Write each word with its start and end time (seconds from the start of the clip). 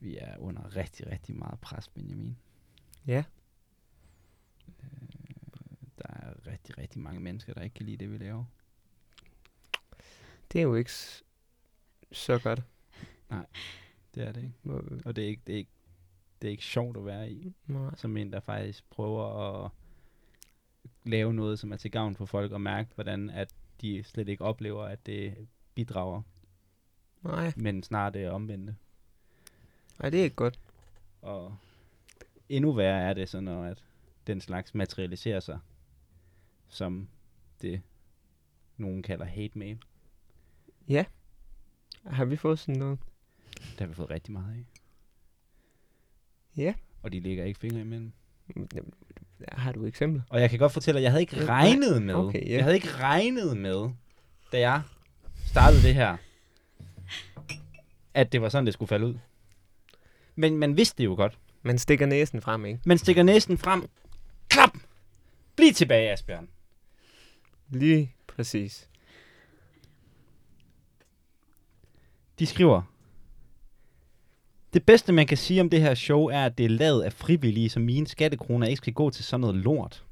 vi 0.00 0.16
er 0.16 0.38
under 0.38 0.76
rigtig, 0.76 1.06
rigtig 1.06 1.36
meget 1.36 1.60
pres, 1.60 1.88
Benjamin. 1.88 2.36
Ja. 3.06 3.24
Der 5.98 6.06
er 6.08 6.46
rigtig, 6.46 6.78
rigtig 6.78 7.00
mange 7.00 7.20
mennesker, 7.20 7.54
der 7.54 7.62
ikke 7.62 7.74
kan 7.74 7.86
lide 7.86 7.96
det, 7.96 8.12
vi 8.12 8.18
laver. 8.18 8.44
Det 10.52 10.58
er 10.58 10.62
jo 10.62 10.74
ikke 10.74 10.92
så 12.12 12.38
godt. 12.38 12.62
Det 14.14 14.22
er 14.28 14.32
det 14.32 14.42
ikke. 14.42 14.54
Og 15.04 15.16
det 15.16 15.24
er 15.24 15.28
ikke, 15.28 15.42
det 15.46 15.54
er 15.54 15.58
ikke, 15.58 15.70
det 16.42 16.48
er 16.48 16.50
ikke 16.50 16.64
sjovt 16.64 16.96
at 16.96 17.04
være 17.04 17.30
i, 17.32 17.54
Nej. 17.66 17.96
som 17.96 18.16
en, 18.16 18.32
der 18.32 18.40
faktisk 18.40 18.90
prøver 18.90 19.24
at 19.64 19.70
lave 21.04 21.34
noget, 21.34 21.58
som 21.58 21.72
er 21.72 21.76
til 21.76 21.90
gavn 21.90 22.16
for 22.16 22.26
folk, 22.26 22.52
og 22.52 22.60
mærke, 22.60 22.90
hvordan 22.94 23.30
at 23.30 23.54
de 23.80 24.02
slet 24.04 24.28
ikke 24.28 24.44
oplever, 24.44 24.84
at 24.84 25.06
det 25.06 25.48
bidrager, 25.74 26.22
Nej, 27.22 27.52
men 27.56 27.82
snart 27.82 28.14
det 28.14 28.30
omvendte. 28.30 28.76
Nej, 30.00 30.10
det 30.10 30.20
er 30.20 30.24
ikke 30.24 30.36
godt. 30.36 30.58
Og 31.22 31.56
endnu 32.48 32.72
værre 32.72 33.02
er 33.02 33.14
det 33.14 33.28
så, 33.28 33.40
når 33.40 33.64
at 33.64 33.84
den 34.26 34.40
slags 34.40 34.74
materialiserer 34.74 35.40
sig, 35.40 35.58
som 36.68 37.08
det 37.62 37.82
nogen 38.76 39.02
kalder 39.02 39.24
hate 39.24 39.58
mail. 39.58 39.78
Har 42.06 42.24
vi 42.24 42.36
fået 42.36 42.58
sådan 42.58 42.78
noget? 42.78 42.98
Det 43.54 43.80
har 43.80 43.86
vi 43.86 43.94
fået 43.94 44.10
rigtig 44.10 44.32
meget 44.32 44.54
af. 44.54 44.64
Ja. 46.56 46.74
Og 47.02 47.12
de 47.12 47.20
ligger 47.20 47.44
ikke 47.44 47.60
fingre 47.60 47.80
imellem. 47.80 48.12
Jamen, 48.56 48.68
Har 49.48 49.72
du 49.72 49.84
eksempler? 49.86 50.22
Og 50.28 50.40
jeg 50.40 50.50
kan 50.50 50.58
godt 50.58 50.72
fortælle, 50.72 50.98
at 50.98 51.02
jeg 51.02 51.10
havde 51.10 51.22
ikke 51.22 51.36
Ja, 51.36 51.44
regnet 51.44 52.02
med, 52.02 52.14
okay, 52.14 52.48
ja. 52.48 52.52
jeg 52.54 52.62
havde 52.62 52.74
ikke 52.74 52.92
regnet 52.94 53.56
med, 53.56 53.90
da 54.52 54.60
jeg 54.60 54.82
startede 55.46 55.82
det 55.82 55.94
her, 55.94 56.16
at 58.14 58.32
det 58.32 58.42
var 58.42 58.48
sådan, 58.48 58.66
det 58.66 58.74
skulle 58.74 58.88
falde 58.88 59.06
ud. 59.06 59.18
Men 60.34 60.56
man 60.56 60.76
vidste 60.76 60.98
det 60.98 61.04
jo 61.04 61.14
godt. 61.14 61.38
Man 61.62 61.78
stikker 61.78 62.06
næsen 62.06 62.40
frem, 62.40 62.64
ikke? 62.64 62.80
Man 62.84 62.98
stikker 62.98 63.22
næsten 63.22 63.58
frem. 63.58 63.88
Klap! 64.48 64.70
Bliv 65.56 65.72
tilbage, 65.72 66.12
Asbjørn. 66.12 66.48
Lige 67.70 68.14
præcis. 68.26 68.88
De 72.38 72.46
skriver, 72.46 72.82
det 74.72 74.86
bedste, 74.86 75.12
man 75.12 75.26
kan 75.26 75.36
sige 75.36 75.60
om 75.60 75.70
det 75.70 75.80
her 75.80 75.94
show, 75.94 76.26
er, 76.26 76.44
at 76.46 76.58
det 76.58 76.66
er 76.66 76.70
lavet 76.70 77.02
af 77.02 77.12
frivillige, 77.12 77.68
så 77.68 77.80
mine 77.80 78.06
skattekroner 78.06 78.66
ikke 78.66 78.76
skal 78.76 78.92
gå 78.92 79.10
til 79.10 79.24
sådan 79.24 79.40
noget 79.40 79.56
lort. 79.56 80.04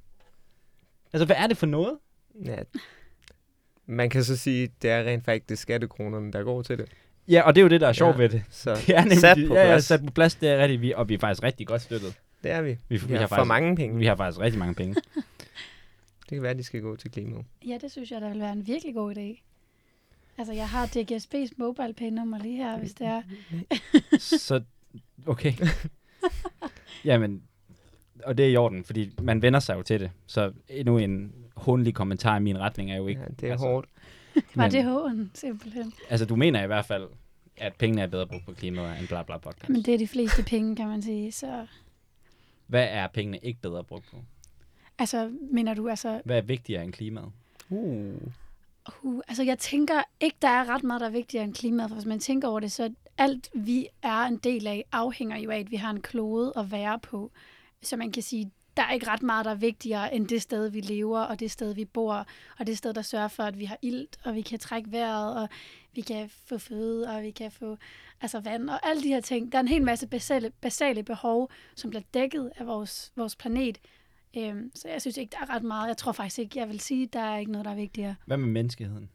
Altså, 1.12 1.26
hvad 1.26 1.36
er 1.36 1.46
det 1.46 1.56
for 1.56 1.66
noget? 1.66 1.98
Ja. 2.44 2.62
Man 3.86 4.10
kan 4.10 4.24
så 4.24 4.36
sige, 4.36 4.62
at 4.62 4.70
det 4.82 4.90
er 4.90 5.04
rent 5.04 5.24
faktisk 5.24 5.62
skattekronerne, 5.62 6.32
der 6.32 6.42
går 6.42 6.62
til 6.62 6.78
det. 6.78 6.92
Ja, 7.28 7.42
og 7.42 7.54
det 7.54 7.60
er 7.60 7.62
jo 7.62 7.68
det, 7.68 7.80
der 7.80 7.88
er 7.88 7.92
sjovt 7.92 8.16
Ja. 8.16 8.22
ved 8.22 8.28
det. 8.28 8.42
Så 8.50 8.74
Det 8.86 8.96
er 8.96 9.00
nemlig, 9.00 9.18
sat 9.18 9.38
på 9.48 9.54
ja, 9.54 9.60
ja, 9.60 9.66
plads. 9.66 9.84
sat 9.84 10.00
på 10.06 10.12
plads, 10.12 10.34
det 10.34 10.48
er 10.48 10.58
rigtigt, 10.58 10.82
vi, 10.82 10.92
og 10.92 11.08
vi 11.08 11.14
er 11.14 11.18
faktisk 11.18 11.42
rigtig 11.42 11.66
godt 11.66 11.82
støttet. 11.82 12.14
det 12.42 12.50
er 12.50 12.62
vi. 12.62 12.70
Vi, 12.70 12.76
Vi, 12.88 12.96
vi, 13.06 13.12
har, 13.12 13.20
har, 13.20 13.26
for 13.26 13.34
faktisk, 13.36 13.48
mange 13.48 13.76
penge. 13.76 13.98
vi 13.98 14.06
har 14.06 14.16
faktisk 14.16 14.40
rigtig 14.40 14.58
mange 14.58 14.74
penge. 14.74 14.94
Det 16.30 16.36
kan 16.36 16.42
være, 16.42 16.50
at 16.50 16.58
de 16.58 16.62
skal 16.64 16.80
gå 16.82 16.96
til 16.96 17.10
klimaet. 17.10 17.44
Ja, 17.66 17.78
det 17.80 17.92
synes 17.92 18.10
jeg, 18.10 18.20
der 18.20 18.28
vil 18.30 18.40
være 18.40 18.52
en 18.52 18.66
virkelig 18.66 18.94
god 18.94 19.16
idé. 19.16 19.42
Altså, 20.38 20.52
jeg 20.52 20.68
har 20.68 20.86
DGSB's 20.86 21.50
mobile 21.56 21.92
pay 21.94 22.04
nummer 22.10 22.38
lige 22.38 22.56
her, 22.56 22.78
hvis 22.78 22.92
det 22.94 23.06
er. 23.06 23.22
Så, 24.18 24.60
okay. 25.26 25.52
Jamen, 27.04 27.42
og 28.24 28.38
det 28.38 28.44
er 28.46 28.50
i 28.50 28.56
orden, 28.56 28.84
fordi 28.84 29.10
man 29.22 29.42
vender 29.42 29.60
sig 29.60 29.74
jo 29.76 29.82
til 29.82 30.00
det. 30.00 30.10
Så 30.26 30.52
endnu 30.68 30.98
en 30.98 31.32
hundelig 31.56 31.94
kommentar 31.94 32.36
i 32.36 32.40
min 32.40 32.58
retning 32.58 32.92
er 32.92 32.96
jo 32.96 33.06
ikke... 33.06 33.20
Ja, 33.20 33.26
det 33.40 33.48
er 33.48 33.52
altså, 33.52 33.66
hårdt. 33.66 33.88
Var 34.54 34.62
men- 34.64 34.72
det 34.72 34.84
hånden, 34.84 35.30
simpelthen? 35.34 35.92
Altså, 36.10 36.26
du 36.26 36.36
mener 36.36 36.62
i 36.62 36.66
hvert 36.66 36.84
fald, 36.86 37.08
at 37.56 37.72
pengene 37.74 38.02
er 38.02 38.06
bedre 38.06 38.26
brugt 38.26 38.44
på 38.46 38.52
klimaet 38.52 38.98
end 38.98 39.08
bla 39.08 39.22
bla 39.22 39.38
podcast. 39.38 39.68
Men 39.68 39.82
det 39.82 39.94
er 39.94 39.98
de 39.98 40.08
fleste 40.08 40.42
penge, 40.42 40.76
kan 40.76 40.86
man 40.88 41.02
sige. 41.02 41.32
Så, 41.32 41.66
Hvad 42.66 42.86
er 42.90 43.06
pengene 43.06 43.38
ikke 43.38 43.60
bedre 43.60 43.84
brugt 43.84 44.10
på? 44.10 44.16
altså, 44.98 45.30
mener 45.52 45.74
du, 45.74 45.88
altså, 45.88 46.20
Hvad 46.24 46.36
er 46.36 46.42
vigtigere 46.42 46.84
end 46.84 46.92
klimaet? 46.92 47.32
Uh. 47.70 48.14
uh, 49.02 49.20
altså, 49.28 49.42
jeg 49.42 49.58
tænker 49.58 50.02
ikke, 50.20 50.36
der 50.42 50.48
er 50.48 50.68
ret 50.68 50.82
meget, 50.84 51.00
der 51.00 51.06
er 51.06 51.10
vigtigere 51.10 51.44
end 51.44 51.54
klimaet, 51.54 51.90
for 51.90 51.94
hvis 51.94 52.06
man 52.06 52.18
tænker 52.20 52.48
over 52.48 52.60
det, 52.60 52.72
så 52.72 52.94
alt 53.18 53.48
vi 53.54 53.86
er 54.02 54.20
en 54.24 54.36
del 54.36 54.66
af, 54.66 54.84
afhænger 54.92 55.36
jo 55.38 55.50
af, 55.50 55.58
at 55.58 55.70
vi 55.70 55.76
har 55.76 55.90
en 55.90 56.00
klode 56.00 56.52
at 56.56 56.70
være 56.72 56.98
på. 56.98 57.30
Så 57.82 57.96
man 57.96 58.12
kan 58.12 58.22
sige, 58.22 58.50
der 58.78 58.84
er 58.84 58.92
ikke 58.92 59.08
ret 59.08 59.22
meget, 59.22 59.44
der 59.44 59.50
er 59.50 59.54
vigtigere 59.54 60.14
end 60.14 60.28
det 60.28 60.42
sted, 60.42 60.68
vi 60.68 60.80
lever, 60.80 61.20
og 61.20 61.40
det 61.40 61.50
sted, 61.50 61.74
vi 61.74 61.84
bor, 61.84 62.26
og 62.58 62.66
det 62.66 62.78
sted, 62.78 62.94
der 62.94 63.02
sørger 63.02 63.28
for, 63.28 63.42
at 63.42 63.58
vi 63.58 63.64
har 63.64 63.78
ilt, 63.82 64.18
og 64.24 64.34
vi 64.34 64.40
kan 64.40 64.58
trække 64.58 64.92
vejret, 64.92 65.36
og 65.42 65.48
vi 65.94 66.00
kan 66.00 66.30
få 66.46 66.58
føde, 66.58 67.08
og 67.08 67.22
vi 67.22 67.30
kan 67.30 67.50
få 67.50 67.76
altså 68.20 68.40
vand, 68.40 68.70
og 68.70 68.86
alle 68.88 69.02
de 69.02 69.08
her 69.08 69.20
ting. 69.20 69.52
Der 69.52 69.58
er 69.58 69.62
en 69.62 69.68
hel 69.68 69.82
masse 69.82 70.06
basale, 70.06 70.50
basale 70.60 71.02
behov, 71.02 71.50
som 71.74 71.90
bliver 71.90 72.02
dækket 72.14 72.52
af 72.56 72.66
vores, 72.66 73.12
vores 73.16 73.36
planet. 73.36 73.78
Øhm, 74.36 74.70
så 74.74 74.88
jeg 74.88 75.00
synes 75.00 75.16
ikke, 75.16 75.30
der 75.30 75.38
er 75.40 75.54
ret 75.54 75.62
meget. 75.62 75.88
Jeg 75.88 75.96
tror 75.96 76.12
faktisk 76.12 76.38
ikke, 76.38 76.58
jeg 76.58 76.68
vil 76.68 76.80
sige, 76.80 77.06
der 77.06 77.20
er 77.20 77.38
ikke 77.38 77.52
noget, 77.52 77.64
der 77.64 77.70
er 77.70 77.76
vigtigere. 77.76 78.14
Hvad 78.26 78.36
med 78.36 78.48
menneskeheden? 78.48 79.10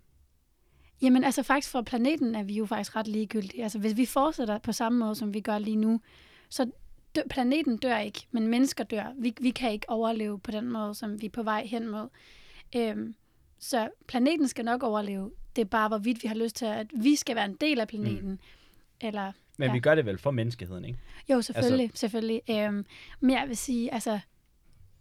Jamen 1.02 1.24
altså 1.24 1.44
faktisk 1.44 1.72
for 1.72 1.82
planeten 1.82 2.36
er 2.36 2.44
vi 2.44 2.54
jo 2.54 2.66
faktisk 2.66 2.96
ret 2.96 3.08
ligegyldige. 3.08 3.64
Altså 3.64 3.80
hvis 3.80 3.98
vi 3.98 4.06
fortsætter 4.06 4.58
på 4.58 4.72
samme 4.72 5.00
måde, 5.00 5.16
som 5.16 5.34
vi 5.34 5.42
gør 5.42 5.58
lige 5.58 5.76
nu, 5.76 6.02
så 6.50 6.72
dø, 7.16 7.22
planeten 7.30 7.78
dør 7.78 7.98
ikke, 7.98 8.28
men 8.32 8.48
mennesker 8.48 8.84
dør. 8.84 9.14
Vi, 9.18 9.34
vi 9.42 9.50
kan 9.50 9.72
ikke 9.72 9.90
overleve 9.90 10.40
på 10.40 10.52
den 10.52 10.70
måde, 10.72 10.96
som 10.96 11.22
vi 11.22 11.26
er 11.26 11.30
på 11.30 11.44
vej 11.44 11.66
hen 11.66 11.88
mod. 11.88 12.08
Øhm, 12.76 13.16
så 13.60 13.90
planeten 14.08 14.48
skal 14.48 14.66
nok 14.66 14.84
overleve. 14.84 15.32
Det 15.56 15.62
er 15.62 15.66
bare, 15.66 15.88
hvorvidt 15.88 16.24
vi 16.24 16.28
har 16.28 16.36
lyst 16.36 16.56
til, 16.56 16.66
at 16.66 16.88
vi 16.94 17.16
skal 17.16 17.36
være 17.36 17.46
en 17.46 17.56
del 17.62 17.80
af 17.80 17.88
planeten. 17.88 18.30
Mm. 18.30 18.40
Eller, 19.02 19.32
Men 19.58 19.68
Ja. 19.68 19.74
vi 19.74 19.80
gør 19.80 19.96
det 19.96 20.06
vel 20.06 20.18
for 20.18 20.32
menneskeheden, 20.32 20.86
ikke? 20.86 21.00
jo, 21.30 21.42
selvfølgelig, 21.42 21.84
altså, 21.84 22.00
selvfølgelig. 22.00 22.42
Øhm, 22.50 22.86
men 23.20 23.32
jeg 23.32 23.46
vil 23.48 23.58
sige, 23.58 23.94
altså, 23.94 24.20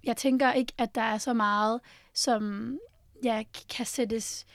jeg 0.04 0.16
tænker 0.16 0.52
ikke, 0.52 0.72
at 0.78 0.94
der 0.94 1.02
er 1.02 1.18
så 1.18 1.32
meget, 1.32 1.80
som 2.14 2.78
ja, 3.24 3.42
kan 3.76 3.86
sættes 3.86 4.46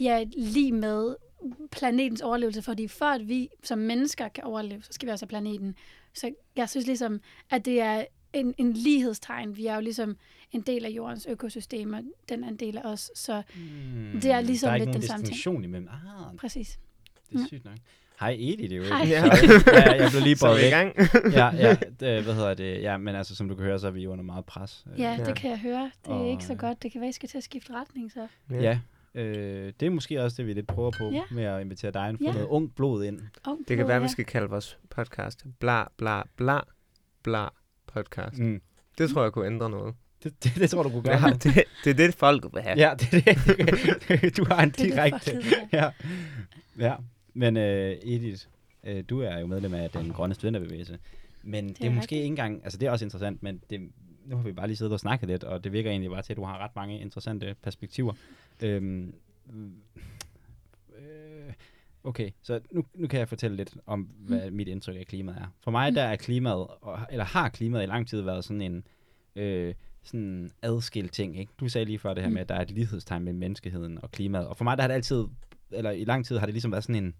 ja, 0.00 0.24
lige 0.36 0.72
med 0.72 1.16
planetens 1.72 2.20
overlevelse, 2.20 2.62
fordi 2.62 2.88
for 2.88 3.04
at 3.04 3.28
vi 3.28 3.48
som 3.62 3.78
mennesker 3.78 4.28
kan 4.28 4.44
overleve, 4.44 4.82
så 4.82 4.88
skal 4.92 5.06
vi 5.06 5.12
også 5.12 5.24
have 5.24 5.28
planeten. 5.28 5.76
Så 6.14 6.30
jeg 6.56 6.68
synes 6.68 6.86
ligesom, 6.86 7.20
at 7.50 7.64
det 7.64 7.80
er 7.80 8.04
en, 8.32 8.54
en 8.58 8.72
lighedstegn. 8.72 9.56
Vi 9.56 9.66
er 9.66 9.74
jo 9.74 9.80
ligesom 9.80 10.16
en 10.52 10.60
del 10.60 10.84
af 10.84 10.88
jordens 10.90 11.26
økosystem, 11.26 11.92
og 11.92 12.00
den 12.28 12.44
er 12.44 12.48
en 12.48 12.56
del 12.56 12.76
af 12.78 12.82
os. 12.84 13.10
Så 13.14 13.42
Hmm, 13.54 14.20
Det 14.20 14.30
er 14.30 14.40
ligesom 14.40 14.66
der 14.66 14.70
er 14.70 14.74
ikke 14.74 14.84
lidt 14.86 14.88
nogen 14.88 15.00
den 15.00 15.08
samme 15.08 15.22
ting. 15.24 15.28
distinktion 15.34 15.64
imellem. 15.64 15.88
Ah, 15.88 16.36
præcis. 16.36 16.78
det 17.30 17.36
er 17.36 17.40
Ja. 17.40 17.46
sygt 17.46 17.64
nok. 17.64 17.74
Hej 18.20 18.30
Edi, 18.38 18.56
det 18.66 18.72
er 18.72 18.76
jo 18.76 18.82
Hej. 18.82 19.06
Ja, 19.14 19.92
jeg 20.02 20.10
blev 20.10 20.22
lige 20.22 20.36
båret 20.40 20.56
vi 20.56 20.60
i 20.60 20.64
væk. 20.64 20.70
gang. 20.70 20.96
Ja, 21.32 21.54
ja, 21.68 21.76
det, 22.00 22.22
hvad 22.24 22.34
hedder 22.34 22.54
det? 22.54 22.82
Ja, 22.82 22.96
men 22.96 23.14
altså, 23.14 23.36
som 23.36 23.48
du 23.48 23.54
kan 23.54 23.64
høre, 23.64 23.78
så 23.78 23.86
er 23.86 23.90
vi 23.90 24.06
under 24.06 24.24
meget 24.24 24.44
pres. 24.44 24.84
Øh, 24.92 25.00
Ja, 25.00 25.16
Ja. 25.18 25.24
det 25.24 25.36
kan 25.36 25.50
jeg 25.50 25.58
høre. 25.58 25.90
Det 26.04 26.10
er 26.10 26.14
Og, 26.14 26.30
ikke 26.30 26.44
så 26.44 26.52
øh, 26.52 26.58
godt. 26.58 26.82
Det 26.82 26.92
kan 26.92 27.00
være, 27.00 27.10
I 27.10 27.12
skal 27.12 27.28
til 27.28 27.38
at 27.38 27.44
skifte 27.44 27.72
retning, 27.72 28.12
så. 28.12 28.26
Ja, 28.50 28.78
øh, 29.14 29.72
det 29.80 29.86
er 29.86 29.90
måske 29.90 30.22
også 30.22 30.36
det, 30.36 30.46
vi 30.46 30.52
lidt 30.52 30.66
prøver 30.66 30.90
på 30.98 31.10
Ja. 31.10 31.22
med 31.30 31.44
at 31.44 31.60
invitere 31.60 31.90
dig 31.90 32.08
og 32.08 32.14
få 32.18 32.24
Ja. 32.24 32.32
noget 32.32 32.46
ungt 32.46 32.74
blod 32.76 33.04
ind. 33.04 33.20
Oh, 33.46 33.58
Det 33.68 33.76
kan 33.76 33.88
være, 33.88 34.02
vi 34.02 34.08
skal 34.08 34.24
kalde 34.24 34.48
vores 34.48 34.78
podcast 34.90 35.44
bla 35.60 35.84
bla 35.96 36.22
bla 36.36 36.58
bla 37.22 37.48
podcast. 37.86 38.38
Mm. 38.38 38.60
Det 38.98 39.10
tror 39.10 39.22
jeg 39.22 39.32
kunne 39.32 39.46
ændre 39.46 39.70
noget. 39.70 39.94
Det, 40.24 40.44
det, 40.44 40.52
det 40.56 40.70
tror 40.70 40.82
du 40.82 40.88
kunne 40.88 41.02
gøre. 41.02 41.26
Ja, 41.28 41.32
det, 41.32 41.64
det 41.84 41.90
er 41.90 41.94
det, 41.94 42.14
folk 42.14 42.44
vil 42.54 42.62
have. 42.62 42.78
Ja, 42.78 42.94
det 42.94 43.14
er 43.28 43.34
det. 44.20 44.36
Du 44.36 44.44
har 44.50 44.62
en 44.62 44.70
Det 44.70 44.80
er 44.80 44.84
det, 44.84 44.94
direkte... 44.94 45.42
ja. 45.72 45.90
ja. 46.78 46.94
Men 47.34 47.56
øh, 47.56 47.96
Edith, 48.02 48.42
øh, 48.84 49.04
du 49.10 49.20
er 49.20 49.38
jo 49.38 49.46
medlem 49.46 49.74
af 49.74 49.90
den 49.90 50.10
grønne 50.12 50.34
studenterbevægelse. 50.34 50.98
Men 51.42 51.68
det, 51.68 51.78
det 51.78 51.84
er 51.86 51.90
er 51.90 51.94
måske 51.94 52.14
ikke 52.16 52.26
engang... 52.26 52.60
Altså, 52.64 52.78
det 52.78 52.86
er 52.86 52.90
også 52.90 53.04
interessant, 53.04 53.42
men 53.42 53.60
det, 53.70 53.80
nu 54.24 54.36
har 54.36 54.42
vi 54.42 54.52
bare 54.52 54.66
lige 54.66 54.76
siddet 54.76 54.92
og 54.92 55.00
snakket 55.00 55.28
lidt, 55.28 55.44
og 55.44 55.64
det 55.64 55.72
virker 55.72 55.90
egentlig 55.90 56.10
bare 56.10 56.22
til, 56.22 56.32
at 56.32 56.36
du 56.36 56.44
har 56.44 56.58
ret 56.58 56.76
mange 56.76 57.00
interessante 57.00 57.56
perspektiver. 57.62 58.12
Øhm, 58.62 59.14
øh, 60.98 61.52
okay, 62.04 62.30
så 62.42 62.60
nu, 62.70 62.84
nu 62.94 63.06
kan 63.08 63.18
jeg 63.18 63.28
fortælle 63.28 63.56
lidt 63.56 63.76
om, 63.86 64.00
hvad 64.18 64.50
mit 64.50 64.68
indtryk 64.68 64.96
af 64.96 65.06
klimaet 65.06 65.38
er. 65.38 65.46
For 65.60 65.70
mig, 65.70 65.94
der 65.94 66.02
er 66.02 66.16
klimaet, 66.16 66.66
og- 66.80 66.98
eller 67.10 67.24
har 67.24 67.48
klimaet 67.48 67.82
i 67.82 67.86
lang 67.86 68.08
tid 68.08 68.20
været 68.20 68.44
sådan 68.44 68.62
en... 68.62 68.84
Øh, 69.36 69.74
sådan 70.06 70.50
adskilt 70.62 71.12
ting, 71.12 71.38
ikke? 71.38 71.52
Du 71.60 71.68
sagde 71.68 71.84
lige 71.84 71.98
før 71.98 72.14
det 72.14 72.22
her 72.22 72.28
Mm. 72.28 72.34
med, 72.34 72.40
at 72.42 72.48
der 72.48 72.54
er 72.54 72.62
et 72.62 72.70
lighedstegn 72.70 73.24
mellem 73.24 73.38
menneskeheden 73.40 73.98
og 74.02 74.10
klimaet. 74.10 74.46
Og 74.46 74.56
for 74.56 74.64
mig, 74.64 74.76
der 74.76 74.82
har 74.82 74.88
det 74.88 74.94
altid, 74.94 75.24
eller 75.70 75.90
i 75.90 76.04
lang 76.04 76.26
tid 76.26 76.38
har 76.38 76.46
det 76.46 76.52
ligesom 76.54 76.72
været 76.72 76.84
sådan 76.84 77.04
en 77.04 77.14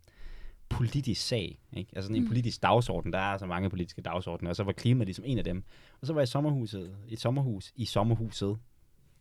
politisk 0.76 1.26
sag, 1.26 1.58
ikke? 1.72 1.90
Altså 1.96 2.06
sådan 2.06 2.16
en 2.16 2.22
Mm. 2.22 2.28
politisk 2.28 2.62
dagsorden. 2.62 3.12
Der 3.12 3.18
er 3.18 3.38
så 3.38 3.46
mange 3.46 3.70
politiske 3.70 4.02
dagsordner, 4.02 4.50
og 4.50 4.56
så 4.56 4.62
var 4.64 4.72
klima 4.72 5.04
ligesom 5.04 5.24
en 5.28 5.38
af 5.38 5.44
dem. 5.44 5.64
Og 6.00 6.06
så 6.06 6.12
var 6.12 6.20
jeg 6.20 6.28
i 6.28 6.30
sommerhuset, 6.30 6.96
et 7.08 7.20
sommerhus 7.20 7.72
i 7.76 7.84
sommerhuset. 7.84 8.58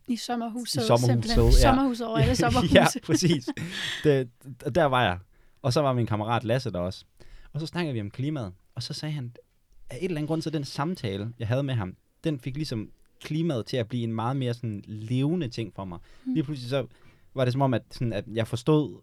I 0.08 0.16
sommerhuset. 0.16 0.82
I 0.82 0.86
sommerhuset, 0.86 1.06
simpelthen. 1.24 1.44
ja. 1.44 1.50
Sommerhuset 1.50 2.06
over 2.06 2.18
alle 2.18 2.36
sommerhuse. 2.44 2.74
ja, 2.74 2.86
præcis. 3.06 3.48
Det, 4.04 4.30
der 4.74 4.84
var 4.84 5.02
jeg. 5.02 5.18
Og 5.62 5.72
så 5.72 5.80
var 5.80 5.92
min 5.92 6.06
kammerat 6.06 6.44
Lasse 6.44 6.70
der 6.72 6.78
også. 6.78 7.04
Og 7.52 7.60
så 7.60 7.66
snakkede 7.66 7.94
vi 7.94 8.00
om 8.00 8.10
klimaet. 8.10 8.52
Og 8.74 8.82
så 8.82 8.92
sagde 8.94 9.12
han, 9.12 9.32
af 9.90 9.96
et 9.96 10.04
eller 10.04 10.16
andet 10.16 10.28
grund, 10.28 10.42
så 10.42 10.50
den 10.50 10.64
samtale, 10.64 11.32
jeg 11.38 11.48
havde 11.48 11.62
med 11.62 11.74
ham, 11.74 11.96
den 12.24 12.38
fik 12.40 12.56
ligesom 12.56 12.90
klimaet 13.20 13.66
til 13.66 13.76
at 13.76 13.88
blive 13.88 14.04
en 14.04 14.12
meget 14.12 14.36
mere 14.36 14.54
sådan 14.54 14.82
levende 14.86 15.48
ting 15.48 15.74
for 15.74 15.84
mig. 15.84 15.98
Mm. 16.24 16.34
Lige 16.34 16.44
pludselig 16.44 16.70
så 16.70 16.86
var 17.34 17.44
det 17.44 17.52
som 17.52 17.62
om, 17.62 17.74
at, 17.74 17.82
sådan, 17.90 18.12
at 18.12 18.24
jeg 18.34 18.46
forstod 18.48 19.00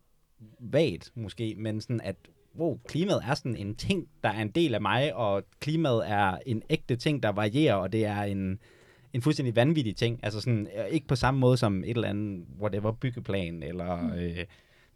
vagt 0.59 1.11
måske, 1.15 1.55
men 1.57 1.81
sådan 1.81 2.01
at 2.01 2.15
wow, 2.57 2.79
klimaet 2.87 3.21
er 3.27 3.33
sådan 3.33 3.55
en 3.55 3.75
ting, 3.75 4.07
der 4.23 4.29
er 4.29 4.41
en 4.41 4.51
del 4.51 4.75
af 4.75 4.81
mig, 4.81 5.15
og 5.15 5.43
klimaet 5.59 6.09
er 6.09 6.37
en 6.45 6.63
ægte 6.69 6.95
ting, 6.95 7.23
der 7.23 7.29
varierer, 7.29 7.75
og 7.75 7.93
det 7.93 8.05
er 8.05 8.21
en, 8.21 8.59
en 9.13 9.21
fuldstændig 9.21 9.55
vanvittig 9.55 9.95
ting. 9.95 10.19
Altså 10.23 10.41
sådan, 10.41 10.67
øh, 10.77 10.85
ikke 10.85 11.07
på 11.07 11.15
samme 11.15 11.39
måde 11.39 11.57
som 11.57 11.83
et 11.83 11.89
eller 11.89 12.09
andet, 12.09 12.45
whatever, 12.61 12.91
byggeplan 12.91 13.63
eller 13.63 14.01
mm. 14.01 14.13
øh, 14.13 14.45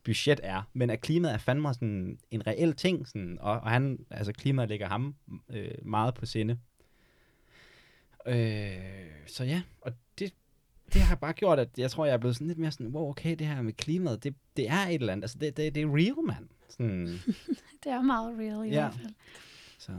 budget 0.03 0.39
er, 0.43 0.69
men 0.73 0.89
at 0.89 1.01
klimaet 1.01 1.33
er 1.33 1.37
fandme 1.37 1.73
sådan 1.73 2.19
en 2.31 2.47
reel 2.47 2.73
ting, 2.73 3.07
sådan, 3.07 3.37
og, 3.41 3.51
og 3.51 3.69
han, 3.69 4.05
altså 4.11 4.33
klimaet 4.33 4.69
ligger 4.69 4.87
ham 4.87 5.15
øh, 5.49 5.71
meget 5.81 6.13
på 6.13 6.25
sinde. 6.25 6.57
Øh, 8.27 8.75
så 9.27 9.43
ja, 9.43 9.61
og 9.81 9.91
det, 10.19 10.33
det 10.93 11.01
har 11.01 11.15
bare 11.15 11.33
gjort, 11.33 11.59
at 11.59 11.69
jeg 11.77 11.91
tror, 11.91 12.05
jeg 12.05 12.13
er 12.13 12.17
blevet 12.17 12.35
sådan 12.35 12.47
lidt 12.47 12.59
mere 12.59 12.71
sådan, 12.71 12.87
wow, 12.87 13.09
okay, 13.09 13.35
det 13.35 13.47
her 13.47 13.61
med 13.61 13.73
klimaet, 13.73 14.23
det, 14.23 14.35
det 14.57 14.69
er 14.69 14.87
et 14.87 14.93
eller 14.93 15.13
andet, 15.13 15.23
altså 15.23 15.37
det, 15.39 15.57
det, 15.57 15.75
det 15.75 15.83
er 15.83 15.87
real, 15.95 16.25
mand. 16.25 16.47
Sådan, 16.69 17.07
Det 17.83 17.91
er 17.91 18.01
meget 18.01 18.39
real 18.39 18.65
i 18.65 18.69
Ja. 18.69 18.81
hvert 18.81 18.93
fald. 18.93 19.13
så, 19.77 19.91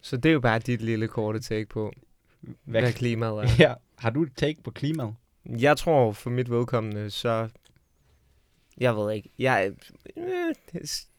Så 0.00 0.16
det 0.16 0.28
er 0.28 0.32
jo 0.32 0.40
bare 0.40 0.58
dit 0.58 0.80
lille 0.82 1.08
korte 1.08 1.40
take 1.40 1.66
på, 1.66 1.92
hvad, 2.40 2.80
hvad 2.80 2.92
klimaet 2.92 3.44
er. 3.44 3.48
ja, 3.68 3.74
har 3.98 4.10
du 4.10 4.22
et 4.22 4.32
take 4.36 4.62
på 4.62 4.70
klimaet? 4.70 5.14
Jeg 5.46 5.76
tror 5.76 6.12
for 6.12 6.30
mit 6.30 6.50
vedkommende, 6.50 7.10
så... 7.10 7.48
Jeg 8.78 8.96
ved 8.96 9.12
ikke. 9.12 9.30
Jeg, 9.38 9.72
øh, 10.16 10.54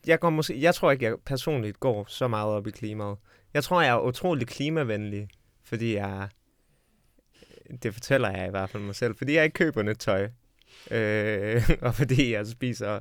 jeg, 0.08 0.20
går 0.20 0.30
måske, 0.30 0.62
jeg 0.62 0.76
tror 0.76 0.92
ikke, 0.92 1.06
jeg 1.06 1.16
personligt 1.26 1.80
går 1.80 2.06
så 2.08 2.28
meget 2.28 2.48
op 2.50 2.68
i 2.68 2.72
klimaet. 2.72 3.18
Jeg 3.54 3.64
tror, 3.64 3.82
jeg 3.82 3.92
er 3.96 4.00
utrolig 4.02 4.48
klimavenlig, 4.48 5.28
fordi 5.64 5.94
jeg... 5.96 6.30
Det 7.84 7.94
fortæller 7.94 8.30
jeg 8.32 8.48
i 8.48 8.50
hvert 8.50 8.70
fald 8.70 8.84
mig 8.84 8.96
selv. 8.96 9.16
Fordi 9.16 9.36
jeg 9.36 9.44
ikke 9.44 9.54
køber 9.54 9.82
nyt 9.82 9.98
tøj. 9.98 10.30
Øh, 10.92 11.70
og 11.88 11.96
fordi 11.96 12.34
jeg 12.34 12.48
spiser... 12.48 13.00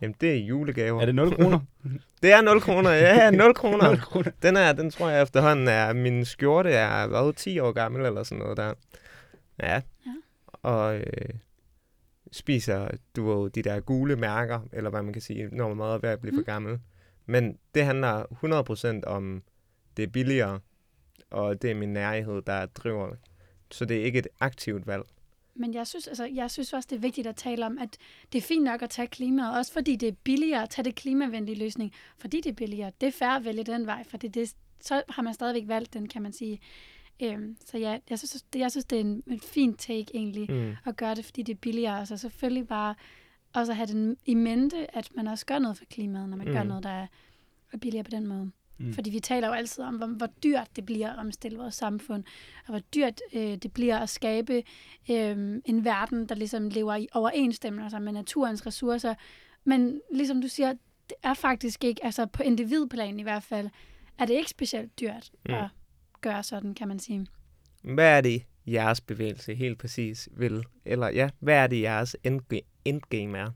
Jamen, 0.00 0.14
det 0.20 0.30
er 0.30 0.36
julegaver. 0.36 1.00
Er 1.00 1.06
det 1.06 1.14
0 1.14 1.36
kroner? 1.36 1.60
Det 2.22 2.32
er 2.32 2.42
0 2.42 2.60
kroner. 2.60 2.90
Ja, 2.90 3.30
0 3.30 3.54
kroner. 3.60 3.88
0 3.88 4.00
kroner. 4.00 4.30
Den 4.42 4.56
er, 4.56 4.72
den 4.72 4.90
tror 4.90 5.10
jeg 5.10 5.22
efterhånden 5.22 5.68
er, 5.68 5.92
min 5.92 6.24
skjorte 6.24 6.70
er, 6.70 7.06
hvad, 7.06 7.32
10 7.32 7.58
år 7.58 7.72
gammel 7.72 8.06
eller 8.06 8.22
sådan 8.22 8.38
noget 8.38 8.56
der. 8.56 8.74
Ja. 9.62 9.74
Ja. 10.06 10.14
Og 10.62 10.96
øh, 10.96 11.28
spiser, 12.32 12.88
du 13.16 13.32
ved, 13.32 13.50
de 13.50 13.62
der 13.62 13.80
gule 13.80 14.16
mærker, 14.16 14.60
eller 14.72 14.90
hvad 14.90 15.02
man 15.02 15.12
kan 15.12 15.22
sige, 15.22 15.48
når 15.52 15.74
man 15.74 15.86
er 15.86 15.98
ved 15.98 16.08
at 16.10 16.20
blive. 16.20 16.32
Mm. 16.32 16.38
for 16.38 16.44
gammel. 16.44 16.78
Men 17.26 17.58
det 17.74 17.84
handler 17.84 19.02
100% 19.04 19.10
om, 19.10 19.42
det 19.96 20.02
er 20.02 20.06
billigere, 20.06 20.60
og 21.30 21.62
det 21.62 21.70
er 21.70 21.74
min 21.74 21.92
nærhed, 21.92 22.42
der 22.42 22.66
driver. 22.66 23.08
Så 23.74 23.84
det 23.84 24.00
er 24.00 24.04
ikke 24.04 24.18
et 24.18 24.26
aktivt 24.40 24.86
valg. 24.86 25.02
Men 25.54 25.74
jeg 25.74 25.86
synes, 25.86 26.08
altså, 26.08 26.24
jeg 26.24 26.50
synes 26.50 26.72
også, 26.72 26.86
det 26.90 26.96
er 26.96 27.00
vigtigt 27.00 27.26
at 27.26 27.36
tale 27.36 27.66
om, 27.66 27.78
at 27.78 27.98
det 28.32 28.38
er 28.38 28.42
fint 28.42 28.64
nok 28.64 28.82
at 28.82 28.90
tage 28.90 29.08
klimaet, 29.08 29.56
også 29.58 29.72
fordi 29.72 29.96
det 29.96 30.08
er 30.08 30.12
billigere 30.24 30.62
at 30.62 30.70
tage 30.70 30.84
det 30.84 30.94
klimavenlige 30.94 31.58
løsning, 31.58 31.92
fordi 32.18 32.40
det 32.40 32.50
er 32.50 32.54
billigere. 32.54 32.92
Det 33.00 33.06
er 33.06 33.10
færre 33.12 33.36
at 33.36 33.44
vælge 33.44 33.64
den 33.64 33.86
vej, 33.86 34.04
for 34.08 34.16
det, 34.16 34.54
så 34.80 35.02
har 35.08 35.22
man 35.22 35.34
stadigvæk 35.34 35.68
valgt 35.68 35.94
den, 35.94 36.08
kan 36.08 36.22
man 36.22 36.32
sige. 36.32 36.60
Øhm, 37.22 37.56
så 37.66 37.78
ja, 37.78 37.98
jeg 38.10 38.18
synes, 38.18 38.42
det, 38.52 38.58
jeg 38.58 38.70
synes, 38.70 38.84
det 38.84 38.96
er 38.96 39.00
en, 39.00 39.22
en 39.26 39.40
fin 39.40 39.74
take 39.74 40.06
egentlig, 40.14 40.50
Mm. 40.50 40.76
at 40.86 40.96
gøre 40.96 41.14
det, 41.14 41.24
fordi 41.24 41.42
det 41.42 41.54
er 41.54 41.58
billigere. 41.58 41.98
Altså 41.98 42.16
selvfølgelig 42.16 42.68
bare 42.68 42.94
også 43.52 43.72
at 43.72 43.76
have 43.76 43.86
den 43.86 44.16
i 44.26 44.34
mente, 44.34 44.96
at 44.96 45.08
man 45.14 45.26
også 45.26 45.46
gør 45.46 45.58
noget 45.58 45.76
for 45.78 45.84
klimaet, 45.84 46.28
når 46.28 46.36
man 46.36 46.46
mm. 46.46 46.52
gør 46.52 46.62
noget, 46.62 46.82
der 46.82 46.90
er 46.90 47.06
er 47.74 47.78
billigere 47.78 48.04
på 48.04 48.10
den 48.10 48.26
måde. 48.26 48.50
Mm. 48.78 48.94
Fordi 48.94 49.10
vi 49.10 49.20
taler 49.20 49.48
jo 49.48 49.54
altid 49.54 49.84
om, 49.84 49.96
hvor, 49.96 50.06
hvor 50.06 50.26
dyrt 50.26 50.68
det 50.76 50.86
bliver 50.86 51.12
at 51.12 51.18
omstille 51.18 51.58
vores 51.58 51.74
samfund, 51.74 52.24
og 52.66 52.70
hvor 52.70 52.78
dyrt 52.94 53.20
øh, 53.34 53.56
det 53.56 53.72
bliver 53.72 53.98
at 53.98 54.08
skabe 54.08 54.62
øh, 55.10 55.60
en 55.64 55.84
verden, 55.84 56.28
der 56.28 56.34
ligesom 56.34 56.68
lever 56.68 56.94
i 56.96 57.08
overensstemmelse 57.12 58.00
med 58.00 58.12
naturens 58.12 58.66
ressourcer. 58.66 59.14
Men 59.64 60.00
ligesom 60.14 60.40
du 60.42 60.48
siger, 60.48 60.72
det 61.08 61.16
er 61.22 61.34
faktisk 61.34 61.84
ikke, 61.84 62.04
altså 62.04 62.26
på 62.26 62.42
individplan 62.42 63.18
i 63.20 63.22
hvert 63.22 63.42
fald, 63.42 63.68
er 64.18 64.26
det 64.26 64.34
ikke 64.34 64.50
specielt 64.50 65.00
dyrt 65.00 65.30
Mm. 65.48 65.54
at 65.54 65.68
gøre 66.20 66.42
sådan, 66.42 66.74
kan 66.74 66.88
man 66.88 66.98
sige. 66.98 67.26
Hvad 67.82 68.16
er 68.16 68.20
det, 68.20 68.42
jeres 68.66 69.00
bevægelse 69.00 69.54
helt 69.54 69.78
præcis 69.78 70.28
vil? 70.32 70.64
Eller 70.84 71.08
ja, 71.08 71.28
hvad 71.40 71.54
er 71.54 71.66
det, 71.66 71.80
jeres 71.80 72.16
endga- 72.26 72.80
endgame 72.84 73.38
er? 73.38 73.50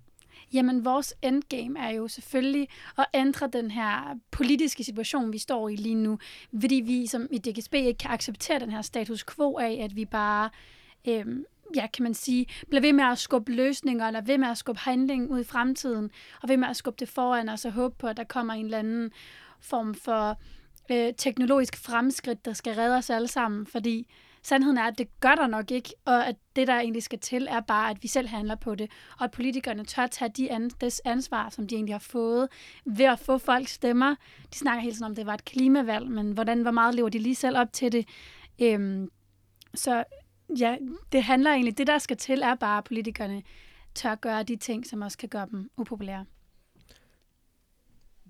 Jamen, 0.53 0.85
vores 0.85 1.15
endgame 1.23 1.79
er 1.79 1.91
jo 1.91 2.09
selvfølgelig 2.09 2.69
at 2.99 3.07
ændre 3.15 3.49
den 3.53 3.71
her 3.71 4.19
politiske 4.31 4.85
situation, 4.85 5.33
vi 5.33 5.39
står 5.39 5.69
i 5.69 5.77
lige 5.77 5.95
nu, 5.95 6.19
fordi 6.61 6.75
vi 6.75 7.07
som 7.07 7.29
i 7.31 7.39
DGSB 7.39 7.75
ikke 7.75 7.99
kan 7.99 8.11
acceptere 8.11 8.59
den 8.59 8.71
her 8.71 8.83
status 8.83 9.25
quo 9.25 9.59
af, 9.59 9.79
at 9.83 9.97
vi 9.97 10.05
bare, 10.05 10.51
Øh, 11.09 11.27
ja, 11.77 11.87
kan 11.87 12.03
man 12.03 12.15
sige, 12.15 12.47
bliver 12.69 12.81
ved 12.81 12.93
med 12.93 13.05
at 13.05 13.19
skubbe 13.19 13.53
løsninger, 13.53 14.07
eller 14.07 14.21
ved 14.21 14.39
med 14.39 14.49
at 14.49 14.59
skubbe 14.59 14.81
handling 14.81 15.31
ud 15.31 15.41
i 15.41 15.45
fremtiden, 15.45 16.11
og 16.43 16.49
ved 16.49 16.57
med 16.57 16.69
at 16.69 16.77
skubbe 16.77 16.97
det 17.01 17.09
foran 17.09 17.49
os 17.49 17.65
og 17.65 17.73
håbe 17.73 17.95
på, 17.99 18.07
at 18.07 18.17
der 18.17 18.25
kommer 18.25 18.55
en 18.55 18.65
eller 18.65 18.79
anden 18.79 19.11
form 19.61 19.95
for 19.95 20.39
øh, 20.91 21.15
teknologisk 21.17 21.77
fremskridt, 21.77 22.45
der 22.45 22.53
skal 22.53 22.75
redde 22.75 22.97
os 22.97 23.11
alle 23.11 23.29
sammen, 23.29 23.67
fordi 23.67 24.09
sandheden 24.43 24.79
er, 24.79 24.83
at 24.83 24.99
det 24.99 25.21
gør 25.21 25.35
der 25.35 25.47
nok 25.47 25.71
ikke, 25.71 25.95
og 26.05 26.27
at 26.27 26.37
det, 26.57 26.67
der 26.69 26.75
egentlig 26.75 27.03
skal 27.03 27.19
til, 27.19 27.47
er 27.51 27.61
bare, 27.61 27.91
at 27.91 28.03
vi 28.03 28.09
selv 28.09 28.29
handler 28.29 28.55
på 28.55 28.75
det, 28.75 28.91
og 29.19 29.25
at 29.25 29.31
politikerne 29.31 29.85
tør 29.85 30.07
tage 30.07 30.29
de 30.29 30.53
an, 30.53 30.71
des 30.81 31.01
ansvar, 31.05 31.49
som 31.49 31.67
de 31.67 31.75
egentlig 31.75 31.95
har 31.95 31.99
fået, 31.99 32.49
ved 32.85 33.05
at 33.05 33.19
få 33.19 33.39
folks 33.39 33.73
stemmer. 33.73 34.15
De 34.53 34.59
snakker 34.59 34.83
hele 34.83 34.95
tiden 34.95 35.05
om, 35.05 35.11
at 35.11 35.17
det 35.17 35.27
var 35.27 35.35
et 35.35 35.45
klimavalg, 35.45 36.11
men 36.11 36.33
hvordan, 36.33 36.63
hvor 36.63 36.71
meget 36.71 36.95
lever 36.95 37.09
de 37.09 37.19
lige 37.19 37.35
selv 37.35 37.59
op 37.59 37.73
til 37.73 37.93
det? 37.93 38.09
Øhm, 38.63 39.11
så 39.75 40.05
ja, 40.59 40.77
det 41.13 41.23
handler 41.23 41.51
egentlig, 41.51 41.79
det 41.79 41.87
der 41.87 41.99
skal 41.99 42.17
til, 42.17 42.43
er 42.43 42.55
bare, 42.55 42.79
at 42.79 42.85
politikerne 42.85 43.43
tør 43.95 44.15
gøre 44.15 44.43
de 44.43 44.57
ting, 44.57 44.87
som 44.87 45.03
også 45.03 45.19
kan 45.19 45.29
gøre 45.29 45.47
dem 45.51 45.71
upopulære. 45.77 46.25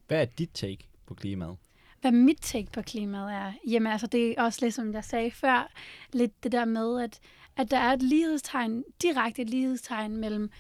Hvad 0.06 0.20
er 0.20 0.25
dit 0.25 0.50
take 0.54 0.88
på 1.06 1.14
klimaet? 1.14 1.56
Hvad 2.00 2.12
mit 2.12 2.40
take 2.42 2.68
på 2.72 2.82
klimaet 2.82 3.32
er? 3.32 3.52
Jamen 3.68 3.92
altså, 3.92 4.06
det 4.06 4.30
er 4.30 4.42
også 4.42 4.58
lidt, 4.62 4.74
som 4.74 4.92
jeg 4.92 5.04
sagde 5.04 5.30
før, 5.30 5.72
lidt 6.12 6.44
det 6.44 6.52
der 6.52 6.64
med, 6.64 7.02
at, 7.02 7.20
at 7.56 7.70
der 7.70 7.78
er 7.78 7.92
et 7.92 8.02
lighedstegn, 8.02 8.84
direkte 9.02 9.42
et 9.42 9.50
lighedstegn 9.50 10.16
mellem 10.16 10.50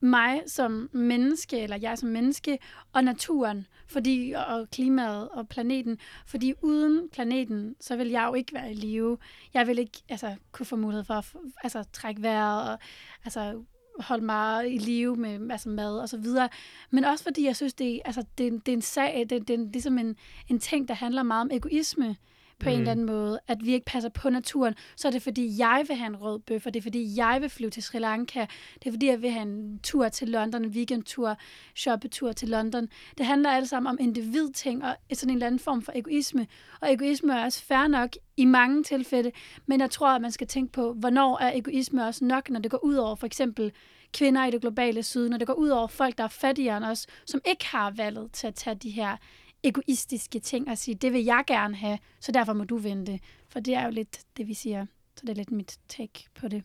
mig 0.00 0.42
som 0.46 0.90
menneske, 0.92 1.60
eller 1.60 1.76
jeg 1.76 1.98
som 1.98 2.08
menneske, 2.08 2.58
og 2.92 3.04
naturen, 3.04 3.66
fordi, 3.86 4.34
og 4.48 4.70
klimaet 4.70 5.28
og 5.28 5.48
planeten. 5.48 5.98
Fordi 6.26 6.54
uden 6.62 7.08
planeten, 7.08 7.76
så 7.80 7.96
vil 7.96 8.08
jeg 8.08 8.26
jo 8.28 8.34
ikke 8.34 8.54
være 8.54 8.70
i 8.70 8.74
live. 8.74 9.18
Jeg 9.54 9.66
vil 9.66 9.78
ikke 9.78 10.02
altså, 10.08 10.34
kunne 10.52 10.66
få 10.66 10.76
mulighed 10.76 11.04
for 11.04 11.14
at 11.14 11.26
altså, 11.62 11.84
trække 11.92 12.22
vejret 12.22 12.70
og 12.70 12.78
altså, 13.24 13.64
holde 14.00 14.24
mig 14.24 14.74
i 14.74 14.78
live 14.78 15.16
med 15.16 15.50
altså, 15.50 15.68
mad 15.68 15.98
og 15.98 16.08
så 16.08 16.16
videre. 16.16 16.48
Men 16.90 17.04
også 17.04 17.24
fordi 17.24 17.44
jeg 17.44 17.56
synes, 17.56 17.74
det, 17.74 18.00
altså, 18.04 18.24
det, 18.38 18.66
det 18.66 18.72
er 18.72 18.76
en 18.76 18.82
sag, 18.82 19.26
det, 19.30 19.48
det 19.48 19.60
er 19.60 19.64
ligesom 19.72 19.98
en, 19.98 20.16
en 20.48 20.58
ting, 20.58 20.88
der 20.88 20.94
handler 20.94 21.22
meget 21.22 21.40
om 21.40 21.50
egoisme 21.52 22.16
på 22.60 22.68
mm. 22.68 22.68
en 22.68 22.74
Mm. 22.76 22.80
eller 22.80 22.90
anden 22.90 23.06
måde, 23.06 23.40
at 23.48 23.58
vi 23.64 23.72
ikke 23.72 23.86
passer 23.86 24.10
på 24.10 24.30
naturen, 24.30 24.74
så 24.96 25.08
er 25.08 25.12
det 25.12 25.22
fordi, 25.22 25.58
jeg 25.58 25.84
vil 25.88 25.96
have 25.96 26.06
en 26.06 26.16
rød 26.16 26.38
bøf, 26.38 26.66
og 26.66 26.74
det 26.74 26.80
er 26.80 26.82
fordi, 26.82 27.16
jeg 27.16 27.38
vil 27.40 27.50
flyve 27.50 27.70
til 27.70 27.82
Sri 27.82 27.98
Lanka, 27.98 28.46
det 28.74 28.86
er 28.86 28.92
fordi, 28.92 29.06
jeg 29.06 29.22
vil 29.22 29.30
have 29.30 29.42
en 29.42 29.78
tur 29.82 30.08
til 30.08 30.28
London, 30.28 30.64
en 30.64 30.70
weekendtur, 30.70 31.36
shoppetur 31.74 32.32
til 32.32 32.48
London. 32.48 32.88
Det 33.18 33.26
handler 33.26 33.50
alt 33.50 33.68
sammen 33.68 33.90
om 33.90 33.96
individting 34.00 34.84
og 34.84 34.96
sådan 35.12 35.30
en 35.30 35.36
eller 35.36 35.46
anden 35.46 35.58
form 35.58 35.82
for 35.82 35.92
egoisme. 35.94 36.46
Og 36.80 36.92
egoisme 36.92 37.34
er 37.38 37.44
også 37.44 37.62
fair 37.62 37.86
nok 37.86 38.10
i 38.36 38.44
mange 38.44 38.82
tilfælde, 38.82 39.32
men 39.66 39.80
jeg 39.80 39.90
tror, 39.90 40.08
at 40.08 40.22
man 40.22 40.32
skal 40.32 40.46
tænke 40.46 40.72
på, 40.72 40.92
hvornår 40.92 41.38
er 41.38 41.52
egoisme 41.54 42.04
også 42.06 42.24
nok, 42.24 42.50
når 42.50 42.60
det 42.60 42.70
går 42.70 42.84
ud 42.84 42.94
over 42.94 43.14
for 43.16 43.26
eksempel 43.26 43.72
kvinder 44.12 44.44
i 44.44 44.50
det 44.50 44.60
globale 44.60 45.02
syd, 45.02 45.28
når 45.28 45.38
det 45.38 45.46
går 45.46 45.54
ud 45.54 45.68
over 45.68 45.86
folk, 45.86 46.18
der 46.18 46.24
er 46.24 46.28
fattigere 46.28 46.76
end 46.76 46.84
os, 46.84 47.06
som 47.26 47.40
ikke 47.48 47.66
har 47.66 47.90
valget 47.90 48.32
til 48.32 48.46
at 48.46 48.54
tage 48.54 48.74
de 48.74 48.90
her 48.90 49.16
egoistiske 49.62 50.40
ting 50.40 50.68
og 50.68 50.78
sige, 50.78 50.94
det 50.94 51.12
vil 51.12 51.24
jeg 51.24 51.44
gerne 51.46 51.76
have, 51.76 51.98
så 52.20 52.32
derfor 52.32 52.52
må 52.52 52.64
du 52.64 52.76
vente. 52.76 53.20
For 53.48 53.60
det 53.60 53.74
er 53.74 53.84
jo 53.84 53.90
lidt 53.90 54.20
det, 54.36 54.48
vi 54.48 54.54
siger. 54.54 54.86
Så 55.16 55.20
det 55.22 55.28
er 55.28 55.34
lidt 55.34 55.50
mit 55.50 55.78
take 55.88 56.24
på 56.34 56.48
det. 56.48 56.62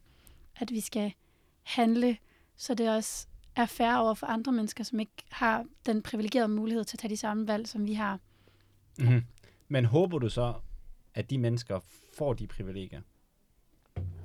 At 0.60 0.72
vi 0.72 0.80
skal 0.80 1.14
handle, 1.64 2.18
så 2.56 2.74
det 2.74 2.90
også 2.90 3.28
er 3.56 3.66
fair 3.66 3.96
over 3.96 4.14
for 4.14 4.28
andre 4.28 4.52
mennesker, 4.52 4.84
som 4.84 5.00
ikke 5.00 5.12
har 5.32 5.66
den 5.86 6.02
privilegerede 6.02 6.48
mulighed 6.48 6.84
til 6.84 6.96
at 6.96 7.00
tage 7.00 7.10
de 7.10 7.18
samme 7.18 7.48
valg, 7.48 7.68
som 7.68 7.88
vi 7.88 7.94
har. 7.94 8.20
Mm-hmm. 9.00 9.24
Men 9.68 9.86
håber 9.86 10.20
du 10.20 10.30
så, 10.30 10.54
at 11.14 11.30
de 11.30 11.38
mennesker 11.38 11.80
får 12.18 12.34
de 12.34 12.48
privilegier? 12.48 13.02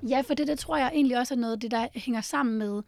Ja, 0.08 0.20
for 0.20 0.35
det, 0.35 0.46
det 0.46 0.58
tror 0.58 0.76
jeg 0.76 0.90
egentlig 0.94 1.18
også 1.18 1.35
er 1.35 1.38
noget 1.38 1.54
af 1.54 1.61
det, 1.61 1.70
der 1.70 1.88
hænger 1.94 2.20
sammen 2.20 2.58
med 2.58 2.82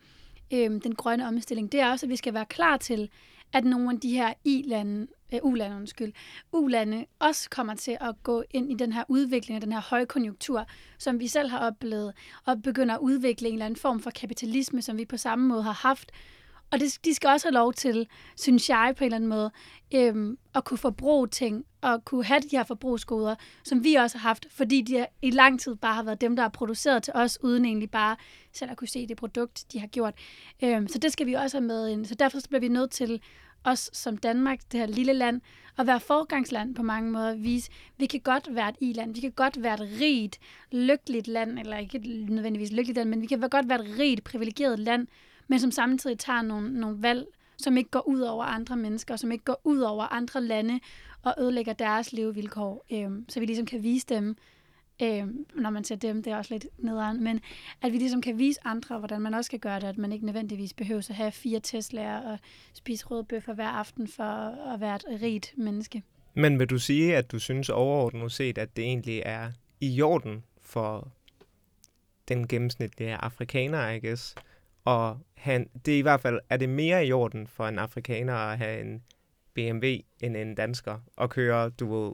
øhm, 0.50 0.80
den 0.80 0.94
grønne 0.94 1.28
omstilling. 1.28 1.72
Det 1.72 1.80
er 1.80 1.90
også, 1.90 2.06
at 2.06 2.10
vi 2.10 2.16
skal 2.16 2.34
være 2.34 2.46
klar 2.46 2.76
til, 2.76 3.10
at 3.52 3.64
nogle 3.64 3.90
af 3.90 4.00
de 4.00 4.10
her 4.10 4.34
i-lande, 4.44 5.06
øh, 5.34 5.40
ulande, 5.42 5.76
undskyld, 5.76 6.12
ulande 6.52 7.06
også 7.18 7.50
kommer 7.50 7.74
til 7.74 7.96
at 8.00 8.22
gå 8.22 8.44
ind 8.50 8.72
i 8.72 8.74
den 8.74 8.92
her 8.92 9.04
udvikling 9.08 9.54
af 9.54 9.60
den 9.60 9.72
her 9.72 9.80
højkonjunktur, 9.80 10.66
som 10.98 11.20
vi 11.20 11.28
selv 11.28 11.48
har 11.48 11.58
oplevet, 11.58 12.12
og 12.46 12.62
begynder 12.62 12.94
at 12.94 13.00
udvikle 13.00 13.48
en 13.48 13.54
eller 13.54 13.66
anden 13.66 13.80
form 13.80 14.00
for 14.00 14.10
kapitalisme, 14.10 14.82
som 14.82 14.98
vi 14.98 15.04
på 15.04 15.16
samme 15.16 15.48
måde 15.48 15.62
har 15.62 15.72
haft. 15.72 16.12
Og 16.70 16.80
det, 16.80 16.98
de 17.04 17.14
skal 17.14 17.28
også 17.28 17.46
have 17.46 17.54
lov 17.54 17.72
til, 17.72 18.08
synes 18.36 18.68
jeg 18.68 18.94
på 18.96 19.04
en 19.04 19.06
eller 19.06 19.16
anden 19.16 19.30
måde, 19.30 19.50
øhm, 19.94 20.38
at 20.54 20.64
kunne 20.64 20.78
forbruge 20.78 21.28
ting, 21.28 21.64
og 21.80 22.04
kunne 22.04 22.24
have 22.24 22.40
de 22.40 22.56
her 22.56 22.64
forbrugsgoder, 22.64 23.34
som 23.64 23.84
vi 23.84 23.94
også 23.94 24.18
har 24.18 24.28
haft, 24.28 24.46
fordi 24.50 24.82
de 24.82 25.06
i 25.22 25.30
lang 25.30 25.60
tid 25.60 25.74
bare 25.76 25.94
har 25.94 26.02
været 26.02 26.20
dem, 26.20 26.36
der 26.36 26.42
har 26.42 26.48
produceret 26.48 27.02
til 27.02 27.12
os, 27.16 27.38
uden 27.42 27.64
egentlig 27.64 27.90
bare 27.90 28.16
selv 28.52 28.70
at 28.70 28.76
kunne 28.76 28.88
se 28.88 29.06
det 29.06 29.16
produkt, 29.16 29.64
de 29.72 29.80
har 29.80 29.86
gjort. 29.86 30.14
Øhm, 30.62 30.88
så 30.88 30.98
det 30.98 31.12
skal 31.12 31.26
vi 31.26 31.34
også 31.34 31.56
have 31.56 31.66
med 31.66 31.88
ind. 31.88 32.04
Så 32.06 32.14
derfor 32.14 32.40
så 32.40 32.48
bliver 32.48 32.60
vi 32.60 32.68
nødt 32.68 32.90
til 32.90 33.22
os 33.64 33.90
som 33.92 34.16
Danmark, 34.16 34.60
det 34.72 34.80
her 34.80 34.86
lille 34.86 35.12
land, 35.12 35.40
at 35.78 35.86
være 35.86 36.00
forgangsland 36.00 36.74
på 36.74 36.82
mange 36.82 37.10
måder. 37.10 37.34
Vise, 37.34 37.70
vi 37.96 38.06
kan 38.06 38.20
godt 38.20 38.54
være 38.54 38.68
et 38.68 38.76
i-land, 38.80 39.14
vi 39.14 39.20
kan 39.20 39.32
godt 39.32 39.62
være 39.62 39.74
et 39.74 40.00
rigt, 40.00 40.38
lykkeligt 40.72 41.28
land, 41.28 41.58
eller 41.58 41.76
ikke 41.76 41.98
nødvendigvis 42.28 42.72
lykkeligt 42.72 42.96
land, 42.96 43.08
men 43.08 43.20
vi 43.20 43.26
kan 43.26 43.40
godt 43.40 43.68
være 43.68 43.84
et 43.84 43.98
rigt, 43.98 44.24
privilegeret 44.24 44.78
land, 44.78 45.06
men 45.48 45.60
som 45.60 45.70
samtidig 45.70 46.18
tager 46.18 46.42
nogle, 46.42 46.80
nogle 46.80 47.02
valg, 47.02 47.26
som 47.58 47.76
ikke 47.76 47.90
går 47.90 48.08
ud 48.08 48.20
over 48.20 48.44
andre 48.44 48.76
mennesker, 48.76 49.16
som 49.16 49.32
ikke 49.32 49.44
går 49.44 49.60
ud 49.64 49.78
over 49.78 50.04
andre 50.04 50.40
lande 50.40 50.80
og 51.22 51.34
ødelægger 51.40 51.72
deres 51.72 52.12
levevilkår, 52.12 52.86
øh, 52.92 53.10
så 53.28 53.40
vi 53.40 53.46
ligesom 53.46 53.66
kan 53.66 53.82
vise 53.82 54.06
dem, 54.08 54.36
øh, 55.02 55.26
når 55.54 55.70
man 55.70 55.84
ser 55.84 55.96
dem, 55.96 56.22
det 56.22 56.32
er 56.32 56.36
også 56.36 56.54
lidt 56.54 56.66
nederen, 56.78 57.24
men 57.24 57.40
at 57.82 57.92
vi 57.92 57.98
ligesom 57.98 58.22
kan 58.22 58.38
vise 58.38 58.60
andre, 58.64 58.98
hvordan 58.98 59.20
man 59.20 59.34
også 59.34 59.50
kan 59.50 59.58
gøre 59.58 59.80
det, 59.80 59.86
at 59.86 59.98
man 59.98 60.12
ikke 60.12 60.26
nødvendigvis 60.26 60.72
behøver 60.72 61.06
at 61.10 61.16
have 61.16 61.32
fire 61.32 61.60
Tesla'er 61.66 62.28
og 62.32 62.38
spise 62.72 63.06
røde 63.06 63.24
bøffer 63.24 63.54
hver 63.54 63.68
aften 63.68 64.08
for 64.08 64.24
at 64.74 64.80
være 64.80 64.96
et 64.96 65.22
rigt 65.22 65.54
menneske. 65.56 66.02
Men 66.34 66.58
vil 66.58 66.66
du 66.66 66.78
sige, 66.78 67.16
at 67.16 67.32
du 67.32 67.38
synes 67.38 67.68
overordnet 67.68 68.32
set, 68.32 68.58
at 68.58 68.76
det 68.76 68.84
egentlig 68.84 69.22
er 69.26 69.50
i 69.80 69.88
jorden 69.88 70.44
for 70.62 71.12
den 72.28 72.48
gennemsnitlige 72.48 73.14
afrikaner, 73.14 73.88
I 73.88 73.98
guess, 73.98 74.34
og 74.84 75.18
han, 75.34 75.68
det 75.86 75.94
er 75.94 75.98
i 75.98 76.02
hvert 76.02 76.20
fald, 76.20 76.40
er 76.50 76.56
det 76.56 76.68
mere 76.68 77.06
i 77.06 77.12
orden 77.12 77.46
for 77.46 77.68
en 77.68 77.78
afrikaner 77.78 78.34
at 78.34 78.58
have 78.58 78.80
en 78.80 79.02
BMW 79.54 79.86
end 80.20 80.36
en 80.36 80.54
dansker, 80.54 80.98
og 81.16 81.30
køre, 81.30 81.70
du 81.70 81.94
ved, 81.94 82.12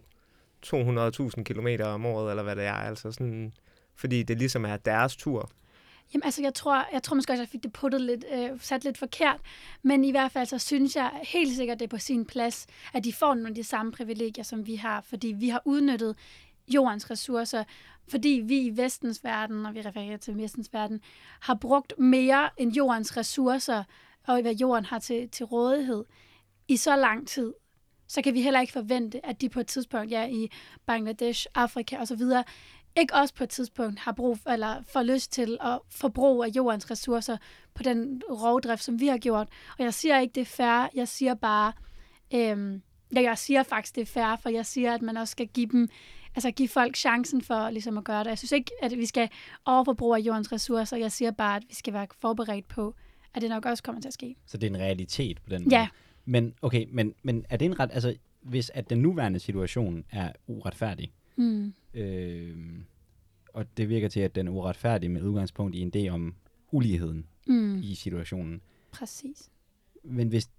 200.000 0.67 1.43
km 1.43 1.69
om 1.85 2.07
året, 2.07 2.31
eller 2.31 2.43
hvad 2.43 2.57
det 2.57 2.65
er, 2.65 2.73
altså 2.73 3.13
sådan, 3.13 3.53
fordi 3.95 4.23
det 4.23 4.39
ligesom 4.39 4.65
er 4.65 4.77
deres 4.77 5.17
tur. 5.17 5.51
Jamen 6.15 6.25
altså, 6.25 6.43
jeg 6.43 6.55
tror, 6.55 6.87
jeg 6.93 7.03
tror 7.03 7.15
måske 7.15 7.33
også, 7.33 7.43
at 7.43 7.47
jeg 7.47 7.53
fik 7.53 7.63
det 7.63 7.73
puttet 7.73 8.01
lidt, 8.01 8.25
øh, 8.33 8.51
sat 8.61 8.85
lidt 8.85 8.99
forkert, 8.99 9.41
men 9.83 10.05
i 10.05 10.11
hvert 10.11 10.33
fald 10.33 10.47
så 10.47 10.59
synes 10.59 10.97
jeg 10.97 11.11
helt 11.23 11.57
sikkert, 11.57 11.79
det 11.79 11.85
er 11.85 11.89
på 11.89 11.99
sin 11.99 12.25
plads, 12.25 12.67
at 12.95 13.05
de 13.05 13.13
får 13.13 13.35
nogle 13.35 13.49
af 13.49 13.55
de 13.55 13.65
samme 13.65 13.93
privilegier, 13.93 14.45
som 14.45 14.67
vi 14.67 14.75
har, 14.75 15.01
fordi 15.01 15.35
vi 15.39 15.49
har 15.49 15.63
udnyttet 15.65 16.17
jordens 16.69 17.11
ressourcer, 17.11 17.65
fordi 18.09 18.43
vi 18.45 18.61
i 18.61 18.77
vestens 18.77 19.25
verden, 19.25 19.67
og 19.67 19.75
vi 19.75 19.81
refererer 19.81 20.17
til 20.17 20.39
vestens 20.39 20.73
verden, 20.73 21.01
har 21.41 21.55
brugt 21.55 21.99
mere 21.99 22.51
end 22.57 22.73
jordens 22.73 23.17
ressourcer, 23.17 23.85
og 24.27 24.43
hvad 24.43 24.55
jorden 24.55 24.85
har 24.85 24.99
til, 24.99 25.29
til 25.29 25.47
rådighed 25.47 26.05
i 26.69 26.77
så 26.77 26.97
lang 26.97 27.29
tid, 27.29 27.55
så 28.07 28.23
kan 28.23 28.35
vi 28.35 28.43
heller 28.43 28.61
ikke 28.61 28.73
forvente, 28.73 29.27
at 29.27 29.41
de 29.41 29.49
på 29.49 29.61
et 29.61 29.67
tidspunkt, 29.67 30.11
ja, 30.11 30.27
i 30.27 30.51
Bangladesh, 30.87 31.47
Afrika 31.55 31.99
osv., 32.01 32.23
ikke 32.97 33.15
også 33.15 33.35
på 33.35 33.45
et 33.45 33.51
tidspunkt 33.51 34.01
har 34.01 34.13
brug 34.13 34.39
for, 34.39 34.51
eller 34.51 34.83
får 34.93 35.03
lyst 35.03 35.33
til 35.33 35.59
at 35.61 35.79
forbruge 35.91 36.47
af 36.47 36.51
jordens 36.51 36.91
ressourcer 36.91 37.37
på 37.75 37.83
den 37.83 38.23
rovdrift, 38.31 38.85
som 38.85 39.01
vi 39.01 39.07
har 39.07 39.19
gjort. 39.19 39.49
Og 39.79 39.85
jeg 39.85 39.95
siger 39.95 40.19
ikke, 40.19 40.33
det 40.33 40.41
er 40.41 40.45
fair. 40.45 40.89
Jeg 40.95 41.09
siger 41.09 41.35
bare, 41.35 41.73
øhm, 42.35 42.83
ja, 43.15 43.23
jeg 43.23 43.39
siger 43.39 43.63
faktisk, 43.63 43.95
det 43.95 44.03
er 44.03 44.07
fair, 44.07 44.37
for 44.37 44.49
jeg 44.49 44.67
siger, 44.67 44.95
at 44.95 45.03
man 45.03 45.17
også 45.17 45.33
skal 45.33 45.47
give 45.47 45.67
dem 45.67 45.89
altså 46.35 46.51
give 46.51 46.69
folk 46.69 46.97
chancen 46.97 47.43
for 47.43 47.71
ligesom 47.71 47.99
at 47.99 48.05
gøre 48.05 48.25
det. 48.25 48.31
Jeg 48.31 48.39
synes 48.39 48.53
ikke, 48.53 48.71
at 48.83 48.97
vi 48.97 49.07
skal 49.07 49.29
overforbruge 49.65 50.17
af 50.17 50.21
jordens 50.21 50.53
ressourcer. 50.53 50.97
Jeg 50.97 51.13
siger 51.13 51.31
bare, 51.31 51.57
at 51.57 51.63
vi 51.69 51.75
skal 51.75 51.93
være 51.93 52.07
forberedt 52.21 52.69
på, 52.69 52.95
at 53.35 53.43
det 53.43 53.51
nok 53.51 53.67
også 53.67 53.83
kommer 53.83 54.01
til 54.01 54.09
at 54.09 54.15
ske. 54.15 54.37
Så 54.47 54.57
det 54.57 54.67
er 54.67 54.71
en 54.71 54.81
realitet 54.81 55.41
på 55.43 55.51
den 55.51 55.63
måde? 55.65 55.77
Ja. 55.77 55.89
Men 56.25 56.55
okay, 56.63 56.87
men, 56.91 57.15
men 57.23 57.45
er 57.49 57.57
det 57.57 57.67
en 57.67 57.81
ret, 57.81 57.91
altså 57.93 58.17
hvis 58.41 58.71
at 58.75 58.91
den 58.91 58.99
nuværende 58.99 59.39
situation 59.39 60.05
er 60.11 60.33
uretfærdig, 60.47 61.13
mm. 61.37 61.75
øh, 61.95 62.57
og 63.55 63.77
det 63.77 63.89
virker 63.89 64.09
til, 64.09 64.21
at 64.21 64.35
den 64.35 64.49
er 64.49 64.53
uretfærdig 64.53 65.11
med 65.11 65.23
udgangspunkt 65.23 65.75
i 65.75 65.81
en 65.81 65.93
idé 65.97 66.09
om 66.09 66.35
uligheden 66.71 67.27
mm. 67.47 67.81
i 67.83 67.95
situationen. 67.95 68.61
Præcis. 68.91 69.51
Men 70.03 70.29
hvis 70.29 70.51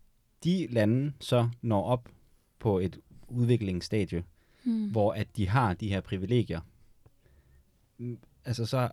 de 0.43 0.67
lande 0.67 1.13
så 1.19 1.49
når 1.61 1.83
op 1.83 2.09
på 2.59 2.79
et 2.79 2.99
udviklingsstadie, 3.27 4.23
mm. 4.63 4.91
hvor 4.91 5.13
at 5.13 5.27
de 5.37 5.49
har 5.49 5.73
de 5.73 5.89
her 5.89 6.01
privilegier, 6.01 6.61
mm, 7.97 8.17
altså 8.45 8.65
så 8.65 8.89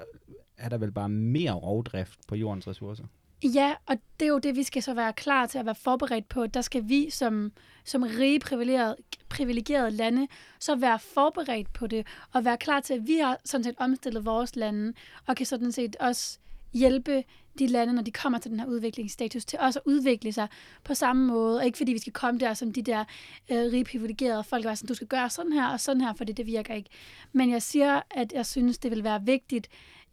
er 0.57 0.69
der 0.69 0.79
vel 0.79 0.93
bare 0.93 1.09
mere 1.09 1.52
rovdrift 1.52 2.21
på 2.29 2.35
jordens 2.35 2.69
ressourcer. 2.69 3.05
Ja, 3.45 3.75
og 3.87 3.99
det 4.21 4.27
er 4.27 4.31
jo 4.31 4.39
det, 4.39 4.57
vi 4.57 4.63
skal 4.63 4.83
så 4.83 4.95
være 4.95 5.13
klar 5.13 5.47
til 5.47 5.59
at 5.59 5.67
være 5.67 5.75
forberedt 5.75 6.29
på. 6.29 6.47
Der 6.47 6.61
skal 6.61 6.89
vi 6.89 7.11
som, 7.11 7.53
som 7.85 8.03
rige, 8.03 8.41
privilegerede, 8.41 8.97
privilegerede 9.29 9.91
lande, 9.91 10.29
så 10.61 10.77
være 10.77 10.99
forberedt 10.99 11.73
på 11.73 11.87
det, 11.87 12.07
og 12.33 12.45
være 12.45 12.57
klar 12.57 12.81
til, 12.81 12.95
at 12.95 13.07
vi 13.07 13.19
har 13.19 13.39
sådan 13.45 13.65
set 13.65 13.75
omstillet 13.79 14.25
vores 14.25 14.57
lande, 14.57 14.93
og 15.27 15.37
kan 15.37 15.47
sådan 15.47 15.73
set 15.73 15.97
også 15.97 16.39
hjælpe 16.73 17.25
de 17.59 17.67
lande, 17.67 17.93
når 17.93 18.03
de 18.03 18.11
kommer 18.11 18.39
til 18.39 18.51
den 18.51 18.61
her 18.61 18.67
udviklingsstatus, 18.67 19.45
til 19.45 19.59
også 19.59 19.79
at 19.79 19.83
udvikle 19.91 20.33
sig 20.33 20.49
på 20.85 20.95
samme 20.95 21.27
måde, 21.27 21.59
og 21.59 21.67
ikke 21.67 21.79
fordi 21.79 21.93
vi 21.93 21.99
skal 21.99 22.13
komme 22.13 22.41
der 22.41 22.55
som 22.55 22.73
de 22.73 22.83
der 22.83 23.05
øh, 23.51 23.59
rige 23.59 23.85
privilegerede 23.85 24.45
folk, 24.45 24.65
der 24.65 24.75
sådan, 24.75 24.89
du 24.89 24.95
skal 24.95 25.07
gøre 25.07 25.31
sådan 25.31 25.53
her 25.53 25.67
og 25.67 25.81
sådan 25.81 26.01
her, 26.01 26.15
for 26.15 26.25
det 26.25 26.47
virker 26.47 26.75
ikke. 26.75 26.91
Men 27.33 27.51
jeg 27.51 27.63
siger, 27.63 28.01
at 28.11 28.33
jeg 28.33 28.47
synes, 28.47 28.79
det 28.79 28.91
vil 28.91 29.05
være 29.05 29.23
vigtigt, 29.23 29.69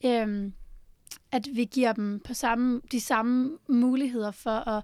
øh, 0.05 0.51
at 1.31 1.47
vi 1.53 1.65
giver 1.65 1.93
dem 1.93 2.19
på 2.19 2.33
samme, 2.33 2.81
de 2.91 2.99
samme 2.99 3.57
muligheder 3.67 4.31
for 4.31 4.67
at, 4.69 4.83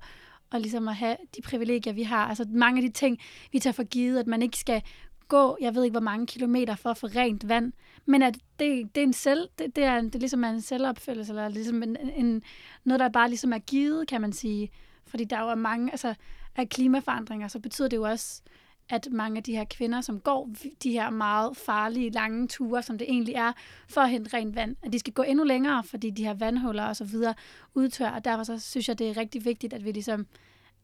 og 0.51 0.59
ligesom 0.59 0.87
at 0.87 0.95
have 0.95 1.17
de 1.35 1.41
privilegier, 1.41 1.93
vi 1.93 2.03
har. 2.03 2.27
Altså 2.27 2.45
mange 2.49 2.83
af 2.83 2.89
de 2.89 2.93
ting, 2.93 3.19
vi 3.51 3.59
tager 3.59 3.73
for 3.73 3.83
givet, 3.83 4.19
at 4.19 4.27
man 4.27 4.41
ikke 4.41 4.57
skal 4.57 4.81
gå, 5.27 5.57
jeg 5.61 5.75
ved 5.75 5.83
ikke 5.83 5.93
hvor 5.93 5.99
mange 5.99 6.27
kilometer 6.27 6.75
for 6.75 6.89
at 6.89 6.97
få 6.97 7.07
rent 7.07 7.47
vand, 7.47 7.73
men 8.05 8.21
at 8.21 8.37
det, 8.59 8.95
det 8.95 9.01
er 9.01 9.07
en 9.07 9.13
selv, 9.13 9.49
det, 9.59 9.75
det, 9.75 9.83
er, 9.83 10.01
det 10.01 10.15
er 10.15 10.19
ligesom 10.19 10.43
en 10.43 10.61
selvopfyldelse, 10.61 11.31
eller 11.31 11.49
ligesom 11.49 11.83
en, 11.83 11.97
en, 12.15 12.41
noget, 12.83 12.99
der 12.99 13.09
bare 13.09 13.29
ligesom 13.29 13.53
er 13.53 13.59
givet, 13.59 14.07
kan 14.07 14.21
man 14.21 14.33
sige. 14.33 14.71
Fordi 15.07 15.23
der 15.23 15.41
jo 15.41 15.49
er 15.49 15.55
mange, 15.55 15.91
altså 15.91 16.13
af 16.55 16.69
klimaforandringer, 16.69 17.47
så 17.47 17.59
betyder 17.59 17.87
det 17.87 17.97
jo 17.97 18.03
også, 18.03 18.41
at 18.89 19.07
mange 19.11 19.37
af 19.37 19.43
de 19.43 19.55
her 19.55 19.65
kvinder, 19.69 20.01
som 20.01 20.19
går 20.19 20.49
de 20.83 20.91
her 20.91 21.09
meget 21.09 21.57
farlige, 21.57 22.09
lange 22.09 22.47
ture, 22.47 22.83
som 22.83 22.97
det 22.97 23.09
egentlig 23.09 23.35
er, 23.35 23.51
for 23.89 24.01
at 24.01 24.09
hente 24.09 24.37
rent 24.37 24.55
vand, 24.55 24.75
at 24.83 24.93
de 24.93 24.99
skal 24.99 25.13
gå 25.13 25.21
endnu 25.21 25.43
længere, 25.43 25.83
fordi 25.83 26.09
de 26.09 26.23
her 26.23 26.33
vandhuller 26.33 26.83
og 26.83 26.95
så 26.95 27.03
videre 27.03 27.33
udtør, 27.73 28.09
og 28.09 28.25
derfor 28.25 28.43
så 28.43 28.59
synes 28.59 28.89
jeg, 28.89 28.99
det 28.99 29.09
er 29.09 29.17
rigtig 29.17 29.45
vigtigt, 29.45 29.73
at 29.73 29.85
vi 29.85 29.91
ligesom 29.91 30.27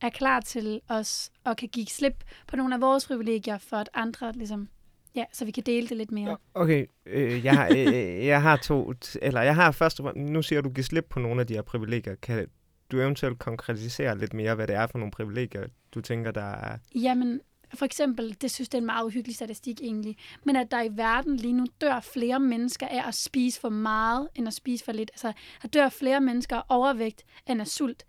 er 0.02 0.10
klar 0.10 0.40
til 0.40 0.82
os 0.88 1.32
og 1.44 1.58
kan 1.58 1.70
give 1.70 1.86
slip 1.86 2.24
på 2.48 2.56
nogle 2.56 2.76
af 2.76 2.82
vores 2.82 3.08
privilegier, 3.08 3.58
for 3.58 3.78
at 3.78 3.90
andre 3.94 4.32
ligesom, 4.32 4.70
ja, 5.16 5.26
så 5.34 5.46
vi 5.46 5.52
kan 5.52 5.64
dele 5.64 5.88
det 5.88 5.98
lidt 5.98 6.12
mere. 6.12 6.38
Okay, 6.54 6.86
øh, 7.06 7.46
jeg, 7.46 7.54
har, 7.54 7.70
øh, 7.78 8.26
jeg 8.26 8.42
har 8.42 8.58
to, 8.58 8.94
eller 9.22 9.42
jeg 9.42 9.56
har 9.56 9.72
først, 9.72 10.02
nu 10.16 10.42
siger 10.42 10.62
du, 10.62 10.70
give 10.70 10.84
slip 10.84 11.06
på 11.10 11.20
nogle 11.20 11.42
af 11.42 11.48
de 11.48 11.54
her 11.54 11.62
privilegier. 11.62 12.16
Kan 12.16 12.48
du 12.92 13.00
eventuelt 13.00 13.40
konkretisere 13.40 14.18
lidt 14.18 14.34
mere, 14.34 14.56
hvad 14.56 14.68
det 14.68 14.76
er 14.76 14.88
for 14.88 14.98
nogle 14.98 15.12
privilegier, 15.12 15.68
du 15.96 16.02
tænker, 16.02 16.32
der 16.32 16.52
er? 16.52 16.78
Jamen, 16.96 17.42
for 17.74 17.86
eksempel, 17.86 18.38
det 18.42 18.52
synes 18.52 18.70
det 18.70 18.78
er 18.78 18.82
en 18.82 18.86
meget 18.86 19.06
uhyggelig 19.06 19.36
statistik 19.36 19.82
egentlig, 19.82 20.18
men 20.44 20.56
at 20.56 20.72
der 20.72 20.82
i 20.82 20.90
verden 20.92 21.38
lige 21.38 21.54
nu 21.54 21.66
dør 21.82 22.00
flere 22.00 22.40
mennesker 22.40 22.88
af 22.88 23.08
at 23.08 23.16
spise 23.16 23.60
for 23.60 23.70
meget, 23.70 24.28
end 24.36 24.48
at 24.48 24.54
spise 24.54 24.86
for 24.86 24.92
lidt. 24.92 25.12
Altså, 25.14 25.34
der 25.62 25.68
dør 25.68 25.90
flere 25.90 26.22
mennesker 26.22 26.56
af 26.56 26.64
overvægt, 26.70 27.24
end 27.48 27.62
af 27.62 27.68
sult. 27.68 28.06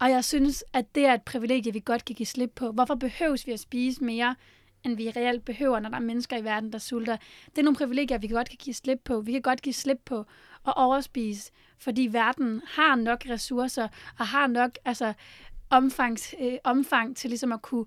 Og 0.00 0.10
jeg 0.10 0.24
synes, 0.24 0.64
at 0.72 0.94
det 0.94 1.06
er 1.06 1.14
et 1.14 1.22
privilegie, 1.22 1.72
vi 1.72 1.82
godt 1.84 2.04
kan 2.04 2.14
give 2.14 2.26
slip 2.26 2.52
på. 2.54 2.72
Hvorfor 2.72 2.94
behøves 2.94 3.46
vi 3.46 3.52
at 3.52 3.60
spise 3.60 4.04
mere, 4.04 4.34
end 4.84 4.96
vi 4.96 5.10
reelt 5.10 5.44
behøver, 5.44 5.80
når 5.80 5.88
der 5.88 5.96
er 5.96 6.00
mennesker 6.00 6.36
i 6.36 6.44
verden, 6.44 6.72
der 6.72 6.78
sulter? 6.78 7.16
Det 7.46 7.58
er 7.58 7.62
nogle 7.62 7.76
privilegier, 7.76 8.18
vi 8.18 8.28
godt 8.28 8.48
kan 8.48 8.58
give 8.60 8.74
slip 8.74 9.00
på. 9.04 9.20
Vi 9.20 9.32
kan 9.32 9.42
godt 9.42 9.62
give 9.62 9.72
slip 9.72 9.98
på 10.04 10.18
at 10.66 10.72
overspise, 10.76 11.50
fordi 11.78 12.08
verden 12.12 12.62
har 12.66 12.94
nok 12.94 13.24
ressourcer 13.30 13.88
og 14.18 14.26
har 14.26 14.46
nok 14.46 14.78
altså, 14.84 15.12
omfangs, 15.70 16.34
øh, 16.40 16.52
omfang 16.64 17.16
til 17.16 17.30
ligesom 17.30 17.52
at 17.52 17.62
kunne 17.62 17.86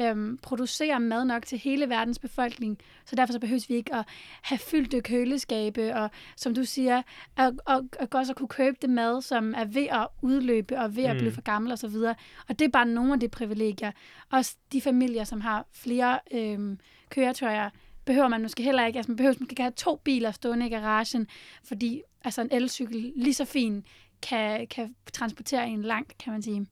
øhm, 0.00 0.38
producere 0.42 1.00
mad 1.00 1.24
nok 1.24 1.46
til 1.46 1.58
hele 1.58 1.88
verdens 1.88 2.18
befolkning. 2.18 2.78
Så 3.04 3.16
derfor 3.16 3.32
så 3.32 3.40
behøver 3.40 3.64
vi 3.68 3.74
ikke 3.74 3.94
at 3.94 4.04
have 4.42 4.58
fyldte 4.58 5.00
køleskabe, 5.00 5.94
og 5.94 6.10
som 6.36 6.54
du 6.54 6.64
siger, 6.64 7.02
at, 7.36 7.54
at, 7.68 7.82
at 7.98 8.14
også 8.14 8.32
at 8.32 8.36
kunne 8.36 8.48
købe 8.48 8.76
det 8.82 8.90
mad, 8.90 9.22
som 9.22 9.54
er 9.56 9.64
ved 9.64 9.86
at 9.90 10.06
udløbe 10.22 10.78
og 10.78 10.96
ved 10.96 11.04
at 11.04 11.16
blive 11.16 11.30
mm. 11.30 11.34
for 11.34 11.42
gammel 11.42 11.72
osv. 11.72 11.86
Og, 11.86 12.14
og 12.48 12.58
det 12.58 12.64
er 12.64 12.68
bare 12.68 12.86
nogle 12.86 13.12
af 13.12 13.20
de 13.20 13.28
privilegier. 13.28 13.92
Også 14.30 14.56
de 14.72 14.80
familier, 14.80 15.24
som 15.24 15.40
har 15.40 15.66
flere 15.72 16.18
øhm, 16.32 16.78
køretøjer, 17.10 17.70
behøver 18.04 18.28
man 18.28 18.42
måske 18.42 18.62
heller 18.62 18.86
ikke. 18.86 18.96
Altså 18.96 19.12
man 19.12 19.16
behøver 19.16 19.34
måske 19.40 19.52
ikke 19.52 19.62
have 19.62 19.72
to 19.76 19.96
biler 19.96 20.30
stående 20.30 20.66
i 20.66 20.70
garagen, 20.70 21.26
fordi 21.64 22.02
altså 22.24 22.40
en 22.40 22.48
elcykel 22.50 23.12
lige 23.16 23.34
så 23.34 23.44
fin 23.44 23.84
kan, 24.22 24.66
kan 24.66 24.94
transportere 25.12 25.68
en 25.68 25.82
langt, 25.82 26.18
kan 26.18 26.32
man 26.32 26.42
sige. 26.42 26.66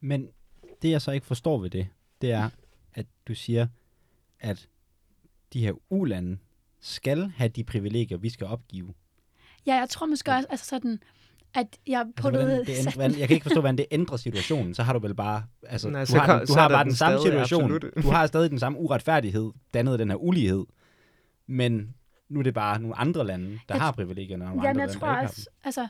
Men 0.00 0.28
det 0.82 0.90
jeg 0.90 1.02
så 1.02 1.10
ikke 1.10 1.26
forstår 1.26 1.58
ved 1.58 1.70
det, 1.70 1.88
det 2.20 2.32
er, 2.32 2.50
at 2.94 3.06
du 3.28 3.34
siger, 3.34 3.66
at 4.40 4.68
de 5.52 5.60
her 5.60 5.72
ulande 5.90 6.38
skal 6.80 7.32
have 7.36 7.48
de 7.48 7.64
privilegier, 7.64 8.18
vi 8.18 8.28
skal 8.28 8.46
opgive. 8.46 8.94
Ja, 9.66 9.74
jeg 9.74 9.88
tror 9.88 10.06
måske 10.06 10.30
også, 10.30 10.46
altså 10.50 10.66
sådan, 10.66 11.02
at 11.54 11.78
jeg 11.86 12.06
puttede... 12.16 12.58
Altså, 12.58 12.72
det 12.72 12.78
ændrer, 12.80 12.92
hvordan, 12.92 13.18
jeg 13.18 13.28
kan 13.28 13.34
ikke 13.34 13.44
forstå, 13.44 13.60
hvordan 13.60 13.78
det 13.78 13.86
ændrer 13.90 14.16
situationen. 14.16 14.74
Så 14.74 14.82
har 14.82 14.92
du 14.92 14.98
vel 14.98 15.14
bare... 15.14 15.44
Altså, 15.62 15.90
Nej, 15.90 16.04
du 16.04 16.16
har, 16.16 16.44
du 16.44 16.52
har 16.54 16.68
bare 16.68 16.84
den, 16.84 16.88
den 16.88 16.96
samme 16.96 17.20
situation. 17.20 17.74
Absolut. 17.74 17.94
Du 18.04 18.10
har 18.10 18.26
stadig 18.26 18.50
den 18.50 18.58
samme 18.58 18.78
uretfærdighed, 18.78 19.50
dannet 19.74 19.98
den 19.98 20.10
her 20.10 20.16
ulighed. 20.16 20.64
Men 21.46 21.94
nu 22.28 22.38
er 22.38 22.42
det 22.42 22.54
bare 22.54 22.80
nogle 22.80 22.98
andre 22.98 23.26
lande, 23.26 23.50
der 23.68 23.74
jeg, 23.74 23.80
har 23.80 23.92
privilegierne, 23.92 24.44
og 24.44 24.48
nogle 24.48 24.62
ja, 24.62 24.68
andre 24.68 24.80
jeg 24.80 24.88
lande, 24.88 25.00
tror 25.00 25.08
også, 25.08 25.48
altså, 25.64 25.88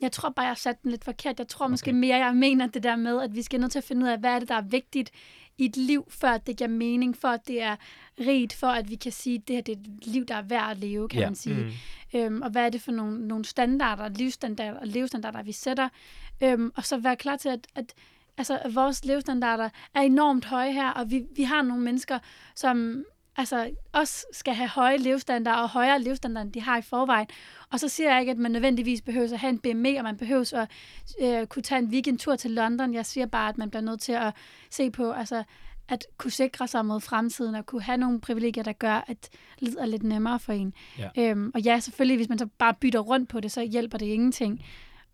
Jeg 0.00 0.12
tror 0.12 0.28
bare, 0.30 0.42
jeg 0.44 0.50
har 0.50 0.54
sat 0.54 0.82
den 0.82 0.90
lidt 0.90 1.04
forkert. 1.04 1.38
Jeg 1.38 1.48
tror 1.48 1.66
måske 1.68 1.90
Okay. 1.90 1.98
mere, 1.98 2.16
jeg 2.16 2.34
mener 2.36 2.66
det 2.66 2.82
der 2.82 2.96
med, 2.96 3.22
at 3.22 3.34
vi 3.34 3.42
skal 3.42 3.60
nødt 3.60 3.72
til 3.72 3.78
at 3.78 3.84
finde 3.84 4.04
ud 4.06 4.10
af, 4.10 4.18
hvad 4.18 4.30
er 4.30 4.38
det, 4.38 4.48
der 4.48 4.54
er 4.54 4.60
vigtigt 4.62 5.10
i 5.58 5.64
et 5.64 5.76
liv, 5.76 6.04
for 6.08 6.28
at 6.28 6.46
det 6.46 6.56
giver 6.56 6.68
mening, 6.70 7.16
for 7.16 7.28
at 7.28 7.48
det 7.48 7.62
er 7.62 7.76
rigt, 8.20 8.52
for 8.52 8.66
at 8.66 8.90
vi 8.90 8.94
kan 8.94 9.12
sige, 9.12 9.34
at 9.36 9.48
det 9.48 9.56
her 9.56 9.62
det 9.62 9.72
er 9.76 9.80
et 9.80 10.06
liv, 10.06 10.24
der 10.26 10.34
er 10.34 10.42
værd 10.42 10.70
at 10.70 10.76
leve, 10.78 11.08
kan 11.08 11.20
Ja. 11.20 11.26
man 11.26 11.34
sige. 11.34 11.54
Mm. 12.12 12.18
Øhm, 12.20 12.42
og 12.42 12.50
hvad 12.50 12.64
er 12.64 12.68
det 12.68 12.82
for 12.82 12.92
nogle, 12.92 13.28
nogle 13.28 13.44
standarder, 13.44 14.08
livsstandarder 14.08 14.80
og 14.80 14.86
levestandarder, 14.86 15.42
vi 15.42 15.52
sætter. 15.52 15.88
Øhm, 16.42 16.72
og 16.76 16.84
så 16.84 16.96
være 16.96 17.16
klar 17.16 17.36
til, 17.36 17.48
at, 17.48 17.66
at, 17.74 17.94
altså, 18.38 18.58
vores 18.74 19.04
levestandarder 19.04 19.68
er 19.94 20.00
enormt 20.00 20.44
høje 20.44 20.72
her, 20.72 20.90
og 20.90 21.10
vi, 21.10 21.24
vi 21.36 21.42
har 21.42 21.62
nogle 21.62 21.82
mennesker, 21.82 22.18
som 22.54 23.04
altså, 23.36 23.70
også 23.92 24.26
skal 24.32 24.54
have 24.54 24.68
høje 24.68 24.96
levestandarder 24.96 25.62
og 25.62 25.68
højere 25.68 26.02
levestandarder, 26.02 26.44
end 26.44 26.52
de 26.52 26.60
har 26.60 26.78
i 26.78 26.82
forvejen. 26.82 27.26
Og 27.72 27.80
så 27.80 27.88
siger 27.88 28.10
jeg 28.10 28.20
ikke, 28.20 28.32
at 28.32 28.38
man 28.38 28.50
nødvendigvis 28.50 29.02
behøver 29.02 29.32
at 29.32 29.38
have 29.38 29.50
en 29.50 29.58
BME, 29.58 29.98
og 29.98 30.04
man 30.04 30.16
behøver 30.16 30.54
at 30.54 30.68
øh, 31.20 31.46
kunne 31.46 31.62
tage 31.62 31.78
en 31.78 31.88
weekendtur 31.88 32.36
til 32.36 32.50
London. 32.50 32.94
Jeg 32.94 33.06
siger 33.06 33.26
bare, 33.26 33.48
at 33.48 33.58
man 33.58 33.70
bliver 33.70 33.82
nødt 33.82 34.00
til 34.00 34.12
at 34.12 34.34
se 34.70 34.90
på, 34.90 35.12
altså, 35.12 35.42
at 35.88 36.06
kunne 36.18 36.30
sikre 36.30 36.68
sig 36.68 36.86
mod 36.86 37.00
fremtiden, 37.00 37.54
og 37.54 37.66
kunne 37.66 37.82
have 37.82 37.96
nogle 37.96 38.20
privilegier, 38.20 38.64
der 38.64 38.72
gør, 38.72 39.04
at 39.06 39.28
livet 39.58 39.80
er 39.80 39.86
lidt 39.86 40.02
nemmere 40.02 40.38
for 40.38 40.52
en. 40.52 40.74
Ja. 40.98 41.08
Øhm, 41.18 41.50
og 41.54 41.60
ja, 41.60 41.80
selvfølgelig, 41.80 42.16
hvis 42.16 42.28
man 42.28 42.38
så 42.38 42.46
bare 42.58 42.74
bytter 42.74 43.00
rundt 43.00 43.28
på 43.28 43.40
det, 43.40 43.52
så 43.52 43.62
hjælper 43.62 43.98
det 43.98 44.06
ingenting. 44.06 44.64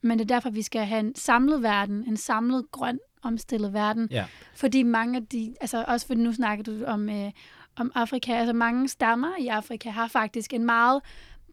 Men 0.03 0.19
det 0.19 0.31
er 0.31 0.35
derfor, 0.35 0.51
vi 0.51 0.63
skal 0.63 0.85
have 0.87 1.01
en 1.01 1.15
samlet 1.15 1.63
verden, 1.63 2.05
en 2.09 2.17
samlet 2.17 2.71
grøn 2.71 2.99
omstillet 3.23 3.73
verden. 3.73 4.09
Ja. 4.11 4.25
Fordi 4.55 4.83
mange 4.83 5.17
af 5.17 5.27
de, 5.27 5.55
altså 5.61 5.85
også 5.89 6.07
fordi 6.07 6.21
nu 6.21 6.33
snakker 6.33 6.65
du 6.65 6.85
om, 6.85 7.09
øh, 7.09 7.31
om 7.77 7.93
Afrika, 7.95 8.33
altså 8.33 8.53
mange 8.53 8.89
stammer 8.89 9.37
i 9.39 9.49
Afrika 9.49 9.91
har 9.91 10.09
faktisk 10.09 10.53
en 10.53 10.65
meget 10.65 11.03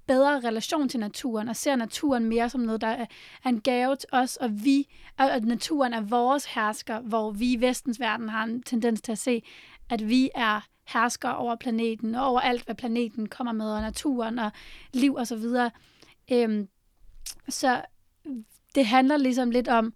bedre 0.08 0.40
relation 0.40 0.90
til 0.90 1.00
naturen, 1.00 1.48
og 1.50 1.56
ser 1.56 1.76
naturen 1.76 2.26
mere 2.26 2.50
som 2.50 2.62
noget, 2.62 2.82
der 2.82 3.06
er 3.44 3.50
en 3.50 3.62
gave 3.62 3.96
til 3.96 4.10
os, 4.12 4.36
og 4.36 4.64
vi, 4.64 4.88
og 5.18 5.32
at 5.32 5.46
naturen 5.46 5.94
er 5.94 6.02
vores 6.02 6.46
hersker, 6.46 7.00
hvor 7.00 7.32
vi 7.32 7.54
i 7.54 7.62
vestens 7.62 8.00
verden 8.00 8.30
har 8.30 8.44
en 8.44 8.64
tendens 8.64 9.02
til 9.02 9.12
at 9.12 9.18
se, 9.18 9.44
at 9.90 10.10
vi 10.10 10.30
er 10.36 10.62
hersker 10.94 11.30
over 11.30 11.56
planeten, 11.56 12.16
og 12.16 12.26
over 12.28 12.40
alt, 12.40 12.66
hvad 12.66 12.76
planeten 12.76 13.30
kommer 13.30 13.54
med, 13.54 13.72
og 13.72 13.82
naturen, 13.82 14.40
og 14.40 14.52
liv 14.94 15.14
og 15.14 15.28
så 15.28 15.36
videre. 15.36 15.72
Øhm, 16.32 16.68
så 17.50 17.82
det 18.76 18.86
handler 18.86 19.18
ligesom 19.18 19.52
lidt 19.52 19.68
om 19.68 19.94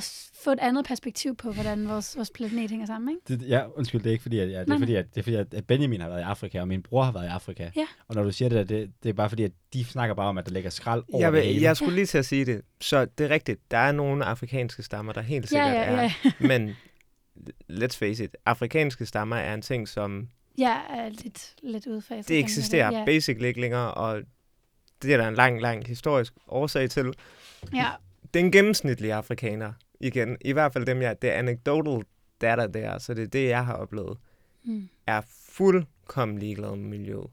s- 0.00 0.30
få 0.44 0.50
et 0.50 0.58
andet 0.60 0.84
perspektiv 0.84 1.36
på, 1.36 1.52
hvordan 1.52 1.88
vores, 1.88 2.16
vores 2.16 2.30
planet 2.34 2.70
hænger 2.70 2.86
sammen, 2.86 3.16
ikke? 3.28 3.40
Det, 3.44 3.48
ja, 3.48 3.62
undskyld, 3.76 4.00
det 4.02 4.10
er 4.10 4.12
ikke 4.12 4.22
fordi, 4.22 4.38
at, 4.38 4.50
ja, 4.50 4.60
det 4.60 4.70
er 4.70 4.78
fordi, 4.78 4.94
at, 4.94 5.06
det 5.14 5.18
er 5.20 5.22
fordi 5.22 5.36
at, 5.56 5.66
Benjamin 5.66 6.00
har 6.00 6.08
været 6.08 6.20
i 6.20 6.22
Afrika, 6.22 6.60
og 6.60 6.68
min 6.68 6.82
bror 6.82 7.02
har 7.02 7.12
været 7.12 7.24
i 7.24 7.28
Afrika. 7.28 7.70
Ja. 7.76 7.86
Og 8.08 8.14
når 8.14 8.22
du 8.22 8.32
siger 8.32 8.48
det, 8.48 8.68
det, 8.68 8.90
det 9.02 9.08
er 9.08 9.12
bare 9.12 9.28
fordi, 9.28 9.42
at 9.44 9.52
de 9.72 9.84
snakker 9.84 10.14
bare 10.14 10.28
om, 10.28 10.38
at 10.38 10.46
der 10.46 10.52
ligger 10.52 10.70
skrald 10.70 11.02
over 11.12 11.22
Jeg, 11.24 11.32
det 11.32 11.40
vil, 11.42 11.46
hele. 11.52 11.62
jeg 11.64 11.76
skulle 11.76 11.94
lige 11.94 12.06
til 12.06 12.18
at 12.18 12.26
sige 12.26 12.44
det. 12.44 12.62
Så 12.80 13.04
det 13.04 13.24
er 13.26 13.30
rigtigt. 13.30 13.70
Der 13.70 13.78
er 13.78 13.92
nogle 13.92 14.24
afrikanske 14.24 14.82
stammer, 14.82 15.12
der 15.12 15.20
helt 15.20 15.48
sikkert 15.48 15.68
ja, 15.68 15.72
ja, 15.94 16.02
er. 16.02 16.10
ja. 16.24 16.32
Men 16.48 16.70
let's 17.72 17.96
face 17.98 18.24
it, 18.24 18.36
afrikanske 18.46 19.06
stammer 19.06 19.36
er 19.36 19.54
en 19.54 19.62
ting, 19.62 19.88
som 19.88 20.28
Jeg 20.58 20.82
er 20.90 21.08
lidt, 21.08 21.54
lidt 21.62 21.86
udfaset. 21.86 22.28
det 22.28 22.38
eksisterer 22.38 22.90
sige. 22.90 23.04
basically 23.06 23.46
ikke 23.48 23.60
længere, 23.60 23.94
og 23.94 24.20
det 25.02 25.12
er 25.12 25.16
der 25.16 25.28
en 25.28 25.34
lang, 25.34 25.60
lang 25.62 25.86
historisk 25.86 26.32
årsag 26.48 26.90
til. 26.90 27.12
Ja, 27.74 27.86
Den 28.34 28.52
gennemsnitlige 28.52 29.14
afrikaner, 29.14 29.72
igen, 30.00 30.36
i 30.40 30.52
hvert 30.52 30.72
fald 30.72 30.86
dem, 30.86 31.02
jeg, 31.02 31.22
det 31.22 31.30
er 31.30 31.34
anecdotal 31.38 32.04
data 32.40 32.66
der, 32.66 32.98
så 32.98 33.14
det 33.14 33.22
er 33.22 33.26
det, 33.28 33.48
jeg 33.48 33.66
har 33.66 33.74
oplevet, 33.74 34.18
mm. 34.64 34.88
er 35.06 35.20
fuldkommen 35.48 36.38
ligeglad 36.38 36.70
med 36.76 36.88
miljøet. 36.88 37.26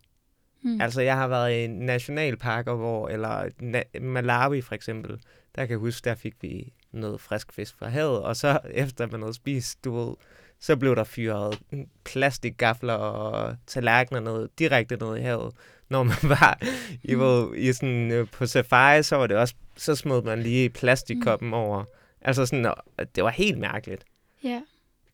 Mm. 0.63 0.81
Altså, 0.81 1.01
jeg 1.01 1.15
har 1.17 1.27
været 1.27 1.51
i 1.63 1.67
nationalparker, 1.67 2.73
hvor, 2.75 3.07
eller 3.07 3.43
na- 3.45 3.99
Malawi 3.99 4.61
for 4.61 4.75
eksempel, 4.75 5.11
der 5.55 5.61
kan 5.65 5.69
jeg 5.69 5.77
huske, 5.79 6.05
der 6.05 6.15
fik 6.15 6.33
vi 6.41 6.73
noget 6.91 7.21
frisk 7.21 7.53
fisk 7.53 7.77
fra 7.77 7.87
havet, 7.87 8.21
og 8.21 8.35
så 8.35 8.59
efter 8.71 9.07
man 9.11 9.21
havde 9.21 9.33
spist, 9.33 9.83
du 9.85 9.95
ved, 10.05 10.15
så 10.59 10.75
blev 10.77 10.95
der 10.95 11.03
fyret 11.03 11.59
plastikgafler 12.05 12.93
og 12.93 13.55
tallerkener 13.67 14.19
ned, 14.19 14.49
direkte 14.59 14.95
ned 14.95 15.17
i 15.17 15.21
havet. 15.21 15.53
Når 15.89 16.03
man 16.03 16.15
var 16.39 16.57
i, 17.03 17.15
Mm. 17.15 17.53
i 17.57 17.73
sådan, 17.73 18.11
øh, 18.11 18.27
på 18.31 18.45
safari, 18.45 19.03
så 19.03 19.15
var 19.15 19.27
det 19.27 19.37
også, 19.37 19.55
så 19.77 19.95
smed 19.95 20.21
man 20.21 20.41
lige 20.43 20.69
plastikkoppen 20.69 21.47
mm. 21.47 21.53
over. 21.53 21.83
Altså 22.23 22.45
sådan, 22.45 22.73
det 23.15 23.23
var 23.23 23.29
helt 23.29 23.57
mærkeligt. 23.57 24.05
ja. 24.43 24.61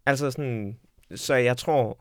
Altså 0.05 0.31
sådan, 0.31 0.79
så 1.15 1.33
jeg 1.35 1.57
tror, 1.57 1.97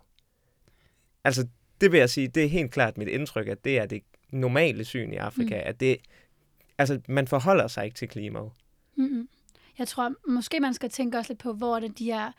altså 1.24 1.46
det 1.80 1.92
vil 1.92 1.98
jeg 1.98 2.10
sige, 2.10 2.28
det 2.28 2.44
er 2.44 2.48
helt 2.48 2.70
klart 2.70 2.98
mit 2.98 3.08
indtryk, 3.08 3.48
at 3.48 3.64
det 3.64 3.78
er 3.78 3.86
det 3.86 4.02
normale 4.30 4.84
syn 4.84 5.12
i 5.12 5.16
Afrika, 5.16 5.54
Mm. 5.54 5.62
at 5.64 5.80
det, 5.80 5.96
altså 6.78 7.00
man 7.08 7.26
forholder 7.28 7.68
sig 7.68 7.84
ikke 7.84 7.94
til 7.96 8.08
klimaet. 8.08 8.50
Mm-mm. 8.96 9.28
Jeg 9.78 9.88
tror, 9.88 10.12
måske 10.28 10.60
man 10.60 10.74
skal 10.74 10.90
tænke 10.90 11.18
også 11.18 11.32
lidt 11.32 11.40
på, 11.40 11.52
hvor 11.52 11.80
det 11.80 11.98
de 11.98 12.04
her 12.04 12.32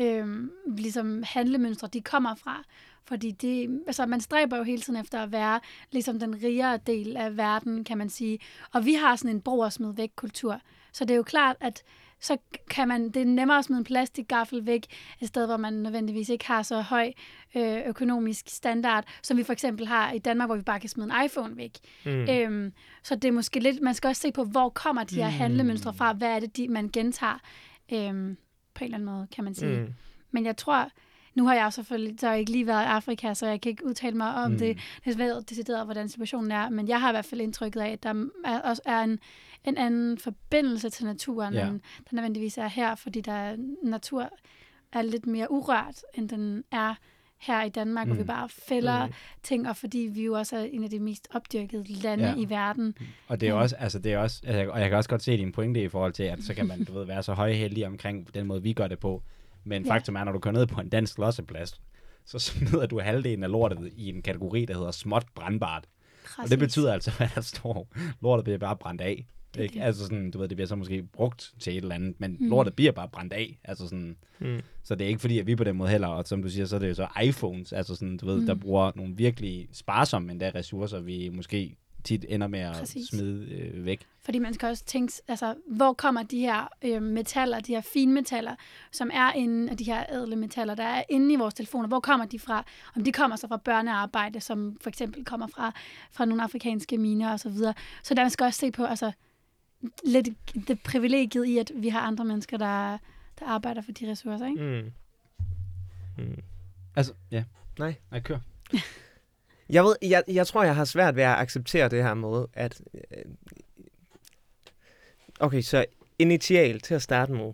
øhm, 0.00 0.50
ligesom 0.76 1.22
handlemønstre, 1.26 1.88
de 1.92 2.00
kommer 2.00 2.34
fra. 2.34 2.64
Fordi 3.04 3.30
det, 3.30 3.82
altså, 3.86 4.06
man 4.06 4.20
stræber 4.20 4.56
jo 4.56 4.62
hele 4.62 4.82
tiden 4.82 5.00
efter 5.00 5.22
at 5.22 5.32
være 5.32 5.60
ligesom 5.90 6.18
den 6.18 6.42
rigere 6.42 6.78
del 6.86 7.16
af 7.16 7.36
verden, 7.36 7.84
kan 7.84 7.98
man 7.98 8.08
sige. 8.08 8.38
Og 8.72 8.84
vi 8.84 8.94
har 8.94 9.16
sådan 9.16 9.36
en 9.36 9.40
brug 9.40 9.64
og 9.64 9.72
smid 9.72 9.92
væk 9.94 10.10
kultur. 10.16 10.60
Så 10.92 11.04
det 11.04 11.10
er 11.10 11.16
jo 11.16 11.22
klart, 11.22 11.56
at 11.60 11.82
så 12.22 12.36
kan 12.70 12.88
man, 12.88 13.04
det 13.10 13.22
er 13.22 13.26
nemmere 13.26 13.58
at 13.58 13.64
smide 13.64 13.78
en 13.78 13.84
plastikgaffel 13.84 14.66
væk, 14.66 14.86
et 15.20 15.28
sted, 15.28 15.46
hvor 15.46 15.56
man 15.56 15.72
nødvendigvis 15.72 16.28
ikke 16.28 16.46
har 16.46 16.62
så 16.62 16.80
høj 16.80 17.12
øh, 17.54 17.80
økonomisk 17.86 18.48
standard, 18.48 19.04
som 19.22 19.36
vi 19.36 19.42
for 19.42 19.52
eksempel 19.52 19.86
har 19.86 20.12
i 20.12 20.18
Danmark, 20.18 20.48
hvor 20.48 20.56
vi 20.56 20.62
bare 20.62 20.80
kan 20.80 20.88
smide 20.88 21.10
en 21.18 21.24
iPhone 21.24 21.56
væk. 21.56 21.78
Mm. 22.04 22.10
Øhm, 22.10 22.72
så 23.02 23.14
det 23.14 23.28
er 23.28 23.32
måske 23.32 23.60
lidt, 23.60 23.80
man 23.82 23.94
skal 23.94 24.08
også 24.08 24.22
se 24.22 24.32
på, 24.32 24.44
hvor 24.44 24.68
kommer 24.68 25.04
de 25.04 25.14
her 25.14 25.26
Mm. 25.26 25.32
handlemønstre 25.32 25.94
fra, 25.94 26.12
hvad 26.12 26.28
er 26.28 26.40
det, 26.40 26.56
de, 26.56 26.68
man 26.68 26.88
gentager 26.92 27.38
øhm, 27.92 28.36
på 28.74 28.84
en 28.84 28.84
eller 28.84 28.96
anden 28.98 29.14
måde, 29.14 29.26
kan 29.34 29.44
man 29.44 29.54
sige. 29.54 29.80
Mm. 29.80 29.94
Men 30.30 30.46
jeg 30.46 30.56
tror, 30.56 30.88
nu 31.34 31.46
har 31.46 31.54
jeg 31.54 31.72
selvfølgelig 31.72 32.20
så 32.20 32.32
ikke 32.32 32.52
lige 32.52 32.66
været 32.66 32.82
i 32.82 32.86
Afrika, 32.86 33.34
så 33.34 33.46
jeg 33.46 33.60
kan 33.60 33.70
ikke 33.70 33.86
udtale 33.86 34.16
mig 34.16 34.34
om 34.34 34.50
Mm. 34.50 34.58
det, 34.58 34.78
det 35.04 35.18
ved 35.18 35.42
decideret, 35.42 35.84
hvordan 35.84 36.08
situationen 36.08 36.50
er, 36.50 36.68
men 36.68 36.88
jeg 36.88 37.00
har 37.00 37.08
i 37.08 37.12
hvert 37.12 37.24
fald 37.24 37.40
indtrykket 37.40 37.80
af, 37.80 37.88
at 37.90 38.02
der 38.02 38.24
er, 38.44 38.60
også 38.60 38.82
er 38.84 39.00
en, 39.00 39.18
en 39.64 39.76
anden 39.78 40.18
forbindelse 40.18 40.90
til 40.90 41.04
naturen, 41.04 41.54
Ja. 41.54 41.66
end 41.68 41.80
der 41.80 42.08
nødvendigvis 42.16 42.58
er 42.58 42.66
her, 42.68 42.94
fordi 42.94 43.20
der 43.20 43.32
er, 43.32 43.56
natur 43.82 44.28
er 44.92 45.02
lidt 45.02 45.26
mere 45.26 45.50
urørt, 45.50 46.02
end 46.14 46.28
den 46.28 46.64
er 46.72 46.94
her 47.38 47.62
i 47.62 47.68
Danmark, 47.68 48.06
mm. 48.06 48.10
hvor 48.10 48.16
vi 48.16 48.22
Mm. 48.22 48.26
bare 48.26 48.48
fælder 48.48 49.06
Mm. 49.06 49.12
ting, 49.42 49.68
og 49.68 49.76
fordi 49.76 49.98
vi 49.98 50.24
jo 50.24 50.32
også 50.34 50.56
er 50.56 50.62
en 50.64 50.84
af 50.84 50.90
de 50.90 50.98
mest 50.98 51.28
opdyrkede 51.34 51.84
lande 51.92 52.24
Ja. 52.28 52.34
i 52.36 52.50
verden. 52.50 52.94
Og 53.28 53.40
det 53.40 53.48
er 53.48 53.52
også, 53.52 53.76
altså 53.76 53.98
det 53.98 54.12
er 54.12 54.18
også, 54.18 54.40
altså, 54.46 54.58
jeg- 54.58 54.70
og 54.70 54.80
jeg 54.80 54.88
kan 54.88 54.96
også 54.98 55.10
godt 55.10 55.22
se 55.22 55.36
din 55.36 55.52
pointe 55.52 55.82
i 55.82 55.88
forhold 55.88 56.12
til, 56.12 56.22
at 56.22 56.42
så 56.42 56.54
kan 56.54 56.66
man, 56.66 56.84
du 56.84 56.92
ved, 56.92 57.04
være 57.06 57.22
så 57.22 57.34
højheldig 57.34 57.86
omkring 57.86 58.34
den 58.34 58.46
måde, 58.46 58.62
vi 58.62 58.72
gør 58.72 58.86
det 58.88 58.98
på. 58.98 59.22
Men 59.64 59.84
Ja. 59.86 59.94
faktum 59.94 60.16
er, 60.16 60.24
når 60.24 60.32
du 60.32 60.38
kører 60.38 60.54
ned 60.54 60.66
på 60.66 60.80
en 60.80 60.88
dansk 60.88 61.18
losseplads, 61.18 61.80
så 62.24 62.38
smider 62.38 62.86
du 62.86 63.00
halvdelen 63.00 63.44
af 63.44 63.50
lortet 63.50 63.92
i 63.96 64.08
en 64.08 64.22
kategori, 64.22 64.64
der 64.64 64.74
hedder 64.74 64.90
småt 64.90 65.26
brandbart. 65.34 65.84
Og 66.38 66.50
det 66.50 66.58
betyder 66.58 66.92
altså, 66.92 67.10
at 67.24 67.32
der 67.34 67.40
står, 67.40 67.88
lortet 68.20 68.44
bliver 68.44 68.58
bare 68.58 68.76
brændt 68.76 69.00
af. 69.00 69.26
Er 69.60 69.62
Ikke? 69.62 69.74
det. 69.74 69.80
Altså 69.82 70.02
sådan, 70.02 70.30
du 70.30 70.38
ved, 70.38 70.48
det 70.48 70.56
bliver 70.56 70.68
så 70.68 70.76
måske 70.76 71.02
brugt 71.02 71.54
til 71.60 71.72
et 71.72 71.82
eller 71.82 71.94
andet, 71.94 72.20
men 72.20 72.36
mm. 72.40 72.48
Lortet 72.48 72.74
bliver 72.74 72.92
bare 72.92 73.08
brændt 73.08 73.32
af. 73.32 73.58
Altså 73.64 73.84
sådan, 73.88 74.16
Mm. 74.40 74.60
så 74.82 74.94
det 74.94 75.04
er 75.04 75.08
ikke 75.08 75.20
fordi, 75.20 75.38
at 75.38 75.46
vi 75.46 75.56
på 75.56 75.64
den 75.64 75.76
måde 75.76 75.90
heller, 75.90 76.08
og 76.08 76.26
som 76.26 76.42
du 76.42 76.48
siger, 76.50 76.66
så 76.66 76.76
er 76.76 76.80
det 76.80 76.88
jo 76.88 76.94
så 76.94 77.08
iPhones, 77.22 77.72
altså 77.72 77.94
sådan, 77.94 78.16
du 78.16 78.26
ved, 78.26 78.40
mm. 78.40 78.46
der 78.46 78.54
bruger 78.54 78.92
nogle 78.94 79.16
virkelig 79.16 79.68
sparsomme 79.72 80.32
endda 80.32 80.50
ressourcer, 80.54 81.00
vi 81.00 81.28
måske 81.28 81.76
tit 82.04 82.24
ender 82.28 82.46
med 82.46 82.60
at 82.60 82.76
Præcis. 82.76 83.08
smide 83.08 83.46
øh, 83.50 83.84
væk. 83.84 84.00
Fordi 84.24 84.38
man 84.38 84.54
skal 84.54 84.68
også 84.68 84.84
tænke, 84.84 85.12
altså, 85.28 85.54
hvor 85.66 85.92
kommer 85.92 86.22
de 86.22 86.38
her 86.38 86.68
øh, 86.84 87.02
metaller, 87.02 87.60
de 87.60 87.72
her 87.74 87.80
fine 87.80 88.12
metaller, 88.12 88.54
som 88.92 89.10
er 89.12 89.32
inde 89.32 89.70
af 89.70 89.76
de 89.76 89.84
her 89.84 90.04
ædle 90.12 90.36
metaller, 90.36 90.74
der 90.74 90.84
er 90.84 91.02
inde 91.10 91.32
i 91.32 91.36
vores 91.36 91.54
telefoner, 91.54 91.88
hvor 91.88 92.00
kommer 92.00 92.26
de 92.26 92.38
fra? 92.38 92.64
Om 92.96 93.04
de 93.04 93.12
kommer 93.12 93.36
så 93.36 93.48
fra 93.48 93.56
børnearbejde, 93.56 94.40
som 94.40 94.76
for 94.80 94.88
eksempel 94.88 95.24
kommer 95.24 95.46
fra, 95.46 95.72
fra 96.12 96.24
nogle 96.24 96.42
afrikanske 96.42 96.98
miner 96.98 97.32
og 97.32 97.40
så 97.40 97.48
videre. 97.48 97.74
Så 98.02 98.14
der 98.14 98.22
man 98.22 98.30
skal 98.30 98.44
også 98.44 98.60
se 98.60 98.70
på, 98.70 98.84
altså, 98.84 99.12
lidt 100.04 100.28
det 100.68 100.82
privilegiet 100.82 101.46
i, 101.46 101.58
at 101.58 101.72
vi 101.74 101.88
har 101.88 102.00
andre 102.00 102.24
mennesker, 102.24 102.56
der, 102.56 102.98
der 103.38 103.46
arbejder 103.46 103.82
for 103.82 103.92
de 103.92 104.10
ressourcer, 104.10 104.46
ikke? 104.46 104.92
Mm. 106.18 106.24
Mm. 106.24 106.42
Altså, 106.96 107.12
ja. 107.30 107.44
Nej. 107.78 107.94
Nej, 108.10 108.20
kør. 108.20 108.38
Jeg, 109.68 109.84
ved, 109.84 109.96
jeg, 110.02 110.22
jeg 110.28 110.46
tror, 110.46 110.64
jeg 110.64 110.76
har 110.76 110.84
svært 110.84 111.16
ved 111.16 111.22
at 111.22 111.38
acceptere 111.38 111.88
det 111.88 112.02
her 112.02 112.14
med, 112.14 112.44
at... 112.52 112.80
øh, 112.94 113.24
Okay, 115.40 115.60
så 115.62 115.84
initial 116.18 116.80
til 116.80 116.94
at 116.94 117.02
starte 117.02 117.32
med, 117.32 117.52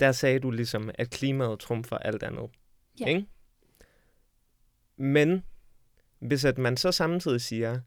der 0.00 0.12
sagde 0.12 0.38
du 0.40 0.50
ligesom, 0.50 0.90
at 0.94 1.10
klimaet 1.10 1.60
trumfer 1.60 1.98
alt 1.98 2.22
andet. 2.22 2.50
Ja. 3.00 3.06
Ikke? 3.06 3.26
Men 4.96 5.42
hvis 6.18 6.44
at 6.44 6.58
man 6.58 6.76
så 6.76 6.92
samtidig 6.92 7.40
siger, 7.40 7.80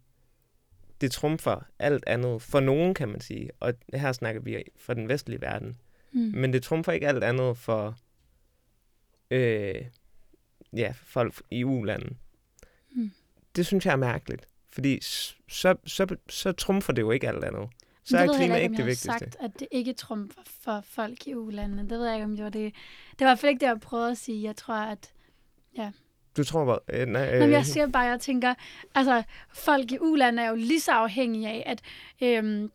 det 1.01 1.11
trumfer 1.11 1.59
alt 1.79 2.03
andet, 2.07 2.41
for 2.41 2.59
nogen 2.59 2.93
kan 2.93 3.09
man 3.09 3.21
sige, 3.21 3.49
og 3.59 3.73
her 3.93 4.11
snakker 4.11 4.41
vi 4.41 4.63
fra 4.77 4.93
den 4.93 5.07
vestlige 5.07 5.41
verden, 5.41 5.77
Mm. 6.11 6.21
men 6.35 6.53
det 6.53 6.63
trumfer 6.63 6.91
ikke 6.91 7.07
alt 7.07 7.23
andet 7.23 7.57
for 7.57 7.97
øh, 9.31 9.75
ja, 10.73 10.93
folk 11.03 11.41
i 11.51 11.63
U-landen. 11.63 12.17
Mm. 12.91 13.11
Det 13.55 13.65
synes 13.65 13.85
jeg 13.85 13.91
er 13.91 13.95
mærkeligt. 13.95 14.47
Fordi 14.69 14.99
så, 15.47 15.75
så, 15.85 16.15
så 16.29 16.51
trumfer 16.51 16.93
det 16.93 17.01
jo 17.01 17.11
ikke 17.11 17.27
alt 17.27 17.43
andet. 17.43 17.69
så 18.03 18.17
det 18.17 18.23
er 18.23 18.25
jeg 18.31 18.35
klima 18.39 18.55
ikke 18.55 18.71
det 18.71 18.79
jeg 18.79 18.85
vigtigste. 18.85 19.05
sagt, 19.19 19.35
at 19.39 19.51
det 19.59 19.67
ikke 19.71 19.93
trumfer 19.93 20.41
for 20.45 20.81
folk 20.81 21.27
i 21.27 21.33
ulandene. 21.35 21.81
Det 21.89 21.99
ved 21.99 22.05
jeg 22.05 22.15
ikke, 22.15 22.25
om 22.25 22.35
det 22.35 22.43
var 22.43 22.49
det. 22.49 22.73
Det 23.11 23.19
var 23.19 23.25
i 23.25 23.29
hvert 23.29 23.39
fald 23.39 23.49
ikke 23.49 23.59
det, 23.59 23.67
jeg 23.67 23.79
prøvede 23.79 24.11
at 24.11 24.17
sige. 24.17 24.43
Jeg 24.43 24.55
tror, 24.55 24.75
at... 24.75 25.13
Du 26.37 26.43
tror 26.43 26.65
bare... 26.65 26.79
Øh, 26.93 27.07
nej, 27.07 27.33
Øh. 27.33 27.39
Nå, 27.39 27.45
men 27.45 27.51
jeg 27.51 27.59
øh, 27.59 27.65
siger 27.65 27.87
bare, 27.87 28.03
jeg 28.03 28.19
tænker, 28.19 28.53
altså, 28.95 29.23
folk 29.53 29.91
i 29.91 29.97
ulandene 29.99 30.41
er 30.41 30.49
jo 30.49 30.55
lige 30.55 30.79
så 30.79 30.91
afhængige 30.91 31.49
af, 31.49 31.63
at 31.65 31.81
øhm, 32.21 32.71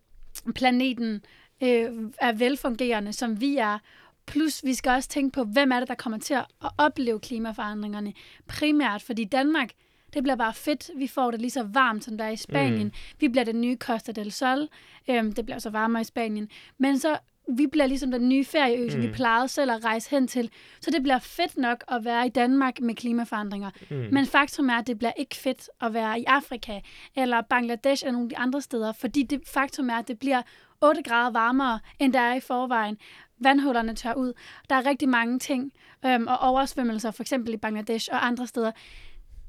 planeten 0.55 1.25
øh, 1.62 1.90
er 2.20 2.33
velfungerende, 2.33 3.12
som 3.12 3.40
vi 3.40 3.57
er. 3.57 3.79
Plus, 4.27 4.64
vi 4.64 4.75
skal 4.75 4.90
også 4.90 5.09
tænke 5.09 5.35
på, 5.35 5.44
hvem 5.44 5.73
er 5.73 5.79
det, 5.81 5.88
der 5.88 5.94
kommer 5.94 6.18
til 6.18 6.35
at 6.35 6.44
opleve 6.79 7.20
klimaforandringerne 7.20 8.12
primært, 8.46 9.03
fordi 9.03 9.25
Danmark, 9.25 9.70
det 10.14 10.23
bliver 10.23 10.37
bare 10.37 10.55
fedt. 10.55 10.90
Vi 10.96 11.07
får 11.07 11.31
det 11.31 11.40
lige 11.40 11.51
så 11.51 11.62
varmt, 11.62 12.05
som 12.05 12.18
der 12.18 12.25
er 12.25 12.31
i 12.31 12.37
Spanien. 12.37 12.87
Mm. 12.87 12.92
Vi 13.20 13.29
bliver 13.29 13.44
den 13.44 13.61
nye 13.61 13.77
Costa 13.77 14.12
del 14.12 14.33
Sol. 14.33 14.68
Øhm, 15.11 15.33
det 15.33 15.44
bliver 15.46 15.59
så 15.59 15.70
varmere 15.70 16.01
i 16.01 16.05
Spanien. 16.05 16.49
Men 16.79 16.99
så 16.99 17.18
vi 17.48 17.66
bliver 17.66 17.87
ligesom 17.87 18.11
den 18.11 18.29
nye 18.29 18.44
ferieø, 18.44 18.85
mm. 18.85 18.90
som 18.90 19.03
vi 19.03 19.07
Mm. 19.07 19.12
plejede 19.12 19.48
selv 19.48 19.70
at 19.70 19.85
rejse 19.85 20.11
hen 20.11 20.29
til. 20.29 20.50
Så 20.81 20.90
det 20.90 21.03
bliver 21.03 21.18
fedt 21.18 21.57
nok 21.59 21.85
at 21.88 22.05
være 22.05 22.26
i 22.26 22.29
Danmark 22.31 22.81
med 22.81 22.94
klimaforandringer. 22.94 23.70
mm. 23.90 23.96
Men 24.12 24.26
faktum 24.26 24.68
er, 24.68 24.74
at 24.74 24.87
det 24.87 24.98
bliver 24.98 25.12
ikke 25.16 25.37
fedt 25.37 25.68
at 25.81 25.94
være 25.94 26.20
i 26.20 26.24
Afrika, 26.24 26.81
eller 27.16 27.40
Bangladesh, 27.40 28.05
eller 28.05 28.12
nogle 28.12 28.26
af 28.26 28.29
de 28.29 28.37
andre 28.38 28.61
steder, 28.61 28.92
fordi 28.92 29.22
det 29.22 29.42
faktum 29.46 29.90
er, 29.90 29.94
at 29.94 30.09
det 30.09 30.18
bliver 30.18 30.42
8 30.81 31.03
grader 31.03 31.31
varmere, 31.31 31.81
end 31.98 32.12
der 32.12 32.20
er 32.20 32.35
i 32.35 32.40
forvejen. 32.40 32.98
Vandhullerne 33.38 33.94
tør 33.94 34.14
ud. 34.14 34.33
Der 34.70 34.74
er 34.76 34.87
rigtig 34.87 35.09
mange 35.09 35.38
ting, 35.38 35.72
øhm, 36.07 36.26
og 36.26 36.38
oversvømmelser, 36.38 37.11
for 37.11 37.22
eksempel 37.22 37.55
i 37.55 37.57
Bangladesh 37.57 38.09
og 38.12 38.26
andre 38.26 38.46
steder. 38.46 38.72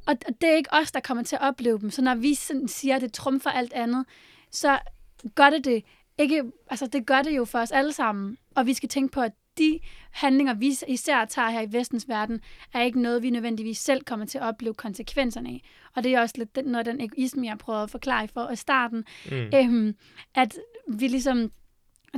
Og 0.07 0.17
og 0.27 0.33
det 0.41 0.49
er 0.49 0.55
ikke 0.55 0.73
os, 0.73 0.91
der 0.91 0.99
kommer 0.99 1.23
til 1.23 1.35
at 1.35 1.41
opleve 1.41 1.79
dem. 1.79 1.89
Så 1.89 2.01
når 2.01 2.15
vi 2.15 2.33
sådan 2.33 2.67
siger, 2.67 2.95
at 2.95 3.01
det 3.01 3.13
trumfer 3.13 3.49
alt 3.49 3.73
andet, 3.73 4.05
så 4.51 4.79
gør 5.35 5.49
det 5.49 5.65
det 5.65 5.83
ikke, 6.17 6.43
altså 6.69 6.87
det 6.87 7.05
gør 7.05 7.21
det 7.21 7.37
jo 7.37 7.45
for 7.45 7.59
os 7.59 7.71
alle 7.71 7.93
sammen. 7.93 8.37
Og 8.55 8.65
vi 8.65 8.73
skal 8.73 8.89
tænke 8.89 9.11
på, 9.11 9.21
at 9.21 9.31
de 9.57 9.79
handlinger, 10.11 10.53
vi 10.53 10.73
især 10.87 11.25
tager 11.25 11.49
her 11.49 11.61
i 11.61 11.73
vestens 11.73 12.07
verden, 12.07 12.41
er 12.73 12.81
ikke 12.81 13.01
noget, 13.01 13.23
vi 13.23 13.29
nødvendigvis 13.29 13.77
selv 13.77 14.03
kommer 14.03 14.25
til 14.25 14.37
at 14.37 14.43
opleve 14.43 14.73
konsekvenserne 14.73 15.49
af. 15.49 15.61
Og 15.95 16.03
det 16.03 16.13
er 16.15 16.21
også 16.21 16.35
lidt 16.37 16.55
den, 16.55 16.65
noget 16.65 16.87
af 16.87 16.93
den 16.93 17.01
egoisme, 17.01 17.47
jeg 17.47 17.57
prøvede 17.57 17.83
at 17.83 17.89
forklare 17.89 18.27
for 18.27 18.41
at 18.41 18.57
starten, 18.59 19.05
Mm. 19.31 19.37
øhm, 19.55 19.95
at 20.35 20.57
vi 20.87 21.07
ligesom 21.07 21.51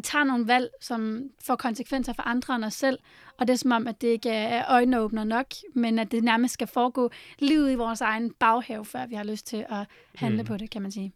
tager 0.04 0.24
nogle 0.24 0.48
valg, 0.48 0.70
som 0.82 1.30
får 1.46 1.56
konsekvenser 1.56 2.14
for 2.14 2.24
andre 2.24 2.56
end 2.56 2.66
os 2.66 2.74
selv, 2.74 3.00
og 3.40 3.48
det 3.48 3.54
er 3.54 3.58
som 3.58 3.72
om, 3.72 3.88
at 3.88 4.02
det 4.02 4.08
ikke 4.08 4.30
er 4.30 4.66
øjenåbner 4.70 5.24
nok, 5.24 5.46
men 5.76 6.00
at 6.00 6.12
det 6.12 6.24
nærmest 6.24 6.54
skal 6.54 6.68
foregå 6.68 7.12
livet 7.40 7.72
i 7.72 7.76
vores 7.76 8.02
egen 8.02 8.32
baghave, 8.40 8.86
før 8.86 9.06
vi 9.06 9.16
har 9.16 9.24
lyst 9.24 9.48
til 9.48 9.66
at 9.70 9.86
handle 10.16 10.42
Mm. 10.42 10.48
på 10.48 10.58
det, 10.58 10.70
kan 10.70 10.82
man 10.82 10.92
sige. 10.92 11.14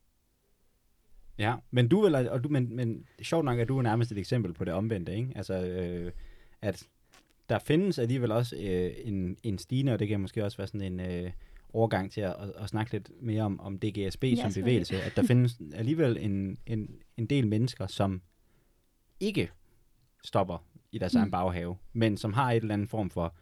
Ja, 1.39 1.55
men 1.71 1.87
du 1.87 2.01
vil, 2.01 2.15
og 2.15 2.43
du, 2.43 2.49
men, 2.49 2.75
men 2.75 3.05
sjovt 3.21 3.45
nok, 3.45 3.59
at 3.59 3.67
du 3.67 3.77
er 3.77 3.81
nærmest 3.81 4.11
et 4.11 4.17
eksempel 4.17 4.53
på 4.53 4.65
det 4.65 4.73
omvendte, 4.73 5.15
ikke? 5.15 5.31
Altså, 5.35 5.65
øh, 5.65 6.11
at 6.61 6.87
der 7.49 7.59
findes 7.59 7.99
alligevel 7.99 8.31
også 8.31 8.55
øh, 8.55 8.91
en, 9.03 9.37
en 9.43 9.57
stigende, 9.57 9.93
og 9.93 9.99
det 9.99 10.07
kan 10.07 10.19
måske 10.19 10.45
også 10.45 10.57
være 10.57 10.67
sådan 10.67 10.93
en 10.93 10.99
øh, 10.99 11.31
overgang 11.73 12.11
til 12.11 12.21
at, 12.21 12.35
at, 12.39 12.51
at 12.55 12.69
snakke 12.69 12.91
lidt 12.91 13.11
mere 13.21 13.43
om, 13.43 13.59
om 13.59 13.79
DGSB 13.79 14.23
ja, 14.23 14.49
som 14.49 14.61
bevægelse, 14.61 15.01
at 15.01 15.15
der 15.15 15.23
findes 15.23 15.61
alligevel 15.73 16.17
en, 16.19 16.57
en, 16.65 16.95
en 17.17 17.25
del 17.25 17.47
mennesker, 17.47 17.87
som 17.87 18.21
ikke 19.19 19.51
stopper 20.23 20.65
i 20.91 20.97
deres 20.97 21.13
mm. 21.13 21.19
egen 21.19 21.31
baghave, 21.31 21.77
men 21.93 22.17
som 22.17 22.33
har 22.33 22.51
et 22.51 22.61
eller 22.61 22.73
andet 22.73 22.89
form 22.89 23.09
for 23.09 23.35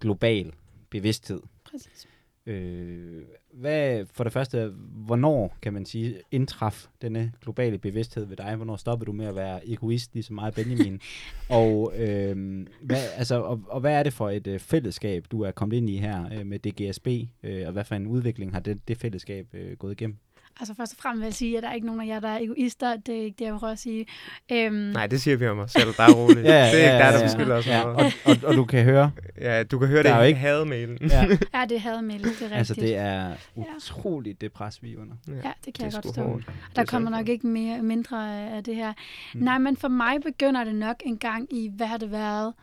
global 0.00 0.52
bevidsthed. 0.90 1.40
Præcis. 1.64 2.08
Øh, 2.50 3.22
hvad, 3.52 4.06
for 4.12 4.24
det 4.24 4.32
første, 4.32 4.72
hvornår, 5.06 5.56
kan 5.62 5.72
man 5.72 5.86
sige, 5.86 6.20
indtraf 6.30 6.86
denne 7.02 7.32
globale 7.42 7.78
bevidsthed 7.78 8.24
ved 8.24 8.36
dig? 8.36 8.56
Hvornår 8.56 8.76
stoppede 8.76 9.06
du 9.06 9.12
med 9.12 9.26
at 9.26 9.36
være 9.36 9.68
egoist, 9.68 10.14
ligesom 10.14 10.34
mig 10.34 10.52
Benjamin? 10.54 11.00
og, 11.48 11.92
øh, 11.96 12.66
hvad, 12.82 13.02
altså, 13.16 13.40
og, 13.40 13.60
og 13.68 13.80
hvad 13.80 13.92
er 13.92 14.02
det 14.02 14.12
for 14.12 14.30
et 14.30 14.46
øh, 14.46 14.58
fællesskab, 14.58 15.26
du 15.30 15.42
er 15.42 15.50
kommet 15.50 15.76
ind 15.76 15.90
i 15.90 15.96
her 15.96 16.28
øh, 16.32 16.46
med 16.46 16.58
DGSB? 16.58 17.08
Øh, 17.42 17.66
og 17.66 17.72
hvad 17.72 17.84
for 17.84 17.94
en 17.94 18.06
udvikling 18.06 18.52
har 18.52 18.60
det, 18.60 18.88
det 18.88 18.96
fællesskab 18.96 19.46
øh, 19.54 19.76
gået 19.76 19.92
igennem? 19.92 20.16
Altså 20.60 20.74
først 20.74 20.92
og 20.92 20.98
fremmest 21.02 21.20
vil 21.20 21.26
jeg 21.26 21.34
sige, 21.34 21.56
at 21.56 21.62
der 21.62 21.68
er 21.68 21.72
ikke 21.74 21.86
nogen 21.86 22.00
af 22.00 22.06
jer, 22.06 22.20
der 22.20 22.28
er 22.28 22.38
egoister. 22.38 22.96
Det 22.96 23.18
er 23.18 23.22
ikke 23.22 23.36
det, 23.38 23.44
jeg 23.44 23.54
prøver 23.58 23.72
at 23.72 23.78
sige. 23.78 24.06
Øhm, 24.52 24.74
Nej, 24.74 25.06
det 25.06 25.20
siger 25.20 25.36
vi 25.36 25.46
om 25.48 25.58
os 25.58 25.70
selv. 25.72 25.92
Der 25.96 26.02
er 26.02 26.12
roligt. 26.12 26.38
det 26.46 26.54
er 26.54 26.66
ikke 26.66 26.78
der, 26.88 27.10
der 27.18 27.22
beskylder 27.24 27.54
os 27.56 27.66
ja, 27.66 27.82
og, 27.82 27.94
og, 28.24 28.36
og 28.44 28.54
du 28.54 28.64
kan 28.64 28.84
høre, 28.84 29.10
Ja, 29.40 29.62
du 29.62 29.78
kan 29.78 29.88
høre 29.88 30.02
Der 30.02 30.10
er 30.10 30.14
jo 30.16 30.20
det 30.20 30.26
i 30.26 30.28
ikke- 30.28 30.40
hademailen. 30.40 30.98
ja, 31.10 31.26
Ja, 31.60 31.64
det 31.68 31.80
havde 31.80 32.02
med, 32.02 32.14
det 32.18 32.24
er 32.26 32.30
rigtigt. 32.30 32.52
altså 32.52 32.74
det 32.74 32.96
er 32.96 33.28
Ja. 33.28 33.34
utroligt 33.76 34.40
det 34.40 34.52
pres, 34.52 34.82
vi 34.82 34.92
er 34.94 34.98
under. 35.00 35.14
Ja, 35.28 35.32
det 35.34 35.42
kan 35.44 35.52
det 35.74 35.80
jeg 35.80 35.86
er 35.86 35.90
godt 35.92 36.04
forstå. 36.06 36.22
hårdt. 36.22 36.44
Der 36.76 36.82
er 36.82 36.86
kommer 36.86 37.10
nok 37.10 37.28
ikke 37.28 37.46
mere, 37.46 37.82
mindre 37.82 38.40
af 38.50 38.64
det 38.64 38.76
her. 38.76 38.92
Mm. 39.34 39.40
Nej, 39.40 39.58
men 39.58 39.76
for 39.76 39.88
mig 39.88 40.16
begynder 40.24 40.64
det 40.64 40.74
nok 40.74 40.96
en 41.04 41.18
gang 41.18 41.52
i, 41.52 41.70
hvad 41.76 41.86
har 41.86 41.96
det 41.96 42.10
været? 42.10 42.54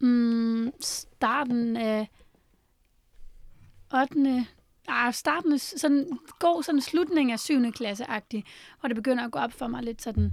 Mm, 0.00 0.72
starten 0.80 1.76
af 1.76 2.08
8. 3.94 4.46
Ah, 4.88 5.14
starten 5.14 5.52
af 5.52 5.60
sådan 5.60 6.18
god 6.38 6.62
sådan 6.62 6.80
slutning 6.80 7.32
af 7.32 7.40
7. 7.40 7.72
klasse-agtig, 7.72 8.44
hvor 8.80 8.88
det 8.88 8.96
begynder 8.96 9.24
at 9.24 9.32
gå 9.32 9.38
op 9.38 9.52
for 9.52 9.66
mig 9.66 9.82
lidt 9.82 10.02
sådan, 10.02 10.32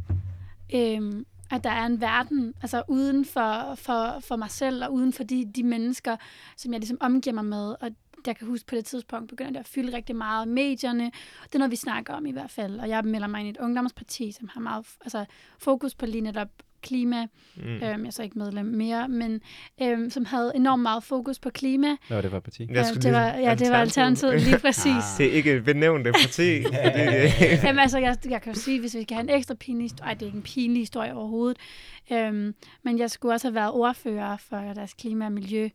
øhm, 0.76 1.26
at 1.52 1.64
der 1.64 1.70
er 1.70 1.86
en 1.86 2.02
verden, 2.02 2.54
altså 2.62 2.84
uden 2.88 3.26
for, 3.26 3.76
for, 3.76 4.20
for 4.20 4.36
mig 4.36 4.52
selv, 4.52 4.86
og 4.86 4.94
uden 4.94 5.14
for 5.14 5.24
de, 5.24 5.52
de 5.56 5.64
mennesker, 5.64 6.18
som 6.58 6.72
jeg 6.72 6.80
ligesom 6.80 6.98
omgiver 7.02 7.34
mig 7.34 7.46
med, 7.46 7.76
og 7.82 7.92
jeg 8.28 8.38
kan 8.38 8.48
huske 8.48 8.68
på 8.68 8.76
det 8.76 8.86
tidspunkt, 8.86 9.30
begynder 9.30 9.52
det 9.52 9.60
at 9.60 9.68
fylde 9.68 9.98
rigtig 9.98 10.16
meget 10.16 10.48
medierne. 10.48 11.12
Det 11.44 11.56
er 11.56 11.60
noget, 11.60 11.72
vi 11.72 11.76
snakker 11.76 12.14
om 12.14 12.26
i 12.26 12.32
hvert 12.32 12.52
fald. 12.52 12.80
Og 12.80 12.90
jeg 12.90 13.04
melder 13.06 13.28
mig 13.28 13.40
ind 13.40 13.48
i 13.48 13.52
et 13.52 13.58
ungdomsparti, 13.58 14.32
som 14.32 14.48
har 14.48 14.62
meget 14.62 14.86
altså, 15.02 15.26
fokus 15.58 15.96
på 15.96 16.06
lige 16.06 16.22
netop 16.22 16.50
klima. 16.84 17.26
Mm. 17.56 17.64
Øhm, 17.64 17.82
jeg 17.82 18.00
er 18.06 18.10
så 18.12 18.24
ikke 18.24 18.38
medlem 18.40 18.66
mere, 18.66 19.08
men 19.08 19.42
øhm, 19.82 20.10
som 20.10 20.26
havde 20.26 20.52
enormt 20.56 20.82
meget 20.82 21.04
fokus 21.04 21.40
på 21.40 21.50
klima. 21.50 21.88
Var 22.10 22.22
det 22.22 22.34
et 22.34 22.44
parti? 22.44 22.66
Skulle 22.66 22.96
det 22.96 23.04
lige- 23.04 23.14
var, 23.14 23.26
ja, 23.38 23.56
det 23.56 23.70
var 23.70 23.78
alternativet 23.78 24.42
lige 24.42 24.60
præcis. 24.60 24.86
Ah. 24.88 25.18
Det 25.18 25.26
er 25.26 25.32
ikke 25.32 25.52
et 25.54 25.64
benævnte 25.66 26.12
parti. 26.12 26.52
Jamen 27.66 27.80
altså, 27.80 27.98
jeg, 27.98 28.18
jeg 28.30 28.42
kan 28.42 28.54
jo 28.54 28.60
sige, 28.60 28.80
hvis 28.80 28.96
vi 28.96 29.02
skal 29.02 29.16
have 29.18 29.30
en 29.32 29.38
ekstra 29.38 29.56
pinlig 29.56 29.84
historie, 29.86 30.08
ej, 30.08 30.14
det 30.14 30.22
er 30.22 30.26
ikke 30.26 30.38
en 30.38 30.42
pinlig 30.44 30.82
historie 30.82 31.14
overhovedet, 31.14 31.58
øhm, 32.12 32.56
men 32.84 33.00
jeg 33.00 33.12
skulle 33.12 33.34
også 33.36 33.48
have 33.48 33.56
været 33.56 33.72
ordfører 33.72 34.38
for 34.38 34.58
deres 34.58 34.94
klima 34.94 35.26
og 35.26 35.32
miljø 35.32 35.70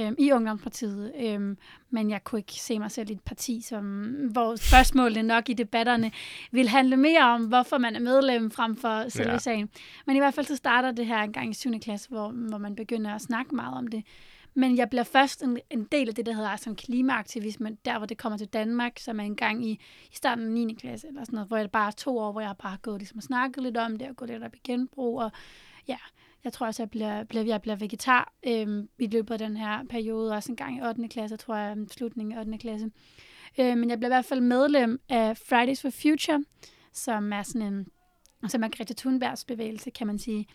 øhm, 0.00 0.14
i 0.18 0.32
Ungdomspartiet, 0.32 1.12
øhm, 1.20 1.56
men 1.90 2.10
jeg 2.10 2.24
kunne 2.24 2.38
ikke 2.38 2.52
se 2.52 2.78
mig 2.78 2.90
selv 2.90 3.10
i 3.10 3.12
et 3.12 3.20
parti, 3.20 3.60
som, 3.60 4.02
hvor 4.32 4.56
spørgsmålene 4.56 5.22
nok 5.28 5.48
i 5.48 5.52
debatterne 5.52 6.10
vil 6.50 6.68
handle 6.68 6.96
mere 6.96 7.22
om, 7.22 7.44
hvorfor 7.44 7.78
man 7.78 7.96
er 7.96 8.00
medlem 8.00 8.50
frem 8.50 8.76
for 8.76 9.08
selve 9.08 9.30
Ja. 9.32 9.38
sagen. 9.38 9.68
Men 10.06 10.16
i 10.16 10.18
hvert 10.18 10.34
fald 10.34 10.46
så 10.46 10.56
starter 10.56 10.92
det 10.92 11.06
her 11.06 11.22
en 11.22 11.32
gang 11.32 11.50
i 11.50 11.54
7. 11.54 11.80
klasse, 11.80 12.08
hvor, 12.08 12.28
hvor 12.28 12.58
man 12.58 12.74
begynder 12.76 13.14
at 13.14 13.22
snakke 13.22 13.54
meget 13.54 13.74
om 13.78 13.86
det. 13.86 14.02
Men 14.56 14.76
jeg 14.76 14.90
bliver 14.90 15.02
først 15.02 15.42
en, 15.42 15.58
en 15.70 15.84
del 15.92 16.08
af 16.08 16.14
det, 16.14 16.26
der 16.26 16.32
hedder 16.34 16.56
som 16.56 16.76
klimaaktivisme, 16.76 17.76
der 17.84 17.98
hvor 17.98 18.06
det 18.06 18.18
kommer 18.18 18.38
til 18.38 18.46
Danmark, 18.46 18.98
som 18.98 19.20
er 19.20 19.24
en 19.24 19.36
gang 19.36 19.66
i, 19.66 19.70
i 20.12 20.14
starten 20.16 20.44
af 20.44 20.50
9. 20.50 20.74
klasse, 20.74 21.08
eller 21.08 21.24
sådan 21.24 21.34
noget, 21.34 21.48
hvor 21.48 21.56
jeg 21.56 21.70
bare 21.70 21.92
to 21.92 22.18
år, 22.18 22.32
hvor 22.32 22.40
jeg 22.40 22.54
bare 22.62 22.70
har 22.70 22.78
gået 22.78 22.98
ligesom 22.98 23.16
og 23.16 23.22
snakket 23.22 23.62
lidt 23.62 23.76
om 23.76 23.96
det, 23.96 24.08
og 24.08 24.16
gået 24.16 24.30
lidt 24.30 24.42
op 24.42 24.54
i 24.54 24.60
genbrug, 24.64 25.20
og 25.20 25.30
ja, 25.88 25.96
jeg 26.44 26.52
tror 26.52 26.66
også, 26.66 26.82
jeg 26.82 26.90
bliver, 26.90 27.24
bliver, 27.24 27.44
jeg 27.44 27.62
bliver 27.62 27.76
vegetar 27.76 28.32
øhm, 28.46 28.88
i 28.98 29.06
løbet 29.06 29.34
af 29.34 29.38
den 29.38 29.56
her 29.56 29.84
periode, 29.90 30.32
også 30.32 30.52
en 30.52 30.56
gang 30.56 30.76
i 30.76 30.82
8. 30.82 31.08
klasse, 31.08 31.36
tror 31.36 31.56
jeg, 31.56 31.76
mm, 31.76 31.88
slutningen 31.88 32.38
af 32.38 32.40
8. 32.40 32.58
klasse. 32.58 32.90
Øh, 33.58 33.78
men 33.78 33.90
jeg 33.90 33.98
bliver 33.98 34.08
i 34.08 34.14
hvert 34.14 34.24
fald 34.24 34.40
medlem 34.40 35.00
af 35.08 35.36
Fridays 35.36 35.82
for 35.82 35.90
Future, 35.90 36.44
som 36.92 37.32
er 37.32 37.42
sådan 37.42 37.62
en 37.62 37.86
som 38.48 38.62
er 38.62 38.68
Greta 38.68 38.94
Thunbergs 38.94 39.44
bevægelse, 39.44 39.90
kan 39.90 40.06
man 40.06 40.18
sige, 40.18 40.46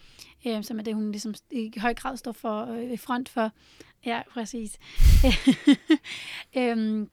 øh, 0.48 0.64
som 0.64 0.80
er 0.80 0.84
det, 0.84 0.96
hun 0.96 1.12
ligesom 1.12 1.34
i 1.52 1.74
høj 1.78 1.94
grad 1.94 2.18
står 2.18 2.32
for 2.32 2.66
øh, 2.66 2.92
i 2.92 2.98
front 2.98 3.30
for. 3.30 3.52
Ja, 4.06 4.22
præcis. 4.32 4.80
øhm, 6.58 7.10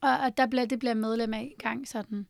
og, 0.00 0.18
og 0.18 0.36
der 0.36 0.46
bliver, 0.46 0.64
det 0.64 0.78
bliver 0.78 0.94
medlem 0.94 1.34
af 1.34 1.54
i 1.58 1.62
gang 1.62 1.88
sådan, 1.88 2.26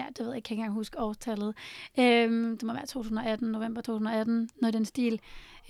ja, 0.00 0.06
det 0.08 0.18
ved 0.18 0.26
jeg, 0.26 0.34
jeg 0.34 0.42
kan 0.42 0.54
ikke 0.54 0.60
engang 0.60 0.74
huske 0.74 1.00
årstallet. 1.00 1.54
Øhm, 1.98 2.58
det 2.58 2.62
må 2.62 2.72
være 2.72 2.86
2018, 2.86 3.48
november 3.48 3.80
2018, 3.80 4.50
noget 4.60 4.74
i 4.74 4.76
den 4.76 4.84
stil. 4.84 5.20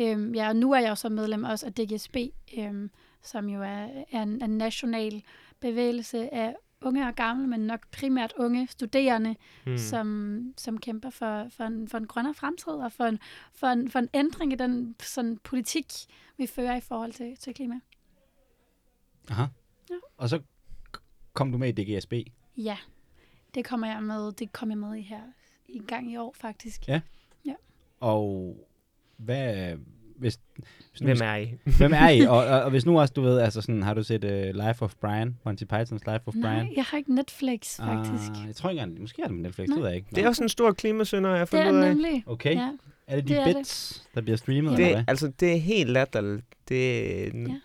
Øhm, 0.01 0.35
ja, 0.35 0.49
og 0.49 0.57
nu 0.57 0.73
er 0.73 0.79
jeg 0.79 0.91
jo 0.91 0.95
så 0.95 1.09
medlem 1.09 1.45
også 1.45 1.67
af 1.67 1.75
DGSB, 1.75 2.17
øhm, 2.59 2.91
som 3.23 3.49
jo 3.49 3.63
er, 3.63 3.89
er 4.11 4.23
en, 4.23 4.43
en 4.43 4.51
national 4.51 5.23
bevægelse 5.61 6.35
af 6.35 6.55
unge 6.83 7.09
og 7.09 7.15
gamle, 7.15 7.47
men 7.47 7.61
nok 7.61 7.87
primært 7.93 8.33
unge 8.37 8.67
studerende, 8.67 9.37
mm. 9.67 9.79
som, 9.79 10.41
som 10.57 10.79
kæmper 10.79 11.11
for, 11.11 11.47
for, 11.51 11.65
en, 11.65 11.89
for 11.89 11.99
en 11.99 12.07
grønnere 12.07 12.35
fremtid 12.35 12.73
og 12.73 12.93
for 12.93 13.05
en, 13.05 13.19
for, 13.55 13.67
en, 13.67 13.91
for 13.91 13.99
en 13.99 14.09
ændring 14.15 14.53
i 14.53 14.57
den 14.57 14.97
sådan, 15.03 15.39
politik, 15.45 15.87
vi 16.37 16.47
fører 16.47 16.77
i 16.77 16.81
forhold 16.81 17.13
til, 17.13 17.37
til 17.37 17.55
klima. 17.55 17.81
Aha. 19.31 19.45
Ja. 19.91 19.95
Og 20.17 20.29
så 20.29 20.41
kom 21.33 21.53
du 21.53 21.59
med 21.59 21.79
i 21.79 21.83
DGSB. 21.83 22.13
Ja, 22.57 22.77
det 23.55 23.65
kommer 23.65 23.87
jeg 23.87 24.03
med. 24.03 24.33
Det 24.33 24.53
kom 24.53 24.71
jeg 24.71 24.79
med 24.79 24.97
i 24.97 25.03
her 25.03 25.21
i 25.69 25.77
en 25.77 25.85
gang 25.87 26.13
i 26.13 26.17
år, 26.17 26.35
faktisk. 26.41 26.89
Ja. 26.89 27.01
Og 28.01 28.57
hvad, 29.17 29.77
hvis, 30.17 30.39
hvis 30.91 31.01
nu, 31.01 31.07
Hvem 31.07 31.19
er 31.23 31.35
I? 31.37 31.55
hvem 31.79 31.93
er 31.93 32.09
I? 32.09 32.21
Og, 32.27 32.37
og, 32.37 32.63
og, 32.63 32.71
hvis 32.71 32.87
nu 32.87 33.01
også, 33.01 33.15
du 33.15 33.23
ved, 33.23 33.39
altså 33.39 33.61
sådan, 33.61 33.83
har 33.83 33.95
du 33.95 34.03
set 34.03 34.25
uh, 34.25 34.67
Life 34.67 34.83
of 34.85 34.95
Brian? 35.01 35.37
Monty 35.45 35.65
Python's 35.73 36.13
Life 36.13 36.21
of 36.27 36.35
Nej, 36.35 36.55
Brian? 36.61 36.73
jeg 36.77 36.85
har 36.85 36.99
ikke 36.99 37.15
Netflix, 37.15 37.77
faktisk. 37.77 38.31
Ah, 38.41 38.47
jeg 38.47 38.57
tror 38.57 38.71
ikke 38.71 38.87
måske 39.01 39.23
er 39.23 39.27
det 39.27 39.35
med 39.35 39.43
Netflix, 39.43 39.69
Nej. 39.69 39.75
det 39.75 39.83
ved 39.83 39.89
jeg 39.91 39.97
ikke. 39.97 40.09
Det 40.15 40.25
er 40.25 40.29
også 40.29 40.43
en 40.43 40.49
stor 40.49 40.73
klimasynder, 40.73 41.31
jeg 41.31 41.39
har 41.39 41.45
det 41.45 41.51
fundet 41.51 41.67
er 41.69 41.73
ud 41.73 41.79
af. 41.79 41.89
nemlig. 41.89 42.25
Okay, 42.27 42.55
Ja. 42.55 42.71
er 43.07 43.17
det 43.17 43.29
de 43.29 43.35
det 43.35 43.41
er 43.41 43.45
det. 43.47 43.57
bits, 43.57 44.09
der 44.15 44.21
bliver 44.21 44.37
streamet, 44.37 44.71
Det, 44.77 44.85
eller 44.87 44.97
hvad? 44.97 45.05
altså, 45.09 45.33
det 45.41 45.53
er 45.53 45.57
helt 45.57 45.91
latterligt. 45.91 46.45
Det, 46.69 46.77
Ja. 47.49 47.61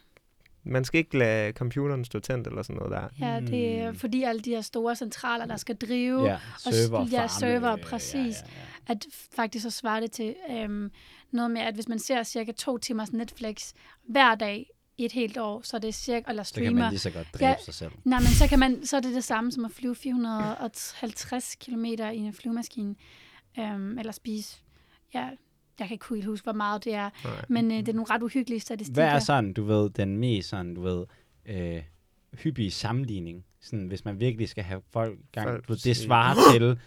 Man 0.66 0.86
skal 0.86 1.00
ikke 1.00 1.18
lade 1.18 1.52
computeren 1.52 2.06
stå 2.06 2.20
tændt 2.20 2.48
eller 2.48 2.62
sådan 2.64 2.76
noget 2.76 2.92
der. 2.92 3.28
Ja, 3.28 3.40
det 3.40 3.80
er 3.80 3.92
Mm. 3.92 3.98
fordi 3.98 4.24
alle 4.24 4.42
de 4.42 4.50
her 4.50 4.62
store 4.62 4.96
centraler, 4.96 5.46
der 5.46 5.58
skal 5.58 5.76
drive, 5.76 6.24
Ja, 6.26 6.38
server, 6.58 7.08
ja, 7.12 7.20
farme, 7.26 7.30
server, 7.30 7.76
præcis. 7.76 8.14
Ja, 8.16 8.48
ja, 8.56 8.62
ja. 8.88 8.94
at 8.94 9.06
faktisk 9.36 9.64
så 9.64 9.70
svarer 9.70 10.00
det 10.00 10.12
til 10.12 10.36
øhm, 10.52 10.92
noget 11.32 11.52
med, 11.52 11.62
at 11.62 11.74
hvis 11.74 11.88
man 11.88 12.00
ser 12.00 12.24
cirka 12.24 12.52
to 12.52 12.78
timers 12.78 13.14
Netflix 13.14 13.74
hver 14.10 14.36
dag 14.36 14.70
i 14.98 15.06
et 15.06 15.12
helt 15.12 15.38
år, 15.38 15.62
så 15.64 15.78
er 15.78 15.82
det 15.82 15.96
cirka, 15.96 16.30
eller 16.30 16.44
Så 16.44 16.54
kan 16.54 16.64
streamer, 16.64 16.82
man 16.82 16.90
lige 16.92 17.00
så 17.00 17.10
godt 17.10 17.28
dræbe 17.34 17.46
Ja. 17.46 17.56
sig 17.66 17.74
selv. 17.74 17.92
Nej, 18.04 18.20
men 18.20 18.28
så, 18.28 18.48
kan 18.48 18.60
man, 18.60 18.86
så 18.86 18.98
er 18.98 19.02
det 19.02 19.16
det 19.16 19.24
samme 19.24 19.52
som 19.52 19.66
at 19.66 19.72
flyve 19.72 19.96
450 19.96 21.56
km 21.56 21.86
i 21.86 22.18
en 22.18 22.34
flyvemaskine, 22.34 22.96
øhm, 23.60 24.00
eller 24.00 24.12
spise, 24.12 24.58
ja, 25.14 25.30
jeg 25.80 25.88
kan 25.88 25.96
ikke 25.96 26.06
helt 26.14 26.26
huske, 26.26 26.46
hvor 26.46 26.54
meget 26.54 26.86
det 26.86 26.94
er, 26.94 27.10
Nej. 27.24 27.46
men 27.50 27.72
øh, 27.72 27.78
det 27.78 27.90
er 27.90 27.94
nogle 27.94 28.10
ret 28.10 28.24
uhyggelige 28.24 28.60
statistikker. 28.60 29.02
Hvad 29.02 29.12
er 29.16 29.20
sådan, 29.20 29.54
du 29.54 29.64
ved, 29.64 29.90
den 29.90 30.18
mest 30.18 30.50
sådan, 30.50 30.74
du 30.74 30.82
ved, 30.82 31.06
øh, 31.46 31.82
hyppige 32.34 32.72
sammenligning? 32.72 33.46
Sådan, 33.62 33.88
hvis 33.88 34.06
man 34.06 34.20
virkelig 34.20 34.50
skal 34.50 34.64
have 34.64 34.82
folk 34.92 35.20
gang. 35.32 35.50
Folk 35.50 35.68
Du 35.68 35.74
ved, 35.74 35.78
det 35.78 35.98
svarer 35.98 36.36
til, 36.54 36.80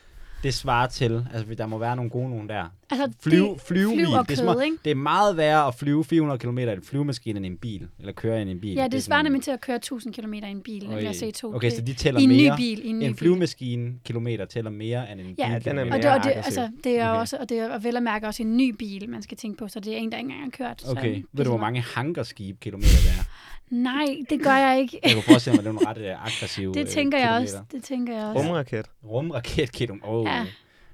det 0.42 0.54
svarer 0.54 0.86
til, 0.86 1.26
altså 1.34 1.54
der 1.54 1.66
må 1.66 1.78
være 1.78 1.96
nogle 1.96 2.10
gode 2.10 2.30
nogen 2.30 2.48
der. 2.48 2.64
altså, 2.90 3.12
Flyve, 3.20 3.48
det, 3.54 3.60
flyvemil, 3.62 4.06
flyv 4.06 4.14
og 4.14 4.28
det, 4.28 4.38
er 4.38 4.42
kød, 4.52 4.60
at- 4.60 4.64
ikke? 4.64 4.76
det 4.84 4.90
er 4.90 4.94
meget 4.94 5.36
værre 5.36 5.66
at 5.66 5.74
flyve 5.74 6.04
400 6.04 6.38
km 6.38 6.58
i 6.58 6.62
en 6.62 6.82
flyvemaskine 6.82 7.36
end 7.36 7.46
i 7.46 7.48
en 7.48 7.56
bil, 7.56 7.88
eller 7.98 8.12
køre 8.12 8.42
i 8.42 8.50
en 8.50 8.60
bil. 8.60 8.74
Ja, 8.74 8.84
det, 8.84 8.94
er 8.94 9.00
svarer 9.00 9.22
nemlig 9.22 9.42
til 9.42 9.50
at 9.50 9.60
køre 9.60 9.76
1000 9.76 10.14
km 10.14 10.32
i 10.34 10.38
en 10.50 10.60
bil, 10.62 10.84
når 10.88 10.96
har 11.00 11.08
Oj. 11.22 11.30
C2. 11.30 11.54
Okay, 11.56 11.70
så 11.70 11.80
de 11.80 11.94
tæller 11.94 12.20
I 12.20 12.24
en 12.24 12.28
ny 12.30 12.32
mere. 12.42 12.56
bil, 12.56 12.86
i 12.86 12.88
en 12.88 12.98
ny 12.98 13.02
En 13.04 13.10
bil. 13.12 13.18
flyvemaskine 13.18 13.92
kilometer 14.04 14.44
tæller 14.44 14.70
mere 14.70 15.12
end 15.12 15.20
en 15.20 15.34
Ja, 15.38 15.54
bil. 15.58 15.64
den 15.64 15.78
er 15.78 15.82
Og 15.82 15.88
mere 15.88 15.98
det, 16.02 16.10
og 16.10 16.24
det, 16.24 16.30
altså, 16.30 16.68
det 16.84 16.98
er 16.98 17.08
Okay. 17.10 17.20
også, 17.20 17.36
og 17.40 17.48
det 17.48 17.58
er 17.58 17.78
vel 17.78 17.96
at 17.96 18.02
mærke 18.02 18.26
også 18.26 18.42
en 18.42 18.56
ny 18.56 18.70
bil, 18.78 19.08
man 19.10 19.22
skal 19.22 19.36
tænke 19.36 19.58
på, 19.58 19.68
så 19.68 19.80
det 19.80 19.92
er 19.92 19.96
en, 19.96 20.12
der 20.12 20.18
ikke 20.18 20.30
engang 20.30 20.42
har 20.58 20.68
kørt. 20.68 20.84
Okay, 20.90 21.14
det 21.14 21.24
ved 21.32 21.40
er 21.40 21.44
du, 21.44 21.50
hvor 21.50 21.58
mange 21.60 21.80
hangarskib 21.80 22.60
kilometer 22.60 22.88
der 23.04 23.20
er? 23.20 23.24
Nej, 23.70 24.06
det 24.30 24.42
gør 24.42 24.56
jeg 24.56 24.80
ikke. 24.80 25.00
Jeg 25.02 25.12
kunne 25.12 25.22
forestille 25.22 25.52
mig, 25.52 25.58
at 25.58 25.64
det 25.64 25.68
er 25.70 25.72
nogle 25.72 25.88
ret 25.88 26.10
øh, 26.18 26.24
aggressive 26.26 26.74
Det 26.74 26.80
øh, 26.80 26.86
tænker 26.86 27.18
jeg 27.18 27.26
kilometer. 27.28 27.58
også. 27.58 27.64
Det 27.72 27.84
tænker 27.84 28.14
jeg 28.16 28.24
også. 28.24 28.40
Rumraket. 28.48 28.86
Rumraketkilometer. 29.04 30.08
Oh. 30.08 30.26
Ja, 30.26 30.46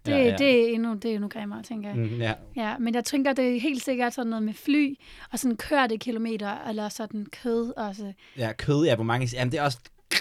Det, 0.06 0.12
ja, 0.12 0.18
ja. 0.24 0.36
det, 0.36 0.60
er 0.70 0.74
endnu, 0.74 0.94
det 0.94 1.04
er 1.10 1.14
endnu 1.14 1.28
grimmere, 1.28 1.62
tænker 1.62 1.88
jeg. 1.88 1.98
Mm, 1.98 2.20
ja. 2.20 2.32
Ja, 2.56 2.78
men 2.78 2.94
jeg 2.94 3.04
tænker, 3.04 3.32
det 3.32 3.56
er 3.56 3.60
helt 3.60 3.84
sikkert 3.84 4.14
sådan 4.14 4.30
noget 4.30 4.42
med 4.42 4.54
fly, 4.54 4.94
og 5.32 5.38
sådan 5.38 5.56
kørte 5.56 5.98
kilometer, 5.98 6.68
eller 6.68 6.88
sådan 6.88 7.26
kød 7.42 7.72
også. 7.76 8.12
ja, 8.38 8.52
kød, 8.52 8.84
ja, 8.86 8.94
hvor 8.94 9.04
mange... 9.04 9.28
Jamen, 9.34 9.52
det 9.52 9.58
er 9.58 9.62
også... 9.64 9.78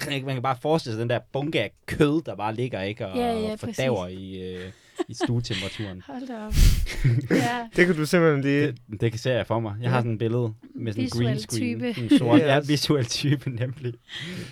Man 0.09 0.23
kan 0.33 0.41
bare 0.41 0.57
forestille 0.61 0.93
sig 0.95 1.01
den 1.01 1.09
der 1.09 1.19
bunke 1.33 1.61
af 1.61 1.71
kød, 1.85 2.21
der 2.25 2.35
bare 2.35 2.55
ligger, 2.55 2.81
ikke? 2.81 3.07
Og, 3.07 3.17
Ja, 3.17 3.39
ja, 3.39 3.51
og 3.51 3.59
fordaver 3.59 4.07
i, 4.07 4.53
øh, 4.55 4.71
i 5.07 5.13
stuetemperaturen. 5.13 6.03
Hold 6.07 6.27
da 6.27 6.33
op. 6.45 6.53
ja, 7.43 7.67
Det 7.75 7.85
kan 7.85 7.95
du 7.95 8.05
simpelthen 8.05 8.41
lige... 8.41 8.67
Det, 8.67 9.01
det 9.01 9.11
kan 9.11 9.19
se 9.19 9.31
jeg 9.31 9.47
for 9.47 9.59
mig. 9.59 9.75
Jeg 9.81 9.91
har 9.91 9.99
sådan 9.99 10.11
et 10.13 10.19
billede 10.19 10.53
med 10.83 10.93
sådan 10.93 11.03
en 11.03 11.09
green 11.25 11.39
screen. 11.39 11.79
type. 11.79 11.93
Sådan 11.93 12.17
sort. 12.19 12.39
Ja, 12.41 12.53
ja, 12.53 12.59
visuel 12.67 13.05
type, 13.05 13.49
nemlig. 13.49 13.93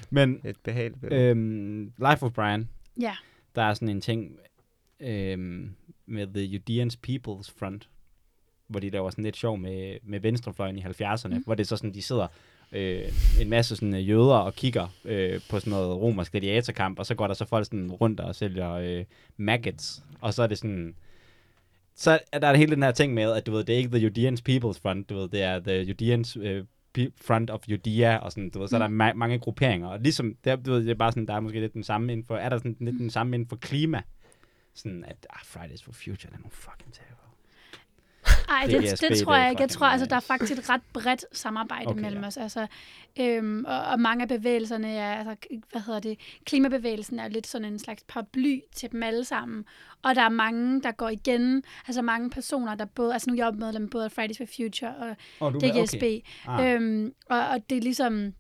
Men 0.10 0.42
Et 0.46 0.56
behageligt 0.64 1.02
billede. 1.02 1.22
øhm, 1.22 1.84
Life 1.84 2.26
of 2.26 2.32
Brian, 2.34 2.70
ja. 3.02 3.14
der 3.56 3.62
er 3.62 3.74
sådan 3.74 3.90
en 3.90 4.02
ting 4.02 4.32
øhm, 5.00 5.70
med 6.06 6.28
The 6.28 6.44
Judeans 6.44 6.98
People's 7.08 7.52
Front, 7.60 7.90
hvor 8.68 8.80
de 8.80 8.90
laver 8.90 9.10
sådan 9.10 9.24
lidt 9.24 9.38
sjov 9.38 9.58
med, 9.58 9.98
med 10.04 10.20
venstrefløjen 10.20 10.78
i 10.78 10.82
70'erne, 10.82 11.28
mm. 11.28 11.34
Mm. 11.34 11.44
hvor 11.44 11.56
det 11.56 11.64
er 11.64 11.68
så 11.68 11.78
sådan, 11.78 11.94
de 11.94 12.02
sidder 12.02 12.28
øh, 12.72 13.02
en 13.42 13.50
masse 13.50 13.76
sådan 13.76 13.94
øh, 13.94 14.10
jøder 14.10 14.36
og 14.36 14.56
kigger 14.56 14.88
øh, 15.06 15.40
på 15.50 15.60
sådan 15.60 15.72
noget 15.72 15.96
romersk 15.98 16.32
gladiatorkamp, 16.32 17.00
og 17.00 17.06
så 17.06 17.16
går 17.16 17.28
der 17.28 17.34
så 17.34 17.46
folk 17.46 17.66
sådan 17.66 17.92
rundt 17.92 18.20
og 18.20 18.36
sælger 18.36 18.72
øh, 18.72 19.06
maggots, 19.38 20.04
og 20.22 20.34
så 20.34 20.44
er 20.44 20.48
det 20.48 20.58
sådan, 20.58 20.96
så 22.02 22.20
er 22.32 22.40
der 22.40 22.54
hele 22.54 22.76
den 22.76 22.84
her 22.84 22.92
ting 22.92 23.14
med, 23.14 23.32
at 23.32 23.46
du 23.46 23.52
ved, 23.52 23.64
det 23.64 23.74
er 23.74 23.78
ikke 23.78 23.90
The 23.90 24.00
Judeans 24.00 24.44
People's 24.50 24.82
Front, 24.82 25.10
du 25.10 25.16
ved, 25.16 25.30
det 25.30 25.42
er 25.42 25.60
The 25.60 25.82
Judeans 25.82 26.38
øh, 26.38 26.66
Front 27.22 27.50
of 27.50 27.60
Judea, 27.68 28.18
og 28.18 28.32
sådan, 28.32 28.50
du 28.50 28.60
ved, 28.60 28.68
så 28.68 28.76
er 28.76 28.80
der 28.80 28.88
ma- 28.88 29.14
mange 29.14 29.40
grupperinger, 29.40 29.88
og 29.88 30.00
ligesom, 30.00 30.36
det 30.44 30.52
er, 30.52 30.56
du 30.56 30.72
ved, 30.72 30.80
det 30.82 30.90
er 30.90 30.96
bare 30.96 31.12
sådan, 31.12 31.28
der 31.28 31.34
er 31.34 31.40
måske 31.40 31.60
lidt 31.60 31.74
den 31.74 31.84
samme 31.84 32.12
inden 32.12 32.26
for, 32.26 32.38
er 32.38 32.50
der 32.50 32.58
sådan 32.58 32.78
lidt 32.80 33.00
den 33.00 33.10
samme 33.10 33.36
inden 33.36 33.50
for 33.50 33.56
klima, 33.56 34.02
sådan 34.74 35.04
at, 35.08 35.28
ah, 35.30 35.46
Fridays 35.46 35.84
for 35.84 35.92
Future, 35.92 36.16
det 36.16 36.34
er 36.34 36.38
nogle 36.38 36.52
fucking 36.52 36.94
terror. 36.94 37.21
Ej, 38.50 38.66
Det 38.66 39.02
det, 39.10 39.24
tror 39.24 39.36
jeg 39.36 39.50
ikke. 39.50 39.62
Jeg 39.62 39.70
tror, 39.70 39.88
altså, 39.88 40.06
der 40.06 40.16
er 40.16 40.20
faktisk 40.20 40.52
et 40.52 40.70
ret 40.70 40.82
bredt 40.94 41.26
samarbejde 41.32 41.88
Okay, 41.88 42.02
mellem 42.02 42.22
ja. 42.22 42.28
os. 42.28 42.38
Altså, 42.38 42.68
øhm, 43.20 43.66
og, 43.68 43.82
og 43.84 44.00
mange 44.00 44.22
af 44.22 44.28
bevægelserne 44.28 44.92
er, 44.94 45.16
altså, 45.16 45.36
hvad 45.72 45.82
hedder 45.82 46.00
det, 46.00 46.20
klimabevægelsen 46.46 47.20
er 47.20 47.28
lidt 47.28 47.48
sådan 47.48 47.66
en 47.66 47.80
slags 47.80 48.04
paraply 48.08 48.60
til 48.76 48.92
dem 48.92 49.04
alle 49.04 49.24
sammen. 49.24 49.66
Og 50.04 50.16
der 50.16 50.22
er 50.22 50.30
mange, 50.30 50.82
der 50.82 50.92
går 50.92 51.10
igen, 51.10 51.64
altså 51.88 52.02
mange 52.02 52.30
personer, 52.30 52.76
der 52.76 52.86
både, 52.86 53.14
altså 53.14 53.30
nu 53.30 53.34
er 53.34 53.46
jeg 53.46 53.54
medlem 53.54 53.90
både 53.90 54.06
af 54.06 54.12
Fridays 54.12 54.38
for 54.38 54.46
Future 54.56 55.16
og 55.40 55.54
du, 55.54 55.60
DGSB. 55.60 55.96
Okay. 55.96 56.22
Ah, 56.48 56.76
Øhm, 56.76 57.14
og, 57.30 57.40
og 57.48 57.70
det 57.70 57.78
er 57.78 57.82
ligesom, 57.82 58.34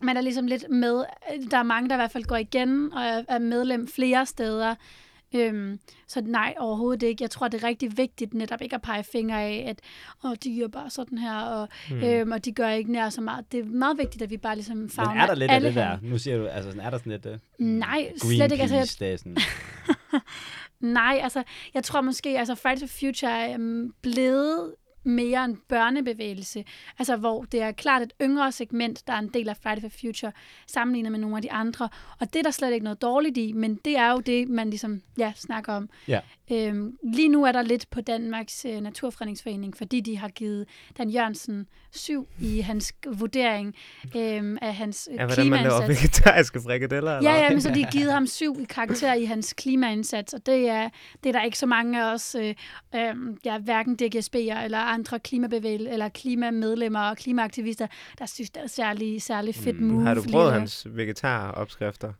man 0.00 0.16
er 0.16 0.20
ligesom 0.20 0.46
lidt 0.46 0.70
med, 0.70 1.04
der 1.50 1.58
er 1.58 1.62
mange, 1.62 1.88
der 1.88 1.94
i 1.94 1.98
hvert 1.98 2.10
fald 2.10 2.24
går 2.24 2.36
igen 2.36 2.92
og 2.92 3.02
er 3.28 3.38
medlem 3.38 3.88
flere 3.88 4.26
steder. 4.26 4.74
Øhm, 5.34 5.78
så 6.06 6.20
nej, 6.20 6.54
overhovedet 6.58 7.02
ikke. 7.02 7.22
Jeg 7.22 7.30
tror, 7.30 7.48
det 7.48 7.62
er 7.62 7.68
rigtig 7.68 7.96
vigtigt 7.96 8.34
netop 8.34 8.62
ikke 8.62 8.74
at 8.74 8.82
pege 8.82 9.04
fingre 9.04 9.42
af, 9.42 9.64
at 9.68 9.80
Åh, 10.24 10.34
de 10.44 10.60
gør 10.60 10.68
bare 10.68 10.90
sådan 10.90 11.18
her, 11.18 11.36
og, 11.40 11.68
mm. 11.90 12.04
øhm, 12.04 12.32
og 12.32 12.44
de 12.44 12.52
gør 12.52 12.68
ikke 12.68 12.92
nær 12.92 13.08
så 13.08 13.20
meget. 13.20 13.52
Det 13.52 13.60
er 13.60 13.64
meget 13.64 13.98
vigtigt, 13.98 14.22
at 14.22 14.30
vi 14.30 14.36
bare 14.36 14.54
ligesom 14.54 14.88
favner 14.88 15.12
Men 15.12 15.20
er 15.20 15.26
der 15.26 15.34
lidt 15.34 15.50
af 15.50 15.60
det 15.60 15.74
der? 15.74 15.98
Nu 16.02 16.18
siger 16.18 16.38
du, 16.38 16.46
altså, 16.46 16.70
sådan, 16.70 16.86
er 16.86 16.90
der 16.90 16.98
sådan 16.98 17.12
lidt 17.12 17.26
uh, 17.26 17.66
Nej, 17.66 18.12
slet 18.16 18.52
ikke. 18.52 18.62
Altså, 18.62 19.04
jeg, 19.06 19.18
sådan, 19.18 19.36
nej, 20.80 21.20
altså, 21.22 21.42
jeg 21.74 21.84
tror 21.84 22.00
måske, 22.00 22.38
altså 22.38 22.54
Fridays 22.54 22.80
for 22.80 22.98
Future 23.06 23.30
er 23.30 23.54
øhm, 23.54 23.92
blevet 24.02 24.74
mere 25.04 25.44
en 25.44 25.58
børnebevægelse. 25.68 26.64
Altså, 26.98 27.16
hvor 27.16 27.42
det 27.42 27.62
er 27.62 27.72
klart 27.72 28.02
et 28.02 28.12
yngre 28.22 28.52
segment, 28.52 29.06
der 29.06 29.12
er 29.12 29.18
en 29.18 29.28
del 29.28 29.48
af 29.48 29.56
Fridays 29.56 29.82
for 29.82 30.00
Future, 30.00 30.32
sammenlignet 30.66 31.12
med 31.12 31.20
nogle 31.20 31.36
af 31.36 31.42
de 31.42 31.52
andre. 31.52 31.88
Og 32.20 32.32
det 32.32 32.38
er 32.38 32.42
der 32.42 32.50
slet 32.50 32.72
ikke 32.72 32.84
noget 32.84 33.02
dårligt 33.02 33.38
i, 33.38 33.52
men 33.52 33.74
det 33.84 33.96
er 33.96 34.10
jo 34.12 34.20
det, 34.20 34.48
man 34.48 34.70
ligesom, 34.70 35.00
ja, 35.18 35.32
snakker 35.36 35.72
om. 35.72 35.88
Ja. 36.08 36.20
Øhm, 36.52 36.96
lige 37.02 37.28
nu 37.28 37.44
er 37.44 37.52
der 37.52 37.62
lidt 37.62 37.90
på 37.90 38.00
Danmarks 38.00 38.64
øh, 38.64 38.80
Naturfredningsforening, 38.80 39.76
fordi 39.76 40.00
de 40.00 40.18
har 40.18 40.28
givet 40.28 40.66
Dan 40.98 41.10
Jørgensen 41.10 41.66
syv 41.92 42.28
i 42.40 42.60
hans 42.60 42.92
vurdering 43.06 43.74
øhm, 44.16 44.58
af 44.62 44.74
hans 44.74 45.08
øh, 45.12 45.16
Ja, 45.16 45.26
hvordan 45.26 45.50
man 45.50 45.62
laver 45.62 45.80
klimaindsats. 45.80 46.02
vegetariske 46.02 46.60
frikadeller, 46.60 47.16
eller 47.16 47.30
Ja, 47.30 47.42
ja, 47.42 47.50
men 47.50 47.60
så 47.60 47.70
de 47.74 47.84
har 47.84 47.90
givet 47.90 48.12
ham 48.12 48.26
syv 48.26 48.56
i 48.60 48.64
karakter 48.64 49.14
i 49.14 49.24
hans 49.24 49.52
klimaindsats, 49.52 50.34
og 50.34 50.46
det 50.46 50.68
er, 50.68 50.88
det 51.24 51.28
er 51.28 51.32
der 51.32 51.42
ikke 51.42 51.58
så 51.58 51.66
mange 51.66 52.02
af 52.02 52.12
os, 52.12 52.34
øh, 52.34 52.54
øh, 52.94 53.14
ja, 53.44 53.58
hverken 53.58 53.98
DGSB'er 54.02 54.64
eller 54.64 54.78
andre 54.90 55.18
klimabevægel 55.18 55.86
eller 55.86 56.08
klimamedlemmer 56.08 57.00
og 57.00 57.16
klimaaktivister, 57.16 57.86
der 58.18 58.26
synes, 58.26 58.50
det 58.50 58.62
er 58.62 58.66
særlig, 58.66 59.22
særlig 59.22 59.54
fedt 59.54 59.80
Mm, 59.80 59.86
move. 59.86 60.02
Har 60.06 60.14
du 60.14 60.22
prøvet 60.30 60.52
hans 60.52 60.86
vegetaropskrifter? 60.90 62.12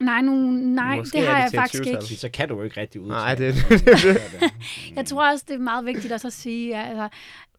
Nej, 0.00 0.20
nu, 0.20 0.50
nej 0.50 0.96
Måske 0.96 1.18
det 1.18 1.26
er 1.26 1.30
har 1.32 1.44
det 1.46 1.52
jeg 1.52 1.60
faktisk 1.60 1.86
ikke. 1.86 2.16
så 2.16 2.28
kan 2.28 2.48
du 2.48 2.56
jo 2.56 2.62
ikke 2.62 2.80
rigtig 2.80 3.00
udtale 3.00 3.20
Nej, 3.20 3.34
det- 3.34 3.54
det. 3.70 4.50
Jeg 4.96 5.06
tror 5.06 5.30
også, 5.32 5.44
det 5.48 5.54
er 5.54 5.58
meget 5.58 5.84
vigtigt 5.86 6.12
også 6.12 6.26
at 6.26 6.32
sige, 6.32 6.76
at, 6.76 6.88
altså, 6.88 7.08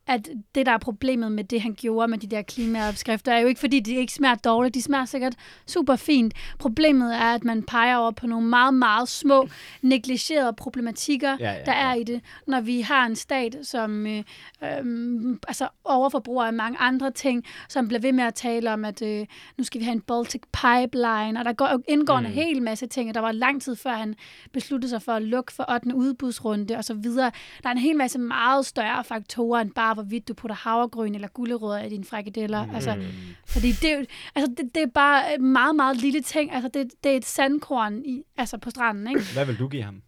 at 0.08 0.30
det, 0.56 0.66
der 0.66 0.72
er 0.72 0.78
problemet 0.78 1.32
med 1.32 1.44
det, 1.44 1.62
han 1.62 1.76
gjorde 1.76 2.08
med 2.08 2.18
de 2.18 2.28
der 2.28 2.42
klimaopskrifter, 2.42 3.34
er 3.34 3.40
jo 3.40 3.48
ikke, 3.48 3.60
fordi 3.60 3.80
de 3.80 3.96
ikke 3.96 4.14
smager 4.14 4.36
dårligt. 4.36 4.76
De 4.76 4.82
smager 4.82 5.06
sikkert 5.06 5.36
super 5.68 5.96
fint. 5.96 6.34
Problemet 6.60 7.16
er, 7.16 7.34
at 7.34 7.44
man 7.44 7.64
peger 7.64 7.98
over 7.98 8.12
på 8.12 8.28
nogle 8.28 8.48
meget, 8.48 8.74
meget 8.74 9.10
små, 9.10 9.48
negligerede 9.82 10.54
problematikker, 10.54 11.38
Ja, 11.40 11.52
ja, 11.52 11.64
der 11.66 11.72
er 11.72 11.94
ja. 11.94 12.00
i 12.00 12.04
det. 12.04 12.22
Når 12.48 12.62
vi 12.62 12.82
har 12.82 13.06
en 13.06 13.16
stat, 13.16 13.58
som 13.62 14.08
øh, 14.08 14.24
øh, 14.64 15.38
altså 15.48 15.68
overforbruger 15.84 16.46
af 16.46 16.54
mange 16.54 16.78
andre 16.80 17.12
ting, 17.12 17.44
som 17.70 17.88
bliver 17.88 18.02
ved 18.02 18.12
med 18.12 18.24
at 18.24 18.34
tale 18.34 18.74
om, 18.74 18.86
at 18.86 19.02
øh, 19.02 19.26
nu 19.58 19.64
skal 19.64 19.80
vi 19.80 19.86
have 19.86 19.94
en 19.94 20.02
Baltic 20.02 20.42
Pipeline, 20.42 21.40
og 21.40 21.46
der 21.46 21.54
går, 21.54 21.82
indgår. 21.88 22.20
Mm. 22.20 22.26
en 22.26 22.32
hel 22.32 22.62
masse 22.62 22.88
ting, 22.88 23.10
og 23.10 23.16
der 23.16 23.22
var 23.22 23.32
lang 23.32 23.62
tid 23.62 23.76
før 23.76 23.92
han 23.92 24.16
besluttede 24.52 24.90
sig 24.90 25.02
for 25.02 25.12
at 25.12 25.22
lukke 25.22 25.54
for 25.54 25.72
8. 25.74 25.96
udbudsrunde 25.96 26.76
og 26.78 26.84
så 26.84 26.94
videre. 26.94 27.32
Der 27.64 27.70
er 27.70 27.74
en 27.74 27.78
hel 27.78 27.98
masse 27.98 28.20
meget 28.20 28.66
større 28.66 29.04
faktorer, 29.04 29.62
end 29.62 29.72
bare 29.72 29.93
hvorvidt 29.94 30.28
du 30.28 30.34
putter 30.34 30.56
havregryn 30.56 31.16
eller 31.16 31.28
gulerødder 31.28 31.84
i 31.84 31.90
dine 31.90 32.04
frikadeller. 32.06 32.66
Mm. 32.66 32.76
Altså, 32.76 33.04
fordi 33.48 33.72
det, 33.72 33.92
er 33.92 33.98
jo- 34.00 34.06
altså, 34.36 34.54
det, 34.58 34.76
det 34.76 34.84
er 34.84 34.88
bare 34.94 35.38
meget, 35.38 35.76
meget 35.76 35.98
lille 35.98 36.22
ting. 36.22 36.54
Altså, 36.54 36.70
det, 36.74 36.92
det 37.04 37.12
er 37.12 37.16
et 37.18 37.26
sandkorn 37.26 38.06
i, 38.06 38.24
altså 38.38 38.58
på 38.58 38.70
stranden, 38.70 39.08
ikke? 39.08 39.22
Hvad 39.34 39.46
vil 39.46 39.60
du 39.60 39.68
give 39.68 39.84
ham? 39.84 40.02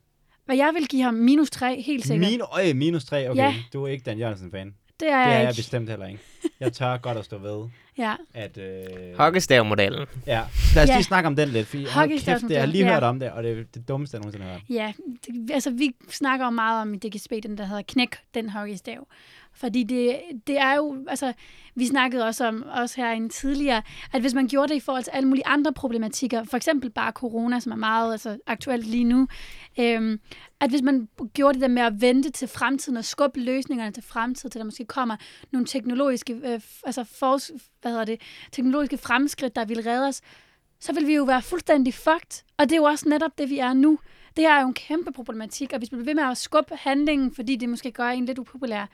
Og 0.50 0.58
jeg 0.58 0.72
vil 0.74 0.88
give 0.88 1.02
ham 1.04 1.14
minus 1.14 1.50
3, 1.50 1.82
helt 1.82 2.06
sikkert. 2.08 2.32
Min, 2.32 2.42
øj, 2.52 2.74
minus 2.74 3.06
3, 3.06 3.30
okay. 3.30 3.42
Ja. 3.42 3.54
Du 3.74 3.84
er 3.84 3.88
ikke 3.88 4.04
Dan 4.04 4.18
Jørgensen-fan. 4.20 4.74
det 5.00 5.10
er 5.12 5.18
Det 5.18 5.26
er 5.26 5.30
jeg 5.32 5.40
jeg 5.42 5.50
ikke. 5.50 5.60
bestemt 5.60 5.90
heller 5.90 6.06
ikke. 6.08 6.20
Jeg 6.60 6.74
tør 6.74 6.98
godt 6.98 7.18
at 7.18 7.26
stå 7.26 7.38
ved. 7.38 7.68
Ja, 7.98 8.16
at... 8.34 8.58
Øh, 8.58 9.18
Hockeystav-modellen. 9.18 10.06
Ja, 10.28 10.44
lad 10.76 10.84
os 10.84 10.90
Ja. 10.90 10.96
lige 10.96 11.04
snakke 11.04 11.28
om 11.28 11.36
den 11.36 11.50
lidt, 11.50 11.68
for 11.68 11.78
hold 11.94 12.10
kæft, 12.10 12.42
det, 12.42 12.52
jeg 12.52 12.62
har 12.62 12.66
lige 12.68 12.86
ja. 12.86 12.94
hørt 12.94 13.04
om 13.04 13.20
det, 13.20 13.32
og 13.32 13.44
det 13.44 13.52
er 13.60 13.64
det 13.74 13.88
dummeste, 13.88 14.16
jeg 14.16 14.20
nogensinde 14.22 14.46
har 14.46 14.52
hørt. 14.54 14.62
ja. 14.70 14.94
Det, 15.26 15.52
altså, 15.54 15.72
vi 15.72 15.92
snakker 16.10 16.46
jo 16.46 16.50
meget 16.50 16.82
om 16.82 16.94
i 16.94 16.98
DGSB, 16.98 17.32
den 17.44 17.58
der 17.58 17.66
hedder 17.66 17.82
knæk, 17.88 18.16
den 18.34 18.50
hockeystav. 18.50 19.08
Fordi 19.56 19.84
det, 19.84 20.20
det 20.48 20.58
er 20.58 20.76
jo, 20.76 21.06
altså, 21.08 21.34
vi 21.76 21.88
snakkede 21.88 22.26
også 22.26 22.48
om, 22.48 22.64
også 22.72 22.96
herinde 23.02 23.30
tidligere, 23.30 23.82
at 24.14 24.22
hvis 24.22 24.34
man 24.34 24.48
gjorde 24.48 24.68
det 24.68 24.76
i 24.76 24.80
forhold 24.80 25.04
til 25.04 25.12
alle 25.12 25.30
mulige 25.30 25.48
andre 25.48 25.74
problematikker, 25.74 26.44
for 26.44 26.58
eksempel 26.58 26.90
bare 26.90 27.12
corona, 27.12 27.60
som 27.60 27.72
er 27.72 27.76
meget 27.76 28.12
altså, 28.12 28.38
aktuelt 28.48 28.86
lige 28.86 29.04
nu, 29.04 29.28
øhm, 29.80 30.20
at 30.60 30.70
hvis 30.70 30.82
man 30.82 31.08
gjorde 31.34 31.54
det 31.54 31.62
der 31.62 31.68
med 31.68 31.82
at 31.82 32.02
vente 32.02 32.30
til 32.30 32.48
fremtiden 32.48 32.98
og 32.98 33.06
skubbe 33.06 33.40
løsningerne 33.40 33.92
til 33.92 34.04
fremtiden, 34.04 34.52
til 34.52 34.60
der 34.60 34.66
måske 34.66 34.86
kommer 34.86 35.16
nogle 35.52 35.68
teknologiske, 35.68 36.34
øh, 36.34 36.62
altså 36.86 37.04
for, 37.04 37.40
hvad 37.82 37.92
hedder 37.92 38.06
det, 38.06 38.22
teknologiske 38.52 38.98
fremskridt, 38.98 39.56
der 39.56 39.66
vil 39.66 39.84
redde 39.84 40.08
os, 40.08 40.22
så 40.80 40.94
vil 40.94 41.08
vi 41.08 41.16
jo 41.16 41.24
være 41.24 41.42
fuldstændig 41.42 41.94
fucked. 41.94 42.44
Og 42.58 42.66
det 42.66 42.72
er 42.72 42.78
jo 42.78 42.84
også 42.84 43.10
netop 43.10 43.38
det, 43.38 43.50
vi 43.50 43.60
er 43.60 43.74
nu. 43.74 44.00
Det 44.38 44.44
her 44.44 44.54
er 44.54 44.62
jo 44.62 44.68
en 44.68 44.74
kæmpe 44.74 45.12
problematik, 45.12 45.74
og 45.74 45.78
hvis 45.78 45.92
vi 45.92 45.96
bliver 45.96 46.06
ved 46.06 46.16
med 46.16 46.32
at 46.32 46.38
skubbe 46.38 46.76
handlingen, 46.76 47.36
fordi 47.36 47.56
det 47.56 47.70
måske 47.70 47.92
gør 47.92 48.10
en 48.10 48.26
lidt 48.26 48.40
upopulær 48.40 48.86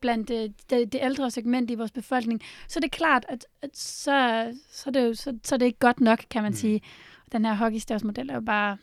blandt 0.00 0.30
øh, 0.30 0.50
det, 0.70 0.92
det 0.92 1.00
ældre 1.02 1.30
segment 1.30 1.70
i 1.70 1.74
vores 1.74 1.90
befolkning, 1.90 2.40
så 2.68 2.78
er 2.78 2.80
det 2.80 2.90
klart, 2.90 3.26
at, 3.28 3.46
at 3.62 3.70
så, 3.76 4.52
så, 4.70 4.90
er 4.90 4.92
det 4.92 5.04
jo, 5.04 5.14
så, 5.14 5.38
så 5.44 5.54
er 5.54 5.58
det 5.58 5.66
ikke 5.66 5.78
godt 5.78 6.00
nok, 6.00 6.24
kan 6.30 6.42
man 6.42 6.52
Mm. 6.52 6.56
sige. 6.56 6.80
Den 7.32 7.44
her 7.44 7.54
hockeystavsmodel 7.54 8.30
er 8.30 8.34
jo 8.34 8.40
bare 8.40 8.76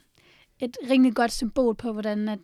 et 0.59 0.77
rimelig 0.89 1.15
godt 1.15 1.31
symbol 1.31 1.75
på, 1.75 1.91
hvordan 1.93 2.29
at 2.29 2.39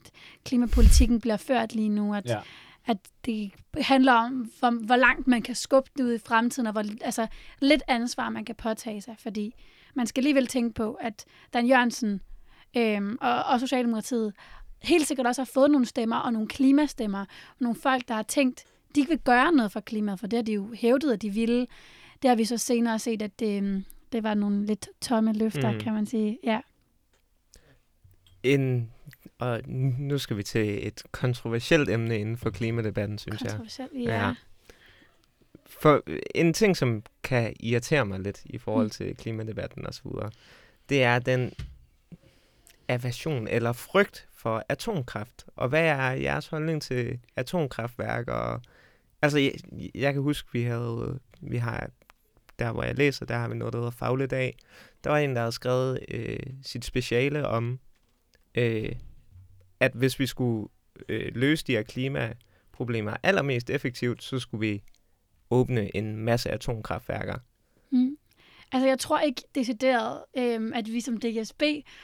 klimapolitikken 0.46 1.22
bliver 1.22 1.38
ført 1.38 1.76
lige 1.76 1.90
nu. 1.90 2.16
At, 2.16 2.26
Ja. 2.26 2.40
at 2.86 2.98
det 3.26 3.52
handler 3.82 4.14
om, 4.14 4.52
hvor, 4.60 4.86
hvor 4.86 4.96
langt 4.96 5.28
man 5.28 5.42
kan 5.42 5.56
skubbe 5.56 5.90
det 5.98 6.04
ud 6.04 6.14
i 6.14 6.18
fremtiden, 6.18 6.68
og 6.68 6.72
hvor 6.72 6.84
altså, 7.02 7.28
lidt 7.60 7.84
ansvar 7.88 8.30
man 8.30 8.46
kan 8.46 8.56
påtage 8.56 9.02
sig. 9.02 9.16
Fordi 9.20 9.54
man 9.94 10.08
skal 10.08 10.22
alligevel 10.22 10.48
tænke 10.48 10.74
på, 10.74 10.94
at 10.94 11.26
Dan 11.54 11.68
Jørgensen 11.68 12.22
øhm, 12.78 13.18
og, 13.22 13.44
og 13.44 13.60
Socialdemokratiet 13.60 14.34
helt 14.82 15.08
sikkert 15.08 15.28
også 15.28 15.42
har 15.42 15.46
fået 15.54 15.72
nogle 15.72 15.86
stemmer, 15.86 16.16
og 16.16 16.34
nogle 16.34 16.48
klimastemmer, 16.48 17.20
og 17.20 17.56
nogle 17.60 17.76
folk, 17.80 18.08
der 18.08 18.14
har 18.14 18.24
tænkt, 18.24 18.64
de 18.96 19.06
vil 19.08 19.20
gøre 19.20 19.52
noget 19.52 19.72
for 19.72 19.80
klimaet, 19.80 20.20
for 20.20 20.28
det 20.28 20.38
har 20.38 20.44
de 20.44 20.54
jo 20.54 20.74
hævdet, 20.74 21.12
at 21.14 21.22
de 21.22 21.30
ville. 21.30 21.68
Det 22.22 22.30
har 22.30 22.36
vi 22.36 22.46
så 22.46 22.58
senere 22.58 23.00
set, 23.00 23.22
at 23.22 23.40
det, 23.40 23.58
øhm, 23.64 23.86
det 24.12 24.24
var 24.24 24.34
nogle 24.34 24.66
lidt 24.66 24.88
tomme 25.02 25.34
løfter, 25.34 25.72
Mm. 25.72 25.80
kan 25.80 25.94
man 25.94 26.06
sige. 26.06 26.40
Ja. 26.44 26.60
En, 28.44 28.92
og 29.40 29.62
nu 29.68 30.18
skal 30.18 30.38
vi 30.38 30.44
til 30.44 30.88
et 30.88 31.04
kontroversielt 31.12 31.90
emne 31.90 32.20
inden 32.20 32.38
for 32.38 32.50
klimadebatten, 32.50 33.18
synes 33.18 33.42
jeg. 33.42 33.50
Kontroversielt, 33.50 33.92
ja. 33.96 34.34
For 35.66 36.04
en 36.36 36.54
ting, 36.54 36.78
som 36.78 37.04
kan 37.24 37.54
irritere 37.60 38.06
mig 38.06 38.20
lidt 38.20 38.42
i 38.46 38.58
forhold 38.58 38.86
Mm. 38.86 38.90
til 38.90 39.16
klimadebatten 39.16 39.86
videre, 40.04 40.32
det 40.90 41.04
er 41.04 41.20
den 41.20 41.54
aversion 42.88 43.48
eller 43.48 43.74
frygt 43.74 44.28
for 44.40 44.64
atomkraft. 44.70 45.46
Og 45.56 45.70
hvad 45.70 45.86
er 45.86 46.12
jeres 46.12 46.48
holdning 46.48 46.82
til 46.82 47.20
atomkraftværk? 47.36 48.28
Og, 48.28 48.62
altså, 49.22 49.40
jeg, 49.40 49.54
jeg 49.96 50.14
kan 50.14 50.22
huske, 50.22 50.50
vi 50.52 50.64
havde, 50.64 51.20
vi 51.42 51.58
har, 51.58 51.90
der 52.60 52.72
hvor 52.72 52.84
jeg 52.84 52.96
læser, 52.96 53.26
der 53.26 53.38
har 53.38 53.48
vi 53.48 53.56
noget, 53.56 53.74
der 53.74 53.80
hedder 53.80 53.92
fagledag. 53.92 54.40
Dag. 54.40 54.58
Der 55.04 55.10
var 55.10 55.18
en, 55.18 55.36
der 55.36 55.40
havde 55.40 55.52
skrevet 55.52 56.00
øh, 56.08 56.40
sit 56.64 56.86
speciale 56.86 57.48
om, 57.48 57.80
øh, 58.56 58.92
at 59.80 59.92
hvis 59.94 60.20
vi 60.20 60.28
skulle 60.28 60.70
øh, 61.10 61.32
løse 61.36 61.66
de 61.68 61.72
her 61.72 61.84
klimaproblemer 61.84 63.18
allermest 63.24 63.70
effektivt, 63.70 64.24
så 64.24 64.40
skulle 64.40 64.68
vi 64.68 64.84
åbne 65.50 65.96
en 65.96 66.16
masse 66.16 66.52
atomkraftværker. 66.52 67.40
Altså, 68.72 68.88
jeg 68.88 69.00
tror 69.00 69.20
ikke 69.20 69.42
decideret, 69.56 70.24
øhm, 70.38 70.74
at 70.74 70.94
vi 70.94 71.02
som 71.02 71.18
DGSB 71.18 71.64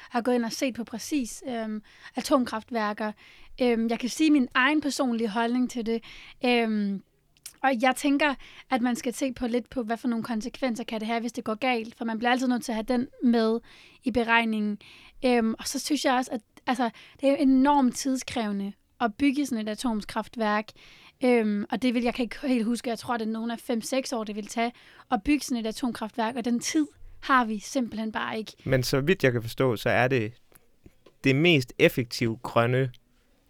har 0.09 0.21
gået 0.21 0.35
ind 0.35 0.45
og 0.45 0.51
set 0.51 0.75
på 0.75 0.83
præcis 0.83 1.43
øhm, 1.49 1.81
atomkraftværker. 2.15 3.11
Øhm, 3.61 3.89
jeg 3.89 3.99
kan 3.99 4.09
sige 4.09 4.31
min 4.31 4.47
egen 4.53 4.81
personlige 4.81 5.29
holdning 5.29 5.69
til 5.69 5.85
det. 5.85 6.03
Øhm, 6.45 7.03
og 7.63 7.71
jeg 7.81 7.95
tænker, 7.95 8.35
at 8.69 8.81
man 8.81 8.95
skal 8.95 9.13
se 9.13 9.33
på 9.33 9.47
lidt 9.47 9.69
på, 9.69 9.83
hvad 9.83 9.97
for 9.97 10.07
nogle 10.07 10.23
konsekvenser 10.23 10.83
kan 10.83 10.99
det 10.99 11.07
have, 11.07 11.19
hvis 11.19 11.31
det 11.31 11.43
går 11.43 11.55
galt. 11.55 11.97
For 11.97 12.05
man 12.05 12.17
bliver 12.17 12.31
altid 12.31 12.47
nødt 12.47 12.63
til 12.63 12.71
at 12.71 12.75
have 12.75 12.85
den 12.87 13.07
med 13.23 13.59
i 14.03 14.11
beregningen. 14.11 14.77
Øhm, 15.25 15.53
og 15.59 15.67
så 15.67 15.79
synes 15.79 16.05
jeg 16.05 16.13
også, 16.13 16.31
at 16.31 16.41
altså, 16.67 16.89
det 17.21 17.29
er 17.29 17.35
enormt 17.35 17.95
tidskrævende 17.95 18.73
at 19.01 19.15
bygge 19.15 19.45
sådan 19.45 19.67
et 19.67 19.71
atomkraftværk. 19.71 20.65
Øhm, 21.23 21.65
og 21.69 21.81
det 21.81 21.93
vil 21.93 22.03
jeg 22.03 22.13
kan 22.13 22.23
ikke 22.23 22.47
helt 22.47 22.65
huske, 22.65 22.89
jeg 22.89 22.99
tror, 22.99 23.17
det 23.17 23.27
er 23.27 23.31
nogle 23.31 23.53
af 23.53 23.69
5-6 23.69 24.15
år, 24.15 24.23
det 24.23 24.35
vil 24.35 24.47
tage 24.47 24.71
at 25.11 25.23
bygge 25.23 25.45
sådan 25.45 25.65
et 25.65 25.67
atomkraftværk, 25.67 26.35
og 26.35 26.45
den 26.45 26.59
tid 26.59 26.87
har 27.19 27.45
vi 27.45 27.59
simpelthen 27.59 28.11
bare 28.11 28.37
ikke. 28.37 28.53
Men 28.63 28.83
så 28.83 29.01
vidt 29.01 29.23
jeg 29.23 29.31
kan 29.31 29.41
forstå, 29.41 29.75
så 29.75 29.89
er 29.89 30.07
det 30.07 30.33
det 31.23 31.35
mest 31.35 31.73
effektive 31.79 32.37
grønne 32.43 32.91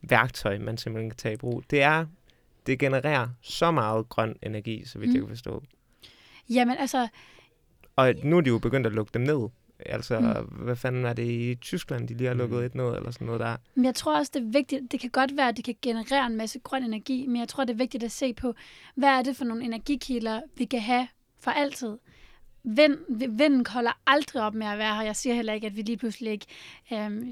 værktøj, 0.02 0.58
man 0.58 0.78
simpelthen 0.78 1.10
kan 1.10 1.18
tage 1.18 1.34
i 1.34 1.38
brug. 1.38 1.64
Det 1.70 1.82
er, 1.82 2.06
det 2.66 2.80
genererer 2.80 3.28
så 3.42 3.72
meget 3.72 4.10
grøn 4.10 4.36
energi, 4.44 4.86
så 4.86 5.00
vidt 5.00 5.10
mm. 5.10 5.16
jeg 5.16 5.22
kan 5.22 5.30
forstå. 5.30 5.64
Jamen 6.50 6.78
altså, 6.78 7.08
Og 7.96 8.14
nu 8.24 8.38
er 8.38 8.42
de 8.42 8.50
jo 8.50 8.60
begyndt 8.60 8.88
at 8.88 8.94
lukke 8.94 9.12
dem 9.14 9.22
ned. 9.22 9.50
Altså, 9.80 10.20
mm. 10.20 10.26
Mm. 10.26 10.64
hvad 10.64 10.76
fanden 10.76 11.06
er 11.06 11.14
det 11.14 11.24
i 11.28 11.56
Tyskland, 11.62 12.08
de 12.08 12.14
lige 12.14 12.28
har 12.28 12.34
lukket 12.36 12.60
Mm. 12.60 12.66
et 12.66 12.76
ned, 12.76 12.96
eller 12.96 13.12
sådan 13.12 13.26
noget 13.26 13.40
der. 13.40 13.56
men 13.76 13.86
jeg 13.86 13.96
tror 13.96 14.18
også, 14.18 14.32
det 14.36 14.42
er 14.42 14.52
vigtigt, 14.52 14.92
det 14.92 15.00
kan 15.00 15.10
godt 15.10 15.38
være, 15.38 15.48
at 15.48 15.58
det 15.58 15.66
kan 15.66 15.76
generere 15.82 16.26
en 16.26 16.36
masse 16.36 16.60
grøn 16.60 16.84
energi, 16.84 17.28
men 17.28 17.36
jeg 17.40 17.48
tror, 17.48 17.64
det 17.64 17.74
er 17.74 17.78
vigtigt 17.78 18.04
at 18.04 18.12
se 18.12 18.34
på, 18.34 18.54
hvad 18.96 19.10
er 19.10 19.22
det 19.22 19.38
for 19.38 19.46
nogle 19.46 19.64
energikilder, 19.66 20.42
vi 20.58 20.66
kan 20.66 20.80
have 20.82 21.08
for 21.40 21.52
altid. 21.52 21.98
Vind, 22.68 22.98
vinden 23.38 23.66
holder 23.70 23.92
aldrig 24.08 24.42
op 24.42 24.54
med 24.54 24.68
at 24.68 24.78
være 24.78 24.96
her. 24.96 25.02
Jeg 25.04 25.16
siger 25.16 25.36
heller 25.36 25.54
ikke, 25.54 25.68
at 25.68 25.76
vi 25.76 25.82
lige 25.82 25.98
pludselig 25.98 26.32
ikke... 26.32 26.46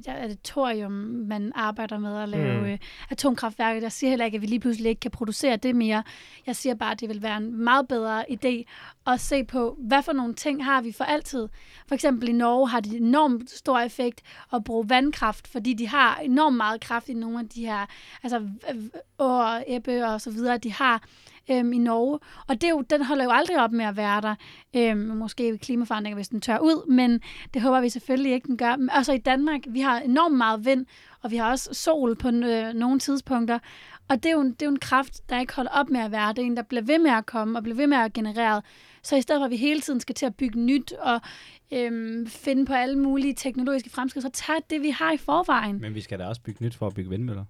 Der 0.05 0.11
er 0.11 0.27
det 0.27 0.39
thorium, 0.43 0.91
man 1.27 1.51
arbejder 1.55 1.97
med 1.97 2.17
at 2.17 2.29
lave 2.29 2.59
Mm. 2.61 2.65
øh, 2.65 2.77
atomkraftværker. 3.09 3.81
Jeg 3.81 3.91
siger 3.91 4.09
heller 4.09 4.25
ikke, 4.25 4.35
at 4.35 4.41
vi 4.41 4.47
lige 4.47 4.59
pludselig 4.59 4.89
ikke 4.89 4.99
kan 4.99 5.11
producere 5.11 5.55
det 5.55 5.75
mere. 5.75 6.03
Jeg 6.47 6.55
siger 6.55 6.75
bare, 6.75 6.91
at 6.91 6.99
det 6.99 7.09
vil 7.09 7.21
være 7.21 7.37
en 7.37 7.63
meget 7.63 7.87
bedre 7.87 8.25
idé 8.31 8.63
at 9.07 9.19
se 9.19 9.43
på, 9.43 9.77
hvad 9.79 10.03
for 10.03 10.13
nogle 10.13 10.33
ting 10.33 10.65
har 10.65 10.81
vi 10.81 10.91
for 10.91 11.03
altid. 11.03 11.47
For 11.87 11.95
eksempel 11.95 12.29
i 12.29 12.31
Norge 12.31 12.69
har 12.69 12.79
de 12.79 12.97
enormt 12.97 13.51
stor 13.51 13.79
effekt 13.79 14.21
at 14.53 14.63
bruge 14.63 14.89
vandkraft, 14.89 15.47
fordi 15.47 15.73
de 15.73 15.87
har 15.87 16.15
enormt 16.17 16.57
meget 16.57 16.81
kraft 16.81 17.09
i 17.09 17.13
nogle 17.13 17.39
af 17.39 17.49
de 17.49 17.65
her, 17.65 17.85
altså 18.23 18.49
åer, 19.19 19.63
ebbe 19.67 20.05
og 20.05 20.21
så 20.21 20.31
videre, 20.31 20.57
de 20.57 20.73
har 20.73 21.03
øhm, 21.51 21.73
i 21.73 21.77
Norge. 21.77 22.19
Og 22.47 22.61
det 22.61 22.63
er 22.63 22.69
jo, 22.69 22.81
den 22.81 23.05
holder 23.05 23.23
jo 23.23 23.31
aldrig 23.33 23.63
op 23.63 23.71
med 23.71 23.85
at 23.85 23.97
være 23.97 24.21
der. 24.21 24.35
Øhm, 24.75 24.99
måske 24.99 25.57
klimaforandringer, 25.57 26.15
hvis 26.15 26.27
den 26.27 26.41
tør 26.41 26.57
ud, 26.57 26.89
men 26.89 27.21
det 27.53 27.61
håber 27.61 27.81
vi 27.81 27.89
selvfølgelig 27.89 28.33
ikke, 28.33 28.47
den 28.47 28.57
gør. 28.57 28.75
Men 28.75 28.89
også 28.89 29.13
i 29.13 29.17
Danmark, 29.17 29.59
vi 29.69 29.79
har 29.79 29.99
enormt 29.99 30.37
meget 30.37 30.65
vind, 30.65 30.85
og 31.21 31.31
vi 31.31 31.35
har 31.35 31.51
også 31.51 31.73
sol 31.73 32.15
på 32.15 32.27
øh, 32.27 32.73
nogle 32.73 32.99
tidspunkter. 32.99 33.59
Og 34.09 34.23
det 34.23 34.25
er, 34.25 34.33
jo 34.33 34.43
det 34.43 34.61
er 34.61 34.65
jo 34.65 34.71
en 34.71 34.79
kraft, 34.79 35.29
der 35.29 35.39
ikke 35.39 35.55
holder 35.55 35.71
op 35.71 35.89
med 35.89 35.99
at 35.99 36.11
være. 36.11 36.29
Det 36.29 36.39
er 36.39 36.45
en, 36.45 36.57
der 36.57 36.63
bliver 36.63 36.81
ved 36.81 36.99
med 36.99 37.11
at 37.11 37.25
komme 37.25 37.59
og 37.59 37.63
bliver 37.63 37.75
ved 37.75 37.87
med 37.87 37.97
at 37.97 38.13
generere. 38.13 38.61
Så 39.03 39.15
i 39.15 39.21
stedet 39.21 39.39
for, 39.39 39.45
at 39.45 39.51
vi 39.51 39.55
hele 39.55 39.81
tiden 39.81 39.99
skal 39.99 40.15
til 40.15 40.25
at 40.25 40.35
bygge 40.35 40.59
nyt 40.59 40.91
og 40.91 41.21
øhm, 41.73 42.27
finde 42.27 42.65
på 42.65 42.73
alle 42.73 42.99
mulige 42.99 43.33
teknologiske 43.33 43.89
fremskridt, 43.89 44.23
så 44.23 44.29
tag 44.33 44.55
det, 44.69 44.81
vi 44.81 44.89
har 44.89 45.11
i 45.11 45.17
forvejen. 45.17 45.81
Men 45.81 45.95
vi 45.95 46.01
skal 46.01 46.19
da 46.19 46.25
også 46.25 46.41
bygge 46.41 46.65
nyt 46.65 46.75
for 46.75 46.87
at 46.87 46.93
bygge 46.93 47.09
vindmøller. 47.09 47.45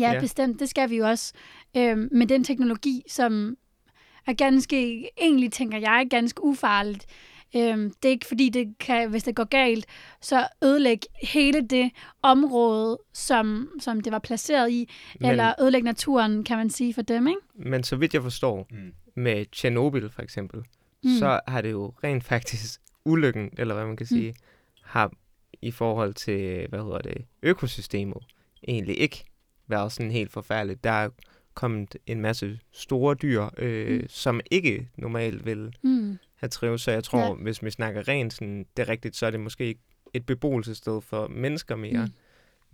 Ja, 0.00 0.12
Ja. 0.12 0.20
bestemt. 0.20 0.60
Det 0.60 0.68
skal 0.68 0.90
vi 0.90 0.96
jo 0.96 1.06
også. 1.08 1.32
Øhm, 1.76 2.08
med 2.12 2.26
den 2.26 2.44
teknologi, 2.44 3.02
som 3.08 3.56
er 4.26 4.32
ganske, 4.32 5.08
egentlig 5.20 5.52
tænker 5.52 5.78
jeg, 5.78 6.06
ganske 6.10 6.44
ufarligt. 6.44 7.06
Øhm, 7.56 7.92
det 8.02 8.08
er 8.08 8.12
ikke 8.12 8.26
fordi, 8.26 8.48
det 8.48 8.78
kan, 8.78 9.10
hvis 9.10 9.22
det 9.22 9.34
går 9.36 9.44
galt, 9.44 9.86
så 10.20 10.46
ødelægge 10.64 11.06
hele 11.22 11.60
det 11.60 11.90
område, 12.22 12.98
som, 13.14 13.70
som 13.80 14.00
det 14.00 14.12
var 14.12 14.18
placeret 14.18 14.70
i, 14.70 14.78
Men, 14.78 15.18
men, 15.20 15.30
eller 15.30 15.52
ødelægge 15.60 15.84
naturen, 15.84 16.44
kan 16.44 16.56
man 16.56 16.70
sige, 16.70 16.94
for 16.94 17.02
dem, 17.02 17.26
ikke? 17.28 17.40
men 17.54 17.82
så 17.84 17.96
vidt 17.96 18.14
jeg 18.14 18.22
forstår, 18.22 18.66
Mm. 18.70 18.92
med 19.14 19.46
Tjernobyl 19.52 20.08
for 20.10 20.22
eksempel, 20.22 20.58
mm. 20.58 20.64
Mm. 21.10 21.18
så 21.18 21.40
har 21.48 21.60
det 21.62 21.70
jo 21.70 21.94
rent 22.04 22.24
faktisk 22.24 22.80
ulykken, 23.04 23.50
eller 23.58 23.74
hvad 23.74 23.86
man 23.86 23.96
kan 23.96 24.06
Mm. 24.10 24.16
sige, 24.16 24.34
har 24.82 25.12
i 25.62 25.70
forhold 25.70 26.14
til, 26.14 26.66
hvad 26.68 26.78
hedder 26.82 26.98
det, 26.98 27.24
økosystemet, 27.42 28.18
egentlig 28.68 28.98
ikke 29.00 29.24
været 29.68 29.92
sådan 29.92 30.10
helt 30.10 30.32
forfærdeligt. 30.32 30.84
Der 30.84 30.90
er 30.90 31.08
kommet 31.54 31.96
en 32.06 32.20
masse 32.20 32.58
store 32.72 33.14
dyr, 33.14 33.44
øh, 33.58 34.00
Mm. 34.00 34.08
som 34.08 34.40
ikke 34.50 34.88
normalt 34.96 35.46
vil 35.46 35.74
Mm. 35.82 36.18
have 36.36 36.48
trives, 36.48 36.82
så 36.82 36.90
jeg 36.90 37.04
tror, 37.04 37.20
Ja. 37.26 37.32
hvis 37.32 37.62
vi 37.64 37.70
snakker 37.70 38.08
rent 38.08 38.32
sådan, 38.32 38.66
det 38.76 38.82
er 38.82 38.88
rigtigt, 38.88 39.16
så 39.16 39.26
er 39.26 39.30
det 39.30 39.40
måske 39.40 39.64
ikke 39.64 39.80
et 40.14 40.26
beboelsessted 40.26 41.00
for 41.00 41.28
mennesker 41.28 41.76
mere, 41.76 42.06
Mm. 42.06 42.12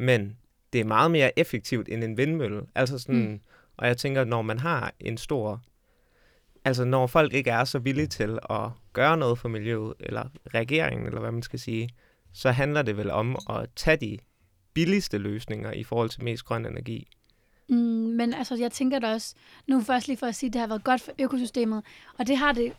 men 0.04 0.36
det 0.72 0.80
er 0.80 0.84
meget 0.84 1.10
mere 1.10 1.38
effektivt 1.38 1.88
end 1.88 2.04
en 2.04 2.16
vindmølle. 2.16 2.62
Altså 2.74 2.98
sådan, 2.98 3.28
mm. 3.30 3.40
og 3.76 3.86
jeg 3.86 3.96
tænker, 3.96 4.24
når 4.24 4.42
man 4.42 4.58
har 4.58 4.92
en 5.00 5.16
stor, 5.16 5.60
altså 6.64 6.84
når 6.84 7.06
folk 7.06 7.32
ikke 7.34 7.50
er 7.50 7.64
så 7.64 7.78
villige 7.78 8.06
til 8.06 8.38
at 8.50 8.68
gøre 8.92 9.16
noget 9.16 9.38
for 9.38 9.48
miljøet, 9.48 9.94
eller 10.00 10.24
regeringen, 10.54 11.06
eller 11.06 11.20
hvad 11.20 11.32
man 11.32 11.42
skal 11.42 11.58
sige, 11.58 11.88
så 12.32 12.50
handler 12.50 12.82
det 12.82 12.96
vel 12.96 13.10
om 13.10 13.36
at 13.50 13.66
tage 13.76 13.96
de 13.96 14.18
billigste 14.74 15.18
løsninger 15.18 15.72
i 15.72 15.84
forhold 15.84 16.08
til 16.10 16.24
mest 16.24 16.44
grøn 16.44 16.66
energi. 16.66 17.08
Mm, 17.68 17.76
men 18.16 18.34
altså, 18.34 18.54
jeg 18.56 18.72
tænker 18.72 18.98
da 18.98 19.12
også, 19.12 19.34
nu 19.66 19.80
først 19.80 20.06
lige 20.08 20.16
for 20.16 20.26
at 20.26 20.34
sige, 20.34 20.48
at 20.48 20.52
det 20.52 20.60
har 20.60 20.68
været 20.68 20.84
godt 20.84 21.00
for 21.00 21.12
økosystemet, 21.18 21.82
og 22.18 22.26
det 22.26 22.36
har 22.36 22.52
det 22.52 22.72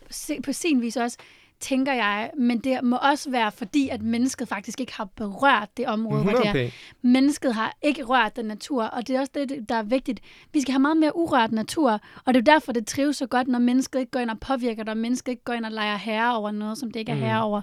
på 0.44 0.52
sin 0.52 0.80
vis 0.80 0.96
også, 0.96 1.18
tænker 1.60 1.92
jeg, 1.92 2.30
men 2.38 2.58
det 2.58 2.84
må 2.84 2.96
også 2.96 3.30
være 3.30 3.52
fordi, 3.52 3.88
at 3.88 4.02
mennesket 4.02 4.48
faktisk 4.48 4.80
ikke 4.80 4.92
har 4.92 5.04
berørt 5.04 5.68
det 5.76 5.86
område, 5.86 6.22
hvor 6.22 6.30
det 6.32 6.38
er. 6.40 6.50
100 6.50 6.70
Mennesket 7.02 7.54
har 7.54 7.76
ikke 7.82 8.02
rørt 8.04 8.36
den 8.36 8.44
natur, 8.44 8.84
og 8.84 9.08
det 9.08 9.16
er 9.16 9.20
også 9.20 9.32
det, 9.34 9.68
der 9.68 9.74
er 9.74 9.82
vigtigt. 9.82 10.20
Vi 10.52 10.60
skal 10.60 10.72
have 10.72 10.80
meget 10.80 10.96
mere 10.96 11.16
urørt 11.16 11.52
natur, 11.52 12.00
og 12.24 12.34
det 12.34 12.40
er 12.48 12.52
derfor, 12.52 12.72
det 12.72 12.86
trives 12.86 13.16
så 13.16 13.26
godt, 13.26 13.48
når 13.48 13.58
mennesket 13.58 14.00
ikke 14.00 14.10
går 14.10 14.20
ind 14.20 14.30
og 14.30 14.40
påvirker 14.40 14.82
det, 14.82 14.90
og 14.90 14.96
mennesket 14.96 15.32
ikke 15.32 15.44
går 15.44 15.52
ind 15.52 15.64
og 15.64 15.72
leger 15.72 15.96
herre 15.96 16.36
over 16.36 16.50
noget, 16.50 16.78
som 16.78 16.90
det 16.90 17.00
ikke 17.00 17.12
er 17.12 17.16
Mm. 17.16 17.22
herre 17.22 17.42
over. 17.42 17.62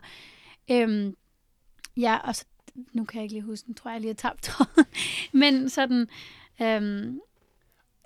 Øhm, 0.72 1.16
ja, 1.98 2.18
og 2.24 2.36
så, 2.36 2.46
nu 2.93 3.03
kan 3.05 3.15
jeg 3.17 3.24
ikke 3.24 3.34
lige 3.36 3.43
huske, 3.43 3.65
den 3.67 3.74
tror 3.76 3.91
jeg 3.91 3.99
lige 4.01 4.09
har 4.09 4.13
tabt 4.15 4.43
tråden. 4.43 4.86
Men 5.41 5.69
sådan, 5.69 6.07
øhm, 6.61 7.19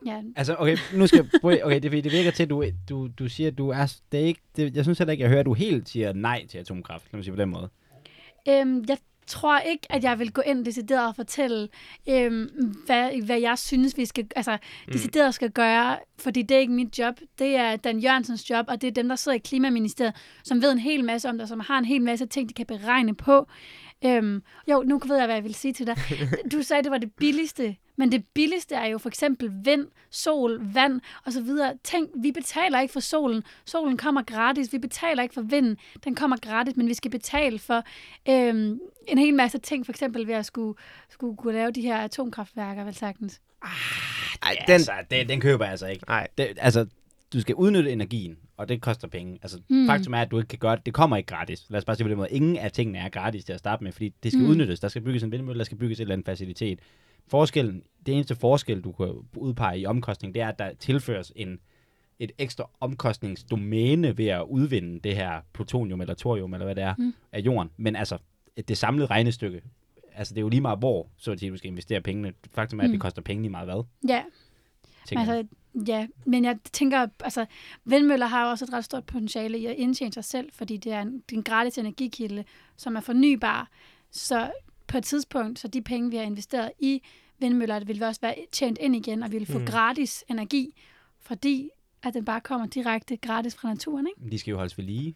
ja, 0.05 0.21
Altså, 0.35 0.55
okay, 0.59 0.77
nu 0.93 1.07
skal 1.07 1.17
jeg, 1.33 1.41
prøve- 1.41 1.65
okay, 1.65 1.79
det, 1.79 1.91
det 1.91 2.11
virker 2.11 2.31
til, 2.31 2.43
at 2.43 2.49
du, 2.49 2.63
du, 2.89 3.07
du 3.19 3.29
siger, 3.29 3.47
at 3.51 3.57
du 3.57 3.69
er, 3.69 3.93
det 4.11 4.19
er 4.19 4.25
ikke, 4.25 4.41
det, 4.55 4.75
jeg 4.75 4.85
synes 4.85 4.97
heller 4.97 5.11
ikke, 5.11 5.21
jeg 5.21 5.29
hører, 5.29 5.39
at 5.39 5.45
du 5.45 5.53
helt 5.53 5.89
siger 5.89 6.13
nej 6.13 6.45
til 6.47 6.57
atomkraft, 6.57 7.03
lad 7.11 7.17
mig 7.17 7.23
sige 7.23 7.33
på 7.35 7.41
den 7.41 7.49
måde. 7.49 7.69
Øhm, 8.49 8.85
jeg 8.89 8.97
tror 9.27 9.59
ikke, 9.59 9.91
at 9.91 10.03
jeg 10.03 10.19
vil 10.19 10.31
gå 10.31 10.41
ind 10.41 10.65
decideret 10.65 11.07
og 11.07 11.15
fortælle, 11.15 11.67
øhm, 12.09 12.75
hvad, 12.85 13.21
hvad 13.25 13.39
jeg 13.39 13.57
synes, 13.57 13.97
vi 13.97 14.05
skal, 14.05 14.27
altså, 14.35 14.57
decideret 14.93 15.33
skal 15.33 15.51
gøre, 15.51 15.97
fordi 16.19 16.41
det 16.41 16.55
er 16.55 16.59
ikke 16.59 16.73
mit 16.73 16.99
job. 16.99 17.19
Det 17.39 17.55
er 17.55 17.75
Dan 17.75 17.99
Jørgensens 17.99 18.49
job, 18.49 18.65
og 18.67 18.81
det 18.81 18.87
er 18.87 18.91
dem, 18.91 19.09
der 19.09 19.15
sidder 19.15 19.35
i 19.35 19.41
Klimaministeriet, 19.45 20.13
som 20.43 20.61
ved 20.61 20.71
en 20.71 20.79
hel 20.79 21.03
masse 21.03 21.29
om 21.29 21.37
det, 21.37 21.47
som 21.49 21.59
har 21.59 21.77
en 21.79 21.85
hel 21.85 22.01
masse 22.01 22.25
ting, 22.25 22.49
de 22.49 22.53
kan 22.53 22.65
beregne 22.65 23.15
på. 23.15 23.47
Øhm, 24.05 24.43
jo, 24.71 24.83
nu 24.85 24.99
ved 25.07 25.17
jeg, 25.17 25.25
hvad 25.25 25.35
jeg 25.35 25.43
vil 25.43 25.55
sige 25.55 25.73
til 25.73 25.87
dig. 25.87 25.95
Du 26.51 26.61
sagde, 26.61 26.83
det 26.83 26.91
var 26.91 26.97
det 26.97 27.13
billigste, 27.13 27.75
men 27.97 28.11
det 28.11 28.25
billigste 28.33 28.75
er 28.75 28.85
jo 28.85 28.97
for 28.97 29.09
eksempel 29.09 29.51
vind, 29.63 29.87
sol, 30.09 30.59
vand 30.73 31.01
og 31.25 31.33
så 31.33 31.41
videre. 31.41 31.73
Tænk, 31.83 32.09
vi 32.15 32.31
betaler 32.31 32.79
ikke 32.81 32.91
for 32.91 32.99
solen. 32.99 33.43
Solen 33.65 33.97
kommer 33.97 34.21
gratis. 34.23 34.73
Vi 34.73 34.77
betaler 34.79 35.23
ikke 35.23 35.33
for 35.33 35.41
vinden. 35.41 35.77
Den 36.03 36.15
kommer 36.15 36.37
gratis, 36.37 36.75
men 36.75 36.87
vi 36.87 36.93
skal 36.93 37.11
betale 37.11 37.59
for 37.59 37.83
øhm, 38.29 38.79
en 39.07 39.17
hel 39.17 39.33
masse 39.33 39.57
ting, 39.57 39.85
for 39.85 39.91
eksempel 39.93 40.27
ved 40.27 40.35
at 40.35 40.45
skulle, 40.45 40.77
skulle 41.09 41.37
kunne 41.37 41.53
lave 41.53 41.71
de 41.71 41.81
her 41.81 41.97
atomkraftværker, 41.97 42.83
vel 42.83 42.95
sagtens. 42.95 43.41
Ej, 43.63 43.69
Ja, 44.43 44.49
den... 44.67 44.73
altså, 44.73 44.91
det, 45.11 45.29
den 45.29 45.41
køber 45.41 45.65
jeg 45.65 45.71
altså 45.71 45.87
ikke. 45.87 46.05
Nej, 46.07 46.27
Det, 46.37 46.57
altså, 46.57 46.85
du 47.33 47.41
skal 47.41 47.55
udnytte 47.55 47.91
energien, 47.91 48.37
og 48.57 48.69
det 48.69 48.81
koster 48.81 49.07
penge. 49.07 49.39
Altså, 49.41 49.59
Mm. 49.69 49.87
faktum 49.87 50.13
er, 50.13 50.17
at 50.21 50.31
du 50.31 50.37
ikke 50.37 50.47
kan 50.47 50.59
gøre 50.59 50.75
det. 50.75 50.85
Det 50.85 50.93
kommer 50.93 51.17
ikke 51.17 51.27
gratis. 51.27 51.65
Lad 51.69 51.77
os 51.77 51.85
bare 51.85 51.95
sige 51.95 52.05
på 52.05 52.09
den 52.09 52.17
måde. 52.17 52.29
Ingen 52.31 52.57
af 52.57 52.71
tingene 52.71 52.97
er 52.99 53.09
gratis 53.09 53.45
til 53.45 53.53
at 53.53 53.59
starte 53.59 53.83
med, 53.83 53.91
fordi 53.91 54.13
det 54.23 54.31
skal 54.31 54.43
Mm. 54.43 54.49
udnyttes. 54.49 54.79
Der 54.79 54.87
skal 54.87 55.01
bygges 55.01 55.23
en 55.23 55.31
vindmølle, 55.31 55.57
der 55.59 55.63
skal 55.65 55.77
bygges 55.77 55.99
et 55.99 56.01
eller 56.01 56.13
andet 56.13 56.25
facilitet. 56.25 56.79
Forskellen, 57.27 57.83
det 58.05 58.13
eneste 58.13 58.35
forskel, 58.35 58.81
du 58.81 58.91
kan 58.91 59.13
udpege 59.35 59.79
i 59.79 59.85
omkostning, 59.85 60.33
det 60.33 60.41
er, 60.41 60.47
at 60.47 60.59
der 60.59 60.73
tilføres 60.73 61.31
en, 61.35 61.59
et 62.19 62.31
ekstra 62.37 62.69
omkostningsdomæne 62.79 64.17
ved 64.17 64.27
at 64.27 64.41
udvinde 64.49 64.99
det 64.99 65.15
her 65.15 65.41
plutonium 65.53 66.01
eller 66.01 66.13
thorium, 66.13 66.53
eller 66.53 66.65
hvad 66.65 66.75
det 66.75 66.83
er, 66.83 66.95
Mm. 66.97 67.03
mm. 67.03 67.13
af 67.31 67.39
jorden. 67.39 67.69
Men 67.77 67.95
altså, 67.95 68.17
det 68.67 68.77
samlede 68.77 69.05
regnestykke, 69.07 69.61
altså 70.13 70.33
det 70.33 70.37
er 70.37 70.41
jo 70.41 70.49
lige 70.49 70.61
meget, 70.61 70.79
hvor 70.79 71.07
så 71.17 71.31
at 71.31 71.39
sige, 71.39 71.51
du 71.51 71.57
skal 71.57 71.69
investere 71.71 72.01
pengene. 72.01 72.33
Faktum 72.53 72.79
er, 72.79 72.83
at 72.83 72.89
Mm. 72.89 72.93
det 72.93 73.01
koster 73.01 73.21
penge 73.21 73.41
lige 73.43 73.51
meget 73.51 73.67
hvad. 73.67 73.83
Ja, 74.09 74.23
jeg. 75.11 75.19
altså, 75.19 75.47
ja, 75.87 76.07
men 76.25 76.45
jeg 76.45 76.57
tænker, 76.73 77.07
altså, 77.23 77.45
vindmøller 77.85 78.25
har 78.25 78.45
også 78.49 78.65
et 78.65 78.73
ret 78.73 78.85
stort 78.85 79.03
potentiale 79.03 79.59
i 79.59 79.65
at 79.65 79.75
indtjene 79.75 80.13
sig 80.13 80.23
selv, 80.23 80.49
fordi 80.53 80.77
det 80.77 80.91
er 80.93 81.01
en, 81.01 81.13
det 81.13 81.31
er 81.33 81.37
en 81.37 81.43
gratis 81.43 81.77
energikilde, 81.77 82.43
som 82.77 82.95
er 82.95 82.99
fornybar. 83.01 83.69
Så 84.11 84.51
på 84.87 84.97
et 84.97 85.03
tidspunkt, 85.03 85.59
så 85.59 85.67
de 85.67 85.81
penge, 85.81 86.09
vi 86.11 86.15
har 86.17 86.23
investeret 86.23 86.71
i 86.79 87.01
vindmøller, 87.39 87.79
det 87.79 87.87
vil 87.87 88.03
også 88.03 88.21
være 88.21 88.35
tjent 88.51 88.77
ind 88.81 88.95
igen, 88.95 89.23
og 89.23 89.31
vi 89.31 89.37
vil 89.37 89.47
få 89.47 89.59
Mm. 89.59 89.65
gratis 89.65 90.23
energi, 90.29 90.73
fordi 91.19 91.69
at 92.03 92.13
den 92.13 92.25
bare 92.25 92.41
kommer 92.41 92.67
direkte 92.67 93.17
gratis 93.17 93.55
fra 93.55 93.67
naturen, 93.69 94.07
ikke? 94.07 94.31
De 94.31 94.39
skal 94.39 94.51
jo 94.51 94.57
holdes 94.57 94.77
ved 94.77 94.85
lige. 94.85 95.15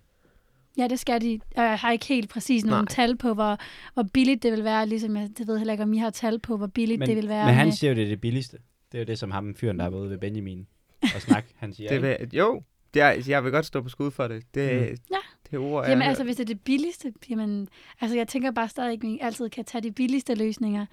Ja, 0.77 0.87
det 0.87 0.99
skal 0.99 1.21
de. 1.21 1.39
Jeg 1.55 1.79
har 1.79 1.91
ikke 1.91 2.05
helt 2.05 2.29
præcis 2.29 2.63
nogle 2.65 2.77
Nej. 2.77 2.85
tal 2.85 3.17
på, 3.17 3.33
hvor, 3.33 3.57
hvor 3.93 4.03
billigt 4.03 4.43
det 4.43 4.51
vil 4.51 4.63
være, 4.63 4.87
ligesom 4.87 5.17
jeg 5.17 5.29
det 5.37 5.47
ved 5.47 5.57
heller 5.57 5.73
ikke, 5.73 5.83
om 5.83 5.93
I 5.93 5.97
har 5.97 6.09
tal 6.09 6.39
på, 6.39 6.57
hvor 6.57 6.67
billigt 6.67 6.99
Men, 6.99 7.07
det 7.07 7.15
vil 7.17 7.27
være. 7.29 7.45
men 7.45 7.55
han 7.55 7.67
med- 7.67 7.73
siger 7.73 7.91
jo, 7.91 7.95
det 7.95 8.03
er 8.03 8.07
det 8.07 8.21
billigste. 8.21 8.57
Det 8.91 8.97
er 8.97 8.99
jo 8.99 9.05
det, 9.05 9.19
som 9.19 9.31
ham 9.31 9.55
fyren, 9.55 9.79
der 9.79 9.85
er 9.85 9.89
ude 9.89 10.09
ved 10.09 10.17
Benjamin 10.17 10.67
og 11.15 11.21
snak, 11.21 11.45
han 11.55 11.73
siger. 11.73 11.89
det 11.89 12.01
vil, 12.01 12.29
jo, 12.33 12.63
det 12.93 13.01
er, 13.01 13.23
jeg 13.27 13.43
vil 13.43 13.51
godt 13.51 13.65
stå 13.65 13.81
på 13.81 13.89
skud 13.89 14.11
for 14.11 14.27
det. 14.27 14.43
Det, 14.55 14.81
Mm. 14.91 14.97
Ja. 15.11 15.17
det 15.51 15.59
ord 15.59 15.85
er... 15.85 15.89
Jamen 15.89 16.07
altså, 16.07 16.23
hvis 16.23 16.35
det 16.35 16.43
er 16.43 16.47
det 16.53 16.61
billigste, 16.61 17.13
jamen, 17.29 17.67
altså 18.01 18.17
jeg 18.17 18.27
tænker 18.27 18.51
bare 18.51 18.69
stadig, 18.69 18.93
at 18.93 19.01
vi 19.01 19.19
altid 19.21 19.49
kan 19.49 19.65
tage 19.65 19.81
de 19.81 19.91
billigste 19.91 20.35
løsninger. 20.35 20.85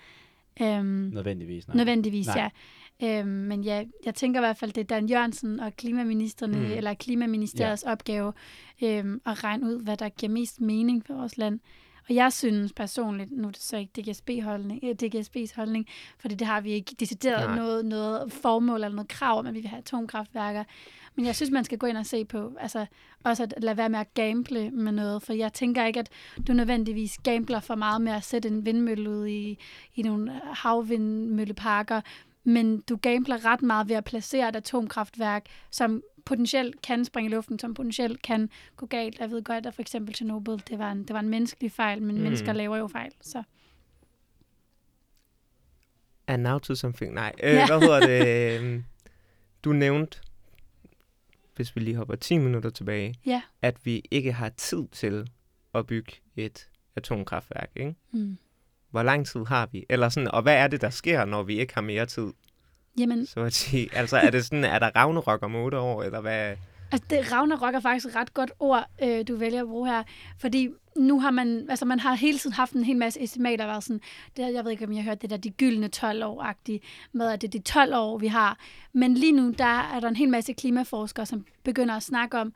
Øhm, 0.62 0.84
Nødvendigvis. 0.86 1.68
Nej. 1.68 1.76
nødvendigvis, 1.76 2.26
Nej. 2.26 2.50
ja. 3.00 3.18
Øhm, 3.20 3.28
men 3.28 3.64
ja, 3.64 3.84
jeg 4.04 4.14
tænker 4.14 4.40
i 4.40 4.42
hvert 4.42 4.56
fald, 4.56 4.72
det 4.72 4.80
er 4.80 4.84
Dan 4.84 5.06
Jørgensen 5.08 5.60
og 5.60 5.76
klimaministerne, 5.76 6.58
mm. 6.58 6.64
eller 6.64 6.94
klimaministeriets 6.94 7.84
ja. 7.86 7.92
opgave 7.92 8.32
øhm, 8.82 9.20
at 9.26 9.44
regne 9.44 9.66
ud, 9.66 9.82
hvad 9.84 9.96
der 9.96 10.08
giver 10.08 10.32
mest 10.32 10.60
mening 10.60 11.06
for 11.06 11.14
vores 11.14 11.38
land. 11.38 11.60
Og 12.08 12.14
jeg 12.14 12.32
synes 12.32 12.72
personligt, 12.72 13.32
nu 13.32 13.48
er 13.48 13.52
det 13.52 13.60
så 13.60 13.76
ikke 13.76 14.00
DGSB 14.00 14.30
holdning, 14.42 14.80
øh, 14.84 14.96
DGSB's 15.02 15.56
holdning, 15.56 15.86
fordi 16.18 16.34
det 16.34 16.46
har 16.46 16.60
vi 16.60 16.72
ikke 16.72 16.96
decideret 17.00 17.46
Nej. 17.46 17.56
noget, 17.56 17.84
noget 17.84 18.32
formål 18.32 18.84
eller 18.84 18.96
noget 18.96 19.08
krav 19.08 19.38
om, 19.38 19.46
at 19.46 19.54
vi 19.54 19.60
vil 19.60 19.68
have 19.68 19.78
atomkraftværker. 19.78 20.64
Men 21.16 21.26
jeg 21.26 21.36
synes, 21.36 21.50
man 21.50 21.64
skal 21.64 21.78
gå 21.78 21.86
ind 21.86 21.96
og 21.96 22.06
se 22.06 22.24
på, 22.24 22.52
altså 22.60 22.86
også 23.24 23.42
at 23.42 23.54
lade 23.58 23.76
være 23.76 23.88
med 23.88 23.98
at 23.98 24.14
gamble 24.14 24.70
med 24.70 24.92
noget, 24.92 25.22
for 25.22 25.32
jeg 25.32 25.52
tænker 25.52 25.86
ikke, 25.86 26.00
at 26.00 26.08
du 26.48 26.52
nødvendigvis 26.52 27.18
gambler 27.18 27.60
for 27.60 27.74
meget 27.74 28.00
med 28.02 28.12
at 28.12 28.24
sætte 28.24 28.48
en 28.48 28.66
vindmølle 28.66 29.10
ud 29.10 29.26
i, 29.26 29.58
i 29.94 30.02
nogle 30.02 30.40
havvindmølleparker, 30.44 32.00
men 32.44 32.80
du 32.80 32.96
gambler 32.96 33.44
ret 33.44 33.62
meget 33.62 33.88
ved 33.88 33.96
at 33.96 34.04
placere 34.04 34.48
et 34.48 34.56
atomkraftværk, 34.56 35.46
som 35.70 36.02
potentielt 36.26 36.82
kan 36.82 37.04
springe 37.04 37.30
i 37.30 37.34
luften, 37.34 37.58
som 37.58 37.74
potentielt 37.74 38.22
kan 38.22 38.50
gå 38.76 38.86
galt. 38.86 39.18
Jeg 39.18 39.30
ved 39.30 39.42
godt, 39.42 39.66
at 39.66 39.74
for 39.74 39.82
eksempel 39.82 40.14
Chernobyl, 40.14 40.52
det 40.68 40.78
var 40.78 40.92
en, 40.92 40.98
det 41.04 41.14
var 41.14 41.20
en 41.20 41.28
menneskelig 41.28 41.72
fejl, 41.72 42.02
men 42.02 42.16
Mm. 42.16 42.22
mennesker 42.22 42.52
laver 42.52 42.76
jo 42.76 42.86
fejl. 42.88 43.12
Så 43.20 43.42
And 46.26 46.42
now 46.42 46.58
to 46.58 46.74
something. 46.74 47.14
Nej, 47.14 47.32
øh, 47.42 47.52
Ja. 47.52 47.66
hvad 47.66 47.80
hedder 47.80 48.00
det? 48.06 48.60
øhm, 48.60 48.84
Du 49.64 49.72
nævnte, 49.72 50.18
hvis 51.56 51.76
vi 51.76 51.80
lige 51.80 51.96
hopper 51.96 52.16
10 52.16 52.38
minutter 52.38 52.70
tilbage, 52.70 53.14
Ja. 53.26 53.42
at 53.62 53.86
vi 53.86 54.02
ikke 54.10 54.32
har 54.32 54.48
tid 54.48 54.88
til 54.92 55.30
at 55.74 55.86
bygge 55.86 56.12
et 56.36 56.68
atomkraftværk, 56.96 57.70
ikke? 57.76 57.94
mm. 58.12 58.38
Hvor 58.90 59.02
lang 59.02 59.26
tid 59.26 59.44
har 59.44 59.66
vi? 59.72 59.86
Eller 59.88 60.08
sådan, 60.08 60.30
og 60.30 60.42
hvad 60.42 60.54
er 60.56 60.68
det, 60.68 60.80
der 60.80 60.90
sker, 60.90 61.24
når 61.24 61.42
vi 61.42 61.60
ikke 61.60 61.74
har 61.74 61.80
mere 61.80 62.06
tid? 62.06 62.32
Jamen, 62.98 63.26
Så 63.26 63.40
at 63.40 63.54
sige, 63.54 63.88
altså 63.92 64.16
er 64.16 64.30
det 64.30 64.44
sådan, 64.44 64.64
er 64.64 64.78
der 64.78 64.90
Ragnarok 64.96 65.42
om 65.42 65.54
8 65.54 65.78
år, 65.78 66.02
eller 66.02 66.20
hvad? 66.20 66.56
Altså, 66.92 67.06
det, 67.10 67.32
Ragnarok 67.32 67.74
er 67.74 67.80
faktisk 67.80 68.06
et 68.06 68.16
ret 68.16 68.34
godt 68.34 68.52
ord, 68.58 68.86
øh, 69.02 69.28
du 69.28 69.36
vælger 69.36 69.62
at 69.62 69.68
bruge 69.68 69.88
her. 69.88 70.02
Fordi 70.38 70.68
nu 70.96 71.20
har 71.20 71.30
man, 71.30 71.66
altså 71.70 71.84
man 71.84 72.00
har 72.00 72.14
hele 72.14 72.38
tiden 72.38 72.54
haft 72.54 72.72
en 72.72 72.84
hel 72.84 72.96
masse 72.96 73.22
estimater, 73.22 73.66
været 73.66 73.84
sådan, 73.84 74.00
det, 74.36 74.54
jeg 74.54 74.64
ved 74.64 74.70
ikke, 74.72 74.84
om 74.84 74.92
jeg 74.92 75.02
har 75.02 75.10
hørt 75.10 75.22
det 75.22 75.30
der, 75.30 75.36
de 75.36 75.50
gyldne 75.50 75.88
12 75.88 76.24
år-agtige, 76.24 76.80
med 77.12 77.26
at 77.26 77.42
det 77.42 77.48
er 77.48 77.52
de 77.52 77.58
12 77.58 77.94
år, 77.94 78.18
vi 78.18 78.26
har. 78.26 78.58
Men 78.92 79.14
lige 79.14 79.32
nu, 79.32 79.54
der 79.58 79.94
er 79.94 80.00
der 80.00 80.08
en 80.08 80.16
hel 80.16 80.28
masse 80.28 80.52
klimaforskere, 80.52 81.26
som 81.26 81.44
begynder 81.64 81.94
at 81.94 82.02
snakke 82.02 82.38
om, 82.38 82.52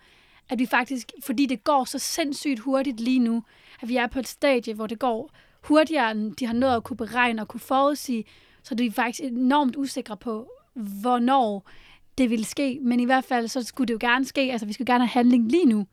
at 0.49 0.59
vi 0.59 0.67
faktisk, 0.67 1.13
fordi 1.25 1.47
det 1.47 1.65
går 1.65 1.85
så 1.85 1.99
sindssygt 1.99 2.61
hurtigt 2.61 3.01
lige 3.01 3.19
nu, 3.19 3.43
at 3.83 3.89
vi 3.89 3.97
er 3.97 4.07
på 4.07 4.19
et 4.19 4.29
stadie, 4.29 4.75
hvor 4.75 4.87
det 4.87 4.99
går 4.99 5.31
hurtigere, 5.65 6.11
end 6.11 6.37
de 6.37 6.47
har 6.47 6.55
nået 6.55 6.77
at 6.77 6.85
kunne 6.85 6.97
beregne 6.97 7.43
og 7.43 7.49
kunne 7.49 7.61
forudsige, 7.61 8.25
så 8.63 8.75
det 8.75 8.87
er 8.87 8.91
faktisk 8.91 9.21
enormt 9.21 9.77
usikre 9.77 10.17
på, 10.17 10.51
hvornår 10.75 11.69
det 12.19 12.31
ville 12.31 12.45
ske. 12.45 12.79
Men 12.83 13.01
i 13.01 13.05
hvert 13.05 13.25
fald, 13.25 13.49
så 13.49 13.63
skulle 13.63 13.89
det 13.89 13.95
jo 13.95 14.09
gerne 14.09 14.25
ske, 14.25 14.41
altså 14.41 14.67
vi 14.67 14.73
skulle 14.73 14.93
gerne 14.93 15.07
have 15.07 15.13
handling 15.13 15.51
lige 15.51 15.67
nu, 15.67 15.87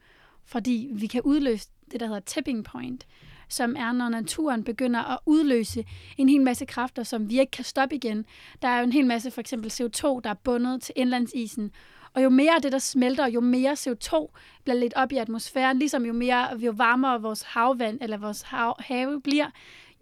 fordi 0.45 0.89
vi 0.93 1.07
kan 1.07 1.22
udløse 1.22 1.68
det, 1.91 1.99
der 1.99 2.05
hedder 2.05 2.20
tipping 2.20 2.63
point, 2.63 3.07
som 3.49 3.76
er, 3.76 3.91
når 3.91 4.09
naturen 4.09 4.63
begynder 4.63 4.99
at 5.13 5.20
udløse 5.26 5.86
en 6.18 6.30
hel 6.30 6.41
masse 6.41 6.65
kræfter, 6.65 7.03
som 7.03 7.30
vi 7.30 7.39
ikke 7.39 7.51
kan 7.51 7.63
stoppe 7.63 7.95
igen. 7.95 8.26
Der 8.61 8.68
er 8.68 8.78
jo 8.78 8.84
en 8.84 8.91
hel 8.91 9.05
masse, 9.05 9.32
for 9.32 9.41
eksempel 9.41 9.72
CO2, 9.72 10.20
der 10.24 10.30
er 10.30 10.34
bundet 10.43 10.82
til 10.82 10.93
indlandsisen, 10.97 11.72
og 12.13 12.24
jo 12.24 12.30
mere 12.30 12.59
det, 12.63 12.72
der 12.72 12.80
smelter, 12.80 13.28
jo 13.28 13.41
mere 13.41 13.74
CO2 13.74 14.28
bliver 14.63 14.78
lidt 14.80 14.93
op 14.93 15.11
i 15.11 15.18
atmosfæren, 15.18 15.80
ligesom 15.80 16.05
jo 16.05 16.13
mere, 16.13 16.59
jo 16.59 16.72
varmere 16.72 17.22
vores 17.22 17.41
havvand 17.41 17.97
eller 18.01 18.18
vores 18.18 18.41
hav, 18.41 18.76
have 18.80 19.22
bliver, 19.22 19.47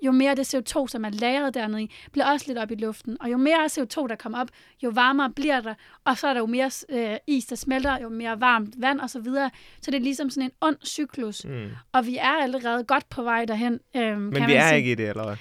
jo 0.01 0.11
mere 0.11 0.35
det 0.35 0.55
CO2, 0.55 0.87
som 0.87 1.05
er 1.05 1.09
lagret 1.09 1.53
dernede 1.53 1.83
i, 1.83 1.91
bliver 2.11 2.25
også 2.25 2.45
lidt 2.47 2.57
op 2.57 2.71
i 2.71 2.75
luften. 2.75 3.17
Og 3.21 3.31
jo 3.31 3.37
mere 3.37 3.65
CO2, 3.65 4.07
der 4.07 4.15
kommer 4.19 4.39
op, 4.39 4.47
jo 4.83 4.89
varmere 4.89 5.29
bliver 5.29 5.61
der. 5.61 5.73
Og 6.05 6.17
så 6.17 6.27
er 6.27 6.33
der 6.33 6.39
jo 6.39 6.45
mere 6.45 6.71
øh, 6.89 7.17
is, 7.27 7.45
der 7.45 7.55
smelter, 7.55 7.99
jo 8.01 8.09
mere 8.09 8.39
varmt 8.41 8.73
vand 8.77 8.99
osv. 9.01 9.07
Så, 9.07 9.19
videre. 9.19 9.49
så 9.81 9.91
det 9.91 9.97
er 9.97 10.01
ligesom 10.01 10.29
sådan 10.29 10.43
en 10.43 10.51
ond 10.61 10.77
cyklus. 10.85 11.45
Mm. 11.45 11.69
Og 11.91 12.05
vi 12.05 12.17
er 12.17 12.41
allerede 12.43 12.83
godt 12.83 13.09
på 13.09 13.23
vej 13.23 13.45
derhen. 13.45 13.79
Øhm, 13.95 14.21
Men 14.21 14.33
kan 14.33 14.47
vi 14.47 14.53
er 14.53 14.67
sige. 14.67 14.77
ikke 14.77 14.91
i 14.91 14.95
det, 14.95 15.09
eller 15.09 15.25
hvad? 15.25 15.35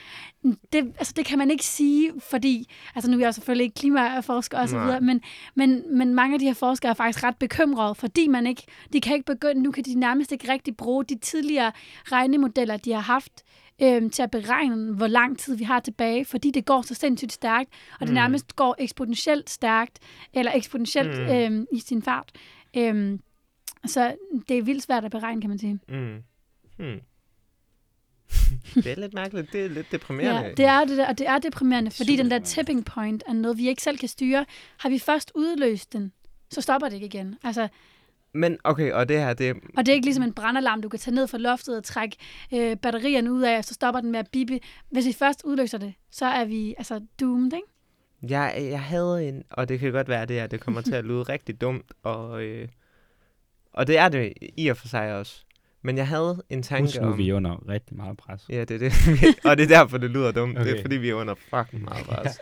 Det, 0.73 0.95
altså, 0.99 1.13
det 1.17 1.25
kan 1.27 1.39
man 1.39 1.51
ikke 1.51 1.65
sige, 1.65 2.13
fordi, 2.31 2.73
altså 2.95 3.11
nu 3.11 3.17
er 3.17 3.21
jeg 3.21 3.35
selvfølgelig 3.35 3.65
ikke 3.65 3.75
klimaforsker 3.75 4.59
og 4.59 4.69
så 4.69 4.79
videre, 4.79 5.01
men, 5.01 5.21
men, 5.55 5.97
men 5.99 6.15
mange 6.15 6.35
af 6.35 6.39
de 6.39 6.47
her 6.47 6.55
forskere 6.55 6.91
er 6.91 6.95
faktisk 6.95 7.25
ret 7.25 7.37
bekymrede, 7.37 7.95
fordi 7.95 8.29
man 8.29 8.47
ikke, 8.47 8.63
de 8.93 9.01
kan 9.01 9.15
ikke 9.15 9.27
begynde, 9.27 9.63
nu 9.63 9.71
kan 9.71 9.85
de 9.85 9.95
nærmest 9.95 10.33
ikke 10.33 10.53
rigtig 10.53 10.77
bruge 10.77 11.05
de 11.05 11.19
tidligere 11.19 11.73
regnemodeller, 12.13 12.77
de 12.77 12.93
har 12.93 13.01
haft, 13.01 13.33
øhm, 13.83 14.11
til 14.11 14.23
at 14.23 14.31
beregne, 14.31 14.95
hvor 14.95 15.07
lang 15.07 15.39
tid 15.39 15.57
vi 15.57 15.65
har 15.65 15.81
tilbage, 15.81 16.25
fordi 16.25 16.51
det 16.51 16.65
går 16.65 16.83
så 16.83 16.95
sindssygt 16.95 17.33
stærkt, 17.33 17.71
og 17.95 18.01
det 18.01 18.09
Mm. 18.09 18.15
nærmest 18.15 18.57
går 18.57 18.77
eksponentielt 18.79 19.51
stærkt, 19.51 19.99
eller 20.35 20.53
eksponentielt 20.55 21.21
Mm. 21.21 21.29
øhm, 21.35 21.67
i 21.73 21.79
sin 21.81 22.03
fart. 22.03 22.33
Øhm, 22.77 23.21
så 23.87 24.15
det 24.49 24.59
er 24.59 24.63
vildt 24.63 24.83
svært 24.83 25.05
at 25.05 25.11
beregne, 25.11 25.41
kan 25.41 25.51
man 25.51 25.59
sige. 25.59 25.79
Mm. 25.89 26.23
Hmm. 26.77 27.01
det 28.75 28.87
er 28.87 29.01
lidt 29.01 29.15
mærkeligt. 29.15 29.53
Det 29.53 29.65
er 29.65 29.69
lidt 29.69 29.93
deprimerende. 29.93 30.41
Ja, 30.43 30.49
det 30.55 30.65
er 30.65 30.85
det 30.85 30.97
der, 30.99 31.07
og 31.09 31.19
det 31.19 31.29
er 31.29 31.39
deprimerende, 31.39 31.91
fordi 31.91 32.13
Super 32.13 32.23
den 32.23 32.31
der 32.31 32.39
tipping 32.39 32.85
point 32.85 33.23
er 33.27 33.33
noget, 33.33 33.59
vi 33.59 33.69
ikke 33.69 33.83
selv 33.83 33.99
kan 33.99 34.09
styre. 34.09 34.47
Har 34.79 34.89
vi 34.89 34.99
først 34.99 35.33
udløst 35.35 35.93
den, 35.93 36.13
så 36.51 36.61
stopper 36.61 36.89
det 36.89 36.95
ikke 36.95 37.07
igen. 37.07 37.37
Altså, 37.43 37.69
Men 38.35 38.59
okay, 38.65 38.93
og 38.93 39.09
det 39.09 39.19
her, 39.19 39.33
det 39.33 39.49
er... 39.49 39.55
og 39.77 39.87
det 39.87 39.89
er 39.89 39.95
ikke 39.95 40.07
ligesom 40.07 40.25
en 40.25 40.33
brandalarm, 40.33 40.83
du 40.83 40.89
kan 40.89 41.01
tage 41.01 41.15
ned 41.15 41.27
fra 41.27 41.39
loftet 41.39 41.77
og 41.77 41.85
trække 41.85 42.17
øh, 42.55 42.77
batterierne 42.77 43.33
ud 43.33 43.43
af, 43.43 43.59
og 43.59 43.65
så 43.65 43.75
stopper 43.75 44.01
den 44.01 44.13
med 44.13 44.21
at 44.21 44.29
bippe. 44.33 44.61
Hvis 44.91 45.07
vi 45.07 45.13
først 45.13 45.43
udløser 45.45 45.79
det, 45.79 45.95
så 46.11 46.27
er 46.27 46.45
vi 46.45 46.75
altså 46.79 47.01
doomed, 47.21 47.53
ikke? 47.53 47.69
Jeg, 48.23 48.67
jeg 48.71 48.83
havde 48.83 49.29
en, 49.29 49.43
og 49.51 49.69
det 49.69 49.81
kan 49.81 49.93
godt 49.93 50.09
være, 50.09 50.27
det, 50.27 50.39
at 50.39 50.51
det 50.51 50.61
kommer 50.61 50.81
til 50.81 50.95
at 50.95 51.05
lyde 51.05 51.23
rigtig 51.23 51.61
dumt, 51.61 51.93
og, 52.03 52.43
øh, 52.43 52.69
og 53.73 53.87
det 53.87 53.99
er 53.99 54.09
det 54.09 54.33
i 54.57 54.69
og 54.69 54.77
for 54.77 54.89
sig 54.89 55.15
også. 55.15 55.45
Men 55.83 55.97
jeg 55.97 56.09
havde 56.09 56.43
en 56.51 56.63
tanke 56.63 56.83
Husk 56.83 57.01
nu, 57.01 57.07
om... 57.07 57.19
vi 57.19 57.29
er 57.29 57.35
under 57.35 57.69
rigtig 57.69 57.97
meget 57.97 58.17
pres. 58.17 58.47
Ja, 58.49 58.65
det 58.65 58.71
er 58.71 58.79
det. 58.79 58.93
og 59.51 59.57
det 59.57 59.63
er 59.63 59.79
derfor, 59.79 59.99
det 59.99 60.11
lyder 60.11 60.33
dumt. 60.33 60.59
Okay. 60.59 60.71
Det 60.71 60.79
er 60.79 60.83
fordi, 60.83 60.97
vi 60.97 61.11
er 61.11 61.15
under 61.15 61.35
fucking 61.35 61.85
meget 61.85 62.07
pres. 62.11 62.41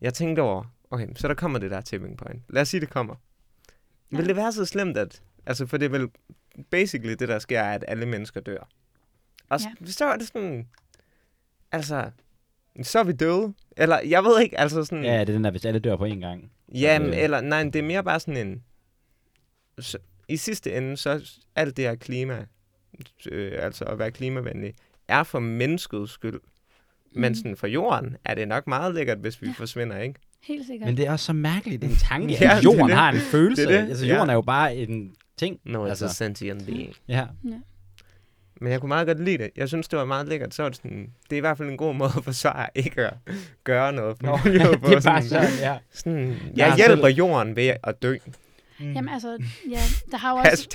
Jeg 0.00 0.14
tænkte 0.14 0.40
over, 0.40 0.64
okay, 0.90 1.06
så 1.16 1.28
der 1.28 1.34
kommer 1.34 1.58
det 1.58 1.70
der 1.70 1.80
tipping 1.80 2.18
point. 2.18 2.42
Lad 2.48 2.62
os 2.62 2.68
sige, 2.68 2.80
det 2.80 2.90
kommer. 2.90 3.14
Ja. 4.12 4.16
Vil 4.16 4.22
Ja. 4.24 4.28
det 4.28 4.36
være 4.36 4.52
så 4.52 4.64
slemt, 4.64 4.96
at... 4.96 5.22
Altså, 5.46 5.66
for 5.66 5.76
det 5.76 5.86
er 5.86 5.90
vel 5.98 6.08
basically 6.70 7.12
det, 7.14 7.28
der 7.28 7.38
sker, 7.38 7.60
er, 7.60 7.74
at 7.74 7.84
alle 7.88 8.06
mennesker 8.06 8.40
dør. 8.40 8.68
Og 9.48 9.60
Ja. 9.60 9.66
ja. 9.80 9.86
så 9.86 10.04
er 10.04 10.16
det 10.16 10.26
sådan... 10.26 10.68
Altså, 11.72 12.10
så 12.82 12.98
er 12.98 13.04
vi 13.04 13.12
døde. 13.12 13.54
Eller, 13.76 14.00
jeg 14.00 14.24
ved 14.24 14.40
ikke, 14.40 14.58
altså 14.60 14.84
sådan... 14.84 15.04
Ja, 15.04 15.12
det 15.20 15.28
er 15.28 15.32
den 15.32 15.44
der, 15.44 15.50
hvis 15.50 15.64
alle 15.64 15.80
dør 15.80 15.96
på 15.96 16.06
én 16.06 16.18
gang. 16.20 16.52
Jamen, 16.74 17.08
Øh. 17.08 17.22
eller 17.22 17.40
nej, 17.40 17.62
det 17.62 17.76
er 17.76 17.82
mere 17.82 18.04
bare 18.04 18.20
sådan 18.20 18.46
en... 18.48 18.62
Så, 19.78 19.98
I 20.28 20.36
sidste 20.36 20.76
ende, 20.76 20.96
så 20.96 21.40
alt 21.56 21.76
det 21.76 21.84
her 21.84 21.94
klima, 21.94 22.46
øh, 23.30 23.52
altså 23.64 23.84
at 23.84 23.98
være 23.98 24.10
klimavenlig, 24.10 24.74
er 25.08 25.22
for 25.22 25.38
menneskets 25.40 26.12
skyld. 26.12 26.40
Mm. 27.12 27.20
Men 27.20 27.30
Mm. 27.30 27.34
sådan 27.34 27.56
for 27.56 27.66
jorden 27.66 28.16
er 28.24 28.34
det 28.34 28.48
nok 28.48 28.66
meget 28.66 28.94
lækkert, 28.94 29.18
hvis 29.18 29.42
vi 29.42 29.46
Ja. 29.46 29.50
ja. 29.50 29.60
forsvinder, 29.60 29.98
ikke? 29.98 30.20
Helt 30.42 30.66
sikkert. 30.66 30.86
Men 30.86 30.96
det 30.96 31.06
er 31.06 31.12
også 31.12 31.24
så 31.24 31.32
mærkeligt, 31.32 31.84
en 31.84 31.96
tanke, 31.96 32.34
Ja, 32.40 32.56
at 32.58 32.64
jorden 32.64 32.88
det. 32.88 32.96
har 32.96 33.12
en 33.12 33.18
følelse. 33.20 33.62
Det 33.62 33.68
det. 33.70 33.88
Altså, 33.88 34.06
Ja. 34.06 34.14
jorden 34.14 34.30
er 34.30 34.34
jo 34.34 34.40
bare 34.42 34.76
en 34.76 35.10
ting. 35.38 35.58
No, 35.64 35.86
it's 35.86 35.88
Altså. 35.88 36.04
a 36.04 36.08
sentient 36.08 36.66
being. 36.66 36.94
Ja. 37.08 37.26
Men 38.60 38.72
jeg 38.72 38.80
kunne 38.80 38.88
meget 38.88 39.06
godt 39.06 39.24
lide 39.24 39.38
det. 39.38 39.50
Jeg 39.56 39.68
synes, 39.68 39.88
det 39.88 39.98
var 39.98 40.04
meget 40.04 40.28
lækkert. 40.28 40.54
Så 40.54 40.62
var 40.62 40.68
det 40.68 40.76
sådan, 40.76 41.06
det 41.30 41.32
er 41.32 41.36
i 41.36 41.40
hvert 41.40 41.58
fald 41.58 41.68
en 41.68 41.76
god 41.76 41.94
måde 41.94 42.10
at 42.16 42.24
forsvare 42.24 42.68
ikke 42.74 43.00
at 43.06 43.14
gøre 43.64 43.92
noget. 43.92 44.22
Nå, 44.22 44.36
for 44.36 44.42
på. 44.42 44.48
det 44.88 44.96
er 44.96 45.00
bare 45.00 45.00
sådan, 45.00 45.22
sådan, 45.22 45.48
ja. 45.60 45.78
sådan, 45.92 46.28
Jeg 46.28 46.36
jeg 46.56 46.66
har 46.70 46.76
hjælper 46.76 47.08
jorden 47.08 47.56
ved 47.56 47.72
at 47.82 48.02
dø. 48.02 48.16
Mm. 48.80 48.92
Jamen 48.92 49.08
altså, 49.08 49.38
ja, 49.74 49.80
der 50.10 50.16
har 50.16 50.30
jo 50.30 50.36
også, 50.50 50.68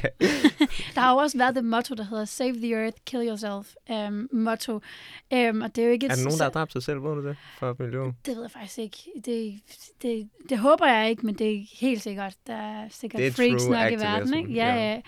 der 0.96 1.02
har 1.02 1.12
jo 1.12 1.18
også 1.18 1.38
været 1.38 1.56
det 1.56 1.66
motto, 1.66 1.96
der 1.96 2.04
hedder 2.04 2.26
Save 2.26 2.54
the 2.54 2.74
Earth, 2.74 2.98
Kill 3.06 3.28
Yourself 3.28 3.74
um, 3.90 4.30
motto. 4.32 4.74
Um, 4.74 5.62
og 5.62 5.76
det 5.76 5.82
er 5.82 5.86
jo 5.86 5.92
ikke 5.92 6.06
et 6.06 6.12
Er 6.12 6.16
der 6.16 6.24
nogen, 6.24 6.38
der 6.38 6.44
har 6.44 6.52
dræbt 6.52 6.72
sig 6.72 6.84
selv, 6.84 7.04
ved 7.04 7.16
du 7.16 7.28
det? 7.28 7.38
For 7.58 7.76
miljøet? 7.80 8.14
Det 8.26 8.36
ved 8.36 8.42
jeg 8.42 8.52
faktisk 8.52 8.78
ikke. 8.78 8.98
Det, 9.26 9.60
det, 10.02 10.30
det 10.50 10.58
håber 10.58 10.88
jeg 10.88 11.10
ikke, 11.10 11.26
men 11.26 11.36
det 11.36 11.56
er 11.56 11.60
helt 11.80 12.02
sikkert. 12.02 12.36
Der 12.48 12.56
er 12.56 12.88
sikkert 12.90 13.20
Det 13.20 13.28
er 13.28 13.32
freaks 13.32 13.68
nok 13.68 13.92
i 13.92 13.96
verden, 13.96 14.06
activism, 14.06 14.34
ikke? 14.34 14.54
Ja, 14.54 14.76
ja. 14.76 15.02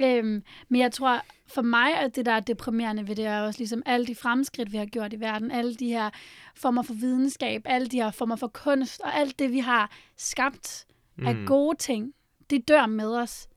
Øhm, 0.00 0.42
men 0.68 0.80
jeg 0.80 0.92
tror, 0.92 1.20
for 1.46 1.62
mig 1.62 1.98
at 1.98 2.16
det, 2.16 2.26
der 2.26 2.32
er 2.32 2.40
deprimerende 2.40 3.08
ved 3.08 3.16
det, 3.16 3.26
er 3.26 3.40
også 3.40 3.60
ligesom 3.60 3.82
alle 3.86 4.06
de 4.06 4.14
fremskridt, 4.14 4.72
vi 4.72 4.76
har 4.76 4.86
gjort 4.86 5.12
i 5.12 5.20
verden, 5.20 5.50
alle 5.50 5.74
de 5.74 5.88
her 5.88 6.10
former 6.56 6.82
for 6.82 6.94
videnskab, 6.94 7.62
alle 7.64 7.86
de 7.86 7.96
her 7.96 8.10
former 8.10 8.36
for 8.36 8.48
kunst, 8.48 9.00
og 9.00 9.14
alt 9.14 9.38
det, 9.38 9.52
vi 9.52 9.58
har 9.58 9.90
skabt 10.16 10.86
mm. 11.16 11.26
af 11.26 11.36
gode 11.46 11.76
ting, 11.76 12.12
det 12.50 12.68
dør 12.68 12.86
med 12.86 13.16
os. 13.16 13.48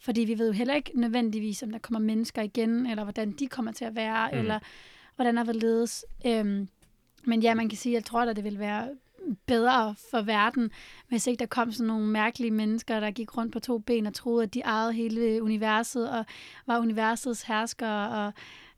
Fordi 0.00 0.20
vi 0.20 0.38
ved 0.38 0.46
jo 0.46 0.52
heller 0.52 0.74
ikke 0.74 0.90
nødvendigvis, 0.94 1.62
om 1.62 1.70
der 1.70 1.78
kommer 1.78 2.00
mennesker 2.00 2.42
igen, 2.42 2.86
eller 2.86 3.02
hvordan 3.02 3.32
de 3.32 3.46
kommer 3.46 3.72
til 3.72 3.84
at 3.84 3.94
være, 3.96 4.30
Mm. 4.32 4.38
eller 4.38 4.58
hvordan 5.16 5.36
der 5.36 5.44
vil 5.44 5.56
ledes. 5.56 6.04
Øhm, 6.26 6.68
men 7.24 7.42
ja, 7.42 7.54
man 7.54 7.68
kan 7.68 7.78
sige, 7.78 7.92
at 7.92 8.00
jeg 8.00 8.04
tror, 8.04 8.22
at 8.22 8.36
det 8.36 8.44
vil 8.44 8.58
være 8.58 8.88
bedre 9.46 9.94
for 10.10 10.22
verden, 10.22 10.70
hvis 11.08 11.26
ikke 11.26 11.38
der 11.40 11.46
kom 11.46 11.72
sådan 11.72 11.86
nogle 11.86 12.06
mærkelige 12.06 12.50
mennesker, 12.50 13.00
der 13.00 13.10
gik 13.10 13.36
rundt 13.36 13.52
på 13.52 13.60
to 13.60 13.78
ben 13.78 14.06
og 14.06 14.14
troede, 14.14 14.42
at 14.42 14.54
de 14.54 14.60
ejede 14.60 14.92
hele 14.92 15.42
universet, 15.42 16.10
og 16.10 16.24
var 16.66 16.78
universets 16.78 17.42
herskere, 17.42 18.26
og 18.26 18.32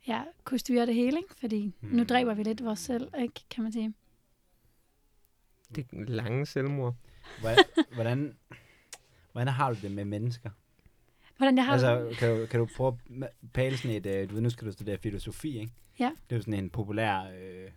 ja, 0.07 0.23
kunne 0.45 0.59
styre 0.59 0.87
det 0.87 0.95
hele, 0.95 1.17
ikke? 1.17 1.35
Fordi 1.41 1.75
mm. 1.81 1.89
nu 1.89 2.05
dræber 2.05 2.35
vi 2.35 2.43
lidt 2.43 2.65
vores 2.65 2.79
selv, 2.79 3.09
ikke, 3.23 3.41
kan 3.51 3.63
man 3.63 3.73
sige. 3.73 3.95
Det 5.75 5.87
er 5.93 6.05
lange 6.05 6.47
selvmord. 6.47 6.95
Hvordan, 7.95 8.37
hvordan, 9.33 9.49
har 9.53 9.73
du 9.73 9.79
det 9.83 9.93
med 9.93 10.05
mennesker? 10.05 10.51
Hvordan 11.37 11.57
jeg 11.57 11.65
har 11.65 11.73
Altså, 11.73 12.17
kan 12.19 12.41
du, 12.41 12.47
kan 12.47 12.61
du 12.61 12.69
prøve 12.77 12.99
at 13.23 13.31
pale 13.53 13.77
sådan 13.77 13.97
et, 13.97 14.07
øh, 14.07 14.29
du 14.29 14.35
ved, 14.35 14.43
nu 14.43 14.51
skal 14.51 14.67
du 14.67 14.73
studere 14.73 14.99
filosofi, 14.99 15.59
ikke? 15.59 15.73
Ja. 15.99 16.11
Det 16.31 16.33
er 16.35 16.37
jo 16.37 16.43
sådan 16.43 16.55
en 16.55 16.71
populær 16.71 17.21
øh, 17.41 17.71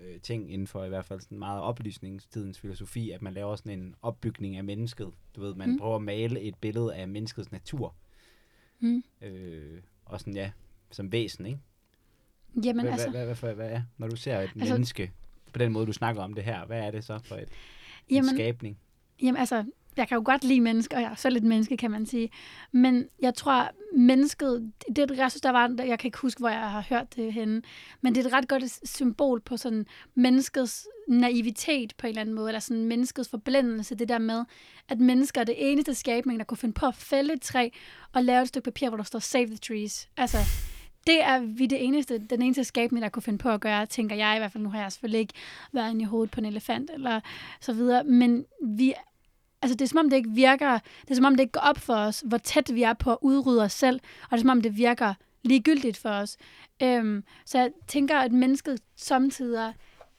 øh, 0.00 0.20
ting 0.20 0.52
inden 0.52 0.66
for 0.66 0.84
i 0.84 0.88
hvert 0.88 1.04
fald 1.04 1.20
sådan 1.20 1.38
meget 1.38 1.62
oplysningstidens 1.62 2.58
filosofi, 2.58 3.10
at 3.10 3.22
man 3.22 3.32
laver 3.34 3.56
sådan 3.56 3.78
en 3.78 3.94
opbygning 4.02 4.56
af 4.56 4.64
mennesket. 4.64 5.10
Du 5.36 5.40
ved, 5.40 5.54
man 5.54 5.70
Mm. 5.70 5.78
prøver 5.78 5.96
at 5.96 6.02
male 6.02 6.40
et 6.40 6.54
billede 6.54 6.94
af 6.94 7.08
menneskets 7.08 7.52
natur. 7.52 7.94
Mm. 8.80 9.02
Øh, 9.22 9.80
og 10.04 10.20
sådan, 10.20 10.34
ja, 10.34 10.50
som 10.90 11.12
væsen, 11.12 11.46
ikke? 11.46 11.58
Jamen 12.64 12.84
hvad, 12.84 12.92
altså, 12.92 13.52
hvad, 13.54 13.70
er, 13.70 13.82
når 13.98 14.08
du 14.08 14.16
ser 14.16 14.38
et 14.38 14.50
Altså- 14.56 14.74
menneske, 14.74 15.12
på 15.52 15.58
den 15.58 15.72
måde, 15.72 15.86
du 15.86 15.92
snakker 15.92 16.22
om 16.22 16.34
det 16.34 16.44
her, 16.44 16.66
hvad 16.66 16.80
er 16.80 16.90
det 16.90 17.04
så 17.04 17.18
for 17.24 17.34
et, 17.36 17.48
en 18.08 18.24
skabning? 18.24 18.78
Jamen 19.22 19.36
altså, 19.40 19.64
jeg 19.96 20.08
kan 20.08 20.14
jo 20.16 20.22
godt 20.24 20.44
lide 20.44 20.60
mennesker, 20.60 20.96
og 20.96 21.02
jeg 21.02 21.10
er 21.10 21.14
selv 21.14 21.36
et 21.36 21.42
menneske, 21.42 21.76
kan 21.76 21.90
man 21.90 22.06
sige. 22.06 22.30
Men 22.72 23.04
jeg 23.22 23.34
tror, 23.34 23.70
mennesket, 23.96 24.72
det 24.88 25.10
er 25.10 25.14
jeg 25.14 25.30
synes, 25.30 25.40
der 25.40 25.50
var, 25.50 25.74
jeg 25.78 25.98
kan 25.98 26.08
ikke 26.08 26.18
huske, 26.18 26.38
hvor 26.38 26.48
jeg 26.48 26.70
har 26.70 26.86
hørt 26.88 27.16
det 27.16 27.32
henne, 27.32 27.62
men 28.00 28.14
det 28.14 28.22
er 28.22 28.28
et 28.28 28.32
ret 28.32 28.48
godt 28.48 28.88
symbol 28.88 29.40
på 29.40 29.56
sådan 29.56 29.86
menneskets 30.14 30.88
naivitet 31.08 31.94
på 31.98 32.06
en 32.06 32.08
eller 32.08 32.20
anden 32.20 32.34
måde, 32.34 32.48
eller 32.48 32.60
sådan 32.60 32.84
menneskets 32.84 33.28
forblændelse, 33.28 33.94
det 33.94 34.08
der 34.08 34.18
med, 34.18 34.44
at 34.88 35.00
mennesker 35.00 35.40
er 35.40 35.44
det 35.44 35.54
eneste 35.58 35.94
skabning, 35.94 36.38
der 36.38 36.44
kunne 36.44 36.58
finde 36.58 36.74
på 36.74 36.86
at 36.86 36.94
fælde 36.94 37.32
et 37.32 37.42
træ 37.42 37.68
og 38.12 38.24
lave 38.24 38.42
et 38.42 38.48
stykke 38.48 38.64
papir, 38.64 38.88
hvor 38.88 38.96
der 38.96 39.04
står 39.04 39.18
Save 39.18 39.46
the 39.46 39.56
Trees. 39.56 40.08
Altså, 40.16 40.38
det 41.06 41.22
er 41.22 41.40
vi 41.40 41.66
det 41.66 41.84
eneste, 41.84 42.18
den 42.18 42.42
eneste 42.42 42.64
skabning, 42.64 43.02
der 43.02 43.08
kunne 43.08 43.22
finde 43.22 43.38
på 43.38 43.50
at 43.50 43.60
gøre, 43.60 43.86
tænker 43.86 44.16
jeg 44.16 44.36
i 44.36 44.38
hvert 44.38 44.52
fald. 44.52 44.62
Nu 44.62 44.70
har 44.70 44.80
jeg 44.82 44.92
selvfølgelig 44.92 45.20
ikke 45.20 45.34
været 45.72 45.90
inde 45.90 46.02
i 46.02 46.04
hovedet 46.04 46.30
på 46.30 46.40
en 46.40 46.46
elefant, 46.46 46.90
eller 46.94 47.20
så 47.60 47.72
videre, 47.72 48.04
men 48.04 48.44
vi 48.66 48.94
altså 49.62 49.74
det 49.74 49.82
er 49.82 49.88
som 49.88 49.98
om 49.98 50.10
det 50.10 50.16
ikke 50.16 50.30
virker, 50.30 50.78
det 51.02 51.10
er 51.10 51.14
som 51.14 51.24
om 51.24 51.34
det 51.34 51.40
ikke 51.40 51.52
går 51.52 51.60
op 51.60 51.78
for 51.78 51.94
os, 51.94 52.22
hvor 52.26 52.38
tæt 52.38 52.74
vi 52.74 52.82
er 52.82 52.92
på 52.92 53.12
at 53.12 53.18
udrydde 53.20 53.62
os 53.62 53.72
selv, 53.72 54.00
og 54.22 54.30
det 54.30 54.36
er 54.36 54.40
som 54.40 54.50
om 54.50 54.60
det 54.60 54.76
virker 54.76 55.14
ligegyldigt 55.42 55.96
for 55.96 56.08
os. 56.08 56.36
Øhm, 56.82 57.24
så 57.44 57.58
jeg 57.58 57.70
tænker, 57.88 58.18
at 58.18 58.32
mennesket 58.32 58.80
samtidig 58.96 59.74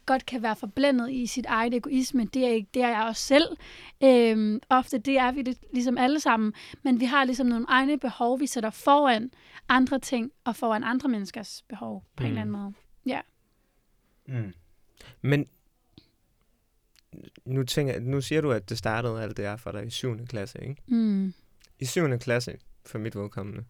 godt 0.05 0.25
kan 0.25 0.43
være 0.43 0.55
forblændet 0.55 1.11
i 1.11 1.27
sit 1.27 1.45
eget 1.45 1.73
egoisme. 1.73 2.25
Det 2.25 2.45
er, 2.45 2.49
ikke, 2.49 2.69
det 2.73 2.81
er 2.81 2.87
jeg 2.87 3.03
også 3.03 3.21
selv. 3.21 3.57
Øhm, 4.03 4.59
ofte 4.69 4.97
det 4.97 5.17
er 5.17 5.31
vi 5.31 5.41
det, 5.41 5.57
ligesom 5.73 5.97
alle 5.97 6.19
sammen, 6.19 6.53
men 6.83 6.99
vi 6.99 7.05
har 7.05 7.23
ligesom 7.23 7.47
nogle 7.47 7.65
egne 7.69 7.99
behov, 7.99 8.39
vi 8.39 8.47
sætter 8.47 8.69
foran 8.69 9.31
andre 9.69 9.99
ting, 9.99 10.31
og 10.43 10.55
foran 10.55 10.83
andre 10.83 11.09
menneskers 11.09 11.63
behov 11.69 12.03
på 12.15 12.23
mm. 12.23 12.25
en 12.25 12.29
eller 12.29 12.41
anden 12.41 12.61
måde. 12.61 12.73
Mm. 14.27 14.53
Men 15.21 15.47
nu, 17.45 17.63
tænker, 17.63 17.99
nu 17.99 18.21
siger 18.21 18.41
du, 18.41 18.51
at 18.51 18.69
det 18.69 18.77
startede 18.77 19.21
alt 19.23 19.37
det 19.37 19.45
her 19.45 19.55
for 19.57 19.71
dig 19.71 19.85
i 19.87 19.89
7. 19.89 20.25
klasse, 20.25 20.61
ikke? 20.61 20.81
Mm. 20.87 21.33
I 21.79 21.85
7. 21.85 22.17
klasse, 22.19 22.57
for 22.85 22.97
mit 22.99 23.15
vedkommende, 23.15 23.63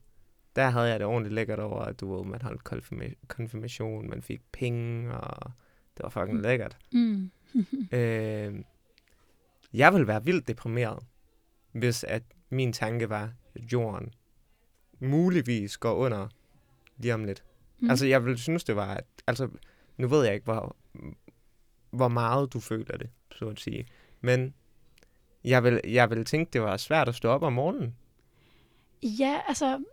der 0.55 0.69
havde 0.69 0.87
jeg 0.89 0.99
det 0.99 1.07
ordentligt 1.07 1.33
lækkert 1.35 1.59
over, 1.59 1.79
at 1.81 1.99
du 1.99 2.15
ved, 2.15 2.25
man 2.25 2.41
holdt 2.41 2.61
konfirma- 2.73 3.25
konfirmation, 3.27 4.09
man 4.09 4.21
fik 4.21 4.41
penge, 4.51 5.13
og 5.13 5.51
det 5.97 6.03
var 6.03 6.09
fucking 6.09 6.37
Mm. 6.37 6.41
lækkert. 6.43 6.77
Mm. 6.93 7.31
Øh, 7.91 8.55
jeg 9.73 9.93
ville 9.93 10.07
være 10.07 10.23
vildt 10.25 10.47
deprimeret, 10.47 10.99
hvis 11.71 12.03
at 12.03 12.23
min 12.49 12.73
tanke 12.73 13.09
var, 13.09 13.33
at 13.55 13.61
jorden 13.73 14.13
muligvis 14.99 15.77
går 15.77 15.93
under 15.93 16.27
lige 16.97 17.13
om 17.13 17.23
lidt. 17.23 17.43
Mm. 17.79 17.89
Altså, 17.89 18.05
jeg 18.05 18.25
ville 18.25 18.37
synes, 18.37 18.63
det 18.63 18.75
var... 18.75 19.01
Altså, 19.27 19.49
nu 19.97 20.07
ved 20.07 20.25
jeg 20.25 20.33
ikke, 20.33 20.43
hvor, 20.43 20.75
hvor 21.91 22.07
meget 22.07 22.53
du 22.53 22.59
føler 22.59 22.97
det, 22.97 23.09
så 23.36 23.49
at 23.49 23.59
sige. 23.59 23.88
Men 24.21 24.53
jeg 25.43 25.63
vil, 25.63 25.81
jeg 25.88 26.09
vil 26.09 26.25
tænke, 26.25 26.49
det 26.53 26.61
var 26.61 26.77
svært 26.77 27.09
at 27.09 27.15
stå 27.15 27.29
op 27.29 27.43
om 27.43 27.53
morgenen. 27.53 27.95
Ja, 29.03 29.39
altså 29.47 29.84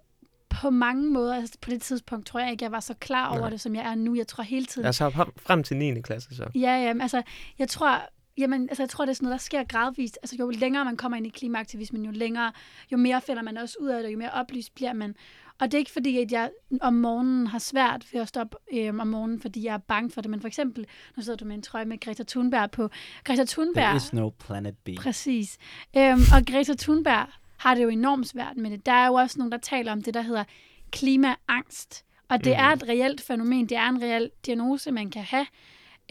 på 0.48 0.70
mange 0.70 1.10
måder, 1.10 1.34
altså 1.36 1.58
på 1.60 1.70
det 1.70 1.82
tidspunkt 1.82 2.26
tror 2.26 2.40
jeg 2.40 2.50
ikke, 2.50 2.64
jeg 2.64 2.72
var 2.72 2.80
så 2.80 2.94
klar 2.94 3.28
over 3.28 3.40
Nej. 3.40 3.50
det, 3.50 3.60
som 3.60 3.74
jeg 3.74 3.90
er 3.90 3.94
nu. 3.94 4.14
Jeg 4.14 4.26
tror 4.26 4.44
hele 4.44 4.66
tiden... 4.66 4.86
Jeg 4.86 4.94
så 4.94 5.10
frem 5.36 5.62
til 5.62 5.76
9. 5.76 6.00
klasse, 6.00 6.36
så. 6.36 6.50
Ja, 6.54 6.60
ja, 6.60 6.94
altså, 7.00 7.22
jeg 7.58 7.68
tror, 7.68 8.00
Jamen, 8.38 8.68
altså, 8.68 8.82
jeg 8.82 8.90
tror, 8.90 9.04
det 9.04 9.10
er 9.10 9.14
sådan 9.14 9.26
noget, 9.26 9.40
der 9.40 9.42
sker 9.42 9.64
gradvist. 9.64 10.18
Altså, 10.22 10.36
jo 10.36 10.50
længere 10.50 10.84
man 10.84 10.96
kommer 10.96 11.18
ind 11.18 11.26
i 11.26 11.30
klimaaktivismen, 11.30 12.04
jo 12.04 12.10
længere, 12.10 12.52
jo 12.92 12.96
mere 12.96 13.20
finder 13.20 13.42
man 13.42 13.58
også 13.58 13.76
ud 13.80 13.88
af 13.88 14.02
det, 14.02 14.12
jo 14.12 14.18
mere 14.18 14.30
oplyst 14.30 14.74
bliver 14.74 14.92
man. 14.92 15.14
Og 15.60 15.66
det 15.66 15.74
er 15.74 15.78
ikke 15.78 15.90
fordi, 15.90 16.18
at 16.18 16.32
jeg 16.32 16.50
om 16.80 16.94
morgenen 16.94 17.46
har 17.46 17.58
svært 17.58 18.06
ved 18.12 18.20
at 18.20 18.28
stoppe 18.28 18.56
øhm, 18.72 19.00
om 19.00 19.06
morgenen, 19.06 19.40
fordi 19.40 19.64
jeg 19.64 19.74
er 19.74 19.78
bange 19.78 20.10
for 20.10 20.20
det. 20.20 20.30
Men 20.30 20.40
for 20.40 20.48
eksempel, 20.48 20.86
nu 21.16 21.22
sidder 21.22 21.36
du 21.36 21.44
med 21.44 21.54
en 21.54 21.62
trøje 21.62 21.84
med 21.84 22.00
Greta 22.00 22.22
Thunberg 22.28 22.70
på. 22.70 22.88
Greta 23.24 23.44
Thunberg... 23.44 23.84
There 23.84 23.96
is 23.96 24.12
no 24.12 24.28
planet 24.28 24.74
B. 24.84 24.88
Præcis. 24.98 25.58
Øhm, 25.96 26.20
og 26.34 26.46
Greta 26.46 26.74
Thunberg 26.78 27.26
har 27.58 27.74
det 27.74 27.82
jo 27.82 27.88
enormt 27.88 28.28
svært 28.28 28.56
med 28.56 28.70
det. 28.70 28.86
Der 28.86 28.92
er 28.92 29.06
jo 29.06 29.14
også 29.14 29.38
nogen, 29.38 29.52
der 29.52 29.58
taler 29.58 29.92
om 29.92 30.02
det, 30.02 30.14
der 30.14 30.22
hedder 30.22 30.44
klimaangst. 30.90 32.04
Og 32.28 32.44
det 32.44 32.52
mm. 32.56 32.62
er 32.62 32.68
et 32.68 32.82
reelt 32.88 33.20
fænomen. 33.20 33.68
Det 33.68 33.76
er 33.76 33.88
en 33.88 34.02
reel 34.02 34.30
diagnose, 34.46 34.92
man 34.92 35.10
kan 35.10 35.22
have. 35.22 35.46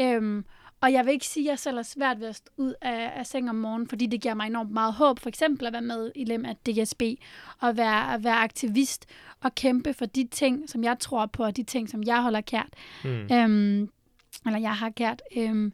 Øhm, 0.02 0.46
og 0.82 0.94
jeg 0.94 1.06
vil 1.06 1.14
ikke 1.14 1.26
sige, 1.26 1.46
at 1.46 1.50
jeg 1.50 1.60
selv 1.60 1.78
er 1.78 1.82
svært 1.82 2.20
ved 2.20 2.28
at 2.28 2.36
stå 2.36 2.52
ud 2.58 2.74
af, 2.82 3.12
af 3.16 3.26
seng 3.26 3.50
om 3.50 3.56
morgenen, 3.56 3.88
fordi 3.88 4.06
det 4.06 4.22
giver 4.22 4.34
mig 4.34 4.48
enormt 4.48 4.72
meget 4.72 4.94
håb. 4.94 5.20
For 5.20 5.30
eksempel 5.30 5.68
at 5.68 5.74
være 5.74 5.82
med 5.82 6.12
i 6.16 6.24
Lem 6.24 6.46
af 6.46 6.56
DSB, 6.56 7.02
og 7.60 7.78
være, 7.78 8.14
at 8.14 8.24
være 8.24 8.36
aktivist 8.36 9.06
og 9.42 9.56
kæmpe 9.56 9.94
for 9.94 10.06
de 10.06 10.28
ting, 10.32 10.70
som 10.70 10.84
jeg 10.84 11.00
tror 11.00 11.26
på, 11.26 11.44
og 11.44 11.58
de 11.58 11.64
ting, 11.64 11.90
som 11.90 12.04
jeg 12.04 12.22
holder 12.22 12.42
kært. 12.42 12.74
Mm. 13.04 13.10
Øhm, 13.10 13.90
eller 14.46 14.60
jeg 14.60 14.76
har 14.76 14.90
kært. 14.90 15.22
Øhm, 15.38 15.74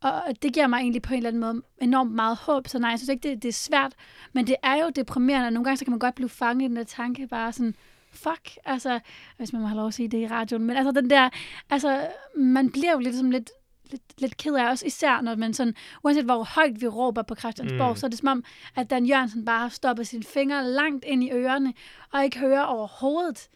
og 0.00 0.22
det 0.42 0.54
giver 0.54 0.66
mig 0.66 0.78
egentlig 0.78 1.02
på 1.02 1.12
en 1.12 1.16
eller 1.16 1.28
anden 1.28 1.40
måde 1.40 1.62
enormt 1.80 2.12
meget 2.12 2.36
håb. 2.36 2.68
Så 2.68 2.78
nej, 2.78 2.90
jeg 2.90 2.98
synes 2.98 3.08
ikke, 3.08 3.28
det, 3.28 3.42
det 3.42 3.48
er 3.48 3.52
svært. 3.52 3.92
Men 4.32 4.46
det 4.46 4.56
er 4.62 4.76
jo 4.76 4.90
deprimerende. 4.90 5.50
Nogle 5.50 5.64
gange 5.64 5.76
så 5.76 5.84
kan 5.84 5.92
man 5.92 5.98
godt 5.98 6.14
blive 6.14 6.28
fanget 6.28 6.64
i 6.64 6.68
den 6.68 6.76
der 6.76 6.84
tanke, 6.84 7.26
bare 7.26 7.52
sådan, 7.52 7.74
fuck, 8.12 8.50
altså, 8.64 9.00
hvis 9.36 9.52
man 9.52 9.62
må 9.62 9.68
have 9.68 9.76
lov 9.76 9.86
at 9.86 9.94
sige 9.94 10.08
det 10.08 10.18
i 10.18 10.26
radioen, 10.26 10.64
men 10.64 10.76
altså 10.76 11.00
den 11.00 11.10
der, 11.10 11.30
altså, 11.70 12.08
man 12.36 12.70
bliver 12.70 12.92
jo 12.92 12.98
lidt 12.98 13.16
som 13.16 13.30
lidt, 13.30 13.50
lidt, 13.90 14.02
lidt 14.20 14.36
ked 14.36 14.54
af 14.54 14.70
også, 14.70 14.86
især 14.86 15.20
når 15.20 15.34
man 15.36 15.54
sådan, 15.54 15.74
uanset 16.04 16.24
hvor 16.24 16.44
højt 16.44 16.80
vi 16.80 16.86
råber 16.86 17.22
på 17.22 17.34
Christiansborg, 17.34 17.90
mm. 17.90 17.96
så 17.96 18.06
er 18.06 18.10
det 18.10 18.18
som 18.18 18.28
om, 18.28 18.44
at 18.76 18.90
Dan 18.90 19.06
Jørgensen 19.06 19.44
bare 19.44 19.60
har 19.60 19.68
stoppet 19.68 20.06
sine 20.06 20.22
fingre 20.22 20.66
langt 20.66 21.04
ind 21.04 21.24
i 21.24 21.30
ørerne, 21.32 21.74
og 22.12 22.24
ikke 22.24 22.38
hører 22.38 22.62
overhovedet, 22.62 23.48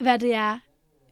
hvad 0.00 0.18
det 0.18 0.34
er, 0.34 0.58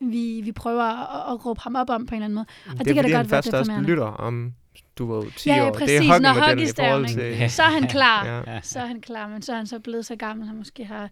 vi, 0.00 0.40
vi 0.44 0.52
prøver 0.52 0.82
at, 0.82 1.32
at 1.34 1.46
råbe 1.46 1.60
ham 1.60 1.76
op 1.76 1.90
om 1.90 2.06
på 2.06 2.14
en 2.14 2.22
eller 2.22 2.24
anden 2.24 2.34
måde. 2.34 2.46
Og 2.66 2.78
det, 2.78 2.86
det 2.86 2.94
kan 2.94 3.04
da 3.04 3.10
han 3.10 3.18
godt 3.18 3.30
være 3.30 3.36
først 3.42 3.48
også 3.48 3.58
deprimerende. 3.58 3.88
lytter 3.88 4.04
om, 4.06 4.54
du 4.98 5.12
var 5.12 5.22
10 5.36 5.48
Ja, 5.48 5.56
ja, 5.56 5.68
år. 5.68 5.72
præcis. 5.72 6.00
Det 6.00 6.10
er 6.10 6.18
Når 6.18 6.34
forhold 6.34 7.08
ikke? 7.08 7.36
til... 7.38 7.50
Så 7.56 7.62
er 7.62 7.66
han 7.70 7.88
klar. 7.88 8.26
Ja. 8.26 8.52
Ja. 8.54 8.60
Så 8.60 8.80
er 8.80 8.86
han 8.86 9.00
klar, 9.00 9.28
men 9.28 9.42
så 9.42 9.52
er 9.52 9.56
han 9.56 9.66
så 9.66 9.78
blevet 9.78 10.06
så 10.06 10.16
gammel, 10.16 10.46
han 10.46 10.56
måske 10.56 10.84
har 10.84 11.10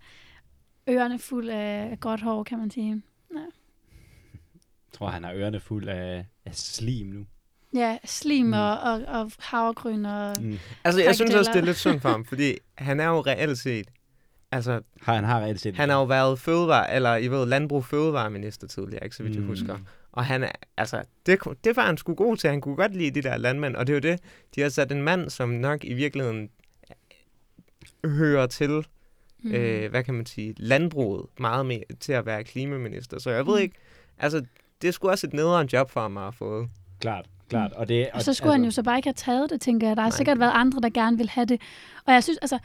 ørerne 0.90 1.18
fuld 1.18 1.48
af 1.48 1.96
gråt 2.00 2.20
hår, 2.20 2.42
kan 2.42 2.59
man 2.59 2.70
sige. 2.70 3.02
Jeg 3.34 4.98
tror, 4.98 5.09
han 5.09 5.24
har 5.24 5.32
ørerne 5.34 5.61
fuld 5.61 5.88
af, 5.88 6.26
af 6.44 6.55
slim 6.55 7.07
nu. 7.07 7.26
Ja, 7.75 7.99
slim 8.05 8.47
Mm. 8.47 8.53
og, 8.53 8.79
og, 8.81 9.01
og 9.09 9.31
havregryn 9.39 10.05
og... 10.05 10.37
Mm. 10.41 10.59
Altså, 10.85 11.03
jeg 11.03 11.14
synes 11.14 11.35
også, 11.35 11.51
det 11.55 11.61
er 11.61 11.64
lidt 11.64 11.77
synd 11.77 12.01
for 12.01 12.09
ham, 12.09 12.25
fordi 12.31 12.55
han 12.75 13.01
er 13.01 13.07
jo 13.09 13.20
reelt 13.20 13.59
set... 13.59 13.89
Altså, 14.53 14.81
Har 15.03 15.14
han 15.14 15.25
har 15.25 15.41
reelt 15.41 15.61
set. 15.61 15.77
han 15.77 15.89
har 15.89 15.97
jo 15.97 16.05
været 16.05 16.39
fødevare, 16.39 16.95
eller 16.95 17.16
I 17.16 17.29
ved, 17.29 17.47
landbrug 17.47 17.85
fødevareminister 17.85 18.66
tidligere, 18.66 19.05
ikke 19.05 19.16
så 19.16 19.22
vidt 19.22 19.35
jeg 19.35 19.43
Mm. 19.43 19.49
husker. 19.49 19.79
Og 20.12 20.25
han 20.25 20.43
er, 20.43 20.51
altså, 20.77 21.03
det, 21.27 21.39
det 21.64 21.77
var 21.77 21.87
han 21.87 21.97
sgu 21.97 22.14
god 22.14 22.37
til. 22.37 22.51
Han 22.51 22.61
kunne 22.61 22.77
godt 22.77 22.97
lide 22.97 23.11
de 23.11 23.22
der 23.29 23.37
landmænd, 23.37 23.77
og 23.77 23.87
det 23.87 23.93
er 23.93 23.97
jo 23.97 24.12
det. 24.14 24.20
De 24.55 24.61
har 24.61 24.68
sat 24.68 24.93
en 24.93 25.03
mand, 25.03 25.31
som 25.31 25.49
nok 25.49 25.85
i 25.85 25.95
virkeligheden 25.95 26.51
hører 28.05 28.47
til, 28.47 28.87
Mm. 29.43 29.51
mm. 29.51 29.55
øh, 29.57 29.91
hvad 29.91 30.05
kan 30.05 30.14
man 30.14 30.27
sige, 30.27 30.55
landbruget 30.57 31.27
meget 31.39 31.66
mere 31.66 31.83
til 32.01 32.12
at 32.12 32.27
være 32.27 32.45
klimaminister. 32.45 33.18
Så 33.18 33.31
jeg 33.31 33.47
ved 33.47 33.55
Mm. 33.57 33.62
ikke, 33.62 33.75
altså, 34.18 34.45
det 34.83 34.89
er 34.89 34.93
sgu 34.93 35.09
også 35.11 35.27
et 35.27 35.33
nederen 35.33 35.68
job 35.72 35.91
for 35.91 36.01
ham 36.01 36.16
at 36.16 36.22
have 36.22 36.33
fået. 36.33 36.68
Klart, 37.01 37.27
klart. 37.49 37.72
Og, 37.72 37.88
det, 37.88 38.09
Og 38.14 38.22
så 38.22 38.32
skulle 38.34 38.53
altså, 38.53 38.59
han 38.59 38.64
jo 38.64 38.70
så 38.70 38.82
bare 38.82 38.97
ikke 38.99 39.07
have 39.07 39.14
taget 39.14 39.51
det, 39.51 39.61
tænker 39.61 39.86
jeg. 39.86 39.97
Der 39.97 40.03
har 40.03 40.11
Nej. 40.11 40.16
sikkert 40.16 40.38
været 40.38 40.53
andre, 40.55 40.80
der 40.80 40.88
gerne 40.90 41.16
vil 41.18 41.28
have 41.28 41.45
det. 41.47 41.61
Og 42.07 42.12
jeg 42.14 42.22
synes, 42.24 42.38
altså, 42.38 42.59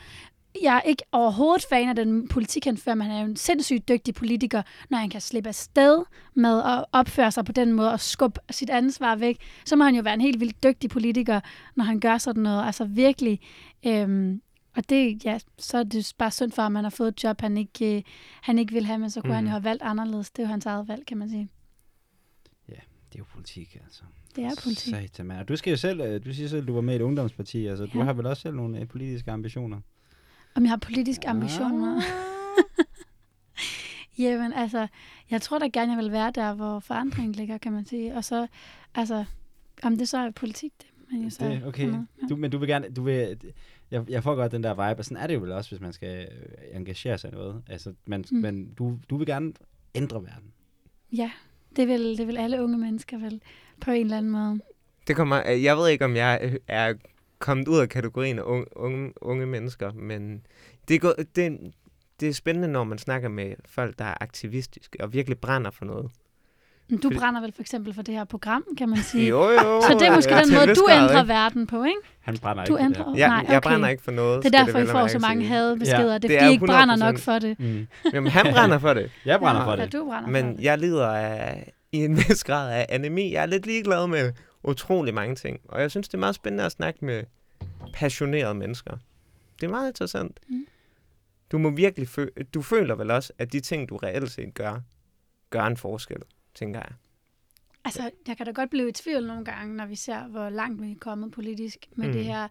jeg 0.61 0.75
er 0.75 0.81
ikke 0.81 1.03
overhovedet 1.11 1.65
fan 1.69 1.89
af 1.89 1.95
den 1.95 2.27
politik, 2.27 2.65
han 2.65 2.77
fører, 2.77 2.95
men 2.95 3.07
han 3.07 3.15
er 3.15 3.19
jo 3.21 3.25
en 3.25 3.35
sindssygt 3.35 3.87
dygtig 3.87 4.15
politiker, 4.15 4.61
når 4.89 4.97
han 4.97 5.09
kan 5.09 5.21
slippe 5.21 5.47
afsted 5.49 6.03
med 6.33 6.59
at 6.65 6.85
opføre 6.91 7.31
sig 7.31 7.45
på 7.45 7.51
den 7.51 7.73
måde 7.73 7.91
og 7.91 7.99
skubbe 7.99 8.39
sit 8.51 8.69
ansvar 8.69 9.15
væk. 9.15 9.37
Så 9.65 9.75
må 9.75 9.83
han 9.83 9.95
jo 9.95 10.01
være 10.01 10.13
en 10.13 10.21
helt 10.21 10.39
vildt 10.39 10.63
dygtig 10.63 10.89
politiker, 10.89 11.39
når 11.75 11.83
han 11.83 11.99
gør 11.99 12.17
sådan 12.17 12.43
noget. 12.43 12.65
Altså 12.65 12.85
virkelig. 12.85 13.39
Øhm, 13.85 14.41
og 14.75 14.89
det, 14.89 15.25
ja, 15.25 15.39
så 15.57 15.77
er 15.77 15.83
det 15.83 16.13
bare 16.17 16.31
synd 16.31 16.51
for 16.51 16.61
at 16.61 16.71
han 16.75 16.83
har 16.83 16.89
fået 16.89 17.07
et 17.07 17.23
job, 17.23 17.41
han 17.41 17.57
ikke, 17.57 17.97
øh, 17.97 18.03
han 18.41 18.59
ikke 18.59 18.73
vil 18.73 18.85
have, 18.85 18.99
men 18.99 19.09
så 19.09 19.21
kunne 19.21 19.29
mm. 19.29 19.35
han 19.35 19.43
jo 19.43 19.47
Mhm. 19.47 19.51
have 19.51 19.63
valgt 19.63 19.83
anderledes. 19.83 20.29
Det 20.31 20.39
er 20.39 20.47
jo 20.47 20.49
hans 20.51 20.65
eget 20.65 20.87
valg, 20.87 21.05
kan 21.05 21.17
man 21.17 21.29
sige. 21.29 21.49
Det 22.69 23.15
er 23.15 23.19
jo 23.19 23.25
politik, 23.33 23.77
altså. 23.85 24.03
Det 24.35 24.43
er 24.43 24.51
politik. 24.63 24.93
Satan, 24.95 25.25
mand. 25.25 25.39
Og 25.39 25.47
du 25.47 25.55
skal 25.55 25.71
jo 25.71 25.77
selv, 25.77 26.01
øh, 26.01 26.25
du 26.25 26.33
siger 26.33 26.47
selv, 26.49 26.61
at 26.61 26.67
du 26.67 26.73
var 26.73 26.81
med 26.81 26.93
i 26.93 26.95
et 26.95 27.01
ungdomsparti, 27.01 27.65
altså 27.65 27.85
du 27.85 27.97
Ja. 27.97 28.03
har 28.03 28.13
vel 28.13 28.25
også 28.25 28.41
selv 28.41 28.55
nogle 28.55 28.79
øh, 28.79 28.87
politiske 28.87 29.31
ambitioner? 29.31 29.79
Om 30.55 30.63
jeg 30.63 30.69
har 30.71 30.77
politiske 30.77 31.27
ambitioner. 31.29 31.97
Ah. 31.97 32.03
Jamen, 34.23 34.53
altså, 34.53 34.87
jeg 35.29 35.41
tror 35.41 35.59
da 35.59 35.67
gerne, 35.67 35.91
jeg 35.93 36.03
vil 36.03 36.11
være 36.11 36.31
der, 36.35 36.53
hvor 36.53 36.79
forandringen 36.79 37.31
ligger, 37.33 37.57
kan 37.57 37.71
man 37.73 37.85
sige. 37.85 38.15
Og 38.15 38.23
så, 38.23 38.47
altså, 38.95 39.25
om 39.83 39.97
det 39.97 40.09
så 40.09 40.17
er 40.17 40.31
politik, 40.31 40.71
det 40.79 40.87
men 41.11 41.23
jo 41.23 41.29
så 41.29 41.45
Det, 41.45 41.63
okay. 41.65 41.85
noget, 41.85 42.07
ja. 42.21 42.27
Du, 42.27 42.35
men 42.35 42.51
du 42.51 42.57
vil 42.57 42.67
gerne, 42.67 42.89
du 42.89 43.03
vil, 43.03 43.37
jeg, 43.91 44.09
jeg 44.09 44.23
får 44.23 44.35
godt 44.35 44.51
den 44.51 44.63
der 44.63 44.73
vibe, 44.73 44.99
og 44.99 45.05
sådan 45.05 45.23
er 45.23 45.27
det 45.27 45.33
jo 45.33 45.39
vel 45.39 45.51
også, 45.51 45.69
hvis 45.69 45.81
man 45.81 45.93
skal 45.93 46.27
øh, 46.31 46.75
engagere 46.77 47.17
sig 47.17 47.27
i 47.31 47.33
noget. 47.33 47.63
Altså, 47.67 47.93
man, 48.05 48.25
mm. 48.31 48.37
men 48.37 48.73
du, 48.73 48.97
du 49.09 49.17
vil 49.17 49.27
gerne 49.27 49.53
ændre 49.95 50.23
verden. 50.23 50.51
Ja, 51.11 51.31
det 51.79 51.87
vil, 51.87 52.17
det 52.17 52.27
vil 52.27 52.37
alle 52.37 52.63
unge 52.63 52.77
mennesker 52.77 53.17
vel, 53.17 53.41
på 53.81 53.91
en 53.91 54.01
eller 54.01 54.17
anden 54.17 54.31
måde. 54.31 54.59
Det 55.07 55.15
kommer, 55.15 55.51
øh, 55.51 55.63
jeg 55.63 55.77
ved 55.77 55.87
ikke, 55.87 56.05
om 56.05 56.15
jeg 56.15 56.39
øh, 56.43 56.55
er 56.67 56.93
kommet 57.39 57.67
ud 57.67 57.79
af 57.79 57.89
kategorien 57.89 58.39
unge, 58.39 58.77
unge, 58.77 59.13
unge 59.21 59.45
mennesker, 59.45 59.93
men 59.93 60.45
det 60.87 61.03
er, 61.03 61.13
det, 61.35 61.73
det 62.19 62.29
er 62.29 62.33
spændende, 62.33 62.67
når 62.67 62.83
man 62.83 62.97
snakker 62.97 63.29
med 63.29 63.53
folk, 63.65 63.99
der 63.99 64.05
er 64.05 64.13
aktivistiske 64.21 65.03
og 65.03 65.13
virkelig 65.13 65.37
brænder 65.37 65.71
for 65.71 65.85
noget. 65.85 66.11
Men 66.89 66.99
du 66.99 67.07
Fordi- 67.07 67.19
brænder 67.19 67.41
vel 67.41 67.51
for 67.55 67.61
eksempel 67.61 67.93
for 67.93 68.01
det 68.01 68.13
her 68.15 68.23
program, 68.23 68.63
kan 68.77 68.89
man 68.89 68.97
sige. 69.03 69.27
Jo, 69.27 69.49
jo. 69.49 69.81
Så 69.81 69.95
det 69.99 70.07
er 70.07 70.15
måske 70.15 70.29
den 70.33 70.53
måde, 70.53 70.75
du 70.75 70.87
ændrer 70.91 71.19
ikke? 71.19 71.27
verden 71.27 71.67
på, 71.67 71.83
ikke? 71.83 71.97
Han 72.19 72.37
brænder 72.37 72.65
Du 72.65 72.75
ikke 72.75 72.85
ændrer... 72.85 73.03
for 73.03 73.11
det 73.11 73.19
Jeg, 73.19 73.27
Nej, 73.27 73.45
jeg 73.49 73.57
okay. 73.57 73.69
brænder 73.69 73.89
ikke 73.89 74.03
for 74.03 74.11
noget. 74.11 74.43
Det 74.43 74.55
er 74.55 74.63
derfor, 74.65 74.79
I 74.79 74.85
får 74.85 75.07
så 75.07 75.19
mange 75.19 75.45
hadbeskeder. 75.45 76.11
Ja, 76.11 76.17
det 76.17 76.31
er 76.31 76.39
fordi, 76.39 76.49
I 76.49 76.53
ikke 76.53 76.65
brænder 76.65 76.95
100%. 76.95 76.99
nok 76.99 77.17
for 77.17 77.39
det. 77.39 77.59
Mm. 77.59 77.87
Jamen, 78.13 78.31
han 78.31 78.53
brænder 78.53 78.79
for 78.79 78.93
det. 78.93 79.11
Jeg 79.25 79.39
brænder 79.39 79.61
Ja. 79.61 79.67
for 79.67 79.75
Ja, 79.77 79.83
det. 79.85 79.93
du 79.93 80.05
brænder 80.05 80.27
for 80.27 80.31
Men 80.31 80.57
det. 80.57 80.63
jeg 80.63 80.77
lider 80.77 81.07
af, 81.07 81.73
i 81.91 81.97
en 81.97 82.15
vis 82.29 82.43
grad 82.43 82.71
af 82.73 82.85
anemi. 82.89 83.31
Jeg 83.33 83.41
er 83.41 83.45
lidt 83.45 83.65
ligeglad 83.65 84.07
med 84.07 84.31
utrolig 84.63 85.13
mange 85.13 85.35
ting. 85.35 85.59
Og 85.69 85.81
jeg 85.81 85.91
synes, 85.91 86.07
det 86.07 86.13
er 86.13 86.19
meget 86.19 86.35
spændende 86.35 86.63
at 86.63 86.71
snakke 86.71 87.05
med 87.05 87.23
passionerede 87.93 88.53
mennesker. 88.55 88.97
Det 89.61 89.65
er 89.67 89.71
meget 89.71 89.87
interessant. 89.87 90.39
Mm. 90.49 90.65
Du 91.51 91.57
må 91.57 91.69
virkelig 91.69 92.07
fø- 92.19 92.43
du 92.53 92.61
føler 92.61 92.95
vel 92.95 93.11
også, 93.11 93.33
at 93.39 93.53
de 93.53 93.59
ting, 93.59 93.89
du 93.89 93.97
reelt 93.97 94.31
set 94.31 94.53
gør, 94.53 94.79
gør 95.49 95.63
en 95.63 95.77
forskel, 95.77 96.17
tænker 96.59 96.79
jeg. 96.79 96.91
Altså, 97.85 98.11
jeg 98.27 98.37
kan 98.37 98.45
da 98.45 98.51
godt 98.51 98.69
blive 98.69 98.89
i 98.89 98.91
tvivl 98.91 99.27
nogle 99.27 99.45
gange, 99.45 99.75
når 99.75 99.85
vi 99.85 99.95
ser, 99.95 100.23
hvor 100.27 100.49
langt 100.49 100.81
vi 100.81 100.91
er 100.91 100.95
kommet 100.99 101.31
politisk 101.31 101.85
med 101.95 102.07
Mm. 102.07 102.13
det 102.13 102.25
her, 102.25 102.43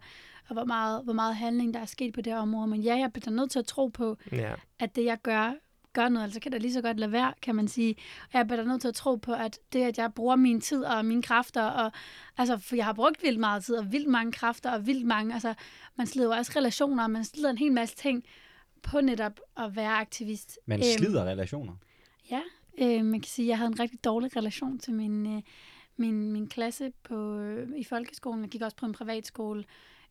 og 0.47 0.53
hvor 0.53 0.65
meget, 0.65 1.03
hvor 1.03 1.13
meget 1.13 1.35
handling, 1.35 1.73
der 1.73 1.79
er 1.79 1.85
sket 1.85 2.13
på 2.13 2.21
det 2.21 2.33
her 2.33 2.39
område. 2.39 2.67
Men 2.67 2.81
ja, 2.81 2.97
jeg 2.97 3.13
bliver 3.13 3.29
nødt 3.31 3.51
til 3.51 3.59
at 3.59 3.65
tro 3.65 3.87
på, 3.87 4.17
Ja. 4.31 4.53
at 4.79 4.95
det, 4.95 5.05
jeg 5.05 5.17
gør, 5.23 5.53
gør 5.93 6.09
noget. 6.09 6.23
Altså 6.23 6.39
kan 6.39 6.51
det 6.51 6.61
lige 6.61 6.73
så 6.73 6.81
godt 6.81 6.99
lade 6.99 7.11
være, 7.11 7.33
kan 7.41 7.55
man 7.55 7.67
sige. 7.67 7.95
Og 8.23 8.29
jeg 8.37 8.47
bliver 8.47 8.63
nødt 8.63 8.81
til 8.81 8.87
at 8.87 8.95
tro 8.95 9.15
på, 9.15 9.33
at 9.33 9.59
det, 9.73 9.83
at 9.83 9.97
jeg 9.97 10.13
bruger 10.13 10.35
min 10.35 10.61
tid 10.61 10.83
og 10.83 11.05
mine 11.05 11.21
kræfter, 11.23 11.63
og, 11.63 11.91
altså, 12.37 12.57
for 12.57 12.75
jeg 12.75 12.85
har 12.85 12.93
brugt 12.93 13.23
vildt 13.23 13.39
meget 13.39 13.63
tid, 13.63 13.75
og 13.75 13.91
vildt 13.91 14.07
mange 14.07 14.31
kræfter, 14.31 14.71
og 14.71 14.87
vildt 14.87 15.05
mange, 15.05 15.33
altså, 15.33 15.53
man 15.95 16.07
slider 16.07 16.27
jo 16.27 16.33
også 16.33 16.51
relationer, 16.55 17.03
og 17.03 17.11
man 17.11 17.23
slider 17.25 17.49
en 17.49 17.57
hel 17.57 17.71
masse 17.71 17.95
ting 17.95 18.23
på 18.83 19.01
netop 19.01 19.39
at 19.57 19.75
være 19.75 19.91
aktivist. 19.91 20.59
Man 20.65 20.79
Øhm, 20.79 20.97
slider 20.97 21.25
relationer. 21.25 21.73
Ja, 22.31 22.41
øh, 22.81 23.05
man 23.05 23.21
kan 23.21 23.29
sige, 23.29 23.45
at 23.45 23.49
jeg 23.49 23.57
havde 23.57 23.67
en 23.71 23.79
rigtig 23.79 24.03
dårlig 24.03 24.35
relation 24.35 24.79
til 24.79 24.93
min, 24.93 25.35
øh, 25.35 25.41
min, 25.97 26.31
min 26.31 26.47
klasse 26.47 26.91
på, 27.03 27.37
øh, 27.39 27.69
i 27.77 27.83
folkeskolen. 27.83 28.41
Jeg 28.41 28.49
gik 28.49 28.61
også 28.61 28.77
på 28.77 28.85
en 28.85 28.93
privatskole. 28.93 29.63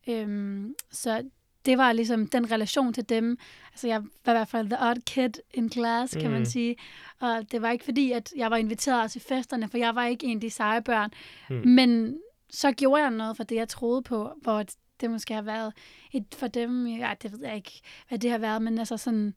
Øhm, 0.07 0.75
så 0.91 1.29
det 1.65 1.77
var 1.77 1.91
ligesom 1.93 2.27
den 2.27 2.51
relation 2.51 2.93
til 2.93 3.09
dem. 3.09 3.37
Altså 3.71 3.87
jeg 3.87 4.03
var 4.25 4.31
i 4.31 4.35
hvert 4.35 4.47
fald 4.47 4.67
the 4.69 4.77
odd 4.89 5.01
kid 5.05 5.29
in 5.53 5.71
class, 5.71 6.13
kan 6.21 6.31
man 6.31 6.39
Mm. 6.39 6.45
sige. 6.45 6.75
Og 7.19 7.51
det 7.51 7.61
var 7.61 7.71
ikke 7.71 7.85
fordi, 7.85 8.11
at 8.11 8.33
jeg 8.35 8.51
var 8.51 8.57
inviteret 8.57 9.11
til 9.11 9.21
festerne, 9.21 9.67
for 9.69 9.77
jeg 9.77 9.95
var 9.95 10.05
ikke 10.05 10.25
en 10.27 10.37
af 10.37 10.41
de 10.41 10.49
seje 10.49 10.81
børn. 10.81 11.09
Mm. 11.49 11.55
Men 11.69 12.19
så 12.49 12.71
gjorde 12.71 13.01
jeg 13.01 13.11
noget 13.11 13.37
for 13.37 13.43
det, 13.43 13.55
jeg 13.55 13.69
troede 13.69 14.01
på, 14.01 14.31
hvor 14.41 14.63
det 15.01 15.11
måske 15.11 15.33
har 15.33 15.41
været 15.41 15.73
et 16.11 16.25
for 16.33 16.47
dem, 16.47 16.87
ja, 16.87 17.13
det 17.21 17.31
ved 17.31 17.39
jeg 17.43 17.55
ikke, 17.55 17.81
hvad 18.07 18.19
det 18.19 18.31
har 18.31 18.37
været, 18.37 18.61
men 18.61 18.79
altså 18.79 18.97
sådan, 18.97 19.33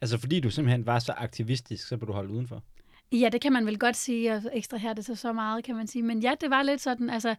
Altså 0.00 0.18
fordi 0.18 0.40
du 0.40 0.50
simpelthen 0.50 0.86
var 0.86 0.98
så 0.98 1.12
aktivistisk, 1.12 1.88
så 1.88 1.96
blev 1.96 2.08
du 2.08 2.12
holdt 2.12 2.30
udenfor. 2.30 2.62
Ja, 3.12 3.28
det 3.32 3.40
kan 3.40 3.52
man 3.52 3.66
vel 3.66 3.78
godt 3.78 3.96
sige, 3.96 4.34
og 4.34 4.42
ekstrahere 4.52 4.94
det 4.94 5.04
så 5.04 5.14
så 5.14 5.32
meget, 5.32 5.64
kan 5.64 5.76
man 5.76 5.86
sige. 5.86 6.02
Men 6.02 6.20
ja, 6.20 6.34
det 6.40 6.50
var 6.50 6.62
lidt 6.62 6.80
sådan, 6.80 7.10
altså, 7.10 7.34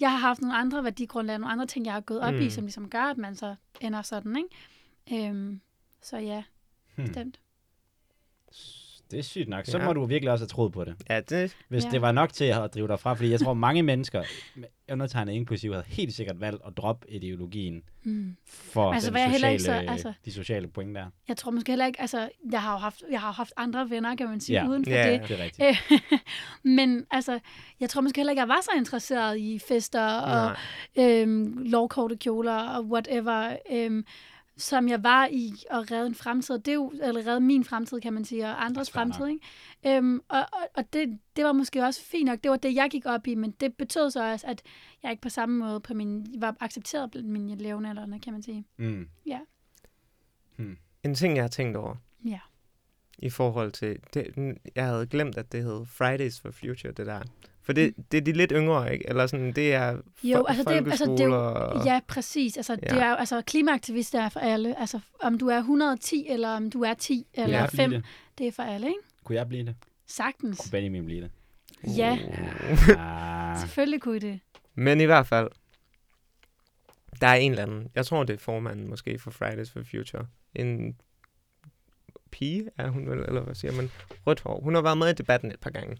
jeg 0.00 0.10
har 0.10 0.18
haft 0.18 0.40
nogle 0.40 0.56
andre 0.56 0.84
værdigrundlag, 0.84 1.38
nogle 1.38 1.52
andre 1.52 1.66
ting, 1.66 1.86
jeg 1.86 1.92
har 1.94 2.00
gået 2.00 2.20
op 2.20 2.34
mm. 2.34 2.40
i, 2.40 2.50
som 2.50 2.64
ligesom 2.64 2.90
gør, 2.90 3.02
at 3.02 3.18
man 3.18 3.36
så 3.36 3.54
ender 3.80 4.02
sådan, 4.02 4.36
ikke? 4.36 5.28
Øhm, 5.28 5.60
så 6.02 6.18
ja, 6.18 6.42
Hmm. 6.98 7.32
Det 9.10 9.18
er 9.18 9.22
sygt 9.22 9.48
nok. 9.48 9.64
Så 9.66 9.78
Ja. 9.78 9.84
må 9.84 9.92
du 9.92 10.04
virkelig 10.04 10.32
også 10.32 10.42
have 10.42 10.48
troet 10.48 10.72
på 10.72 10.84
det. 10.84 10.94
Ja, 11.10 11.20
det, 11.20 11.56
Hvis 11.68 11.84
Ja. 11.84 11.90
det 11.90 12.02
var 12.02 12.12
nok 12.12 12.32
til 12.32 12.44
at 12.44 12.74
drive 12.74 12.88
dig 12.88 13.00
fra, 13.00 13.14
fordi 13.14 13.30
jeg 13.30 13.40
tror, 13.40 13.54
mange 13.54 13.82
mennesker, 13.82 14.22
undertegnet 14.92 15.32
inklusive, 15.32 15.72
havde 15.74 15.86
helt 15.88 16.14
sikkert 16.14 16.40
valgt 16.40 16.62
at 16.66 16.76
droppe 16.76 17.06
ideologien 17.10 17.82
Mm. 18.04 18.36
for 18.46 18.92
Altså, 18.92 19.10
den 19.10 19.32
sociale, 19.32 19.52
ikke 19.52 19.62
så- 19.64 19.72
altså- 19.72 20.12
de 20.24 20.32
sociale 20.32 20.68
point 20.68 20.94
der. 20.96 21.06
Jeg 21.28 21.36
tror 21.36 21.50
måske 21.50 21.72
heller 21.72 21.86
ikke, 21.86 22.00
altså, 22.00 22.28
jeg 22.52 22.62
har 22.62 22.72
jo 22.72 22.78
haft, 22.78 23.02
jeg 23.10 23.20
har 23.20 23.32
haft 23.32 23.52
andre 23.56 23.90
venner, 23.90 24.16
kan 24.16 24.28
man 24.28 24.40
sige, 24.40 24.60
Ja. 24.62 24.68
uden 24.68 24.84
for 24.84 24.90
Ja, 24.92 25.12
det. 25.12 25.28
Det 25.28 25.40
er 25.40 25.44
rigtigt. 25.44 26.22
Men 26.78 27.04
altså, 27.10 27.38
jeg 27.80 27.90
tror 27.90 28.00
måske 28.00 28.18
heller 28.18 28.30
ikke, 28.30 28.40
jeg 28.40 28.48
var 28.48 28.60
så 28.62 28.70
interesseret 28.76 29.38
i 29.38 29.58
fester 29.68 30.04
og 30.20 30.56
nej. 30.96 31.20
øhm, 31.22 31.58
lovkorte 31.58 32.16
kjoler 32.16 32.58
og 32.68 32.84
whatever, 32.84 33.56
øhm, 33.72 34.04
som 34.58 34.88
jeg 34.88 35.02
var 35.02 35.26
i 35.26 35.52
at 35.70 35.90
redde 35.90 36.06
en 36.06 36.14
fremtid. 36.14 36.58
Det 36.58 36.68
er 36.68 36.74
jo, 36.74 36.92
eller 37.02 37.26
redde 37.26 37.40
min 37.40 37.64
fremtid, 37.64 38.00
kan 38.00 38.12
man 38.12 38.24
sige, 38.24 38.44
og 38.46 38.64
andres 38.64 38.90
fremtid. 38.90 39.26
Ikke? 39.26 39.96
Øhm, 39.96 40.20
og 40.28 40.38
og, 40.38 40.68
og 40.74 40.92
det, 40.92 41.18
det 41.36 41.44
var 41.44 41.52
måske 41.52 41.84
også 41.84 42.02
fint 42.02 42.26
nok. 42.26 42.42
Det 42.42 42.50
var 42.50 42.56
det, 42.56 42.74
jeg 42.74 42.90
gik 42.90 43.06
op 43.06 43.26
i, 43.26 43.34
men 43.34 43.50
det 43.50 43.74
betød 43.76 44.10
så 44.10 44.32
også, 44.32 44.46
at 44.46 44.62
jeg 45.02 45.10
ikke 45.10 45.20
på 45.20 45.28
samme 45.28 45.58
måde 45.58 45.80
på 45.80 45.94
min, 45.94 46.26
var 46.38 46.56
accepteret 46.60 47.10
blandt 47.10 47.28
mine 47.28 47.54
levende 47.54 48.20
kan 48.20 48.32
man 48.32 48.42
sige. 48.42 48.64
Mm. 48.76 49.08
Ja. 49.26 49.38
En 51.02 51.14
ting, 51.14 51.36
jeg 51.36 51.42
har 51.44 51.48
tænkt 51.48 51.76
over 51.76 51.96
Ja. 52.24 52.40
i 53.18 53.30
forhold 53.30 53.72
til... 53.72 53.98
Det, 54.14 54.34
jeg 54.74 54.86
havde 54.86 55.06
glemt, 55.06 55.38
at 55.38 55.52
det 55.52 55.62
hed 55.64 55.86
Fridays 55.86 56.40
for 56.40 56.50
Future, 56.50 56.92
det 56.92 57.06
der. 57.06 57.22
For 57.68 57.72
det, 57.72 57.94
det 58.12 58.18
er 58.18 58.22
de 58.22 58.32
lidt 58.32 58.52
yngre, 58.54 58.92
ikke? 58.92 59.08
Eller 59.08 59.26
sådan, 59.26 59.52
det 59.52 59.74
er. 59.74 59.98
Jo, 60.22 60.38
fo- 60.38 60.44
altså 60.48 60.64
det, 60.64 60.86
altså 60.90 61.04
det 61.04 61.20
er 61.20 61.24
jo, 61.24 61.82
Ja, 61.84 62.00
præcis. 62.08 62.56
Altså, 62.56 62.76
ja. 62.82 62.94
Det 62.94 63.02
er 63.02 63.08
jo, 63.10 63.14
altså, 63.14 63.42
klimaaktivister 63.46 64.20
er 64.22 64.28
for 64.28 64.40
alle. 64.40 64.80
Altså, 64.80 65.00
om 65.22 65.38
du 65.38 65.46
er 65.48 65.56
110, 65.58 66.26
eller 66.28 66.48
om 66.48 66.70
du 66.70 66.82
er 66.82 66.94
10, 66.94 67.26
Kunne 67.34 67.44
eller 67.44 67.58
jeg 67.58 67.68
5, 67.70 67.90
blive 67.90 68.00
det? 68.00 68.06
det 68.38 68.46
er 68.46 68.52
for 68.52 68.62
alle, 68.62 68.86
ikke? 68.86 68.98
Kunne 69.24 69.36
jeg 69.36 69.48
blive 69.48 69.66
det? 69.66 69.74
Sagtens. 70.06 70.58
Kunne 70.58 70.70
Benjamin 70.70 71.04
blive 71.04 71.20
det? 71.22 71.30
Ja, 71.96 72.18
Ah. 72.98 73.58
selvfølgelig 73.60 74.00
kunne 74.00 74.16
I 74.16 74.18
det. 74.18 74.40
Men 74.74 75.00
i 75.00 75.04
hvert 75.04 75.26
fald, 75.26 75.48
der 77.20 77.26
er 77.26 77.34
en 77.34 77.50
eller 77.50 77.62
anden, 77.62 77.88
jeg 77.94 78.06
tror 78.06 78.24
det 78.24 78.34
er 78.34 78.38
formanden 78.38 78.88
måske 78.88 79.18
for 79.18 79.30
Fridays 79.30 79.70
for 79.70 79.80
Future, 79.90 80.26
en 80.54 80.96
pige 82.30 82.68
er 82.78 82.88
hun 82.88 83.10
vel, 83.10 83.18
eller 83.18 83.40
hvad 83.40 83.54
siger 83.54 83.72
man, 83.72 83.90
rødt 84.26 84.40
hår. 84.40 84.60
Hun 84.60 84.74
har 84.74 84.82
været 84.82 84.98
med 84.98 85.08
i 85.10 85.12
debatten 85.12 85.50
et 85.52 85.60
par 85.60 85.70
gange. 85.70 85.96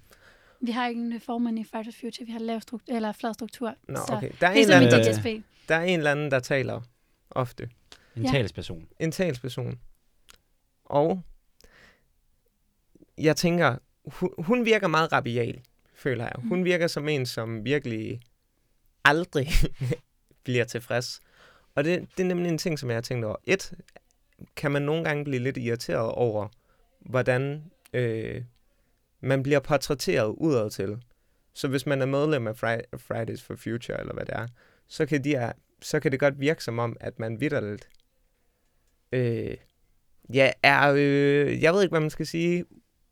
Vi 0.61 0.71
har 0.71 0.89
ikke 0.89 1.01
en 1.01 1.21
formand 1.21 1.59
i 1.59 1.65
Fridays 1.65 1.95
for 1.97 2.01
Future, 2.01 2.27
vi 2.27 2.33
har 2.33 2.39
lav 2.39 2.61
struktur, 2.61 2.95
eller 2.95 3.13
flad 3.13 3.35
struktur. 3.35 3.75
Nå, 3.89 3.97
så 3.97 4.13
okay. 4.15 4.31
Der 4.41 4.47
er, 4.47 4.51
en 4.51 4.57
Ligesom 4.57 4.83
eller 4.83 4.97
i 4.97 5.01
anden, 5.01 5.09
Øh, 5.09 5.39
DSP. 5.41 5.45
der 5.69 5.75
er 5.75 5.83
en 5.85 5.99
eller 5.99 6.11
anden, 6.11 6.31
der 6.31 6.41
taler 6.41 6.81
ofte. 7.31 7.71
En 8.17 8.23
Ja. 8.23 8.31
talsperson. 8.31 8.89
En 8.99 9.13
talsperson. 9.13 9.79
Og 10.85 11.23
jeg 13.19 13.37
tænker, 13.37 13.77
hun, 14.05 14.31
hun 14.39 14.65
virker 14.65 14.87
meget 14.89 15.13
rabial, 15.13 15.61
føler 15.95 16.25
jeg. 16.25 16.33
Hun 16.39 16.59
Mm. 16.59 16.65
virker 16.65 16.87
som 16.87 17.09
en, 17.09 17.27
som 17.27 17.65
virkelig 17.65 18.21
aldrig 19.05 19.49
bliver 20.45 20.65
tilfreds. 20.65 21.21
Og 21.75 21.85
det, 21.85 22.09
det 22.17 22.23
er 22.23 22.27
nemlig 22.29 22.49
en 22.49 22.59
ting, 22.59 22.79
som 22.79 22.89
jeg 22.91 22.97
har 22.97 23.01
tænkt 23.03 23.25
over. 23.25 23.37
Et, 23.47 23.73
kan 24.57 24.71
man 24.71 24.83
nogle 24.83 25.05
gange 25.05 25.25
blive 25.25 25.43
lidt 25.43 25.57
irriteret 25.57 26.13
over, 26.13 26.49
hvordan 27.01 27.71
øh, 27.93 28.43
man 29.21 29.43
bliver 29.43 29.61
portrætteret 29.61 30.35
udad 30.39 30.71
til. 30.71 30.97
Så 31.55 31.69
hvis 31.69 31.87
man 31.87 32.03
er 32.03 32.07
medlem 32.07 32.47
af 32.47 32.57
Fri- 32.57 32.97
Fridays 32.99 33.43
for 33.43 33.57
Future, 33.57 34.01
eller 34.01 34.15
hvad 34.15 34.25
det 34.25 34.35
er, 34.35 34.47
så 34.89 35.07
kan, 35.07 35.25
de 35.25 35.53
så 35.83 36.01
kan 36.01 36.13
det 36.13 36.21
godt 36.21 36.41
virke 36.41 36.65
som 36.65 36.79
om, 36.79 36.97
at 37.01 37.19
man 37.19 37.41
vidderligt 37.41 37.89
øh, 39.13 39.57
ja, 40.35 40.51
er, 40.63 40.93
øh, 40.97 41.63
jeg 41.63 41.75
ved 41.75 41.83
ikke, 41.83 41.93
hvad 41.93 42.01
man 42.01 42.11
skal 42.11 42.27
sige, 42.27 42.65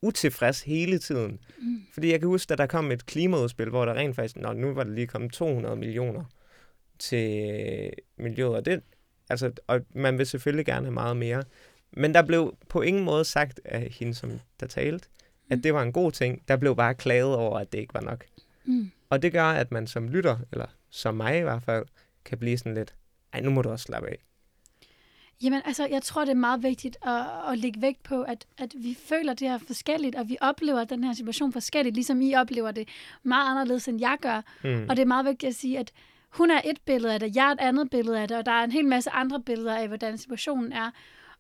utilfreds 0.03 0.63
hele 0.63 0.99
tiden. 0.99 1.41
Mm. 1.59 1.83
Fordi 1.95 2.11
jeg 2.11 2.21
kan 2.21 2.29
huske, 2.29 2.53
at 2.53 2.59
der 2.59 2.67
kom 2.67 2.91
et 2.91 3.07
klimaudspil, 3.07 3.69
hvor 3.69 3.85
der 3.85 3.95
rent 3.95 4.17
faktisk, 4.17 4.37
nå, 4.37 4.53
nu 4.53 4.75
var 4.75 4.85
der 4.85 4.91
lige 4.91 5.07
kommet 5.07 5.33
200 5.33 5.77
millioner 5.77 6.25
til 6.99 7.51
øh, 7.51 7.91
miljøet, 8.17 8.55
og 8.55 8.65
det, 8.65 8.83
altså, 9.29 9.53
og 9.67 9.81
man 9.95 10.19
vil 10.19 10.27
selvfølgelig 10.27 10.67
gerne 10.67 10.87
have 10.87 10.95
meget 10.95 11.17
mere. 11.17 11.43
Men 11.93 12.15
der 12.15 12.23
blev 12.23 12.57
på 12.69 12.83
ingen 12.83 13.05
måde 13.05 13.25
sagt 13.25 13.61
af 13.65 13.89
hende, 13.91 14.15
som 14.15 14.41
der 14.61 14.67
talte, 14.67 15.09
at 15.51 15.65
det 15.65 15.75
var 15.75 15.83
en 15.83 15.93
god 15.93 16.13
ting. 16.13 16.49
Der 16.49 16.57
blev 16.57 16.77
bare 16.77 16.95
klaget 16.95 17.35
over, 17.35 17.59
at 17.59 17.73
det 17.73 17.79
ikke 17.79 17.95
var 17.95 18.01
nok. 18.01 18.25
Mm. 18.65 18.91
Og 19.11 19.23
det 19.23 19.33
gør, 19.33 19.45
at 19.45 19.73
man 19.73 19.87
som 19.87 20.09
lytter, 20.09 20.37
eller 20.53 20.67
som 20.91 21.15
mig 21.15 21.39
i 21.39 21.43
hvert 21.43 21.63
fald, 21.63 21.85
kan 22.25 22.39
blive 22.39 22.59
sådan 22.59 22.75
lidt, 22.75 22.95
ej, 23.33 23.41
nu 23.41 23.51
må 23.51 23.63
du 23.63 23.71
også 23.71 23.83
slappe 23.83 24.09
af. 24.09 24.19
Jamen, 25.43 25.63
altså, 25.65 25.87
jeg 25.87 26.03
tror, 26.03 26.25
det 26.25 26.31
er 26.31 26.35
meget 26.35 26.63
vigtigt 26.63 26.97
at, 27.03 27.53
at 27.53 27.59
lægge 27.59 27.83
vægt 27.83 28.03
på, 28.03 28.23
at, 28.23 28.47
at 28.59 28.75
vi 28.77 28.99
føler 29.09 29.35
det 29.35 29.49
her 29.49 29.59
forskelligt, 29.59 30.17
og 30.17 30.29
vi 30.29 30.37
oplever 30.41 30.85
den 30.85 31.05
her 31.05 31.13
situation 31.13 31.53
forskelligt, 31.53 31.95
ligesom 31.95 32.21
I 32.21 32.35
oplever 32.35 32.71
det 32.71 32.89
meget 33.23 33.51
anderledes, 33.51 33.89
end 33.89 34.01
jeg 34.01 34.17
gør. 34.21 34.43
Mm. 34.65 34.87
Og 34.89 34.97
det 34.97 35.03
er 35.03 35.07
meget 35.07 35.27
vigtigt 35.27 35.51
at 35.51 35.55
sige, 35.55 35.79
at 35.79 35.93
hun 36.31 36.51
er 36.51 36.61
et 36.65 36.81
billede 36.87 37.15
af 37.15 37.21
det, 37.21 37.37
jeg 37.37 37.47
er 37.47 37.53
et 37.53 37.61
andet 37.61 37.91
billede 37.91 38.21
af 38.21 38.29
det, 38.29 38.37
og 38.37 38.47
der 38.47 38.53
er 38.53 38.65
en 38.65 38.73
hel 38.73 38.87
masse 38.87 39.11
andre 39.11 39.43
billeder 39.43 39.77
af, 39.77 39.89
hvordan 39.89 40.19
situationen 40.19 40.73
er. 40.73 40.91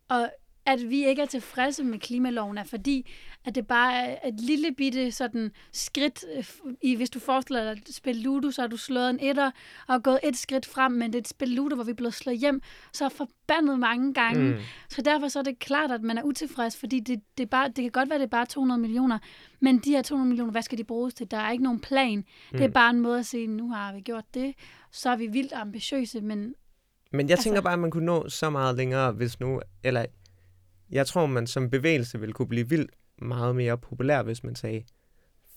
Og 0.08 0.30
at 0.66 0.90
vi 0.90 1.06
ikke 1.06 1.22
er 1.22 1.26
tilfredse 1.26 1.84
med 1.84 1.98
klimaloven, 1.98 2.58
er 2.58 2.64
fordi, 2.64 3.10
at 3.46 3.54
det 3.54 3.66
bare 3.66 3.94
er 3.94 4.28
et 4.28 4.40
lille 4.40 4.72
bitte 4.76 5.12
sådan 5.12 5.50
skridt, 5.72 6.24
øh, 6.36 6.44
i, 6.82 6.96
hvis 6.96 7.10
du 7.10 7.18
forestiller 7.20 7.62
dig 7.62 7.82
at 7.88 7.94
spille 7.94 8.22
Ludo, 8.22 8.50
så 8.50 8.60
har 8.62 8.68
du 8.68 8.76
slået 8.76 9.10
en 9.10 9.20
etter 9.20 9.50
og 9.88 10.02
gået 10.02 10.20
et 10.24 10.36
skridt 10.36 10.66
frem, 10.66 10.92
men 10.92 11.12
det 11.12 11.14
er 11.14 11.20
et 11.20 11.28
spil 11.28 11.48
Ludo, 11.48 11.74
hvor 11.74 11.84
vi 11.84 11.90
er 11.90 11.94
blevet 11.94 12.14
slået 12.14 12.38
hjem, 12.38 12.60
så 12.92 13.08
forbandet 13.08 13.78
mange 13.80 14.14
gange. 14.14 14.52
Mm. 14.54 14.60
Så 14.88 15.02
derfor 15.02 15.28
så 15.28 15.38
er 15.38 15.42
det 15.42 15.58
klart, 15.58 15.90
at 15.90 16.02
man 16.02 16.18
er 16.18 16.22
utilfreds, 16.22 16.76
fordi 16.76 17.00
det, 17.00 17.20
det, 17.38 17.42
er 17.44 17.48
bare, 17.48 17.68
det 17.68 17.76
kan 17.76 17.90
godt 17.90 18.08
være, 18.08 18.14
at 18.16 18.20
det 18.20 18.26
er 18.26 18.30
bare 18.38 18.46
200 18.46 18.80
millioner, 18.80 19.18
men 19.60 19.78
de 19.78 19.90
her 19.90 20.02
200 20.02 20.28
millioner, 20.28 20.52
hvad 20.52 20.62
skal 20.62 20.78
de 20.78 20.84
bruges 20.84 21.14
til? 21.14 21.30
Der 21.30 21.36
er 21.36 21.50
ikke 21.50 21.64
nogen 21.64 21.80
plan. 21.80 22.18
Mm. 22.18 22.24
Det 22.52 22.60
er 22.62 22.66
Mm. 22.68 22.72
bare 22.72 22.90
en 22.90 23.00
måde 23.00 23.18
at 23.18 23.26
sige, 23.26 23.46
nu 23.46 23.70
har 23.70 23.94
vi 23.94 24.00
gjort 24.00 24.24
det, 24.34 24.54
så 24.92 25.10
er 25.10 25.16
vi 25.16 25.26
vildt 25.26 25.52
ambitiøse, 25.52 26.20
men 26.20 26.54
Men 27.12 27.26
jeg 27.28 27.30
Altså- 27.34 27.44
tænker 27.44 27.60
bare, 27.60 27.72
at 27.72 27.78
man 27.78 27.90
kunne 27.90 28.06
nå 28.06 28.28
så 28.28 28.50
meget 28.50 28.76
længere, 28.76 29.12
hvis 29.12 29.40
nu... 29.40 29.60
Eller, 29.84 30.04
jeg 30.90 31.06
tror, 31.06 31.26
man 31.26 31.46
som 31.46 31.70
bevægelse 31.70 32.20
ville 32.20 32.32
kunne 32.32 32.48
blive 32.48 32.68
vildt 32.68 32.90
meget 33.18 33.56
mere 33.56 33.78
populær, 33.78 34.22
hvis 34.22 34.44
man 34.44 34.54
sagde, 34.56 34.82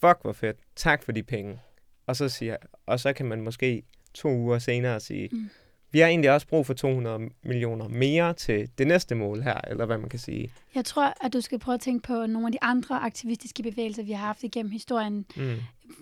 fuck 0.02 0.18
hvor 0.22 0.34
fedt, 0.34 0.58
tak 0.76 1.04
for 1.04 1.12
de 1.12 1.24
penge. 1.24 1.60
Og 2.08 2.16
så, 2.16 2.30
siger, 2.30 2.58
og 2.86 3.00
så 3.00 3.14
kan 3.14 3.26
man 3.26 3.42
måske 3.42 3.84
to 4.14 4.30
uger 4.30 4.60
senere 4.60 5.00
sige, 5.00 5.30
Mm. 5.32 5.50
vi 5.92 6.00
har 6.00 6.08
egentlig 6.08 6.32
også 6.32 6.48
brug 6.48 6.66
for 6.66 6.74
200 6.74 7.30
millioner 7.44 7.88
mere 7.88 8.34
til 8.34 8.70
det 8.78 8.88
næste 8.88 9.16
mål 9.16 9.42
her, 9.42 9.62
eller 9.68 9.86
hvad 9.86 9.98
man 9.98 10.10
kan 10.10 10.20
sige. 10.20 10.52
jeg 10.76 10.86
tror, 10.86 11.14
at 11.26 11.34
du 11.34 11.42
skal 11.42 11.60
prøve 11.60 11.74
at 11.74 11.82
tænke 11.82 12.08
på 12.08 12.26
nogle 12.26 12.48
af 12.48 12.52
de 12.52 12.58
andre 12.62 12.96
aktivistiske 13.00 13.64
bevægelser, 13.64 14.04
vi 14.04 14.12
har 14.12 14.26
haft 14.26 14.44
igennem 14.44 14.72
historien. 14.72 15.26
Mm. 15.36 15.56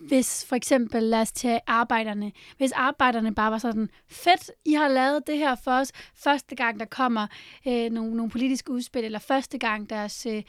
Hvis 0.08 0.46
for 0.46 0.56
eksempel, 0.56 1.04
lad 1.04 1.22
os 1.22 1.32
tage 1.32 1.60
arbejderne. 1.68 2.32
Hvis 2.58 2.72
arbejderne 2.72 3.36
bare 3.36 3.52
var 3.52 3.58
sådan, 3.58 3.90
fedt, 4.08 4.52
I 4.66 4.74
har 4.74 4.88
lavet 4.88 5.28
det 5.28 5.38
her 5.38 5.56
for 5.56 5.72
os. 5.72 5.92
Første 6.16 6.56
gang, 6.56 6.80
der 6.80 6.86
kommer 6.86 7.28
øh, 7.68 7.92
nogle, 7.92 8.16
nogle 8.16 8.32
politiske 8.32 8.72
udspil, 8.72 9.04
eller 9.06 9.20
første 9.20 9.58
gang 9.58 9.90
deres, 9.90 10.26
øh, 10.26 10.44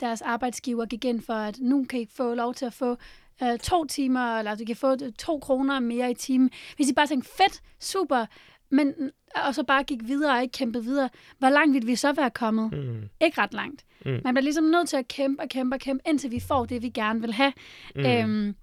deres 0.00 0.22
arbejdsgiver 0.22 0.86
gik 0.86 1.04
ind 1.04 1.20
for, 1.20 1.32
at 1.32 1.58
nu 1.60 1.84
kan 1.84 2.00
I 2.00 2.06
få 2.16 2.34
lov 2.34 2.54
til 2.54 2.66
at 2.66 2.72
få 2.72 2.96
øh, 3.42 3.58
to 3.58 3.84
timer, 3.84 4.38
eller 4.38 4.54
du 4.54 4.64
kan 4.64 4.76
få 4.76 4.92
øh, 4.92 5.12
to 5.18 5.38
kroner 5.38 5.80
mere 5.80 6.10
i 6.10 6.14
timen. 6.14 6.50
Hvis 6.76 6.88
I 6.88 6.92
bare 6.94 7.06
tænkte, 7.06 7.30
fedt, 7.36 7.62
super, 7.80 8.26
men, 8.70 8.94
og 9.34 9.54
så 9.54 9.62
bare 9.62 9.84
gik 9.84 9.98
videre 10.02 10.36
og 10.36 10.42
ikke 10.42 10.52
kæmpede 10.52 10.84
videre, 10.84 11.08
hvor 11.38 11.48
langt 11.48 11.74
ville 11.74 11.86
vi 11.86 11.96
så 11.96 12.12
være 12.12 12.30
kommet? 12.30 12.72
Mm. 12.72 13.08
Ikke 13.20 13.40
ret 13.40 13.54
langt. 13.54 13.84
Mm. 14.04 14.20
Man 14.24 14.34
bliver 14.34 14.42
ligesom 14.42 14.64
nødt 14.64 14.88
til 14.88 14.96
at 14.96 15.08
kæmpe 15.08 15.42
og 15.42 15.48
kæmpe 15.48 15.76
og 15.76 15.80
kæmpe, 15.80 16.08
indtil 16.08 16.30
vi 16.30 16.40
får 16.40 16.64
det, 16.64 16.82
vi 16.82 16.88
gerne 16.88 17.20
vil 17.20 17.32
have. 17.32 17.52
Mm. 17.94 18.06
Øhm, 18.06 18.54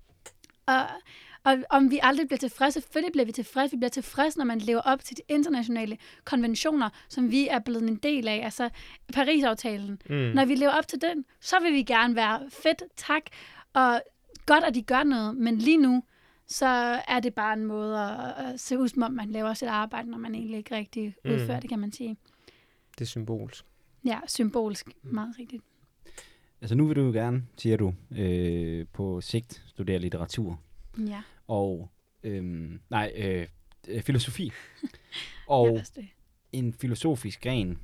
og, 0.66 0.82
og 1.44 1.58
om 1.70 1.92
vi 1.92 2.00
aldrig 2.04 2.28
bliver 2.28 2.38
tilfredse, 2.40 2.82
selvfølgelig 2.82 3.12
bliver 3.12 3.26
vi 3.26 3.32
tilfredse. 3.32 3.72
Vi 3.72 3.78
bliver 3.78 3.90
tilfredse, 3.90 4.38
når 4.38 4.46
man 4.46 4.60
lever 4.60 4.82
op 4.82 5.04
til 5.04 5.18
de 5.18 5.22
internationale 5.28 5.98
konventioner, 6.26 6.90
som 7.10 7.32
vi 7.32 7.48
er 7.48 7.60
blevet 7.60 7.84
en 7.90 7.96
del 7.96 8.28
af, 8.28 8.42
altså 8.44 8.70
Paris-aftalen. 9.14 10.02
Mm. 10.10 10.16
Når 10.16 10.46
vi 10.46 10.56
lever 10.56 10.72
op 10.72 10.88
til 10.88 11.02
den, 11.02 11.26
så 11.40 11.56
vil 11.64 11.74
vi 11.74 11.84
gerne 11.84 12.16
være 12.16 12.42
fedt, 12.50 12.84
tak, 12.98 13.22
og 13.74 14.02
godt, 14.46 14.64
at 14.64 14.76
de 14.76 14.82
gør 14.82 15.04
noget, 15.04 15.36
men 15.38 15.58
lige 15.58 15.78
nu, 15.78 16.04
så 16.48 16.66
er 17.08 17.20
det 17.20 17.34
bare 17.34 17.54
en 17.54 17.66
måde 17.66 18.00
at, 18.00 18.46
at 18.46 18.60
se 18.60 18.80
ud, 18.80 18.88
som 18.88 19.02
om 19.04 19.12
man 19.12 19.30
laver 19.30 19.54
sit 19.54 19.68
arbejde, 19.68 20.10
når 20.10 20.18
man 20.18 20.36
egentlig 20.36 20.58
ikke 20.58 20.76
rigtig 20.76 21.16
Mm. 21.26 21.32
udfører 21.32 21.60
det, 21.60 21.70
kan 21.70 21.80
man 21.80 21.92
sige. 21.92 22.18
Det 23.00 23.02
er 23.02 23.06
symbolsk. 23.10 23.66
Ja, 24.06 24.20
symbolsk, 24.28 24.90
meget 25.04 25.36
rigtigt. 25.40 25.64
Altså 26.62 26.76
nu 26.76 26.86
vil 26.88 26.96
du 26.96 27.02
jo 27.02 27.12
gerne, 27.12 27.44
siger 27.58 27.78
du, 27.78 27.94
øh, 28.18 28.86
på 28.94 29.22
sigt 29.22 29.64
studere 29.68 30.00
litteratur. 30.00 30.60
Ja, 30.98 31.24
Og, 31.48 31.90
øhm, 32.24 32.80
nej, 32.90 33.12
øh, 33.16 33.48
øh, 33.88 34.02
filosofi. 34.02 34.52
Og 35.48 35.80
en 36.52 36.74
filosofisk 36.74 37.42
gren 37.44 37.80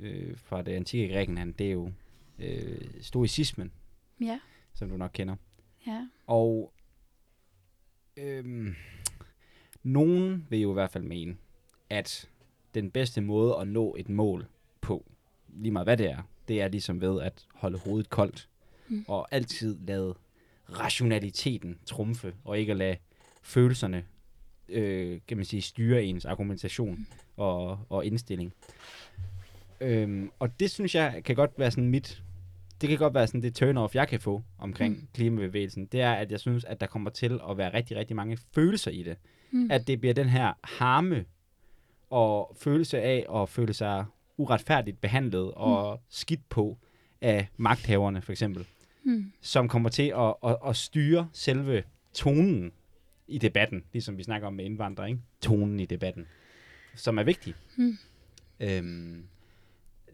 øh, 0.00 0.36
fra 0.36 0.62
det 0.62 0.72
antikke 0.72 1.14
Grækenland, 1.14 1.54
det 1.54 1.66
er 1.66 1.70
jo 1.72 1.92
øh, 2.38 2.80
stoicismen, 3.00 3.72
Ja, 4.20 4.40
som 4.74 4.88
du 4.90 4.96
nok 4.96 5.10
kender. 5.14 5.36
ja. 5.86 6.08
Og 6.26 6.72
øhm, 8.16 8.74
nogen 9.82 10.46
vil 10.50 10.60
jo 10.60 10.70
i 10.70 10.74
hvert 10.74 10.90
fald 10.90 11.04
mene, 11.04 11.36
at 11.90 12.28
den 12.74 12.90
bedste 12.90 13.20
måde 13.20 13.56
at 13.60 13.68
nå 13.68 13.96
et 13.98 14.08
mål 14.08 14.46
på, 14.80 15.10
lige 15.48 15.72
meget 15.72 15.86
hvad 15.86 15.96
det 15.96 16.10
er, 16.10 16.22
det 16.48 16.60
er 16.60 16.68
ligesom 16.68 17.00
ved 17.00 17.20
at 17.22 17.46
holde 17.54 17.78
hovedet 17.78 18.10
koldt. 18.10 18.46
Mm. 18.88 19.04
og 19.08 19.28
altid 19.34 19.78
lade 19.86 20.14
rationaliteten 20.78 21.78
trumfe, 21.86 22.34
og 22.44 22.58
ikke 22.58 22.70
at 22.70 22.76
lade 22.76 22.96
følelserne 23.42 24.04
øh, 24.68 25.20
kan 25.28 25.36
man 25.36 25.46
sige, 25.46 25.62
styre 25.62 26.04
ens 26.04 26.24
argumentation 26.24 27.06
og, 27.36 27.78
og 27.88 28.04
indstilling. 28.04 28.52
Øhm, 29.80 30.30
og 30.38 30.60
det 30.60 30.70
synes 30.70 30.94
jeg 30.94 31.22
kan 31.24 31.36
godt 31.36 31.50
være 31.56 31.70
sådan 31.70 31.88
mit, 31.88 32.22
det 32.80 32.88
kan 32.88 32.98
godt 32.98 33.14
være 33.14 33.26
sådan 33.26 33.42
det 33.42 33.62
turn-off, 33.62 33.90
jeg 33.94 34.08
kan 34.08 34.20
få 34.20 34.42
omkring 34.58 34.94
Mm. 34.94 35.00
mm. 35.00 35.08
klimabevægelsen. 35.14 35.86
Det 35.86 36.00
er, 36.00 36.12
at 36.12 36.30
jeg 36.30 36.40
synes, 36.40 36.64
at 36.64 36.80
der 36.80 36.86
kommer 36.86 37.10
til 37.10 37.40
at 37.50 37.58
være 37.58 37.74
rigtig, 37.74 37.96
rigtig 37.96 38.16
mange 38.16 38.38
følelser 38.54 38.90
i 38.90 39.02
det. 39.02 39.16
Mm. 39.50 39.70
At 39.70 39.86
det 39.86 40.00
bliver 40.00 40.14
den 40.14 40.28
her 40.28 40.52
harme 40.64 41.24
og 42.10 42.56
følelse 42.60 43.00
af 43.00 43.26
at 43.34 43.48
føle 43.48 43.72
sig 43.72 44.04
uretfærdigt 44.36 45.00
behandlet 45.00 45.52
og 45.54 46.00
skidt 46.08 46.48
på 46.48 46.78
af 47.20 47.48
magthaverne, 47.56 48.22
for 48.22 48.32
eksempel 48.32 48.66
Mm. 49.02 49.32
som 49.40 49.68
kommer 49.68 49.88
til 49.88 50.12
at, 50.16 50.34
at, 50.44 50.56
at 50.66 50.76
styre 50.76 51.28
selve 51.32 51.82
tonen 52.14 52.72
i 53.28 53.38
debatten, 53.38 53.84
ligesom 53.92 54.18
vi 54.18 54.22
snakker 54.22 54.46
om 54.46 54.54
med 54.54 54.64
indvandrere, 54.64 55.08
ikke? 55.08 55.20
Tonen 55.40 55.80
i 55.80 55.86
debatten, 55.86 56.26
som 56.94 57.18
er 57.18 57.22
vigtig. 57.22 57.54
Mm. 57.76 57.98
Øhm, 58.60 59.24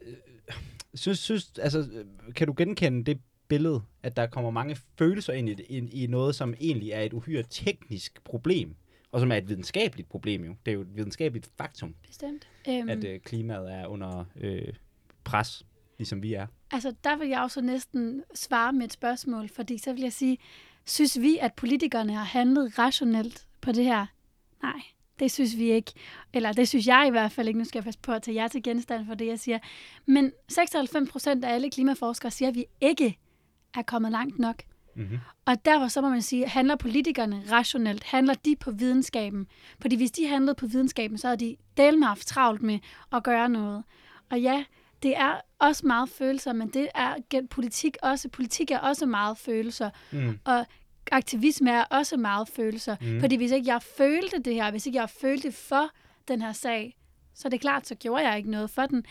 øh, 0.01 0.13
synes, 0.93 1.19
synes, 1.19 1.59
altså, 1.59 2.03
kan 2.35 2.47
du 2.47 2.53
genkende 2.57 3.03
det 3.03 3.21
billede, 3.47 3.81
at 4.03 4.15
der 4.15 4.27
kommer 4.27 4.51
mange 4.51 4.77
følelser 4.97 5.33
ind 5.33 5.49
i, 5.49 5.53
ind 5.53 5.93
i 5.93 6.07
noget, 6.07 6.35
som 6.35 6.53
egentlig 6.59 6.91
er 6.91 7.01
et 7.01 7.13
uhyre 7.13 7.43
teknisk 7.49 8.23
problem, 8.23 8.75
og 9.11 9.19
som 9.19 9.31
er 9.31 9.35
et 9.35 9.49
videnskabeligt 9.49 10.09
problem 10.09 10.43
jo. 10.43 10.55
Det 10.65 10.71
er 10.71 10.75
jo 10.75 10.81
et 10.81 10.95
videnskabeligt 10.95 11.49
faktum, 11.57 11.95
Bestemt. 12.07 12.47
Mm. 12.67 12.89
at 12.89 13.03
øh, 13.03 13.19
klimaet 13.19 13.73
er 13.73 13.87
under 13.87 14.25
øh, 14.35 14.73
pres, 15.23 15.65
ligesom 15.97 16.23
vi 16.23 16.33
er. 16.33 16.47
Altså, 16.71 16.93
der 17.03 17.17
vil 17.17 17.27
jeg 17.27 17.41
også 17.41 17.61
næsten 17.61 18.23
svare 18.35 18.73
med 18.73 18.85
et 18.85 18.93
spørgsmål, 18.93 19.49
fordi 19.49 19.77
så 19.77 19.93
vil 19.93 20.01
jeg 20.01 20.13
sige, 20.13 20.37
synes 20.85 21.21
vi, 21.21 21.37
at 21.37 21.53
politikerne 21.53 22.13
har 22.13 22.23
handlet 22.23 22.79
rationelt 22.79 23.47
på 23.61 23.71
det 23.71 23.83
her? 23.83 24.05
Nej, 24.63 24.81
det 25.19 25.31
synes 25.31 25.57
vi 25.57 25.71
ikke. 25.71 25.91
Eller 26.33 26.51
det 26.51 26.67
synes 26.67 26.87
jeg 26.87 27.05
i 27.07 27.11
hvert 27.11 27.31
fald 27.31 27.47
ikke. 27.47 27.59
Nu 27.59 27.65
skal 27.65 27.79
jeg 27.79 27.83
passe 27.83 27.99
på 27.99 28.11
at 28.11 28.21
tage 28.21 28.35
jer 28.35 28.47
til 28.47 28.63
genstand 28.63 29.05
for 29.05 29.13
det, 29.13 29.27
jeg 29.27 29.39
siger. 29.39 29.59
Men 30.05 30.31
96 30.49 31.09
procent 31.09 31.45
af 31.45 31.53
alle 31.53 31.69
klimaforskere 31.69 32.31
siger, 32.31 32.49
at 32.49 32.55
vi 32.55 32.65
ikke 32.81 33.17
er 33.73 33.81
kommet 33.81 34.11
langt 34.11 34.39
nok. 34.39 34.63
Mm-hmm. 34.95 35.19
Og 35.45 35.65
derfor 35.65 35.87
så 35.87 36.01
må 36.01 36.09
man 36.09 36.21
sige, 36.21 36.47
handler 36.47 36.75
politikerne 36.75 37.43
rationelt? 37.51 38.03
Handler 38.03 38.33
de 38.33 38.55
på 38.59 38.71
videnskaben? 38.71 39.47
Fordi 39.81 39.95
hvis 39.95 40.11
de 40.11 40.27
handlede 40.27 40.55
på 40.55 40.67
videnskaben, 40.67 41.17
så 41.17 41.27
havde 41.27 41.57
de 41.77 42.03
haft 42.03 42.27
travlt 42.27 42.61
med 42.61 42.79
at 43.13 43.23
gøre 43.23 43.49
noget. 43.49 43.83
Og 44.29 44.41
ja, 44.41 44.63
det 45.03 45.17
er 45.17 45.41
også 45.59 45.87
meget 45.87 46.09
følelser, 46.09 46.53
men 46.53 46.67
det 46.69 46.87
er 46.95 47.15
politik 47.49 47.97
også. 48.01 48.29
Politik 48.29 48.71
er 48.71 48.79
også 48.79 49.05
meget 49.05 49.37
følelser. 49.37 49.89
Mm. 50.11 50.39
Og 50.45 50.65
aktivisme 51.11 51.71
er 51.71 51.83
også 51.83 52.17
meget 52.17 52.49
følelser. 52.49 52.95
Mm. 53.01 53.19
Fordi 53.19 53.35
hvis 53.35 53.51
ikke 53.51 53.67
jeg 53.71 53.81
følte 53.81 54.39
det 54.39 54.53
her, 54.53 54.71
hvis 54.71 54.85
ikke 54.85 54.99
jeg 54.99 55.09
følte 55.09 55.51
for 55.51 55.89
den 56.27 56.41
her 56.41 56.53
sag, 56.53 56.97
så 57.33 57.47
er 57.47 57.49
det 57.49 57.61
klart, 57.61 57.87
så 57.87 57.95
gjorde 57.95 58.27
jeg 58.27 58.37
ikke 58.37 58.51
noget 58.51 58.69
for 58.69 58.85
den. 58.85 59.05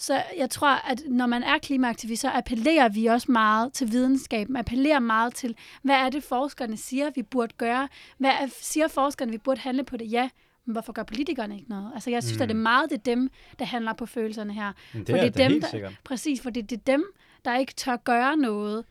Så 0.00 0.22
jeg 0.36 0.50
tror, 0.50 0.90
at 0.90 1.02
når 1.06 1.26
man 1.26 1.42
er 1.42 1.58
klimaaktivist, 1.58 2.22
så 2.22 2.30
appellerer 2.30 2.88
vi 2.88 3.06
også 3.06 3.32
meget 3.32 3.72
til 3.72 3.92
videnskaben, 3.92 4.56
appellerer 4.56 4.98
meget 4.98 5.34
til, 5.34 5.56
hvad 5.82 5.94
er 5.94 6.08
det, 6.08 6.24
forskerne 6.24 6.76
siger, 6.76 7.10
vi 7.14 7.22
burde 7.22 7.54
gøre? 7.58 7.88
Hvad 8.18 8.30
er, 8.30 8.46
siger 8.60 8.88
forskerne, 8.88 9.32
vi 9.32 9.38
burde 9.38 9.60
handle 9.60 9.84
på 9.84 9.96
det? 9.96 10.12
Ja, 10.12 10.28
men 10.68 10.72
hvorfor 10.72 10.92
gør 10.92 11.02
politikerne 11.02 11.54
ikke 11.56 11.68
noget? 11.70 11.90
Altså, 11.94 12.10
jeg 12.10 12.22
synes, 12.22 12.38
mm. 12.38 12.42
at 12.42 12.48
det 12.48 12.54
er 12.54 12.58
meget 12.58 12.90
det 12.90 12.98
er 12.98 13.02
dem, 13.02 13.30
der 13.58 13.64
handler 13.64 13.92
på 13.92 14.06
følelserne 14.06 14.52
her. 14.52 14.72
Men 14.94 15.00
det 15.06 15.10
For 15.12 15.16
er 15.16 15.30
det 15.30 15.40
er 15.44 15.48
dem, 15.48 15.60
der- 15.60 15.68
sikkert. 15.68 15.94
Præcis, 16.04 16.40
fordi 16.40 16.60
det 16.60 16.76
er 16.78 16.82
dem, 16.86 17.04
der 17.44 17.56
ikke 17.56 17.72
tør 17.74 17.96
gøre 17.96 18.36
noget 18.36 18.84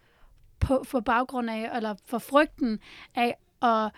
på, 0.60 0.84
for 0.84 1.00
baggrund 1.00 1.50
af, 1.50 1.70
eller 1.76 1.96
for 2.06 2.18
frygten 2.18 2.80
af 3.16 3.36
at, 3.62 3.92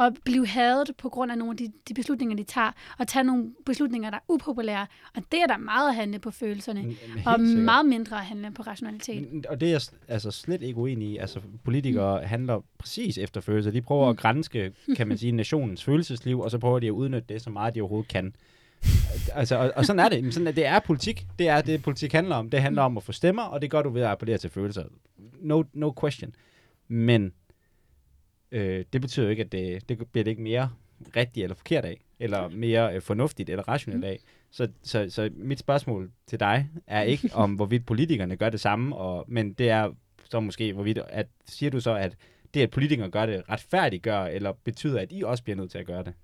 at 0.00 0.12
blive 0.24 0.46
hadet 0.46 0.90
på 0.98 1.08
grund 1.08 1.32
af 1.32 1.38
nogle 1.38 1.50
af 1.52 1.56
de, 1.56 1.72
de 1.88 1.94
beslutninger, 1.94 2.36
de 2.36 2.42
tager, 2.42 2.70
og 2.98 3.08
tage 3.08 3.24
nogle 3.24 3.50
beslutninger, 3.66 4.10
der 4.10 4.16
er 4.16 4.22
upopulære. 4.28 4.86
Og 5.16 5.22
det 5.32 5.40
er 5.42 5.46
der 5.46 5.56
meget 5.56 5.88
at 5.88 5.94
handle 5.94 6.18
på 6.18 6.30
følelserne, 6.30 6.82
Mm, 6.82 6.88
helt 6.88 7.26
og 7.26 7.38
sikkert. 7.40 7.64
meget 7.64 7.86
mindre 7.86 8.16
at 8.16 8.24
handle 8.24 8.50
på 8.50 8.62
rationalitet. 8.62 9.32
Mm, 9.32 9.42
Og 9.48 9.60
det 9.60 9.66
er 9.66 9.70
jeg 9.70 9.80
altså 10.08 10.30
slet 10.30 10.62
ikke 10.62 10.78
uenig 10.78 11.08
i. 11.08 11.16
Altså, 11.16 11.40
politikere 11.64 12.20
mm. 12.20 12.26
handler 12.26 12.60
præcis 12.78 13.18
efter 13.18 13.40
følelser. 13.40 13.70
De 13.70 13.82
prøver 13.82 14.04
mm. 14.04 14.10
at 14.10 14.16
grænske, 14.16 14.72
kan 14.96 15.08
man 15.08 15.18
sige, 15.22 15.32
nationens 15.32 15.84
følelsesliv, 15.84 16.40
og 16.40 16.50
så 16.50 16.58
prøver 16.58 16.78
de 16.78 16.86
at 16.86 16.90
udnytte 16.90 17.34
det 17.34 17.42
så 17.42 17.50
meget, 17.50 17.74
de 17.74 17.80
overhovedet 17.80 18.08
kan. 18.08 18.34
Altså, 19.34 19.56
og, 19.56 19.72
og 19.76 19.84
sådan 19.86 20.00
er 20.00 20.08
det. 20.08 20.22
Men 20.22 20.32
Sådan, 20.32 20.46
er, 20.46 20.52
det 20.52 20.66
er 20.66 20.78
politik. 20.80 21.26
Det 21.38 21.48
er 21.48 21.60
det, 21.62 21.82
politik 21.82 22.12
handler 22.12 22.36
om. 22.36 22.50
Det 22.50 22.60
handler 22.62 22.82
om 22.82 22.96
at 22.96 23.02
få 23.02 23.12
stemmer, 23.12 23.42
og 23.42 23.62
det 23.62 23.70
gør 23.70 23.82
du 23.82 23.90
ved 23.90 24.02
at 24.02 24.08
appellere 24.08 24.38
til 24.38 24.50
følelser. 24.50 24.84
No, 25.40 25.62
no 25.72 25.92
question. 26.00 26.34
Men 26.88 27.32
øh, 28.52 28.84
det 28.92 29.00
betyder 29.00 29.26
jo 29.26 29.30
ikke, 29.30 29.42
at 29.42 29.52
det, 29.52 29.88
det 29.88 29.98
bliver 30.12 30.24
det 30.24 30.30
ikke 30.30 30.42
mere 30.42 30.70
rigtigt 31.16 31.44
eller 31.44 31.56
forkert 31.56 31.84
af, 31.84 32.00
eller 32.20 32.48
mere 32.48 32.94
øh, 32.94 33.02
fornuftigt 33.02 33.50
eller 33.50 33.68
rationelt 33.68 34.04
af. 34.04 34.18
Så, 34.50 34.68
så, 34.82 35.06
så 35.10 35.30
mit 35.36 35.58
spørgsmål 35.58 36.10
til 36.26 36.40
dig 36.40 36.68
er 36.86 37.02
ikke 37.02 37.30
om, 37.42 37.54
hvorvidt 37.54 37.86
politikerne 37.86 38.36
gør 38.36 38.50
det 38.50 38.60
samme, 38.60 38.96
og, 38.96 39.24
men 39.28 39.52
det 39.52 39.70
er 39.70 39.90
så 40.24 40.40
måske, 40.40 40.72
hvorvidt, 40.72 40.98
at, 41.08 41.26
siger 41.44 41.70
du 41.70 41.80
så, 41.80 41.94
at 41.94 42.16
det, 42.54 42.60
at 42.60 42.70
politikere 42.70 43.10
gør 43.10 43.26
det, 43.26 43.42
retfærdiggør, 43.48 44.24
eller 44.24 44.52
betyder, 44.64 45.00
at 45.00 45.08
I 45.10 45.22
også 45.22 45.44
bliver 45.44 45.56
nødt 45.56 45.70
til 45.70 45.78
at 45.78 45.86
gøre 45.86 46.04
det? 46.04 46.14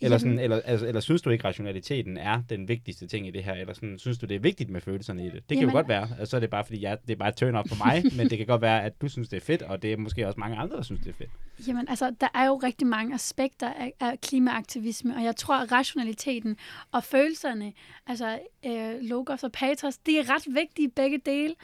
Eller, 0.00 0.18
sådan, 0.18 0.38
eller, 0.38 0.60
altså, 0.64 0.86
eller 0.86 1.00
synes 1.00 1.22
du 1.22 1.30
ikke, 1.30 1.44
rationaliteten 1.44 2.16
er 2.16 2.42
den 2.50 2.68
vigtigste 2.68 3.06
ting 3.06 3.26
i 3.26 3.30
det 3.30 3.44
her? 3.44 3.52
Eller 3.52 3.74
sådan, 3.74 3.98
synes 3.98 4.18
du, 4.18 4.26
det 4.26 4.34
er 4.34 4.38
vigtigt 4.38 4.70
med 4.70 4.80
følelserne 4.80 5.22
i 5.22 5.26
det? 5.26 5.34
Det 5.34 5.42
kan 5.48 5.56
Jamen- 5.56 5.70
jo 5.70 5.76
godt 5.76 5.88
være. 5.88 6.08
Altså, 6.18 6.30
så 6.30 6.36
er 6.36 6.40
det 6.40 6.50
bare, 6.50 6.64
fordi 6.64 6.82
jeg, 6.82 6.98
det 7.06 7.12
er 7.12 7.16
bare 7.16 7.28
et 7.28 7.42
turn-off 7.42 7.68
for 7.68 7.84
mig, 7.84 8.04
men 8.16 8.30
det 8.30 8.38
kan 8.38 8.46
godt 8.46 8.62
være, 8.62 8.84
at 8.84 9.00
du 9.00 9.08
synes, 9.08 9.28
det 9.28 9.36
er 9.36 9.40
fedt, 9.40 9.62
og 9.62 9.82
det 9.82 9.92
er 9.92 9.96
måske 9.96 10.26
også 10.26 10.40
mange 10.40 10.56
andre, 10.56 10.76
der 10.76 10.82
synes, 10.82 11.00
det 11.00 11.08
er 11.08 11.14
fedt. 11.14 11.30
Jamen, 11.68 11.88
altså, 11.88 12.14
der 12.20 12.28
er 12.34 12.46
jo 12.46 12.56
rigtig 12.56 12.86
mange 12.86 13.14
aspekter 13.14 13.72
af, 13.72 13.92
af 14.00 14.20
klimaaktivisme, 14.20 15.16
og 15.16 15.24
jeg 15.24 15.36
tror, 15.36 15.54
at 15.54 15.72
rationaliteten 15.72 16.56
og 16.92 17.04
følelserne, 17.04 17.72
altså 18.06 18.38
øh, 18.66 19.00
logos 19.00 19.44
og 19.44 19.52
pathos, 19.52 19.98
det 19.98 20.18
er 20.18 20.34
ret 20.34 20.54
vigtige 20.54 20.88
begge 20.88 21.20
dele. 21.26 21.54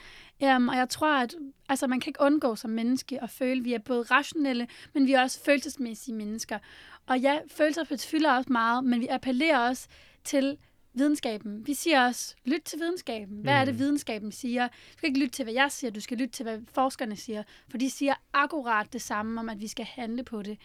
Um, 0.43 0.68
og 0.68 0.76
jeg 0.76 0.88
tror, 0.88 1.14
at 1.14 1.34
altså, 1.68 1.86
man 1.86 2.01
kan 2.01 2.11
ikke 2.11 2.20
undgå 2.22 2.57
som 2.57 2.70
menneske 2.70 3.22
at 3.22 3.30
føle, 3.30 3.59
at 3.59 3.64
vi 3.64 3.72
er 3.74 3.78
både 3.78 4.03
rationelle, 4.03 4.68
men 4.95 5.07
vi 5.07 5.12
er 5.12 5.20
også 5.20 5.45
følelsesmæssige 5.45 6.14
mennesker. 6.14 6.59
Og 7.07 7.18
ja, 7.20 7.38
følelser 7.49 7.84
fylder 8.11 8.32
også 8.32 8.53
meget, 8.53 8.84
men 8.84 9.01
vi 9.01 9.07
appellerer 9.11 9.59
også 9.59 9.88
til 10.24 10.59
videnskaben. 10.95 11.66
Vi 11.66 11.74
siger 11.74 12.07
også, 12.07 12.34
lyt 12.45 12.61
til 12.64 12.78
videnskaben. 12.80 13.36
Hvad 13.43 13.53
er 13.53 13.64
det, 13.64 13.74
Mhm. 13.74 13.78
videnskaben 13.78 14.32
siger? 14.32 14.68
Du 14.68 14.72
skal 14.97 15.07
ikke 15.09 15.20
lytte 15.20 15.32
til, 15.32 15.43
hvad 15.43 15.55
jeg 15.55 15.72
siger, 15.72 15.91
du 15.91 16.01
skal 16.01 16.16
lytte 16.18 16.32
til, 16.32 16.43
hvad 16.43 16.59
forskerne 16.74 17.16
siger. 17.16 17.43
For 17.68 17.78
de 17.78 17.91
siger 17.91 18.14
akkurat 18.32 18.93
det 18.93 19.03
samme 19.03 19.41
om, 19.41 19.49
at 19.49 19.61
vi 19.61 19.68
skal 19.68 19.84
handle 19.84 20.24
på 20.24 20.43
det. 20.43 20.59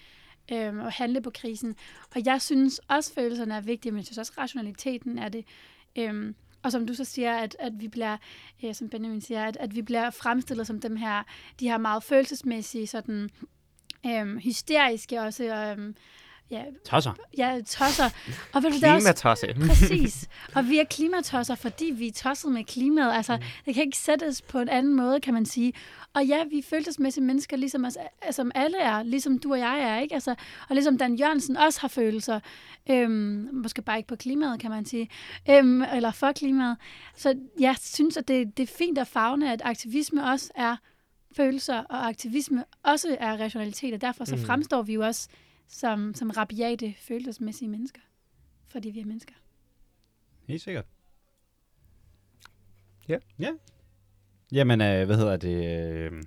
Øhm, 0.51 0.79
og 0.79 0.91
handle 0.91 1.21
på 1.21 1.29
krisen. 1.29 1.75
Og 2.15 2.21
jeg 2.25 2.41
synes 2.41 2.81
også, 2.87 3.13
følelserne 3.13 3.53
er 3.55 3.61
vigtige, 3.61 3.91
men 3.91 3.97
jeg 3.97 4.05
synes 4.05 4.17
også, 4.17 4.33
rationaliteten 4.37 5.17
er 5.17 5.29
det. 5.29 5.45
Øhm, 5.95 6.35
og 6.65 6.71
som 6.71 6.87
du 6.87 6.93
så 6.93 7.03
siger, 7.03 7.33
at, 7.37 7.55
at 7.59 7.73
vi 7.79 7.87
bliver, 7.87 8.17
øh, 8.63 8.75
som 8.75 8.89
Benjamin 8.89 9.21
siger, 9.21 9.45
at, 9.45 9.57
at 9.59 9.75
vi 9.75 9.81
bliver 9.81 10.09
fremstillet 10.09 10.67
som 10.67 10.81
dem 10.81 10.95
her, 10.95 11.23
de 11.59 11.69
her 11.69 11.77
meget 11.77 12.03
følelsesmæssige, 12.03 12.87
sådan 12.87 13.29
øhm, 14.05 14.39
hysteriske 14.39 15.21
også, 15.21 15.43
øhm, 15.43 15.95
ja, 16.51 16.63
Tosser. 16.85 17.11
ja, 17.37 17.59
tosser. 17.67 18.09
Og 18.53 18.61
det 18.61 18.83
er 18.83 18.93
også, 18.93 18.99
Klimatosse. 18.99 19.47
Præcis. 19.67 20.27
Og 20.55 20.69
vi 20.69 20.79
er 20.79 20.83
klimatosser, 20.83 21.55
fordi 21.55 21.85
vi 21.85 22.07
er 22.07 22.11
tosset 22.11 22.51
med 22.51 22.63
klimaet. 22.63 23.13
Altså, 23.13 23.35
Mm. 23.37 23.43
det 23.65 23.73
kan 23.75 23.83
ikke 23.83 23.97
sættes 23.97 24.41
på 24.41 24.59
en 24.59 24.69
anden 24.69 24.93
måde, 24.95 25.19
kan 25.21 25.33
man 25.33 25.45
sige. 25.45 25.73
Og 26.13 26.25
ja, 26.25 26.43
vi 26.49 26.57
er 26.57 26.63
følelsesmæssige 26.69 27.23
mennesker, 27.23 27.57
ligesom 27.57 27.85
os, 27.85 27.97
som 28.31 28.51
alle 28.55 28.77
er, 28.77 29.03
ligesom 29.03 29.39
du 29.39 29.51
og 29.51 29.59
jeg 29.59 29.79
er, 29.81 29.99
ikke? 29.99 30.13
Altså, 30.13 30.31
og 30.69 30.75
ligesom 30.75 30.97
Dan 30.97 31.15
Jørgensen 31.15 31.57
også 31.57 31.81
har 31.81 31.87
følelser. 31.87 32.39
Øhm, 32.89 33.49
måske 33.53 33.81
bare 33.81 33.97
ikke 33.97 34.07
på 34.07 34.15
klimaet, 34.15 34.59
kan 34.59 34.71
man 34.71 34.85
sige. 34.85 35.09
Øhm, 35.49 35.81
eller 35.81 36.11
for 36.11 36.31
klimaet. 36.31 36.77
Så 37.15 37.35
jeg 37.59 37.75
synes, 37.81 38.17
at 38.17 38.27
det, 38.27 38.57
det 38.57 38.63
er 38.69 38.73
fint 38.77 38.97
at 38.97 39.07
fagne, 39.07 39.51
at 39.51 39.61
aktivisme 39.65 40.23
også 40.25 40.49
er 40.55 40.75
følelser, 41.35 41.77
og 41.79 42.07
aktivisme 42.07 42.63
også 42.83 43.17
er 43.19 43.37
rationalitet, 43.37 43.93
og 43.93 44.01
derfor 44.01 44.25
så 44.25 44.35
Mm. 44.35 44.41
fremstår 44.45 44.81
vi 44.81 44.93
jo 44.93 45.05
også 45.05 45.27
som, 45.67 46.13
som 46.13 46.29
rabiate, 46.29 46.93
følelsesmæssige 46.99 47.69
mennesker. 47.69 48.01
Fordi 48.67 48.89
vi 48.89 48.99
er 48.99 49.05
mennesker. 49.05 49.33
Helt 50.47 50.61
sikkert. 50.61 50.85
Ja. 53.09 53.17
Ja. 53.39 53.49
Jamen, 54.51 54.81
øh, 54.81 55.05
hvad 55.05 55.17
hedder 55.17 55.37
det? 55.37 55.65
Øh, 56.11 56.23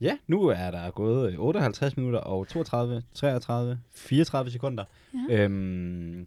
ja, 0.00 0.18
nu 0.26 0.46
er 0.46 0.70
der 0.70 0.90
gået 0.90 1.32
øh, 1.32 1.38
58 1.40 1.96
minutter 1.96 2.20
og 2.20 2.48
32, 2.48 3.02
33, 3.14 3.80
34 3.94 4.50
sekunder. 4.50 4.84
Ja. 5.30 5.44
Øhm, 5.44 6.18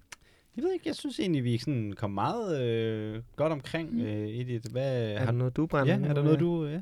jeg 0.56 0.64
ved 0.64 0.74
ikke, 0.74 0.88
jeg 0.88 0.96
synes 0.96 1.20
egentlig, 1.20 1.44
vi 1.44 1.58
sådan 1.58 1.94
kom 1.94 2.12
meget 2.12 2.62
øh, 2.62 3.22
godt 3.36 3.52
omkring 3.52 3.94
Mm. 3.94 4.02
øh, 4.02 4.28
i 4.30 4.44
det. 4.44 4.72
Hvad, 4.72 5.12
Er 5.12 5.26
der 5.26 5.32
noget, 5.32 5.56
du 5.56 5.66
brænder? 5.66 5.98
ja, 6.00 6.08
er 6.10 6.14
der 6.14 6.24
noget, 6.24 6.40
du... 6.40 6.66
Ja? 6.66 6.82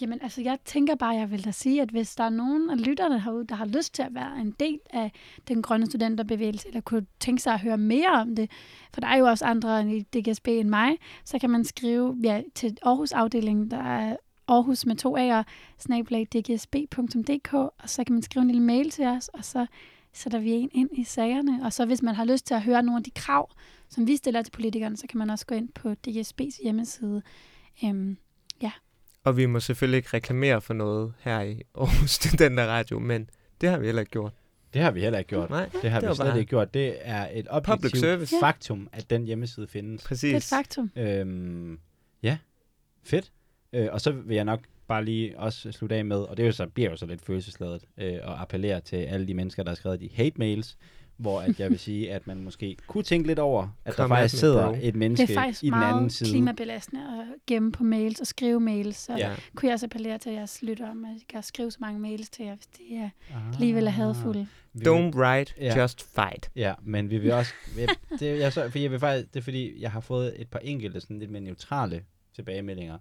Jamen, 0.00 0.18
altså, 0.22 0.42
jeg 0.42 0.58
tænker 0.64 0.94
bare, 0.94 1.14
jeg 1.14 1.30
vil 1.30 1.44
da 1.44 1.50
sige, 1.50 1.82
at 1.82 1.90
hvis 1.90 2.14
der 2.14 2.24
er 2.24 2.30
nogen 2.30 2.70
af 2.70 2.86
lytterne 2.86 3.20
herude, 3.20 3.46
der 3.46 3.54
har 3.54 3.66
lyst 3.66 3.94
til 3.94 4.02
at 4.02 4.14
være 4.14 4.40
en 4.40 4.50
del 4.60 4.80
af 4.90 5.12
den 5.48 5.62
grønne 5.62 5.86
studenterbevægelse, 5.86 6.68
eller 6.68 6.80
kunne 6.80 7.06
tænke 7.20 7.42
sig 7.42 7.54
at 7.54 7.60
høre 7.60 7.78
mere 7.78 8.08
om 8.08 8.36
det, 8.36 8.50
for 8.92 9.00
der 9.00 9.08
er 9.08 9.16
jo 9.16 9.26
også 9.26 9.44
andre 9.44 9.96
i 9.96 10.02
DGSB 10.02 10.48
end 10.48 10.68
mig, 10.68 10.96
så 11.24 11.38
kan 11.38 11.50
man 11.50 11.64
skrive 11.64 12.16
ja, 12.22 12.42
til 12.54 12.76
Aarhus 12.82 13.12
afdelingen, 13.12 13.70
der 13.70 13.82
er 13.82 14.16
Aarhus 14.48 14.86
med 14.86 14.96
to 14.96 15.16
A'er, 15.16 15.42
snabelagdgsb.dk, 15.78 17.54
og 17.54 17.72
så 17.86 18.04
kan 18.04 18.12
man 18.12 18.22
skrive 18.22 18.42
en 18.42 18.48
lille 18.48 18.62
mail 18.62 18.90
til 18.90 19.06
os, 19.06 19.28
og 19.28 19.44
så 19.44 19.66
sætter 20.12 20.38
vi 20.38 20.50
en 20.50 20.70
ind 20.72 20.90
i 20.92 21.04
sagerne. 21.04 21.64
Og 21.64 21.72
så 21.72 21.86
hvis 21.86 22.02
man 22.02 22.14
har 22.14 22.24
lyst 22.24 22.46
til 22.46 22.54
at 22.54 22.62
høre 22.62 22.82
nogle 22.82 22.98
af 22.98 23.04
de 23.04 23.10
krav, 23.10 23.50
som 23.88 24.06
vi 24.06 24.16
stiller 24.16 24.42
til 24.42 24.50
politikerne, 24.50 24.96
så 24.96 25.06
kan 25.06 25.18
man 25.18 25.30
også 25.30 25.46
gå 25.46 25.54
ind 25.54 25.68
på 25.68 25.94
DGSB's 26.08 26.62
hjemmeside. 26.62 27.22
Øhm, 27.84 28.16
og 29.28 29.36
vi 29.36 29.46
må 29.46 29.60
selvfølgelig 29.60 29.96
ikke 29.96 30.08
reklamere 30.14 30.60
for 30.60 30.74
noget 30.74 31.12
her 31.20 31.40
i 31.40 31.62
Aarhus 31.74 32.10
Studenter 32.20 32.66
Radio, 32.66 32.98
men 32.98 33.30
det 33.60 33.68
har 33.68 33.78
vi 33.78 33.86
heller 33.86 34.00
ikke 34.00 34.10
gjort. 34.12 34.32
Det 34.74 34.82
har 34.82 34.90
vi 34.90 35.00
heller 35.00 35.18
ikke 35.18 35.28
gjort. 35.28 35.50
Nej, 35.50 35.68
Det 35.82 35.90
har 35.90 36.00
det 36.00 36.08
vi 36.10 36.14
slet 36.14 36.26
bare- 36.26 36.38
ikke 36.38 36.48
gjort. 36.50 36.74
Det 36.74 36.94
er 37.00 37.28
et 37.32 37.46
objektivt 37.50 37.98
service. 37.98 38.34
Faktum, 38.40 38.88
at 38.92 39.10
den 39.10 39.24
hjemmeside 39.24 39.66
findes. 39.66 40.04
Præcis. 40.04 40.20
det 40.22 40.32
er 40.32 40.36
et 40.36 40.44
faktum. 40.66 40.90
Øhm, 40.96 41.78
ja, 42.22 42.38
fedt. 43.04 43.32
Øh, 43.72 43.88
og 43.92 44.00
så 44.00 44.10
vil 44.10 44.34
jeg 44.34 44.44
nok 44.44 44.60
bare 44.88 45.04
lige 45.04 45.38
også 45.38 45.72
slutte 45.72 45.96
af 45.96 46.04
med, 46.04 46.16
og 46.16 46.36
det 46.36 46.42
er 46.42 46.46
jo 46.46 46.52
så, 46.52 46.66
bliver 46.66 46.90
jo 46.90 46.96
så 46.96 47.06
lidt 47.06 47.22
følelsesladet, 47.24 47.82
øh, 47.98 48.18
og 48.22 48.40
appellere 48.40 48.80
til 48.80 48.96
alle 48.96 49.26
de 49.28 49.34
mennesker, 49.34 49.62
der 49.62 49.70
har 49.70 49.76
skrevet 49.76 50.00
de 50.00 50.10
hate 50.14 50.34
mails, 50.38 50.76
hvor 51.18 51.40
at 51.40 51.60
jeg 51.60 51.70
vil 51.70 51.78
sige, 51.78 52.12
at 52.12 52.26
man 52.26 52.40
måske 52.44 52.76
kunne 52.86 53.04
tænke 53.04 53.26
lidt 53.26 53.38
over, 53.38 53.68
at 53.84 53.94
Kom 53.94 54.02
der 54.10 54.16
faktisk 54.16 54.40
sidder 54.40 54.66
bro. 54.68 54.74
et 54.76 54.82
Det 54.82 54.94
menneske 54.94 55.32
er 55.32 55.36
faktisk 55.36 55.62
i 55.64 55.66
den 55.66 55.74
anden 55.74 55.94
meget 55.96 56.12
side. 56.12 56.30
klimabelastende 56.30 57.02
at 57.02 57.26
gemme 57.46 57.72
på 57.72 57.84
mails 57.84 58.20
og 58.20 58.26
skrive 58.26 58.60
mails. 58.60 58.96
Så 58.96 59.16
Ja. 59.16 59.34
kunne 59.54 59.66
jeg 59.66 59.74
også 59.74 59.86
appellere 59.86 60.18
til 60.18 60.32
jeres 60.32 60.62
lyttere 60.62 60.90
om, 60.90 61.04
at 61.04 61.16
I 61.16 61.24
kan 61.28 61.42
skrive 61.42 61.70
så 61.70 61.78
mange 61.80 62.00
mails 62.00 62.28
til 62.30 62.44
jer, 62.44 62.54
hvis 62.54 62.66
de 62.66 62.96
er 62.96 63.10
Ah. 63.34 63.52
alligevel 63.52 63.86
er 63.86 63.90
hadfulde. 63.90 64.46
Don't 64.78 65.16
write, 65.16 65.54
Ja. 65.60 65.80
just 65.82 66.02
fight. 66.14 66.50
Ja, 66.56 66.74
men 66.82 67.10
vi 67.10 67.18
vil 67.18 67.32
også... 67.32 67.52
Jeg, 67.78 67.88
det, 68.20 68.38
jeg, 68.38 68.52
så, 68.52 68.70
for 68.70 68.78
jeg 68.78 68.90
vil 68.90 68.98
faktisk, 69.00 69.34
det 69.34 69.40
er 69.40 69.44
fordi, 69.44 69.82
jeg 69.82 69.90
har 69.90 70.00
fået 70.00 70.40
et 70.40 70.48
par 70.48 70.58
enkelte 70.58 71.00
sådan 71.00 71.18
lidt 71.18 71.30
mere 71.30 71.42
neutrale 71.42 72.02
tilbagemeldinger. 72.34 72.98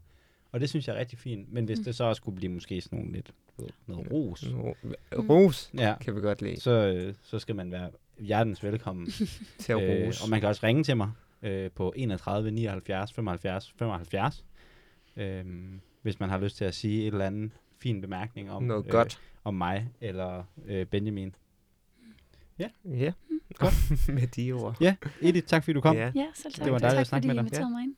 Og 0.52 0.60
det 0.60 0.70
synes 0.70 0.88
jeg 0.88 0.96
er 0.96 1.00
rigtig 1.00 1.20
fint. 1.20 1.54
Men 1.54 1.66
hvis 1.66 1.78
Mm. 1.80 1.84
det 1.84 1.96
så 1.96 2.04
også 2.04 2.22
kunne 2.22 2.36
blive 2.36 2.52
måske 2.52 2.82
sådan 2.82 3.00
nogle 3.00 3.14
lidt 3.14 3.32
noget 3.88 4.12
ros, 4.12 4.46
Ros 5.30 5.72
ja, 5.78 5.96
kan 6.02 6.16
vi 6.16 6.22
godt 6.22 6.42
lide 6.42 6.60
så, 6.62 6.72
øh, 6.72 7.14
så 7.24 7.40
skal 7.40 7.56
man 7.56 7.72
være 7.72 7.90
hjertens 8.20 8.64
velkommen. 8.64 9.06
til 9.60 9.74
at 9.74 10.02
øh, 10.02 10.14
og 10.24 10.30
man 10.30 10.40
kan 10.40 10.50
også 10.50 10.66
ringe 10.66 10.84
til 10.84 10.98
mig 10.98 11.12
øh, 11.42 11.72
på 11.72 11.94
31 11.96 12.52
79 12.52 13.14
75 13.14 13.74
75, 13.78 14.46
øh, 15.18 15.46
hvis 16.02 16.20
man 16.20 16.30
har 16.30 16.38
lyst 16.40 16.58
til 16.58 16.66
at 16.66 16.76
sige 16.76 17.02
et 17.02 17.08
eller 17.08 17.26
andet 17.26 17.52
fin 17.80 18.02
bemærkning 18.02 18.52
om, 18.52 18.64
Noget 18.64 18.86
øh, 18.86 18.92
godt. 18.92 19.22
om 19.44 19.54
mig 19.54 19.90
eller 20.02 20.44
øh, 20.66 20.86
Benjamin. 20.86 21.36
Ja. 22.60 23.14
Godt. 23.54 23.74
Med 24.16 24.28
de 24.28 24.52
ord. 24.52 24.78
Ja, 24.82 24.96
Edith, 25.22 25.48
tak 25.48 25.64
fordi 25.64 25.74
du 25.74 25.82
kom. 25.82 25.96
Ja. 25.96 26.12
Ja, 26.16 26.26
selv 26.36 26.54
tak. 26.54 26.66
Det 26.66 26.74
var 26.74 26.80
dejligt 26.80 27.00
at 27.00 27.06
tak, 27.06 27.06
snakke 27.08 27.28
fordi 27.28 27.28
med 27.28 27.34
I 27.34 27.38
dig. 27.38 27.42
inviterede 27.42 27.72
mig 27.72 27.84
ind. 27.84 27.96